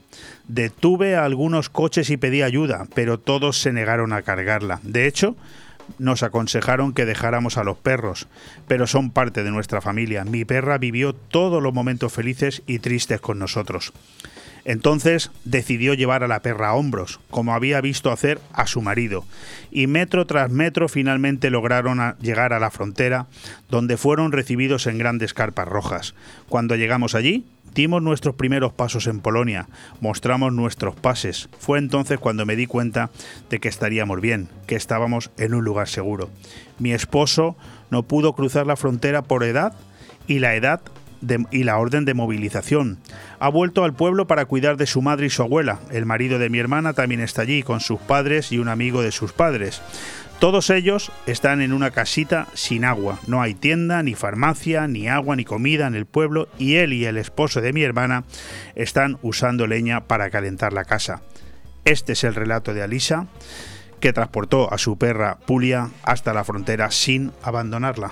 Detuve 0.47 1.15
a 1.15 1.25
algunos 1.25 1.69
coches 1.69 2.09
y 2.09 2.17
pedí 2.17 2.41
ayuda, 2.41 2.87
pero 2.93 3.19
todos 3.19 3.59
se 3.59 3.73
negaron 3.73 4.13
a 4.13 4.21
cargarla. 4.21 4.79
De 4.83 5.05
hecho, 5.05 5.35
nos 5.97 6.23
aconsejaron 6.23 6.93
que 6.93 7.05
dejáramos 7.05 7.57
a 7.57 7.63
los 7.63 7.77
perros, 7.77 8.27
pero 8.67 8.87
son 8.87 9.11
parte 9.11 9.43
de 9.43 9.51
nuestra 9.51 9.81
familia. 9.81 10.23
Mi 10.23 10.45
perra 10.45 10.77
vivió 10.77 11.13
todos 11.13 11.61
los 11.61 11.73
momentos 11.73 12.13
felices 12.13 12.61
y 12.67 12.79
tristes 12.79 13.19
con 13.19 13.39
nosotros. 13.39 13.91
Entonces 14.65 15.31
decidió 15.45 15.93
llevar 15.93 16.23
a 16.23 16.27
la 16.27 16.41
perra 16.41 16.69
a 16.69 16.73
hombros, 16.73 17.19
como 17.29 17.53
había 17.53 17.81
visto 17.81 18.11
hacer 18.11 18.39
a 18.53 18.67
su 18.67 18.81
marido, 18.81 19.25
y 19.71 19.87
metro 19.87 20.25
tras 20.25 20.51
metro 20.51 20.87
finalmente 20.87 21.49
lograron 21.49 22.15
llegar 22.21 22.53
a 22.53 22.59
la 22.59 22.71
frontera, 22.71 23.27
donde 23.69 23.97
fueron 23.97 24.31
recibidos 24.31 24.87
en 24.87 24.97
grandes 24.97 25.33
carpas 25.33 25.67
rojas. 25.67 26.15
Cuando 26.47 26.75
llegamos 26.75 27.15
allí, 27.15 27.45
dimos 27.73 28.01
nuestros 28.01 28.35
primeros 28.35 28.73
pasos 28.73 29.07
en 29.07 29.19
Polonia, 29.21 29.67
mostramos 30.01 30.53
nuestros 30.53 30.95
pases. 30.95 31.49
Fue 31.59 31.79
entonces 31.79 32.19
cuando 32.19 32.45
me 32.45 32.55
di 32.55 32.65
cuenta 32.65 33.09
de 33.49 33.59
que 33.59 33.69
estaríamos 33.69 34.21
bien, 34.21 34.49
que 34.67 34.75
estábamos 34.75 35.31
en 35.37 35.53
un 35.53 35.63
lugar 35.63 35.87
seguro. 35.87 36.29
Mi 36.79 36.93
esposo 36.93 37.55
no 37.89 38.03
pudo 38.03 38.33
cruzar 38.33 38.67
la 38.67 38.75
frontera 38.75 39.21
por 39.21 39.43
edad 39.43 39.73
y 40.27 40.39
la 40.39 40.55
edad 40.55 40.81
y 41.51 41.63
la 41.63 41.77
orden 41.77 42.05
de 42.05 42.13
movilización. 42.13 42.99
Ha 43.39 43.49
vuelto 43.49 43.83
al 43.83 43.93
pueblo 43.93 44.27
para 44.27 44.45
cuidar 44.45 44.77
de 44.77 44.87
su 44.87 45.01
madre 45.01 45.27
y 45.27 45.29
su 45.29 45.41
abuela. 45.41 45.79
El 45.91 46.05
marido 46.05 46.39
de 46.39 46.49
mi 46.49 46.59
hermana 46.59 46.93
también 46.93 47.21
está 47.21 47.41
allí 47.41 47.63
con 47.63 47.79
sus 47.79 47.99
padres 47.99 48.51
y 48.51 48.59
un 48.59 48.69
amigo 48.69 49.01
de 49.01 49.11
sus 49.11 49.33
padres. 49.33 49.81
Todos 50.39 50.69
ellos 50.69 51.11
están 51.25 51.61
en 51.61 51.73
una 51.73 51.91
casita 51.91 52.47
sin 52.53 52.85
agua. 52.85 53.19
No 53.27 53.41
hay 53.41 53.53
tienda, 53.53 54.01
ni 54.03 54.15
farmacia, 54.15 54.87
ni 54.87 55.09
agua, 55.09 55.35
ni 55.35 55.43
comida 55.43 55.85
en 55.85 55.95
el 55.95 56.05
pueblo 56.05 56.47
y 56.57 56.75
él 56.75 56.93
y 56.93 57.05
el 57.05 57.17
esposo 57.17 57.59
de 57.59 57.73
mi 57.73 57.83
hermana 57.83 58.23
están 58.75 59.17
usando 59.21 59.67
leña 59.67 60.07
para 60.07 60.29
calentar 60.29 60.71
la 60.71 60.85
casa. 60.85 61.21
Este 61.83 62.13
es 62.13 62.23
el 62.23 62.35
relato 62.35 62.73
de 62.73 62.83
Alisa, 62.83 63.27
que 63.99 64.13
transportó 64.13 64.71
a 64.71 64.77
su 64.77 64.97
perra 64.97 65.39
Pulia 65.45 65.89
hasta 66.03 66.33
la 66.33 66.45
frontera 66.45 66.89
sin 66.89 67.33
abandonarla. 67.43 68.11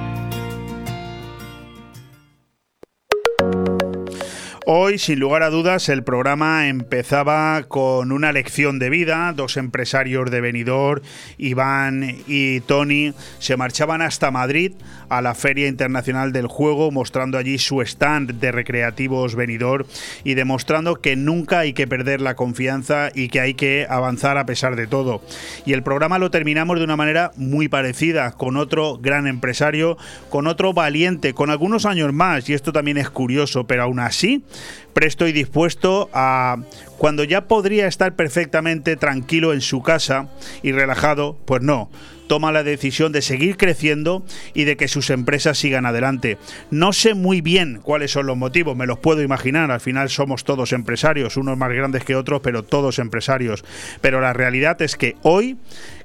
Hoy, 4.73 4.99
sin 4.99 5.19
lugar 5.19 5.43
a 5.43 5.49
dudas, 5.49 5.89
el 5.89 6.01
programa 6.01 6.69
empezaba 6.69 7.61
con 7.63 8.13
una 8.13 8.31
lección 8.31 8.79
de 8.79 8.89
vida. 8.89 9.33
Dos 9.35 9.57
empresarios 9.57 10.31
de 10.31 10.39
Benidorm, 10.39 11.01
Iván 11.37 12.19
y 12.25 12.61
Tony, 12.61 13.13
se 13.39 13.57
marchaban 13.57 14.01
hasta 14.01 14.31
Madrid 14.31 14.71
a 15.09 15.21
la 15.21 15.35
Feria 15.35 15.67
Internacional 15.67 16.31
del 16.31 16.47
Juego, 16.47 16.89
mostrando 16.89 17.37
allí 17.37 17.57
su 17.57 17.81
stand 17.81 18.39
de 18.39 18.53
recreativos 18.53 19.35
Benidorm 19.35 19.85
y 20.23 20.35
demostrando 20.35 21.01
que 21.01 21.17
nunca 21.17 21.59
hay 21.59 21.73
que 21.73 21.85
perder 21.85 22.21
la 22.21 22.37
confianza 22.37 23.09
y 23.13 23.27
que 23.27 23.41
hay 23.41 23.55
que 23.55 23.85
avanzar 23.89 24.37
a 24.37 24.45
pesar 24.45 24.77
de 24.77 24.87
todo. 24.87 25.21
Y 25.65 25.73
el 25.73 25.83
programa 25.83 26.17
lo 26.17 26.31
terminamos 26.31 26.77
de 26.77 26.85
una 26.85 26.95
manera 26.95 27.33
muy 27.35 27.67
parecida, 27.67 28.31
con 28.31 28.55
otro 28.55 28.99
gran 28.99 29.27
empresario, 29.27 29.97
con 30.29 30.47
otro 30.47 30.71
valiente, 30.71 31.33
con 31.33 31.49
algunos 31.49 31.85
años 31.85 32.13
más, 32.13 32.47
y 32.47 32.53
esto 32.53 32.71
también 32.71 32.97
es 32.97 33.09
curioso, 33.09 33.67
pero 33.67 33.83
aún 33.83 33.99
así 33.99 34.45
presto 34.93 35.27
y 35.27 35.31
dispuesto 35.31 36.09
a 36.13 36.57
cuando 36.97 37.23
ya 37.23 37.47
podría 37.47 37.87
estar 37.87 38.15
perfectamente 38.15 38.95
tranquilo 38.95 39.53
en 39.53 39.61
su 39.61 39.81
casa 39.81 40.29
y 40.61 40.71
relajado, 40.71 41.37
pues 41.45 41.61
no, 41.61 41.89
toma 42.31 42.53
la 42.53 42.63
decisión 42.63 43.11
de 43.11 43.21
seguir 43.21 43.57
creciendo 43.57 44.23
y 44.53 44.63
de 44.63 44.77
que 44.77 44.87
sus 44.87 45.09
empresas 45.09 45.57
sigan 45.57 45.85
adelante. 45.85 46.37
No 46.69 46.93
sé 46.93 47.13
muy 47.13 47.41
bien 47.41 47.81
cuáles 47.83 48.11
son 48.11 48.25
los 48.25 48.37
motivos, 48.37 48.77
me 48.77 48.85
los 48.85 48.99
puedo 48.99 49.21
imaginar, 49.21 49.69
al 49.69 49.81
final 49.81 50.09
somos 50.09 50.45
todos 50.45 50.71
empresarios, 50.71 51.35
unos 51.35 51.57
más 51.57 51.69
grandes 51.71 52.05
que 52.05 52.15
otros, 52.15 52.39
pero 52.41 52.63
todos 52.63 52.99
empresarios. 52.99 53.65
Pero 53.99 54.21
la 54.21 54.31
realidad 54.31 54.81
es 54.81 54.95
que 54.95 55.17
hoy 55.23 55.57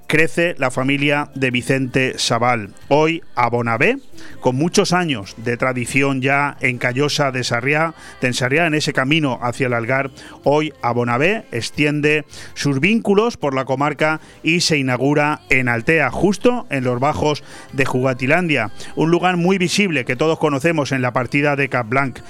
crece 0.06 0.54
la 0.58 0.70
familia 0.70 1.30
de 1.34 1.50
Vicente 1.50 2.18
Sabal. 2.18 2.70
Hoy 2.88 3.22
a 3.34 3.48
Bonabé, 3.48 3.98
con 4.40 4.56
muchos 4.56 4.92
años 4.92 5.34
de 5.38 5.56
tradición 5.56 6.22
ya 6.22 6.56
en 6.60 6.78
Callosa 6.78 7.32
de 7.32 7.44
Sarriá, 7.44 7.94
de 8.20 8.66
en 8.66 8.74
ese 8.74 8.92
camino 8.92 9.38
hacia 9.42 9.66
el 9.66 9.72
Algar, 9.72 10.10
hoy 10.44 10.72
a 10.82 10.92
Bonabé 10.92 11.44
extiende 11.52 12.24
sus 12.54 12.80
vínculos 12.80 13.36
por 13.36 13.54
la 13.54 13.64
comarca 13.64 14.20
y 14.42 14.60
se 14.60 14.78
inaugura 14.78 15.40
en 15.50 15.68
Altea, 15.68 16.10
justo 16.10 16.66
en 16.70 16.84
los 16.84 17.00
bajos 17.00 17.42
de 17.72 17.84
Jugatilandia, 17.84 18.70
un 18.94 19.10
lugar 19.10 19.36
muy 19.36 19.58
visible 19.58 20.04
que 20.04 20.16
todos 20.16 20.38
conocemos 20.38 20.92
en 20.92 21.02
la 21.02 21.12
partida 21.12 21.56
de 21.56 21.68
Capblanc. 21.68 22.20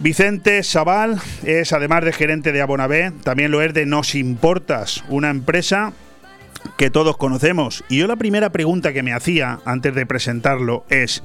Vicente 0.00 0.62
Sabal 0.62 1.20
es, 1.42 1.72
además 1.72 2.04
de 2.04 2.12
gerente 2.12 2.52
de 2.52 2.62
Abonabé, 2.62 3.12
también 3.24 3.50
lo 3.50 3.60
es 3.62 3.74
de 3.74 3.84
Nos 3.84 4.14
Importas, 4.14 5.04
una 5.08 5.30
empresa 5.30 5.92
que 6.76 6.90
todos 6.90 7.16
conocemos. 7.16 7.84
Y 7.88 7.98
yo 7.98 8.06
la 8.06 8.16
primera 8.16 8.50
pregunta 8.50 8.92
que 8.92 9.02
me 9.02 9.12
hacía 9.12 9.60
antes 9.64 9.94
de 9.94 10.06
presentarlo 10.06 10.84
es, 10.88 11.22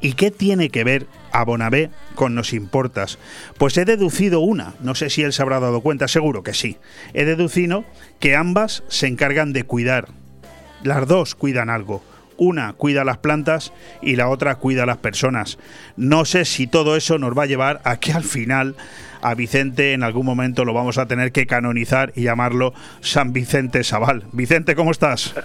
¿y 0.00 0.12
qué 0.12 0.30
tiene 0.30 0.70
que 0.70 0.84
ver 0.84 1.06
Abonabé 1.32 1.90
con 2.14 2.34
Nos 2.34 2.52
Importas? 2.52 3.18
Pues 3.58 3.76
he 3.78 3.84
deducido 3.84 4.40
una, 4.40 4.74
no 4.80 4.94
sé 4.94 5.10
si 5.10 5.22
él 5.22 5.32
se 5.32 5.42
habrá 5.42 5.60
dado 5.60 5.80
cuenta, 5.80 6.08
seguro 6.08 6.42
que 6.42 6.54
sí. 6.54 6.78
He 7.14 7.24
deducido 7.24 7.84
que 8.18 8.36
ambas 8.36 8.82
se 8.88 9.06
encargan 9.06 9.52
de 9.52 9.64
cuidar. 9.64 10.08
Las 10.82 11.06
dos 11.06 11.34
cuidan 11.34 11.70
algo. 11.70 12.02
Una 12.36 12.72
cuida 12.72 13.04
las 13.04 13.18
plantas 13.18 13.72
y 14.00 14.16
la 14.16 14.28
otra 14.28 14.54
cuida 14.54 14.86
las 14.86 14.96
personas. 14.96 15.58
No 15.96 16.24
sé 16.24 16.46
si 16.46 16.66
todo 16.66 16.96
eso 16.96 17.18
nos 17.18 17.36
va 17.36 17.42
a 17.42 17.46
llevar 17.46 17.82
a 17.84 18.00
que 18.00 18.12
al 18.12 18.24
final 18.24 18.76
a 19.22 19.34
Vicente 19.34 19.92
en 19.92 20.02
algún 20.02 20.26
momento 20.26 20.64
lo 20.64 20.72
vamos 20.72 20.98
a 20.98 21.06
tener 21.06 21.32
que 21.32 21.46
canonizar 21.46 22.12
y 22.14 22.22
llamarlo 22.22 22.72
San 23.00 23.32
Vicente 23.32 23.84
Sabal. 23.84 24.24
Vicente, 24.32 24.74
¿cómo 24.74 24.90
estás? 24.90 25.34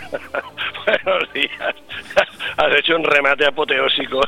Buenos 1.03 1.33
días. 1.33 1.75
Has 2.57 2.75
hecho 2.75 2.95
un 2.95 3.03
remate 3.03 3.45
apoteósico. 3.45 4.21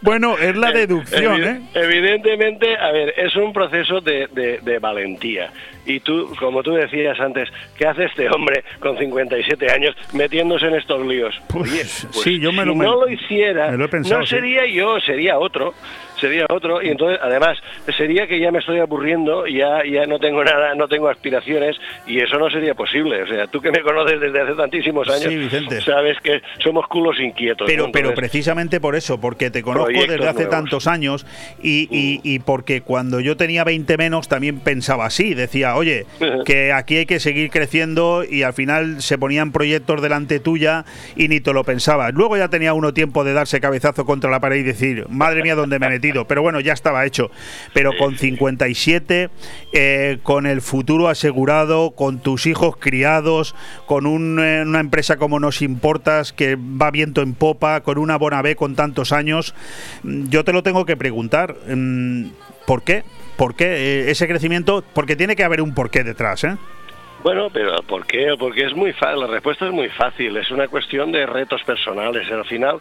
Bueno, 0.00 0.36
es 0.38 0.56
la 0.56 0.70
deducción, 0.72 1.42
¿eh? 1.42 1.60
Evidentemente, 1.74 2.76
a 2.76 2.90
ver, 2.92 3.14
es 3.16 3.34
un 3.36 3.52
proceso 3.52 4.00
de, 4.00 4.28
de- 4.32 4.58
de 4.62 4.78
valentía. 4.78 5.50
Y 5.86 6.00
tú, 6.00 6.34
como 6.38 6.62
tú 6.62 6.72
decías 6.72 7.18
antes, 7.20 7.48
¿qué 7.76 7.86
hace 7.86 8.04
este 8.04 8.28
hombre 8.30 8.64
con 8.80 8.96
57 8.98 9.70
años 9.70 9.94
metiéndose 10.12 10.66
en 10.66 10.76
estos 10.76 11.04
líos? 11.06 11.34
Oye, 11.54 11.70
pues, 11.82 12.08
sí, 12.12 12.38
yo 12.40 12.52
me 12.52 12.62
si 12.62 12.68
lo- 12.68 12.74
me- 12.74 12.84
no 12.86 12.94
lo 13.00 13.08
hiciera, 13.08 13.70
lo 13.72 13.88
pensado, 13.90 14.20
no 14.20 14.26
sí. 14.26 14.34
sería 14.36 14.66
yo, 14.66 14.98
sería 15.00 15.38
otro. 15.38 15.74
Sería 16.20 16.46
otro, 16.48 16.80
y 16.80 16.88
entonces, 16.90 17.18
además, 17.20 17.58
sería 17.96 18.28
que 18.28 18.38
ya 18.38 18.52
me 18.52 18.60
estoy 18.60 18.78
aburriendo, 18.78 19.46
ya, 19.48 19.82
ya 19.84 20.06
no 20.06 20.20
tengo 20.20 20.44
nada, 20.44 20.72
no 20.76 20.86
tengo 20.86 21.08
aspiraciones, 21.08 21.76
y 22.06 22.20
eso 22.20 22.38
no 22.38 22.48
sería 22.48 22.72
posible. 22.74 23.24
O 23.24 23.26
sea, 23.26 23.48
tú 23.48 23.60
que 23.60 23.72
me 23.72 23.80
conoces 23.80 24.20
desde 24.20 24.40
hace 24.40 24.54
tantísimos 24.54 25.08
años, 25.08 25.24
Sí, 25.24 25.48
Sabes 25.84 26.18
que 26.22 26.40
somos 26.62 26.86
culos 26.88 27.18
inquietos. 27.20 27.66
Pero, 27.66 27.86
¿no? 27.86 27.92
pero 27.92 28.08
Entonces, 28.10 28.30
precisamente 28.30 28.80
por 28.80 28.96
eso, 28.96 29.20
porque 29.20 29.50
te 29.50 29.62
conozco 29.62 29.90
desde 29.90 30.14
hace 30.28 30.34
nuevos. 30.44 30.50
tantos 30.50 30.86
años 30.86 31.26
y, 31.62 31.88
y- 31.90 32.20
y 32.22 32.38
porque 32.40 32.80
cuando 32.82 33.20
yo 33.20 33.36
tenía 33.36 33.64
20 33.64 33.96
menos 33.96 34.28
también 34.28 34.60
pensaba 34.60 35.06
así, 35.06 35.34
decía, 35.34 35.76
oye, 35.76 36.06
que 36.46 36.72
aquí 36.72 36.96
hay 36.98 37.06
que 37.06 37.20
seguir 37.20 37.50
creciendo 37.50 38.24
y 38.28 38.42
al 38.42 38.52
final 38.52 39.02
se 39.02 39.18
ponían 39.18 39.52
proyectos 39.52 40.02
delante 40.02 40.40
tuya 40.40 40.84
y 41.16 41.28
ni 41.28 41.40
te 41.40 41.52
lo 41.52 41.64
pensabas. 41.64 42.12
Luego 42.14 42.36
ya 42.36 42.48
tenía 42.48 42.74
uno 42.74 42.92
tiempo 42.94 43.24
de 43.24 43.32
darse 43.32 43.60
cabezazo 43.60 44.04
contra 44.04 44.30
la 44.30 44.40
pared 44.40 44.56
y 44.58 44.62
decir, 44.62 45.06
madre 45.08 45.42
mía, 45.42 45.54
¿dónde 45.54 45.78
me 45.78 45.86
he 45.86 45.90
metido? 45.90 46.26
Pero 46.26 46.42
bueno, 46.42 46.60
ya 46.60 46.72
estaba 46.72 47.04
hecho. 47.06 47.30
Pero 47.72 47.92
con 47.98 48.16
57, 48.16 49.30
eh, 49.72 50.18
con 50.22 50.46
el 50.46 50.60
futuro 50.60 51.08
asegurado, 51.08 51.92
con 51.92 52.20
tus 52.20 52.46
hijos 52.46 52.76
criados, 52.78 53.54
con 53.86 54.06
un, 54.06 54.38
eh, 54.40 54.62
una 54.66 54.80
empresa 54.80 55.16
como 55.16 55.38
Importas 55.62 56.32
que 56.32 56.56
va 56.56 56.90
viento 56.90 57.22
en 57.22 57.34
popa, 57.34 57.80
con 57.80 57.98
una 57.98 58.16
Bonabé 58.16 58.56
con 58.56 58.74
tantos 58.76 59.12
años, 59.12 59.54
mm, 60.02 60.28
yo 60.28 60.44
te 60.44 60.52
lo 60.52 60.62
tengo 60.62 60.84
que 60.86 60.96
preguntar. 60.96 61.54
mm, 61.66 62.26
¿Por 62.66 62.82
qué? 62.82 63.02
¿Por 63.36 63.54
qué 63.56 63.64
eh, 63.66 64.10
ese 64.10 64.26
crecimiento? 64.28 64.82
Porque 64.94 65.16
tiene 65.16 65.36
que 65.36 65.44
haber 65.44 65.60
un 65.60 65.74
porqué 65.74 66.02
detrás, 66.04 66.44
¿eh? 66.44 66.56
Bueno, 67.22 67.48
pero 67.50 67.76
¿por 67.88 68.04
qué? 68.06 68.34
Porque 68.38 68.66
es 68.66 68.74
muy 68.74 68.92
fácil, 68.92 69.20
la 69.20 69.26
respuesta 69.26 69.64
es 69.66 69.72
muy 69.72 69.88
fácil, 69.88 70.36
es 70.36 70.50
una 70.50 70.68
cuestión 70.68 71.10
de 71.10 71.24
retos 71.24 71.62
personales. 71.64 72.30
Al 72.30 72.44
final, 72.44 72.80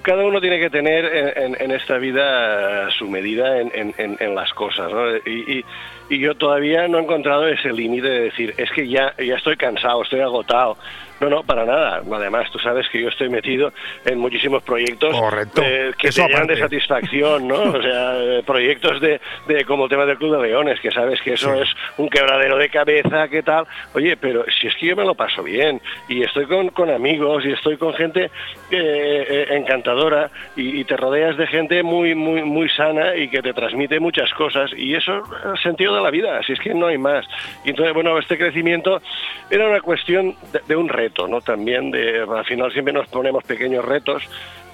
cada 0.00 0.24
uno 0.24 0.40
tiene 0.40 0.58
que 0.58 0.70
tener 0.70 1.04
en, 1.36 1.70
esta 1.70 1.98
vida 1.98 2.90
su 2.92 3.06
medida 3.06 3.60
en, 3.60 3.94
en- 3.98 4.34
las 4.34 4.50
cosas, 4.54 4.90
y- 5.26 5.62
y 6.08 6.18
yo 6.18 6.34
todavía 6.36 6.88
no 6.88 6.98
he 6.98 7.02
encontrado 7.02 7.46
ese 7.48 7.70
límite 7.70 8.08
de 8.08 8.20
decir, 8.20 8.54
es 8.56 8.70
que 8.72 8.88
ya, 8.88 9.14
ya 9.18 9.34
estoy 9.36 9.56
cansado, 9.58 10.02
estoy 10.02 10.20
agotado. 10.20 10.78
No, 11.22 11.30
no, 11.30 11.42
para 11.44 11.64
nada. 11.64 12.02
Además, 12.12 12.50
tú 12.50 12.58
sabes 12.58 12.88
que 12.88 13.00
yo 13.00 13.08
estoy 13.08 13.28
metido 13.28 13.72
en 14.04 14.18
muchísimos 14.18 14.62
proyectos 14.64 15.14
eh, 15.62 15.92
que 15.96 16.08
Eso 16.08 16.22
te 16.22 16.28
llenan 16.28 16.48
de 16.48 16.56
satisfacción, 16.56 17.46
¿no? 17.46 17.62
O 17.62 17.80
sea, 17.80 18.16
eh, 18.18 18.42
proyectos 18.44 19.00
de, 19.00 19.20
de 19.46 19.64
como 19.64 19.84
el 19.84 19.90
tema 19.90 20.04
del 20.04 20.18
Club 20.18 20.36
de 20.36 20.48
Leones, 20.48 20.80
que 20.80 20.90
sabes 20.90 21.20
que 21.22 21.34
eso 21.34 21.54
es 21.54 21.68
un 21.96 22.08
quebradero 22.08 22.56
de 22.58 22.68
cabeza, 22.68 23.28
¿qué 23.28 23.42
tal? 23.44 23.66
Oye, 23.94 24.16
pero 24.16 24.44
si 24.60 24.66
es 24.66 24.74
que 24.74 24.86
yo 24.86 24.96
me 24.96 25.04
lo 25.04 25.14
paso 25.14 25.44
bien 25.44 25.80
y 26.08 26.22
estoy 26.22 26.46
con, 26.46 26.70
con 26.70 26.90
amigos 26.90 27.44
y 27.44 27.52
estoy 27.52 27.76
con 27.76 27.94
gente 27.94 28.30
eh, 28.70 29.46
encantadora 29.50 30.30
y, 30.56 30.80
y 30.80 30.84
te 30.84 30.96
rodeas 30.96 31.36
de 31.36 31.46
gente 31.46 31.84
muy, 31.84 32.16
muy, 32.16 32.42
muy 32.42 32.68
sana 32.70 33.14
y 33.14 33.28
que 33.28 33.42
te 33.42 33.52
transmite 33.52 34.00
muchas 34.00 34.32
cosas 34.34 34.72
y 34.76 34.94
eso 34.94 35.18
es 35.18 35.44
el 35.44 35.62
sentido 35.62 35.94
de 35.94 36.02
la 36.02 36.10
vida, 36.10 36.38
así 36.38 36.52
es 36.52 36.58
que 36.58 36.74
no 36.74 36.88
hay 36.88 36.98
más. 36.98 37.26
Y 37.64 37.70
entonces, 37.70 37.94
bueno, 37.94 38.18
este 38.18 38.36
crecimiento 38.36 39.00
era 39.50 39.68
una 39.68 39.80
cuestión 39.80 40.34
de, 40.52 40.60
de 40.66 40.76
un 40.76 40.88
reto, 40.88 41.11
¿no? 41.28 41.40
También 41.40 41.90
de, 41.90 42.20
al 42.20 42.44
final 42.44 42.72
siempre 42.72 42.92
nos 42.92 43.08
ponemos 43.08 43.44
pequeños 43.44 43.84
retos. 43.84 44.22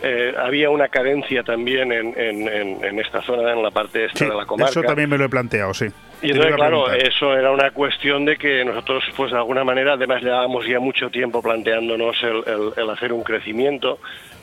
Eh, 0.01 0.33
había 0.39 0.71
una 0.71 0.89
carencia 0.89 1.43
también 1.43 1.91
en, 1.93 2.15
en- 2.17 2.99
esta 3.01 3.21
zona, 3.23 3.53
en 3.53 3.63
la 3.63 3.71
parte 3.73 4.05
esta 4.05 4.19
Sí, 4.21 4.25
de 4.27 4.35
la 4.37 4.47
comarca. 4.47 4.71
eso 4.71 4.83
también 4.83 5.11
me 5.11 5.19
lo 5.19 5.25
he 5.25 5.29
planteado, 5.29 5.75
sí. 5.75 5.87
Y 6.23 6.31
entonces, 6.31 6.55
claro, 6.57 6.93
eso 6.93 7.35
era 7.37 7.51
una 7.51 7.71
cuestión 7.73 8.25
de 8.25 8.37
que 8.37 8.65
nosotros, 8.65 9.05
pues 9.17 9.31
de 9.33 9.39
alguna 9.39 9.65
manera, 9.65 9.95
además 9.95 10.23
llevábamos 10.23 10.67
ya 10.67 10.79
mucho 10.81 11.11
tiempo 11.11 11.43
planteándonos 11.43 12.17
el, 12.23 12.43
el- 12.47 12.73
el 12.77 12.91
hacer 12.91 13.13
un 13.13 13.23
crecimiento, 13.25 13.99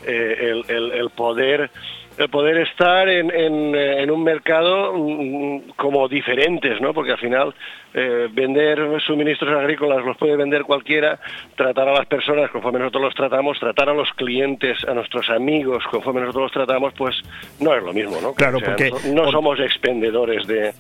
eh, 0.06 0.62
el 0.68 1.10
poder 1.16 1.70
el 2.18 2.30
poder 2.30 2.58
estar 2.58 3.08
en, 3.10 3.30
en, 3.32 3.76
eh, 3.76 4.04
en 4.04 4.12
un 4.12 4.24
mercado 4.24 4.94
mm, 4.94 5.72
como 5.76 6.08
diferentes, 6.08 6.80
¿no? 6.82 6.94
Porque 6.94 7.12
al 7.12 7.18
final 7.18 7.54
eh, 7.94 8.28
vender 8.32 8.80
suministros 9.02 9.58
agrícolas 9.58 10.04
los 10.06 10.18
puede 10.18 10.36
vender 10.36 10.64
cualquiera, 10.64 11.20
tratar 11.56 11.90
a 11.90 11.94
las 11.94 12.06
personas 12.08 12.50
conforme 12.52 12.80
nosotros 12.80 13.04
los 13.04 13.16
tratamos, 13.16 13.60
tratar 13.60 13.90
a 13.90 13.94
los 13.94 14.10
clientes, 14.14 14.78
a 14.88 14.94
nuestros 14.94 15.30
amigos 15.30 15.84
conforme 15.92 16.22
nosotros 16.22 16.44
los 16.44 16.52
tratamos, 16.52 16.94
pues 16.98 17.16
no 17.60 17.74
es 17.74 17.84
lo 17.84 17.94
mismo, 17.94 18.18
¿no? 18.22 18.34
Claro, 18.34 18.58
O 18.58 18.60
sea, 18.60 18.76
porque- 18.76 18.92
no, 19.14 19.32
somos 19.32 19.60
expendedores 19.60 20.46
de, 20.48 20.74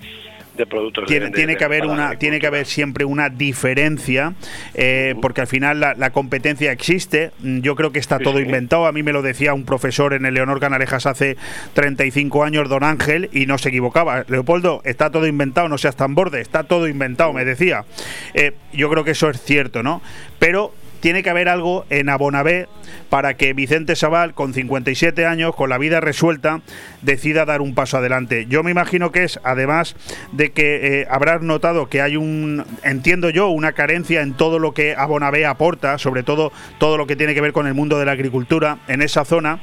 de 0.57 0.65
productos. 0.65 1.05
Tiene, 1.07 1.25
de- 1.25 1.31
de- 1.31 1.35
tiene 1.37 1.57
que 1.57 1.63
haber 1.65 1.85
una 1.85 2.17
tiene 2.17 2.39
que 2.39 2.47
haber 2.47 2.65
siempre 2.65 3.05
una 3.05 3.29
diferencia 3.29 4.33
eh, 4.73 5.15
porque 5.21 5.41
al 5.41 5.47
final 5.47 5.79
la, 5.79 5.93
la 5.95 6.11
competencia 6.11 6.71
existe. 6.71 7.31
Mm, 7.39 7.59
yo 7.59 7.75
creo 7.75 7.91
que 7.91 7.99
está 7.99 8.19
todo 8.19 8.39
inventado. 8.39 8.85
A 8.87 8.91
mí 8.91 9.03
me 9.03 9.11
lo 9.13 9.21
decía 9.21 9.53
un 9.53 9.65
profesor 9.65 10.13
en 10.13 10.25
el 10.25 10.33
Leonor 10.33 10.59
Canalejas 10.59 11.05
hace 11.05 11.37
35 11.73 12.43
años 12.43 12.69
don 12.69 12.83
Ángel 12.83 13.29
y 13.33 13.45
no 13.45 13.57
se 13.57 13.69
equivocaba. 13.69 14.25
Leopoldo 14.27 14.81
está 14.85 15.09
todo 15.09 15.27
inventado 15.27 15.67
no 15.69 15.77
seas 15.77 15.95
tan 15.95 16.15
borde 16.15 16.41
está 16.41 16.63
todo 16.63 16.87
inventado 16.87 17.33
me 17.33 17.45
decía. 17.45 17.85
Eh, 18.33 18.53
yo 18.73 18.89
creo 18.89 19.03
que 19.03 19.11
eso 19.11 19.29
es 19.29 19.41
cierto 19.41 19.83
no 19.83 20.01
pero 20.39 20.73
tiene 21.05 21.21
que 21.21 21.29
haber 21.29 21.49
algo 21.49 21.85
en 21.91 22.09
Abonabé 22.09 22.67
para 23.11 23.37
que 23.37 23.53
Vicente 23.53 23.95
Sabal, 23.95 24.33
con 24.33 24.55
57 24.55 25.27
años, 25.27 25.55
con 25.55 25.69
la 25.69 25.77
vida 25.77 25.99
resuelta, 25.99 26.61
decida 27.03 27.45
dar 27.45 27.61
un 27.61 27.75
paso 27.75 27.97
adelante. 27.97 28.47
Yo 28.49 28.63
me 28.63 28.71
imagino 28.71 29.11
que 29.11 29.23
es, 29.23 29.39
además 29.43 29.95
de 30.31 30.51
que 30.51 31.01
eh, 31.01 31.07
habrás 31.07 31.43
notado 31.43 31.89
que 31.89 32.01
hay 32.01 32.17
un, 32.17 32.65
entiendo 32.81 33.29
yo, 33.29 33.49
una 33.49 33.73
carencia 33.73 34.23
en 34.23 34.33
todo 34.33 34.57
lo 34.57 34.73
que 34.73 34.95
Abonabé 34.95 35.45
aporta, 35.45 35.99
sobre 35.99 36.23
todo 36.23 36.51
todo 36.79 36.97
lo 36.97 37.05
que 37.05 37.15
tiene 37.15 37.35
que 37.35 37.41
ver 37.41 37.53
con 37.53 37.67
el 37.67 37.75
mundo 37.75 37.99
de 37.99 38.05
la 38.05 38.13
agricultura 38.13 38.79
en 38.87 39.03
esa 39.03 39.25
zona. 39.25 39.59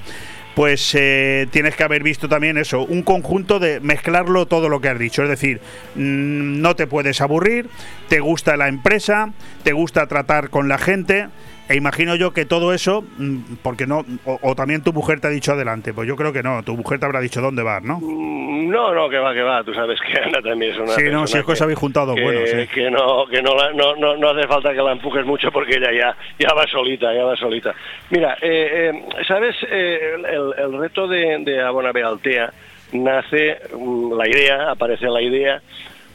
Pues 0.54 0.94
eh, 0.94 1.46
tienes 1.50 1.76
que 1.76 1.82
haber 1.82 2.02
visto 2.02 2.28
también 2.28 2.58
eso, 2.58 2.84
un 2.84 3.02
conjunto 3.02 3.58
de 3.58 3.80
mezclarlo 3.80 4.46
todo 4.46 4.68
lo 4.68 4.80
que 4.80 4.88
has 4.88 4.98
dicho. 4.98 5.22
Es 5.22 5.30
decir, 5.30 5.60
mm, 5.94 6.60
no 6.60 6.76
te 6.76 6.86
puedes 6.86 7.20
aburrir, 7.22 7.70
te 8.08 8.20
gusta 8.20 8.56
la 8.58 8.68
empresa, 8.68 9.32
te 9.62 9.72
gusta 9.72 10.06
tratar 10.08 10.50
con 10.50 10.68
la 10.68 10.76
gente. 10.76 11.28
E 11.68 11.76
imagino 11.76 12.16
yo 12.16 12.32
que 12.32 12.44
todo 12.44 12.74
eso, 12.74 13.02
mm, 13.18 13.36
porque 13.62 13.86
no, 13.86 14.04
o, 14.26 14.38
o 14.42 14.54
también 14.54 14.82
tu 14.82 14.92
mujer 14.92 15.20
te 15.20 15.28
ha 15.28 15.30
dicho 15.30 15.52
adelante, 15.52 15.94
pues 15.94 16.06
yo 16.08 16.16
creo 16.16 16.32
que 16.32 16.42
no, 16.42 16.62
tu 16.62 16.76
mujer 16.76 16.98
te 16.98 17.06
habrá 17.06 17.20
dicho 17.20 17.40
dónde 17.40 17.62
vas, 17.62 17.82
¿no? 17.82 17.98
Mm, 18.00 18.68
No, 18.70 18.92
no, 18.94 19.08
que 19.08 19.18
va, 19.18 19.32
que 19.34 19.42
va. 19.42 19.62
Tú 19.64 19.72
sabes 19.74 19.98
que 20.00 20.18
Ana 20.18 20.40
también 20.42 20.72
es 20.72 20.78
una 20.78 20.92
Sí, 20.92 21.02
no, 21.10 21.26
si 21.26 21.38
es 21.38 21.44
que 21.44 21.52
os 21.52 21.62
habéis 21.62 21.78
juntado 21.78 22.14
¿eh? 22.16 22.68
que 22.72 22.90
no, 22.90 23.26
que 23.26 23.42
no, 23.42 23.54
la- 23.54 23.72
no, 23.72 23.94
no, 23.96 24.16
no 24.16 24.30
hace 24.30 24.46
falta 24.48 24.72
que 24.72 24.82
la 24.82 24.92
empujes 24.92 25.24
mucho 25.24 25.50
porque 25.52 25.76
ella 25.76 25.92
ya, 25.92 26.16
ya 26.38 26.52
va 26.54 26.66
solita, 26.66 27.12
ya 27.14 27.24
va 27.24 27.36
solita. 27.36 27.74
Mira, 28.10 28.36
eh, 28.40 28.90
eh, 28.92 29.24
¿sabes? 29.28 29.54
Eh, 29.70 30.14
el, 30.16 30.54
el 30.58 30.78
reto 30.78 31.06
de, 31.06 31.38
de 31.44 31.60
Abonabé 31.62 32.02
Altea 32.02 32.52
nace 32.92 33.58
mm, 33.76 34.12
la 34.14 34.28
idea, 34.28 34.70
aparece 34.70 35.06
la 35.06 35.22
idea, 35.22 35.60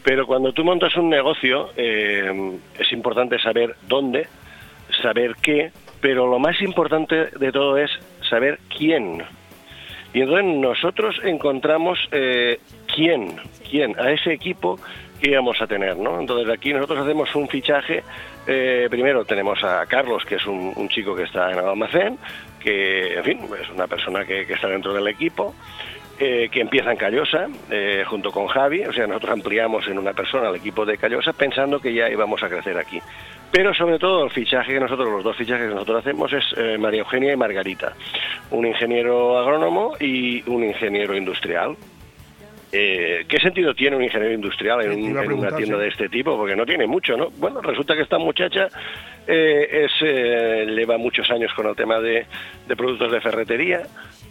pero 0.04 0.26
cuando 0.28 0.52
tú 0.52 0.64
montas 0.64 0.96
un 0.98 1.10
negocio 1.10 1.70
es 1.76 2.92
importante 2.92 3.38
saber 3.40 3.76
dónde, 3.88 4.28
saber 5.02 5.36
qué, 5.42 5.72
pero 6.02 6.28
lo 6.28 6.40
más 6.40 6.62
importante 6.62 7.28
de 7.38 7.52
todo 7.52 7.78
es 7.78 7.92
saber 8.30 8.60
quién. 8.76 9.24
Y 10.14 10.22
entonces 10.22 10.46
nosotros 10.46 11.16
encontramos 11.24 12.00
eh, 12.12 12.60
quién, 12.94 13.36
quién, 13.70 14.00
a 14.00 14.12
ese 14.12 14.34
equipo 14.34 14.80
que 15.20 15.32
íbamos 15.32 15.62
a 15.62 15.68
tener, 15.68 15.98
¿no? 15.98 16.20
Entonces 16.20 16.50
aquí 16.54 16.74
nosotros 16.74 17.00
hacemos 17.00 17.34
un 17.36 17.48
fichaje, 17.48 18.04
eh, 18.46 18.88
primero 18.90 19.26
tenemos 19.26 19.64
a 19.64 19.86
Carlos, 19.86 20.24
que 20.26 20.36
es 20.36 20.46
un, 20.46 20.88
chico 20.90 21.16
que 21.16 21.24
está 21.24 21.52
en 21.52 21.60
el 21.60 21.66
almacén, 21.66 22.18
que, 22.60 23.16
en 23.16 23.24
fin, 23.24 23.40
es 23.62 23.70
una 23.70 23.88
persona 23.88 24.26
que 24.26 24.42
está 24.42 24.68
dentro 24.68 24.94
del 24.94 25.08
equipo, 25.08 25.54
eh, 26.20 26.50
que 26.52 26.62
empieza 26.62 26.92
en 26.92 26.98
Callosa, 26.98 27.48
eh, 27.70 28.04
junto 28.08 28.32
con 28.32 28.48
Javi, 28.48 28.84
o 28.86 28.94
sea, 28.94 29.06
nosotros 29.08 29.34
ampliamos 29.34 29.88
en 29.88 29.98
una 30.00 30.14
persona 30.14 30.50
el 30.50 30.56
equipo 30.56 30.86
de 30.86 30.98
Callosa 30.98 31.34
pensando 31.34 31.80
que 31.80 31.94
ya 31.94 32.10
íbamos 32.10 32.42
a 32.44 32.50
crecer 32.50 32.78
aquí. 32.78 33.00
Pero 33.52 33.74
sobre 33.74 33.98
todo 33.98 34.26
el 34.26 34.32
fichaje 34.32 34.74
que 34.74 34.80
nosotros, 34.80 35.08
los 35.10 35.24
dos 35.24 35.38
fichajes 35.38 35.68
que 35.70 35.74
nosotros 35.74 36.00
hacemos 36.00 36.34
es 36.34 36.44
eh, 36.58 36.78
María 36.78 37.00
Eugenia 37.00 37.32
y 37.34 37.38
Margarita, 37.38 37.94
un 38.52 38.66
ingeniero 38.66 39.38
agrónomo 39.38 39.94
y 40.00 40.48
un 40.50 40.64
ingeniero 40.66 41.16
industrial. 41.16 41.76
Eh, 42.70 43.24
¿Qué 43.30 43.38
sentido 43.40 43.74
tiene 43.74 43.96
un 43.96 44.04
ingeniero 44.04 44.34
industrial 44.34 44.82
en, 44.82 44.92
un- 44.92 45.18
una 45.40 45.50
tienda 45.56 45.78
de 45.78 45.88
este 45.88 46.10
tipo? 46.10 46.36
Porque 46.36 46.56
no 46.56 46.66
tiene 46.66 46.86
mucho, 46.86 47.16
¿no? 47.16 47.30
Bueno, 47.38 47.62
resulta 47.62 47.96
que 47.96 48.02
esta 48.02 48.18
muchacha 48.18 48.68
eh, 49.26 49.86
es, 49.86 49.92
eh, 50.02 50.66
lleva 50.68 50.98
muchos 50.98 51.32
años 51.32 51.54
con 51.54 51.68
el 51.68 51.76
tema 51.78 52.02
de, 52.02 52.26
de 52.68 52.76
productos 52.76 53.10
de 53.14 53.22
ferretería, 53.22 53.84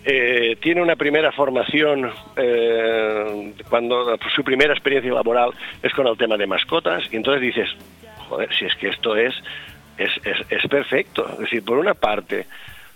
eh, 0.09 0.57
tiene 0.61 0.81
una 0.81 0.95
primera 0.95 1.33
formación, 1.33 2.12
eh, 2.37 3.53
cuando 3.69 4.16
su 4.35 4.45
primera 4.45 4.73
experiencia 4.73 5.12
laboral 5.12 5.51
es 5.83 5.93
con 5.93 6.07
el 6.07 6.16
tema 6.16 6.37
de 6.37 6.47
mascotas, 6.47 7.03
y 7.12 7.16
entonces 7.16 7.43
dices, 7.43 7.69
joder, 8.28 8.49
si 8.55 8.66
es 8.66 8.77
que 8.77 8.89
esto 8.89 9.16
es, 9.16 9.35
es, 9.99 10.12
es, 10.49 10.66
perfecto. 10.69 11.28
Es 11.33 11.39
decir, 11.39 11.65
por 11.65 11.77
una 11.78 11.95
parte, 11.95 12.47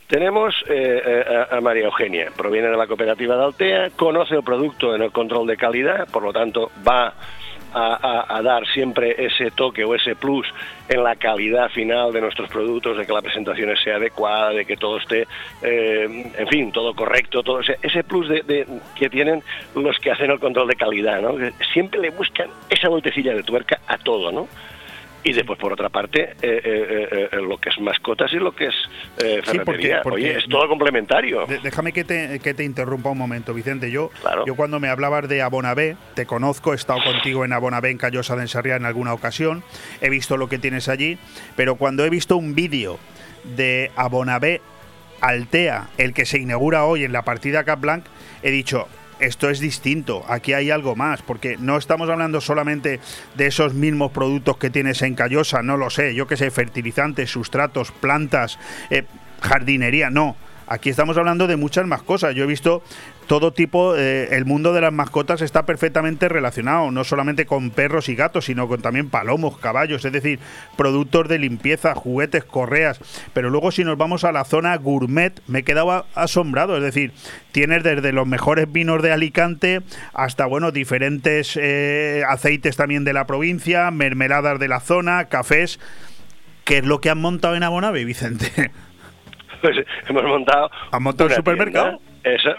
tenemos 0.07 0.55
eh, 0.69 1.25
a, 1.51 1.57
a 1.57 1.61
María 1.61 1.87
Eugenia, 1.87 2.31
proviene 2.37 2.69
de 2.69 2.77
la 2.77 2.87
cooperativa 2.87 3.37
de 3.37 3.45
Altea, 3.45 3.91
conoce 3.91 4.37
el 4.37 4.45
producto 4.45 4.95
en 4.95 5.03
el 5.03 5.11
control 5.11 5.49
de 5.49 5.57
calidad, 5.57 6.09
por 6.13 6.23
lo 6.23 6.33
tanto 6.33 6.71
va 6.87 7.13
a, 7.73 8.41
dar 8.43 8.67
siempre 8.67 9.15
ese 9.19 9.51
toque 9.51 9.85
o 9.85 9.95
ese 9.95 10.17
plus 10.17 10.47
en 10.89 11.05
la 11.05 11.15
calidad 11.17 11.69
final 11.71 12.13
de 12.13 12.21
nuestros 12.21 12.49
productos, 12.49 12.97
de 12.97 13.07
que 13.07 13.13
la 13.13 13.23
presentación 13.23 13.75
sea 13.77 13.97
adecuada, 13.97 14.51
de 14.51 14.65
que 14.65 14.77
todo 14.77 14.99
esté, 14.99 15.27
eh, 15.63 16.33
en 16.37 16.49
fin, 16.49 16.73
todo 16.73 16.95
correcto, 16.95 17.43
todo 17.43 17.61
ese, 17.61 18.05
plus 18.05 18.29
de, 18.29 18.67
que 18.95 19.09
tienen 19.11 19.43
los 19.75 19.99
que 19.99 20.11
hacen 20.11 20.31
el 20.31 20.41
control 20.41 20.69
de 20.69 20.77
calidad, 20.77 21.21
¿no? 21.21 21.35
Siempre 21.73 22.01
le 22.01 22.11
buscan 22.11 22.49
esa 22.69 22.89
vueltecilla 22.89 23.35
de 23.35 23.43
tuerca 23.43 23.81
a 23.87 23.99
todo, 23.99 24.33
¿no? 24.33 24.49
Y 25.23 25.35
después, 25.35 25.59
por 25.59 25.73
otra 25.73 25.91
parte, 25.91 26.23
eh, 26.23 26.37
eh, 26.43 26.61
eh, 26.65 27.29
eh, 27.33 27.37
lo 27.37 27.59
que 27.59 27.69
es 27.69 27.79
mascotas 27.79 28.33
y 28.33 28.37
lo 28.37 28.53
que 28.55 28.69
es 28.69 28.75
eh, 29.23 29.43
Sí, 29.45 29.59
porque- 29.59 29.65
ferretería. 29.65 30.01
porque- 30.03 30.17
Oye, 30.17 30.39
es 30.39 30.49
todo 30.49 30.67
complementario. 30.67 31.45
Déjame 31.63 31.93
que 31.93 32.05
te, 32.05 32.39
que 32.41 32.55
te 32.55 32.65
interrumpa 32.65 33.11
un 33.11 33.19
momento, 33.19 33.53
Vicente. 33.53 33.91
Yo, 33.91 34.11
yo 34.47 34.55
cuando 34.57 34.81
me 34.81 34.89
hablabas 34.89 35.29
de 35.29 35.43
Abonabé, 35.43 35.97
te 36.15 36.25
conozco, 36.25 36.73
he 36.73 36.77
estado 36.77 37.01
contigo 37.05 37.45
en 37.45 37.53
Abonabé, 37.53 37.91
en 37.91 37.99
Callosa 37.99 38.35
de 38.35 38.43
Ensarriá 38.43 38.77
en 38.77 38.87
alguna 38.87 39.13
ocasión, 39.13 39.63
he 40.01 40.09
visto 40.09 40.39
lo 40.39 40.49
que 40.49 40.59
tienes 40.59 40.89
allí, 40.89 41.19
pero 41.55 41.75
cuando 41.77 42.05
he 42.07 42.09
visto 42.11 42.39
un 42.39 42.55
vídeo 42.55 42.99
de 43.57 43.91
Abonabé 43.97 44.63
Altea, 45.21 45.89
el 45.99 46.15
que 46.15 46.25
se 46.25 46.39
inaugura 46.39 46.85
hoy 46.87 47.05
en 47.05 47.13
la 47.13 47.23
partida 47.23 47.65
Cap 47.65 47.81
Blanc, 47.81 48.05
he 48.43 48.51
dicho, 48.51 48.89
esto 49.21 49.51
es 49.51 49.61
distinto, 49.61 50.25
aquí 50.29 50.53
hay 50.53 50.71
algo 50.71 50.97
más, 50.97 51.23
porque 51.23 51.57
no 51.59 51.77
estamos 51.77 52.09
hablando 52.09 52.41
solamente 52.41 53.01
de 53.37 53.47
esos 53.47 53.75
mismos 53.75 54.13
productos 54.13 54.57
que 54.57 54.71
tienes 54.71 55.03
en 55.03 55.15
Callosa, 55.15 55.63
no 55.63 55.77
lo 55.77 55.91
sé, 55.91 56.15
yo 56.15 56.27
que 56.27 56.37
sé, 56.37 56.51
fertilizantes, 56.51 57.31
sustratos, 57.31 57.93
plantas, 57.93 58.59
eh, 58.91 59.05
jardinería, 59.41 60.11
no. 60.11 60.37
Aquí 60.67 60.89
estamos 60.89 61.17
hablando 61.17 61.49
de 61.49 61.57
muchas 61.57 61.85
más 61.85 62.01
cosas. 62.03 62.33
Yo 62.37 62.45
he 62.45 62.47
visto 62.47 62.85
todo 63.31 63.53
tipo, 63.53 63.95
eh, 63.95 64.27
el 64.33 64.45
mundo 64.45 64.73
de 64.73 64.81
las 64.81 64.93
mascotas 64.93 65.41
está 65.41 65.65
perfectamente 65.65 66.29
relacionado, 66.29 66.91
no 66.91 67.05
solamente 67.05 67.47
con 67.47 67.71
perros 67.71 68.09
y 68.09 68.17
gatos, 68.17 68.47
sino 68.47 68.67
con 68.67 68.83
también 68.83 69.09
palomos, 69.09 69.57
caballos, 69.57 70.05
es 70.05 70.11
decir, 70.11 70.41
productos 70.77 71.29
de 71.29 71.39
limpieza, 71.39 71.95
juguetes, 71.95 72.43
correas. 72.43 73.01
Pero 73.33 73.49
luego 73.49 73.71
si 73.71 73.85
nos 73.85 73.97
vamos 73.97 74.25
a 74.25 74.33
la 74.33 74.45
zona 74.45 74.77
gourmet, 74.79 75.41
me 75.47 75.61
he 75.61 75.63
quedado 75.63 76.07
asombrado, 76.17 76.77
es 76.77 76.83
decir, 76.83 77.13
tienes 77.53 77.85
desde 77.85 78.11
los 78.11 78.27
mejores 78.27 78.73
vinos 78.73 79.01
de 79.01 79.13
Alicante 79.13 79.83
hasta, 80.13 80.47
bueno, 80.47 80.73
diferentes 80.73 81.57
eh, 81.57 82.25
aceites 82.29 82.77
también 82.77 83.05
de 83.05 83.13
la 83.13 83.29
provincia, 83.29 83.93
mermeladas 83.93 84.59
de 84.59 84.67
la 84.67 84.81
zona, 84.81 85.27
cafés. 85.27 85.79
¿Qué 86.65 86.79
es 86.79 86.85
lo 86.85 87.01
que 87.01 87.11
han 87.11 87.21
montado 87.21 87.55
en 87.55 87.63
Abonave, 87.63 88.05
Vicente? 88.05 88.73
Pues 89.61 89.77
hemos 90.09 90.23
montado. 90.25 90.71
¿Han 90.91 91.03
montado 91.03 91.29
el 91.29 91.37
supermercado? 91.37 91.99
tienda. 91.99 92.10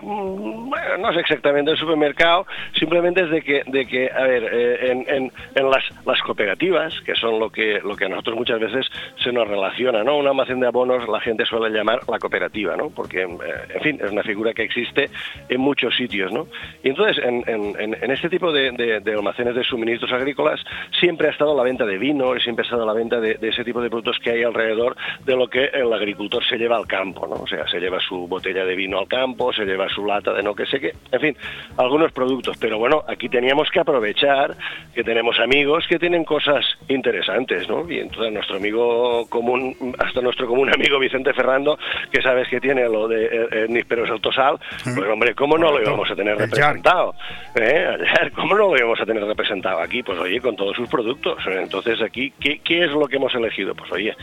Mm, 0.02 0.72
no 1.00 1.10
es 1.12 1.18
exactamente 1.18 1.72
el 1.72 1.78
supermercado, 1.78 2.46
simplemente 2.74 3.22
es 3.24 3.30
de 3.30 3.42
que, 3.42 3.64
de 3.68 3.86
que 3.88 4.10
a 4.12 4.24
ver, 4.24 4.50
eh, 4.52 4.92
en, 4.92 5.06
en- 5.08 5.32
en 5.56 5.70
las, 5.70 5.84
las 6.06 6.22
cooperativas, 6.22 7.00
que 7.02 7.16
son 7.16 7.40
lo 7.40 7.50
que, 7.50 7.80
lo 7.84 7.96
que 7.96 8.06
a 8.06 8.10
nosotros 8.10 8.36
muchas 8.36 8.60
veces 8.60 8.88
se 9.24 9.32
nos 9.32 9.48
relaciona, 9.48 10.04
¿no? 10.04 10.18
Un 10.18 10.28
almacén 10.28 10.60
de 10.60 10.68
abonos 10.68 11.08
la 11.08 11.20
gente 11.20 11.46
suele 11.46 11.70
llamar 11.76 12.00
la 12.08 12.20
cooperativa, 12.20 12.76
¿no? 12.76 12.90
Porque, 12.90 13.22
eh, 13.24 13.28
en 13.76 13.82
fin, 13.82 14.00
es 14.04 14.12
una 14.12 14.24
figura 14.24 14.54
que 14.54 14.64
existe 14.64 15.10
en 15.50 15.62
muchos 15.62 15.96
sitios, 15.96 16.32
¿no? 16.32 16.48
Y 16.84 16.90
entonces, 16.90 17.24
en, 17.24 17.44
en- 17.48 18.12
este 18.12 18.30
tipo 18.30 18.52
de, 18.52 18.72
de- 18.72 19.12
almacenes 19.14 19.56
de 19.56 19.64
suministros 19.64 20.12
agrícolas, 20.12 20.60
siempre 21.00 21.28
ha 21.28 21.32
estado 21.32 21.56
la 21.56 21.64
venta 21.64 21.86
de 21.86 21.98
vino, 21.98 22.34
siempre 22.40 22.64
ha 22.64 22.66
estado 22.66 22.86
la 22.86 22.94
venta 22.94 23.20
de, 23.20 23.36
de 23.36 23.50
ese 23.50 23.64
tipo 23.64 23.82
de 23.82 23.90
productos 23.90 24.20
que 24.20 24.32
hay 24.32 24.44
alrededor 24.44 24.96
de 25.26 25.36
lo 25.36 25.48
que 25.48 25.66
el 25.66 25.92
agricultor 25.94 26.44
se 26.44 26.58
lleva 26.58 26.78
al 26.78 26.88
campo, 26.88 27.28
¿no? 27.28 27.36
O 27.36 27.48
sea, 27.48 27.68
se 27.68 27.80
lleva 27.80 28.00
su 28.00 28.28
botella 28.28 28.66
de 28.66 28.76
vino 28.76 29.00
al 29.00 29.08
campo, 29.08 29.51
se 29.54 29.66
lleva 29.66 29.90
su 29.90 30.06
lata 30.06 30.34
de 30.34 30.44
no 30.44 30.56
que 30.56 30.66
sé 30.66 30.80
qué, 30.80 30.94
en 31.12 31.20
fin, 31.20 31.38
algunos 31.78 32.12
productos. 32.12 32.58
Pero 32.58 32.78
bueno, 32.78 33.04
aquí 33.08 33.30
teníamos 33.30 33.70
que 33.72 33.80
aprovechar 33.80 34.56
que 34.94 35.04
tenemos 35.04 35.40
amigos 35.40 35.86
que 35.88 36.00
tienen 36.00 36.24
cosas 36.24 36.66
interesantes, 36.88 37.68
¿no? 37.70 37.90
Y 37.90 38.00
entonces 38.00 38.34
nuestro 38.34 38.58
amigo 38.58 39.28
común, 39.30 39.76
hasta 40.00 40.22
nuestro 40.22 40.48
común 40.48 40.70
amigo 40.74 41.00
Vicente 41.00 41.34
Ferrando, 41.34 41.78
que 42.12 42.22
sabes 42.22 42.48
que 42.48 42.60
tiene 42.60 42.88
lo 42.88 43.08
de 43.08 43.26
eh, 43.26 43.48
eh, 43.52 43.66
nísperos 43.70 44.10
el 44.10 44.22
tosal, 44.22 44.60
pues 44.84 45.10
hombre, 45.10 45.36
¿cómo 45.36 45.58
no 45.58 45.72
lo 45.72 45.82
íbamos 45.82 46.10
a 46.10 46.16
tener 46.16 46.38
representado? 46.38 47.16
¿Eh? 47.56 47.98
¿Cómo 48.36 48.56
no 48.56 48.70
lo 48.70 48.78
íbamos 48.78 49.00
a 49.02 49.06
tener 49.06 49.24
representado 49.24 49.80
aquí? 49.80 50.04
Pues 50.04 50.20
oye, 50.20 50.40
con 50.40 50.56
todos 50.56 50.76
sus 50.76 50.90
productos. 50.90 51.38
Entonces 51.48 52.02
aquí, 52.02 52.34
¿qué, 52.40 52.60
qué 52.60 52.86
es 52.86 52.92
lo 52.92 53.08
que 53.08 53.18
hemos 53.18 53.34
elegido? 53.36 53.76
Pues 53.76 53.92
oye, 53.92 54.16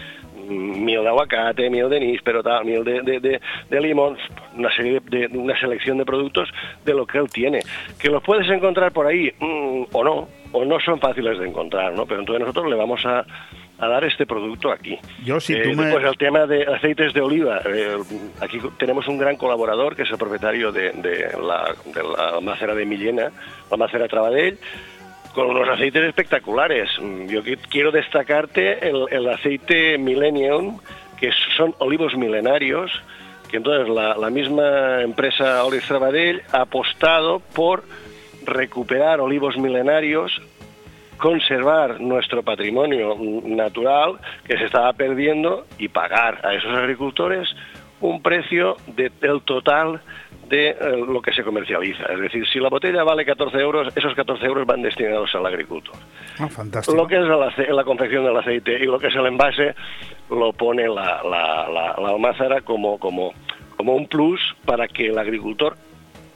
miel 0.48 1.02
de 1.02 1.08
aguacate, 1.08 1.70
miel 1.70 1.88
de 1.90 2.00
níspero, 2.00 2.42
tal, 2.42 2.64
miel 2.64 2.84
de, 2.84 3.02
de, 3.02 3.20
de- 3.20 3.40
de 3.70 3.80
limón, 3.80 4.16
una 4.56 4.74
serie 4.74 5.00
de, 5.04 5.26
una 5.28 5.58
selección 5.58 5.98
de 5.98 6.04
productos 6.04 6.48
de 6.84 6.94
lo 6.94 7.06
que 7.06 7.18
él 7.18 7.28
tiene. 7.30 7.60
Que 8.00 8.08
los 8.08 8.22
puedes 8.22 8.48
encontrar 8.50 8.92
por 8.92 9.06
ahí 9.06 9.32
mm, 9.38 9.82
o 9.92 10.04
no, 10.04 10.28
o 10.52 10.64
no 10.64 10.80
son 10.80 10.98
fáciles 11.00 11.38
de 11.38 11.46
encontrar, 11.48 11.92
¿no? 11.92 12.06
Pero 12.06 12.20
entonces 12.20 12.40
nosotros 12.40 12.70
le 12.70 12.76
vamos 12.76 13.04
a, 13.04 13.24
a 13.80 13.86
dar 13.88 14.02
este 14.04 14.26
producto 14.26 14.72
aquí. 14.72 14.98
Yo, 15.24 15.38
si 15.40 15.52
Eh, 15.54 15.62
tú 15.62 15.72
me- 15.74 15.92
el 15.94 16.16
tema 16.16 16.46
de 16.46 16.64
aceites 16.64 17.12
de 17.12 17.20
oliva. 17.20 17.60
eh, 17.66 17.96
aquí 18.40 18.58
tenemos 18.78 19.06
un 19.08 19.18
gran 19.18 19.36
colaborador 19.36 19.94
que 19.94 20.02
es 20.02 20.10
el 20.10 20.18
propietario 20.18 20.72
de, 20.72 20.92
de 20.92 21.28
la, 21.40 21.74
de 21.94 22.02
la 22.02 22.40
macera 22.40 22.74
de 22.74 22.86
Millena, 22.86 23.30
la 23.70 23.76
macera 23.76 24.08
Trabadell, 24.08 24.58
con 25.34 25.46
unos 25.50 25.68
aceites 25.68 26.02
espectaculares. 26.04 26.90
Yo 27.28 27.42
qui- 27.42 27.58
quiero 27.68 27.90
destacarte 27.90 28.88
el, 28.88 29.28
aceite 29.28 29.98
Millennium, 29.98 30.78
que 31.18 31.30
son 31.56 31.74
olivos 31.78 32.16
milenarios, 32.16 32.90
que 33.50 33.56
entonces 33.58 33.88
la, 33.88 34.30
misma 34.30 35.02
empresa 35.02 35.64
Olives 35.64 35.86
Trabadell 35.86 36.42
ha 36.52 36.62
apostado 36.62 37.40
por 37.40 37.84
recuperar 38.44 39.20
olivos 39.20 39.56
milenarios 39.56 40.40
conservar 41.16 42.00
nuestro 42.00 42.42
patrimonio 42.44 43.16
natural 43.44 44.18
que 44.46 44.56
se 44.56 44.64
estaba 44.66 44.92
perdiendo 44.92 45.66
y 45.78 45.88
pagar 45.88 46.40
a 46.46 46.54
esos 46.54 46.72
agricultores 46.76 47.48
un 48.00 48.22
precio 48.22 48.76
de- 48.86 49.10
del 49.20 49.42
total 49.42 50.00
de 50.48 50.70
eh, 50.70 50.76
lo 51.06 51.20
que 51.20 51.32
se 51.32 51.42
comercializa. 51.42 52.04
Es 52.04 52.20
decir, 52.20 52.46
si 52.48 52.58
la 52.58 52.68
botella 52.68 53.04
vale 53.04 53.24
14 53.24 53.56
euros, 53.58 53.92
esos 53.94 54.14
14 54.14 54.44
euros 54.46 54.66
van 54.66 54.82
destinados 54.82 55.34
al 55.34 55.46
agricultor. 55.46 55.94
Ah, 56.38 56.48
fantástico. 56.48 56.96
Lo 56.96 57.06
que 57.06 57.16
es 57.16 57.68
la 57.68 57.84
confección 57.84 58.24
del 58.24 58.36
aceite 58.36 58.78
y 58.78 58.86
lo 58.86 58.98
que 58.98 59.08
es 59.08 59.14
el 59.14 59.26
envase 59.26 59.74
lo 60.30 60.52
pone 60.52 60.88
la, 60.88 61.22
la, 61.22 61.68
la, 61.68 61.94
la 61.98 62.08
almázara 62.08 62.60
como, 62.62 62.98
como, 62.98 63.32
como 63.76 63.94
un 63.94 64.06
plus 64.06 64.40
para 64.64 64.88
que 64.88 65.06
el 65.06 65.18
agricultor 65.18 65.76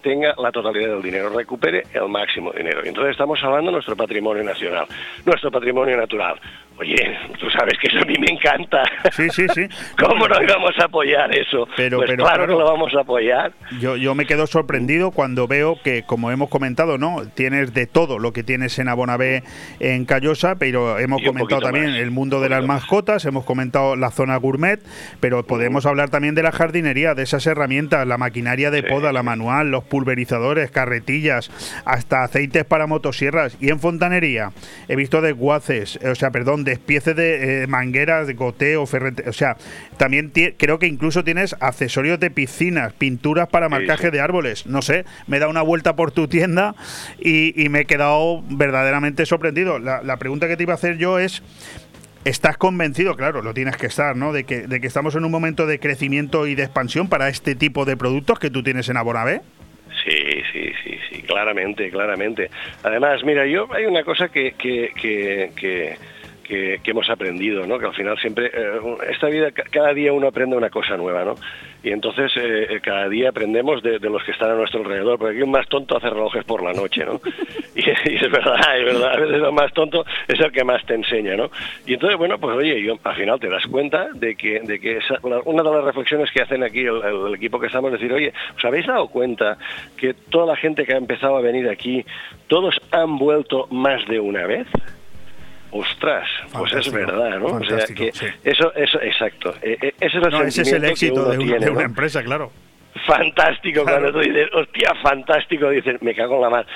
tenga 0.02 0.34
la 0.36 0.50
totalidad 0.50 0.90
del 0.90 1.02
dinero, 1.02 1.30
recupere 1.30 1.84
el 1.94 2.08
máximo 2.08 2.52
dinero. 2.52 2.84
Entonces 2.84 3.12
estamos 3.12 3.42
hablando 3.42 3.70
de 3.70 3.74
nuestro 3.74 3.96
patrimonio 3.96 4.42
nacional, 4.42 4.86
nuestro 5.24 5.50
patrimonio 5.50 5.96
natural. 5.96 6.38
Oye, 6.78 6.96
tú 7.38 7.48
sabes 7.50 7.74
que 7.80 7.88
eso 7.88 7.98
a 7.98 8.04
mí 8.04 8.14
me 8.18 8.32
encanta. 8.32 8.82
Sí, 9.12 9.28
sí, 9.30 9.46
sí. 9.54 9.66
¿Cómo 9.98 10.26
no 10.26 10.42
íbamos 10.42 10.72
a 10.80 10.84
apoyar 10.84 11.32
eso? 11.36 11.68
Pero- 11.76 11.98
pues 11.98 12.10
pero, 12.10 12.24
claro, 12.24 12.44
claro. 12.44 12.52
que 12.58 12.58
lo 12.64 12.70
vamos 12.70 12.94
a 12.94 13.00
apoyar. 13.00 13.52
Yo, 13.80 13.96
yo 13.96 14.14
me 14.14 14.26
quedo 14.26 14.46
sorprendido 14.46 15.10
cuando 15.10 15.46
veo 15.46 15.76
que, 15.82 16.02
como 16.02 16.30
hemos 16.30 16.48
comentado, 16.48 16.98
no 16.98 17.22
tienes 17.34 17.72
de 17.74 17.86
todo 17.86 18.18
lo 18.18 18.32
que 18.32 18.42
tienes 18.42 18.78
en 18.78 18.88
Abonabé 18.88 19.44
en 19.80 20.04
Callosa, 20.04 20.56
pero 20.56 20.98
hemos 20.98 21.22
comentado 21.22 21.60
también 21.60 21.90
más, 21.90 21.96
el 21.96 22.10
mundo 22.10 22.40
de 22.40 22.48
las 22.48 22.64
mascotas, 22.64 23.24
hemos 23.24 23.44
comentado 23.44 23.94
la 23.96 24.10
zona 24.10 24.36
gourmet, 24.36 24.80
pero 25.20 25.44
podemos 25.46 25.86
hablar 25.86 26.10
también 26.10 26.34
de 26.34 26.42
la 26.42 26.52
jardinería, 26.52 27.14
de 27.14 27.22
esas 27.22 27.46
herramientas, 27.46 28.06
la 28.06 28.18
maquinaria 28.18 28.70
de 28.70 28.82
poda, 28.82 29.12
la 29.12 29.22
manual, 29.22 29.70
los 29.70 29.84
pulverizadores, 29.84 30.70
carretillas, 30.70 31.50
hasta 31.84 32.24
aceites 32.24 32.64
para 32.64 32.86
motosierras. 32.86 33.56
Y 33.60 33.70
en 33.70 33.78
fontanería 33.78 34.52
he 34.88 34.96
visto 34.96 35.20
desguaces, 35.20 35.98
o 36.04 36.14
sea, 36.14 36.30
perdón, 36.30 36.61
despieces 36.64 37.16
de 37.16 37.62
eh, 37.62 37.66
mangueras, 37.66 38.26
de 38.26 38.34
goteo, 38.34 38.86
ferrete, 38.86 39.28
o 39.28 39.32
sea, 39.32 39.56
también 39.96 40.32
creo 40.56 40.78
que 40.78 40.86
incluso 40.86 41.24
tienes 41.24 41.56
accesorios 41.60 42.20
de 42.20 42.30
piscinas, 42.30 42.92
pinturas 42.92 43.48
para 43.48 43.68
marcaje 43.68 44.10
de 44.10 44.20
árboles. 44.20 44.66
No 44.66 44.82
sé, 44.82 45.04
me 45.26 45.36
he 45.36 45.40
dado 45.40 45.50
una 45.50 45.62
vuelta 45.62 45.96
por 45.96 46.12
tu 46.12 46.28
tienda 46.28 46.74
y, 47.18 47.60
y 47.62 47.68
me 47.68 47.80
he 47.80 47.84
quedado 47.84 48.42
verdaderamente 48.48 49.26
sorprendido. 49.26 49.78
La, 49.78 50.02
la 50.02 50.16
pregunta 50.16 50.48
que 50.48 50.56
te 50.56 50.62
iba 50.62 50.72
a 50.72 50.76
hacer 50.76 50.98
yo 50.98 51.18
es. 51.18 51.42
¿Estás 52.24 52.56
convencido, 52.56 53.16
claro, 53.16 53.42
lo 53.42 53.52
tienes 53.52 53.76
que 53.76 53.86
estar, 53.86 54.14
¿no? 54.14 54.32
De 54.32 54.44
que, 54.44 54.68
de 54.68 54.80
que 54.80 54.86
estamos 54.86 55.16
en 55.16 55.24
un 55.24 55.32
momento 55.32 55.66
de 55.66 55.80
crecimiento 55.80 56.46
y 56.46 56.54
de 56.54 56.62
expansión 56.62 57.08
para 57.08 57.28
este 57.28 57.56
tipo 57.56 57.84
de 57.84 57.96
productos 57.96 58.38
que 58.38 58.48
tú 58.48 58.62
tienes 58.62 58.88
en 58.88 58.96
Abonabé. 58.96 59.40
Sí, 60.04 60.42
sí, 60.52 60.72
sí, 60.84 60.98
sí, 61.10 61.22
claramente, 61.22 61.90
claramente. 61.90 62.48
Además, 62.84 63.24
mira, 63.24 63.44
yo 63.46 63.66
hay 63.74 63.86
una 63.86 64.04
cosa 64.04 64.28
que, 64.28 64.52
que, 64.52 64.90
que, 64.94 65.50
que, 65.56 65.96
que- 66.54 66.90
hemos 66.90 67.08
aprendido, 67.08 67.66
¿no? 67.66 67.78
Que 67.78 67.86
al 67.86 67.94
final 67.94 68.18
siempre, 68.18 68.46
eh, 68.46 68.80
esta 69.10 69.28
vida, 69.28 69.50
ca- 69.52 69.64
cada 69.70 69.94
día 69.94 70.12
uno 70.12 70.26
aprende 70.28 70.56
una 70.56 70.68
cosa 70.70 70.96
nueva, 70.96 71.24
¿no? 71.24 71.34
Y 71.82 71.90
entonces 71.90 72.30
eh, 72.36 72.66
eh, 72.70 72.80
cada 72.82 73.08
día 73.08 73.30
aprendemos 73.30 73.82
de, 73.82 73.98
los 73.98 74.22
que 74.24 74.32
están 74.32 74.50
a 74.50 74.54
nuestro 74.54 74.80
alrededor, 74.80 75.18
porque 75.18 75.38
aquí 75.40 75.48
más 75.48 75.66
tonto 75.68 75.96
hace 75.96 76.10
relojes 76.10 76.44
por 76.44 76.62
la 76.62 76.72
noche, 76.72 77.04
¿no? 77.04 77.20
Y, 77.74 77.80
es 77.88 78.30
verdad, 78.30 78.78
es 78.78 78.84
verdad, 78.84 79.12
a 79.14 79.16
veces 79.20 79.42
el 79.42 79.52
más 79.52 79.72
tonto 79.72 80.04
es 80.28 80.38
el 80.38 80.52
que 80.52 80.62
más 80.62 80.84
te 80.84 80.94
enseña, 80.94 81.34
¿no? 81.36 81.50
Y 81.86 81.94
entonces, 81.94 82.18
bueno, 82.18 82.38
pues 82.38 82.54
oye, 82.56 82.82
yo, 82.82 82.98
al 83.02 83.16
final 83.16 83.40
te 83.40 83.48
das 83.48 83.66
cuenta 83.66 84.08
de 84.12 84.34
que, 84.36 84.60
de 84.60 84.78
que 84.78 84.98
esa- 84.98 85.18
una 85.46 85.62
de 85.62 85.70
las 85.70 85.84
reflexiones 85.84 86.30
que 86.30 86.42
hacen 86.42 86.62
aquí 86.62 86.80
el- 86.80 87.00
el 87.02 87.34
equipo 87.34 87.58
que 87.58 87.68
estamos 87.68 87.92
es 87.94 87.98
decir, 87.98 88.12
oye, 88.14 88.32
¿os 88.56 88.64
habéis 88.64 88.86
dado 88.86 89.08
cuenta 89.08 89.56
que 89.96 90.12
toda 90.12 90.46
la 90.46 90.56
gente 90.56 90.84
que 90.84 90.92
ha 90.92 90.98
empezado 90.98 91.36
a 91.36 91.40
venir 91.40 91.68
aquí, 91.70 92.04
todos 92.46 92.78
han 92.90 93.16
vuelto 93.18 93.66
más 93.70 94.06
de 94.06 94.20
una 94.20 94.46
vez? 94.46 94.66
Ostras, 95.74 96.28
pues 96.52 96.72
es 96.74 96.92
verdad, 96.92 97.38
¿no? 97.38 97.46
O 97.46 97.64
sea 97.64 97.78
que 97.86 98.12
sí. 98.12 98.26
eso, 98.44 98.72
eso, 98.74 99.00
exacto. 99.00 99.54
Eh, 99.62 99.78
eh, 99.80 99.94
ese 100.00 100.18
es 100.18 100.24
el, 100.24 100.30
No, 100.30 100.42
ese 100.42 100.62
es 100.62 100.72
el 100.72 100.84
éxito 100.84 101.24
de, 101.30 101.38
un- 101.38 101.44
tiene, 101.46 101.64
de 101.64 101.70
una 101.70 101.80
¿no? 101.80 101.86
empresa, 101.86 102.22
claro. 102.22 102.52
fantástico 103.06 103.82
Claro. 103.82 104.00
cuando 104.02 104.20
tú 104.20 104.28
dices, 104.28 104.48
hostia, 104.52 104.94
fantástico, 105.02 105.70
dices, 105.70 106.00
me 106.02 106.14
cago 106.14 106.36
en 106.36 106.40
la 106.42 106.50
mar. 106.50 106.66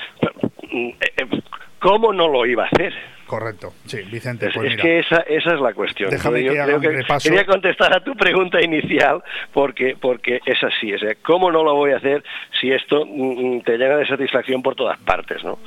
Mm, 0.71 0.87
eh, 0.89 0.95
eh, 1.17 1.27
¿Cómo 1.79 2.11
no 2.11 2.27
lo 2.27 2.45
iba 2.47 2.63
a 2.63 2.67
hacer? 2.67 2.91
Correcto, 3.27 3.73
sí, 3.85 3.97
Vicente. 4.09 4.47
Es, 4.47 4.53
pues 4.53 4.71
es 4.73 4.81
que 4.81 4.99
esa, 4.99 5.17
esa 5.27 5.53
es 5.53 5.59
la 5.59 5.73
cuestión. 5.73 6.09
Déjame 6.09 6.43
Yo 6.43 6.53
que 6.53 6.59
creo 6.63 6.79
que 6.79 6.89
repaso. 6.89 7.27
quería 7.29 7.45
contestar 7.45 7.93
a 7.93 7.99
tu 8.01 8.15
pregunta 8.15 8.61
inicial 8.63 9.21
porque 9.53 9.97
porque 9.99 10.39
es 10.45 10.63
así. 10.63 10.93
O 10.93 10.97
sea, 10.99 11.13
¿cómo 11.23 11.51
no 11.51 11.61
lo 11.61 11.75
voy 11.75 11.91
a 11.91 11.97
hacer 11.97 12.23
si 12.61 12.71
esto 12.71 13.05
mm, 13.05 13.57
mm, 13.57 13.61
te 13.63 13.77
llena 13.77 13.97
de 13.97 14.07
satisfacción 14.07 14.63
por 14.63 14.75
todas 14.75 14.97
partes, 14.99 15.43
no? 15.43 15.59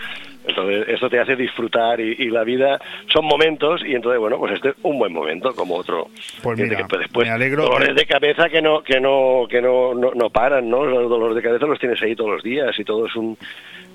Entonces, 0.47 0.89
esto 0.89 1.11
te 1.11 1.21
hace 1.21 1.37
disfrutar 1.37 2.01
y, 2.01 2.17
y 2.19 2.31
la 2.31 2.45
vida 2.45 2.81
son 3.13 3.27
momentos 3.27 3.83
y 3.85 3.95
entonces, 3.95 4.19
bueno, 4.19 4.39
pues 4.39 4.55
este 4.55 4.71
es 4.71 4.75
un 4.83 4.99
buen 4.99 5.13
momento 5.13 5.55
como 5.55 5.77
otro. 5.77 6.07
Pues 6.43 6.59
mira, 6.59 6.87
que 6.87 6.97
después 6.99 7.29
me 7.29 7.35
alegro 7.35 7.65
dolores 7.65 7.89
de- 7.89 7.95
de 7.95 8.07
cabeza 8.07 8.49
que 8.49 8.63
no 8.63 8.83
que 8.83 8.99
no 9.01 9.47
que 9.51 9.61
no, 9.61 9.93
no, 9.93 10.13
no 10.15 10.31
paran, 10.31 10.71
¿no? 10.71 10.87
Los 10.87 11.11
dolores 11.11 11.37
de 11.37 11.43
cabeza 11.43 11.67
los 11.67 11.79
tienes 11.79 12.01
ahí 12.01 12.17
todos 12.17 12.31
los 12.31 12.43
días 12.43 12.77
y 12.79 12.85
todo 12.85 13.05
es 13.07 13.15
un... 13.17 13.37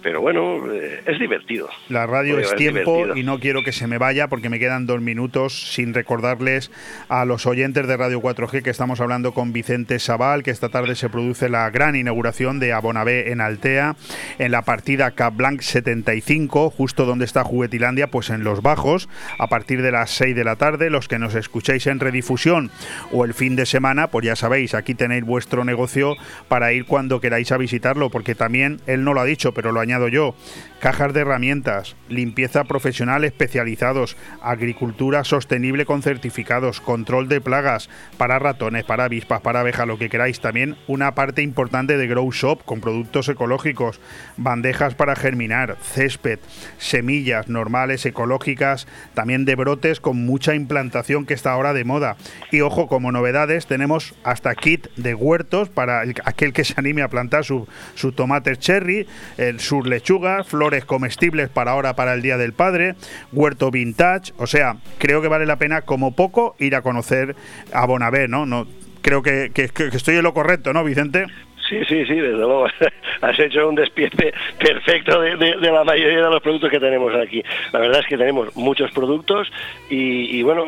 Pero 0.05 0.21
bueno, 0.21 0.71
eh, 0.71 1.01
es 1.07 1.17
divertido. 1.17 1.67
La 1.89 2.05
radio 2.05 2.35
Oye, 2.35 2.43
es 2.43 2.51
es 2.51 2.57
tiempo 2.57 2.97
divertido. 2.97 3.17
y 3.17 3.23
no 3.23 3.39
quiero 3.39 3.63
que 3.63 3.71
se 3.71 3.87
me 3.87 3.97
vaya 3.97 4.27
porque 4.27 4.49
me 4.49 4.59
quedan 4.59 4.85
dos 4.85 5.01
minutos 5.01 5.73
sin 5.73 5.95
recordarles 5.95 6.69
a 7.09 7.25
los 7.25 7.47
oyentes 7.47 7.87
de 7.87 7.97
Radio 7.97 8.21
4G 8.21 8.61
que 8.61 8.69
estamos 8.69 9.01
hablando 9.01 9.33
con 9.33 9.51
Vicente 9.51 9.97
Sabal, 9.97 10.43
que 10.43 10.51
esta 10.51 10.69
tarde 10.69 10.93
se 10.93 11.09
produce 11.09 11.49
la 11.49 11.67
gran 11.71 11.95
inauguración 11.95 12.59
de 12.59 12.71
Abonabé 12.71 13.31
en 13.31 13.41
Altea, 13.41 13.95
en 14.37 14.51
la 14.51 14.61
partida 14.61 15.09
Capblanc 15.09 15.61
75, 15.61 16.69
justo 16.69 17.05
donde 17.05 17.25
está 17.25 17.43
Juguetilandia, 17.43 18.05
pues 18.05 18.29
en 18.29 18.43
los 18.43 18.61
bajos, 18.61 19.09
a 19.39 19.47
partir 19.47 19.81
de 19.81 19.91
las 19.91 20.11
6 20.11 20.35
de 20.35 20.43
la 20.43 20.55
tarde. 20.55 20.91
Los 20.91 21.07
que 21.07 21.17
nos 21.17 21.33
escuchéis 21.33 21.87
en 21.87 21.99
redifusión 21.99 22.69
o 23.11 23.25
el 23.25 23.33
fin 23.33 23.55
de 23.55 23.65
semana, 23.65 24.11
pues 24.11 24.23
ya 24.23 24.35
sabéis, 24.35 24.75
aquí 24.75 24.93
tenéis 24.93 25.23
vuestro 25.23 25.65
negocio 25.65 26.15
para 26.47 26.73
ir 26.73 26.85
cuando 26.85 27.19
queráis 27.19 27.51
a 27.51 27.57
visitarlo, 27.57 28.11
porque 28.11 28.35
también 28.35 28.81
él 28.85 29.03
no 29.03 29.15
lo 29.15 29.21
ha 29.21 29.25
dicho, 29.25 29.51
pero 29.51 29.71
lo 29.71 29.79
añado 29.95 30.07
yo. 30.09 30.35
Cajas 30.79 31.13
de 31.13 31.21
herramientas, 31.21 31.95
limpieza 32.09 32.65
profesional 32.65 33.23
especializados, 33.23 34.15
agricultura 34.41 35.23
sostenible 35.23 35.85
con 35.85 36.03
certificados, 36.03 36.79
control 36.79 37.27
de 37.27 37.41
plagas 37.41 37.89
para 38.17 38.37
ratones, 38.37 38.83
para 38.83 39.05
avispas, 39.05 39.41
para 39.41 39.61
abejas, 39.61 39.87
lo 39.87 39.97
que 39.97 40.09
queráis. 40.09 40.41
También 40.41 40.75
una 40.87 41.15
parte 41.15 41.41
importante 41.41 41.97
de 41.97 42.05
Grow 42.07 42.31
Shop 42.31 42.63
con 42.65 42.81
productos 42.81 43.29
ecológicos, 43.29 43.99
bandejas 44.37 44.93
para 44.93 45.15
germinar, 45.15 45.77
césped, 45.81 46.37
semillas 46.77 47.47
normales, 47.47 48.05
ecológicas, 48.05 48.85
también 49.15 49.45
de 49.45 49.55
brotes 49.55 49.99
con 49.99 50.23
mucha 50.23 50.53
implantación 50.53 51.25
que 51.25 51.33
está 51.33 51.51
ahora 51.53 51.73
de 51.73 51.85
moda. 51.85 52.15
Y 52.51 52.61
ojo, 52.61 52.87
como 52.87 53.11
novedades, 53.11 53.65
tenemos 53.65 54.13
hasta 54.23 54.53
kit 54.53 54.87
de 54.97 55.15
huertos 55.15 55.69
para 55.69 56.03
el- 56.03 56.13
aquel 56.25 56.53
que 56.53 56.65
se 56.65 56.75
anime 56.77 57.01
a 57.01 57.07
plantar 57.07 57.43
su, 57.43 57.67
su 57.95 58.11
tomate 58.11 58.55
cherry, 58.57 59.07
el, 59.37 59.59
lechugas, 59.85 60.47
flores 60.47 60.85
comestibles 60.85 61.49
para 61.49 61.71
ahora 61.71 61.95
para 61.95 62.13
el 62.13 62.21
Día 62.21 62.37
del 62.37 62.53
Padre, 62.53 62.95
huerto 63.31 63.71
vintage. 63.71 64.33
O 64.37 64.47
sea, 64.47 64.77
creo 64.97 65.21
que 65.21 65.27
vale 65.27 65.45
la 65.45 65.57
pena 65.57 65.81
como 65.81 66.15
poco 66.15 66.55
ir 66.59 66.75
a 66.75 66.81
conocer 66.81 67.35
a 67.73 67.85
Bonavé, 67.85 68.27
¿no? 68.27 68.45
no 68.45 68.67
creo 69.01 69.21
que, 69.21 69.51
que- 69.53 69.69
que 69.69 69.85
estoy 69.95 70.15
en 70.15 70.23
lo 70.23 70.33
correcto, 70.33 70.73
¿no, 70.73 70.83
Vicente? 70.83 71.25
Sí, 71.67 71.83
sí, 71.85 72.05
sí, 72.05 72.15
desde 72.15 72.37
luego. 72.37 72.67
Has 73.21 73.39
hecho 73.39 73.67
un 73.67 73.75
despiece 73.75 74.33
perfecto 74.59 75.19
de, 75.19 75.55
la 75.59 75.83
mayoría 75.83 76.17
de 76.17 76.29
los 76.29 76.41
productos 76.41 76.69
que 76.69 76.79
tenemos 76.79 77.13
aquí. 77.15 77.43
La 77.71 77.79
verdad 77.79 78.01
es 78.01 78.07
que 78.07 78.17
tenemos 78.17 78.55
muchos 78.55 78.91
productos 78.91 79.51
y, 79.89 80.43
bueno, 80.43 80.65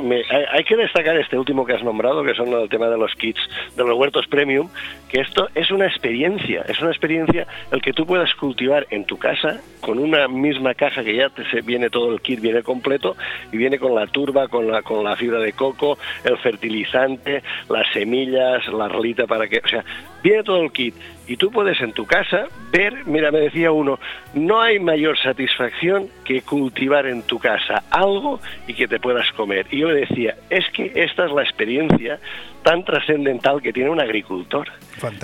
hay, 0.51 0.63
que 0.63 0.75
destacar 0.75 1.17
este 1.17 1.37
último 1.37 1.65
que 1.65 1.73
has 1.73 1.83
nombrado, 1.83 2.23
que 2.23 2.33
son 2.33 2.51
el 2.53 2.69
tema 2.69 2.87
de 2.87 2.97
los 2.97 3.13
kits, 3.15 3.39
de 3.75 3.83
los 3.83 3.97
huertos 3.97 4.27
premium, 4.27 4.69
que 5.09 5.21
esto 5.21 5.49
es 5.53 5.69
una 5.71 5.85
experiencia, 5.85 6.63
es 6.67 6.79
una 6.81 6.89
experiencia 6.89 7.45
el 7.71 7.81
que 7.81 7.93
tú 7.93 8.05
puedas 8.05 8.33
cultivar 8.35 8.87
en 8.89 9.05
tu 9.05 9.17
casa 9.17 9.61
con 9.81 9.99
una 9.99 10.27
misma 10.27 10.73
caja 10.73 11.03
que 11.03 11.15
ya 11.15 11.29
te 11.29 11.43
viene 11.61 11.89
todo 11.89 12.11
el 12.11 12.21
kit, 12.21 12.41
viene 12.41 12.63
completo 12.63 13.15
y 13.51 13.57
viene 13.57 13.77
con 13.77 13.93
la 13.93 14.07
turba, 14.07 14.47
con 14.47 14.69
la, 14.69 14.81
con 14.81 15.03
la 15.03 15.15
fibra 15.15 15.39
de 15.39 15.53
coco, 15.53 15.97
el 16.23 16.37
fertilizante, 16.37 17.43
las 17.69 17.87
semillas, 17.93 18.67
la 18.67 18.85
arlita 18.85 19.27
para 19.27 19.47
que, 19.47 19.59
o 19.63 19.67
sea, 19.67 19.83
viene 20.23 20.43
todo 20.43 20.61
el 20.61 20.71
kit 20.71 20.86
beats 20.91 21.16
y 21.27 21.37
tú 21.37 21.51
puedes 21.51 21.79
en 21.81 21.93
tu 21.93 22.05
casa 22.05 22.47
ver, 22.71 23.05
mira, 23.05 23.31
me 23.31 23.39
decía 23.39 23.71
uno, 23.71 23.99
no 24.33 24.61
hay 24.61 24.79
mayor 24.79 25.17
satisfacción 25.17 26.07
que 26.23 26.41
cultivar 26.41 27.05
en 27.07 27.23
tu 27.23 27.39
casa 27.39 27.83
algo 27.89 28.39
y 28.67 28.73
que 28.73 28.87
te 28.87 28.99
puedas 28.99 29.31
comer. 29.33 29.67
Y 29.71 29.79
yo 29.79 29.89
le 29.89 30.01
decía, 30.01 30.35
es 30.49 30.65
que 30.71 30.91
esta 30.95 31.25
es 31.25 31.31
la 31.31 31.43
experiencia 31.43 32.19
tan 32.63 32.83
trascendental 32.83 33.61
que 33.61 33.71
tiene 33.71 33.89
un 33.89 34.01
agricultor 34.01 34.67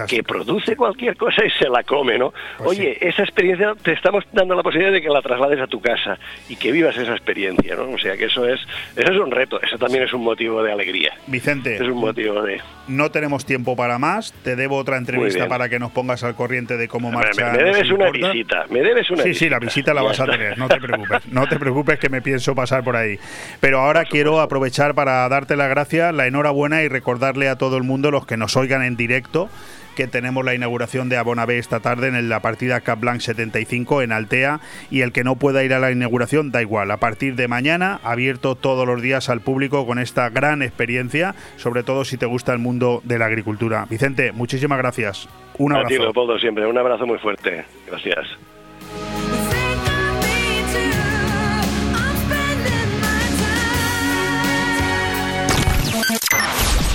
que 0.07 0.23
produce 0.23 0.75
cualquier 0.77 1.17
cosa 1.17 1.43
y 1.45 1.49
se 1.51 1.67
la 1.67 1.83
come, 1.83 2.17
¿no? 2.17 2.33
Oye, 2.59 2.97
esa 3.01 3.23
experiencia 3.23 3.73
te 3.81 3.91
estamos 3.91 4.23
dando 4.31 4.55
la 4.55 4.63
posibilidad 4.63 4.93
de 4.93 5.01
que 5.01 5.09
la 5.09 5.21
traslades 5.21 5.59
a 5.59 5.67
tu 5.67 5.81
casa 5.81 6.17
y 6.47 6.55
que 6.55 6.71
vivas 6.71 6.95
esa 6.95 7.11
experiencia, 7.11 7.75
¿no? 7.75 7.89
O 7.89 7.97
sea 7.97 8.15
que 8.15 8.25
eso 8.25 8.47
es 8.47 8.61
eso 8.95 9.11
es 9.11 9.19
un 9.19 9.31
reto, 9.31 9.61
eso 9.61 9.77
también 9.77 10.03
es 10.03 10.13
un 10.13 10.23
motivo 10.23 10.63
de 10.63 10.71
alegría. 10.71 11.13
Vicente, 11.27 11.75
Es 11.75 11.81
un 11.81 11.97
motivo 11.97 12.41
de 12.43 12.61
no 12.87 13.11
tenemos 13.11 13.45
tiempo 13.45 13.75
para 13.75 13.97
más. 13.97 14.33
Te 14.43 14.55
debo 14.55 14.77
otra 14.77 14.97
entrevista 14.97 15.47
para 15.47 15.69
que 15.69 15.79
nos 15.79 15.91
pongas 15.93 16.23
al 16.23 16.35
corriente 16.35 16.75
de 16.77 16.87
cómo 16.87 17.09
Me, 17.09 17.17
marcha. 17.17 17.51
me 17.51 17.57
debes 17.57 17.87
Nos 17.87 17.91
una 17.91 18.05
Importa. 18.07 18.31
visita, 18.31 18.65
me 18.69 18.81
debes 18.81 19.09
una 19.11 19.23
Sí, 19.23 19.29
visita. 19.29 19.45
sí, 19.45 19.49
la 19.49 19.59
visita 19.59 19.93
la 19.93 20.01
Ya 20.01 20.07
vas 20.07 20.19
a 20.19 20.25
tener, 20.25 20.57
no 20.57 20.67
te 20.67 20.79
preocupes. 20.81 21.27
No 21.31 21.47
te 21.47 21.59
preocupes 21.59 21.99
que 21.99 22.09
me 22.09 22.21
pienso 22.21 22.55
pasar 22.55 22.83
por 22.83 22.95
ahí. 22.95 23.19
Pero 23.59 23.79
ahora 23.79 24.05
quiero 24.05 24.41
aprovechar 24.41 24.93
para 24.95 25.27
darte 25.29 25.55
las 25.55 25.69
gracias, 25.69 26.13
la 26.13 26.27
enhorabuena 26.27 26.81
y 26.83 26.87
recordarle 26.87 27.47
a 27.49 27.57
todo 27.57 27.77
el 27.77 27.83
mundo, 27.83 28.11
los 28.11 28.25
que 28.25 28.37
nos 28.37 28.55
oigan 28.57 28.83
en 28.83 28.95
directo, 28.97 29.49
que 29.95 30.07
tenemos 30.07 30.43
la 30.45 30.55
inauguración 30.55 31.09
de 31.09 31.17
Abonabé 31.17 31.57
esta 31.57 31.79
tarde 31.79 32.07
en 32.07 32.29
la 32.29 32.41
partida 32.41 32.81
Capblanc 32.81 33.21
75 33.21 34.01
en 34.01 34.11
Altea 34.11 34.59
y 34.91 35.01
el 35.01 35.11
que 35.11 35.23
no 35.23 35.35
pueda 35.35 35.63
ir 35.63 35.73
a 35.73 35.79
la 35.79 35.91
inauguración 35.91 36.51
da 36.51 36.61
igual, 36.61 36.91
a 36.91 36.97
partir 36.97 37.35
de 37.35 37.47
mañana 37.47 37.99
abierto 38.03 38.55
todos 38.55 38.87
los 38.87 39.01
días 39.01 39.29
al 39.29 39.41
público 39.41 39.85
con 39.85 39.99
esta 39.99 40.29
gran 40.29 40.61
experiencia, 40.61 41.35
sobre 41.57 41.83
todo 41.83 42.05
si 42.05 42.17
te 42.17 42.25
gusta 42.25 42.53
el 42.53 42.59
mundo 42.59 43.01
de 43.03 43.19
la 43.19 43.25
agricultura. 43.25 43.85
Vicente, 43.89 44.31
muchísimas 44.31 44.77
gracias. 44.77 45.29
Un 45.57 45.73
A 45.73 45.75
ti, 45.75 45.81
abrazo. 45.81 46.03
Leopoldo, 46.03 46.39
siempre. 46.39 46.65
Un 46.65 46.77
abrazo 46.77 47.05
muy 47.05 47.19
fuerte. 47.19 47.65
Gracias. 47.87 48.27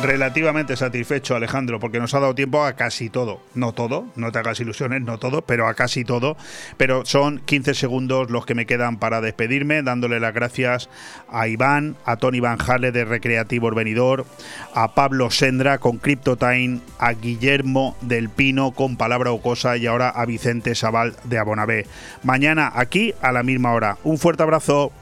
Relativamente 0.00 0.76
satisfecho, 0.76 1.36
Alejandro, 1.36 1.78
porque 1.78 2.00
nos 2.00 2.12
ha 2.14 2.20
dado 2.20 2.34
tiempo 2.34 2.64
a 2.64 2.72
casi 2.72 3.08
todo. 3.08 3.40
No 3.54 3.72
todo, 3.72 4.06
no 4.16 4.32
te 4.32 4.38
hagas 4.40 4.58
ilusiones, 4.58 5.02
no 5.02 5.18
todo, 5.18 5.42
pero 5.42 5.68
a 5.68 5.74
casi 5.74 6.04
todo. 6.04 6.36
Pero 6.76 7.04
son 7.04 7.40
15 7.44 7.74
segundos 7.74 8.30
los 8.30 8.44
que 8.44 8.56
me 8.56 8.66
quedan 8.66 8.96
para 8.96 9.20
despedirme, 9.20 9.82
dándole 9.82 10.18
las 10.18 10.34
gracias 10.34 10.88
a 11.30 11.46
Iván, 11.46 11.96
a 12.04 12.16
Tony 12.16 12.40
Van 12.40 12.58
de 12.80 13.04
Recreativo 13.04 13.70
Benidorm, 13.70 14.24
a 14.74 14.94
Pablo 14.94 15.30
Sendra 15.30 15.78
con 15.78 15.98
CryptoTime, 15.98 16.80
a 16.98 17.12
Guillermo 17.12 17.96
del 18.00 18.28
Pino 18.28 18.72
con 18.72 18.96
Palabra 18.96 19.30
o 19.30 19.40
Cosa 19.40 19.76
y 19.76 19.86
ahora 19.86 20.08
a 20.08 20.24
Vicente 20.26 20.74
Sabal 20.74 21.14
de 21.24 21.38
Abonabé. 21.38 21.86
Mañana 22.24 22.72
aquí 22.74 23.14
a 23.20 23.30
la 23.30 23.44
misma 23.44 23.72
hora. 23.72 23.98
Un 24.02 24.18
fuerte 24.18 24.42
abrazo. 24.42 24.92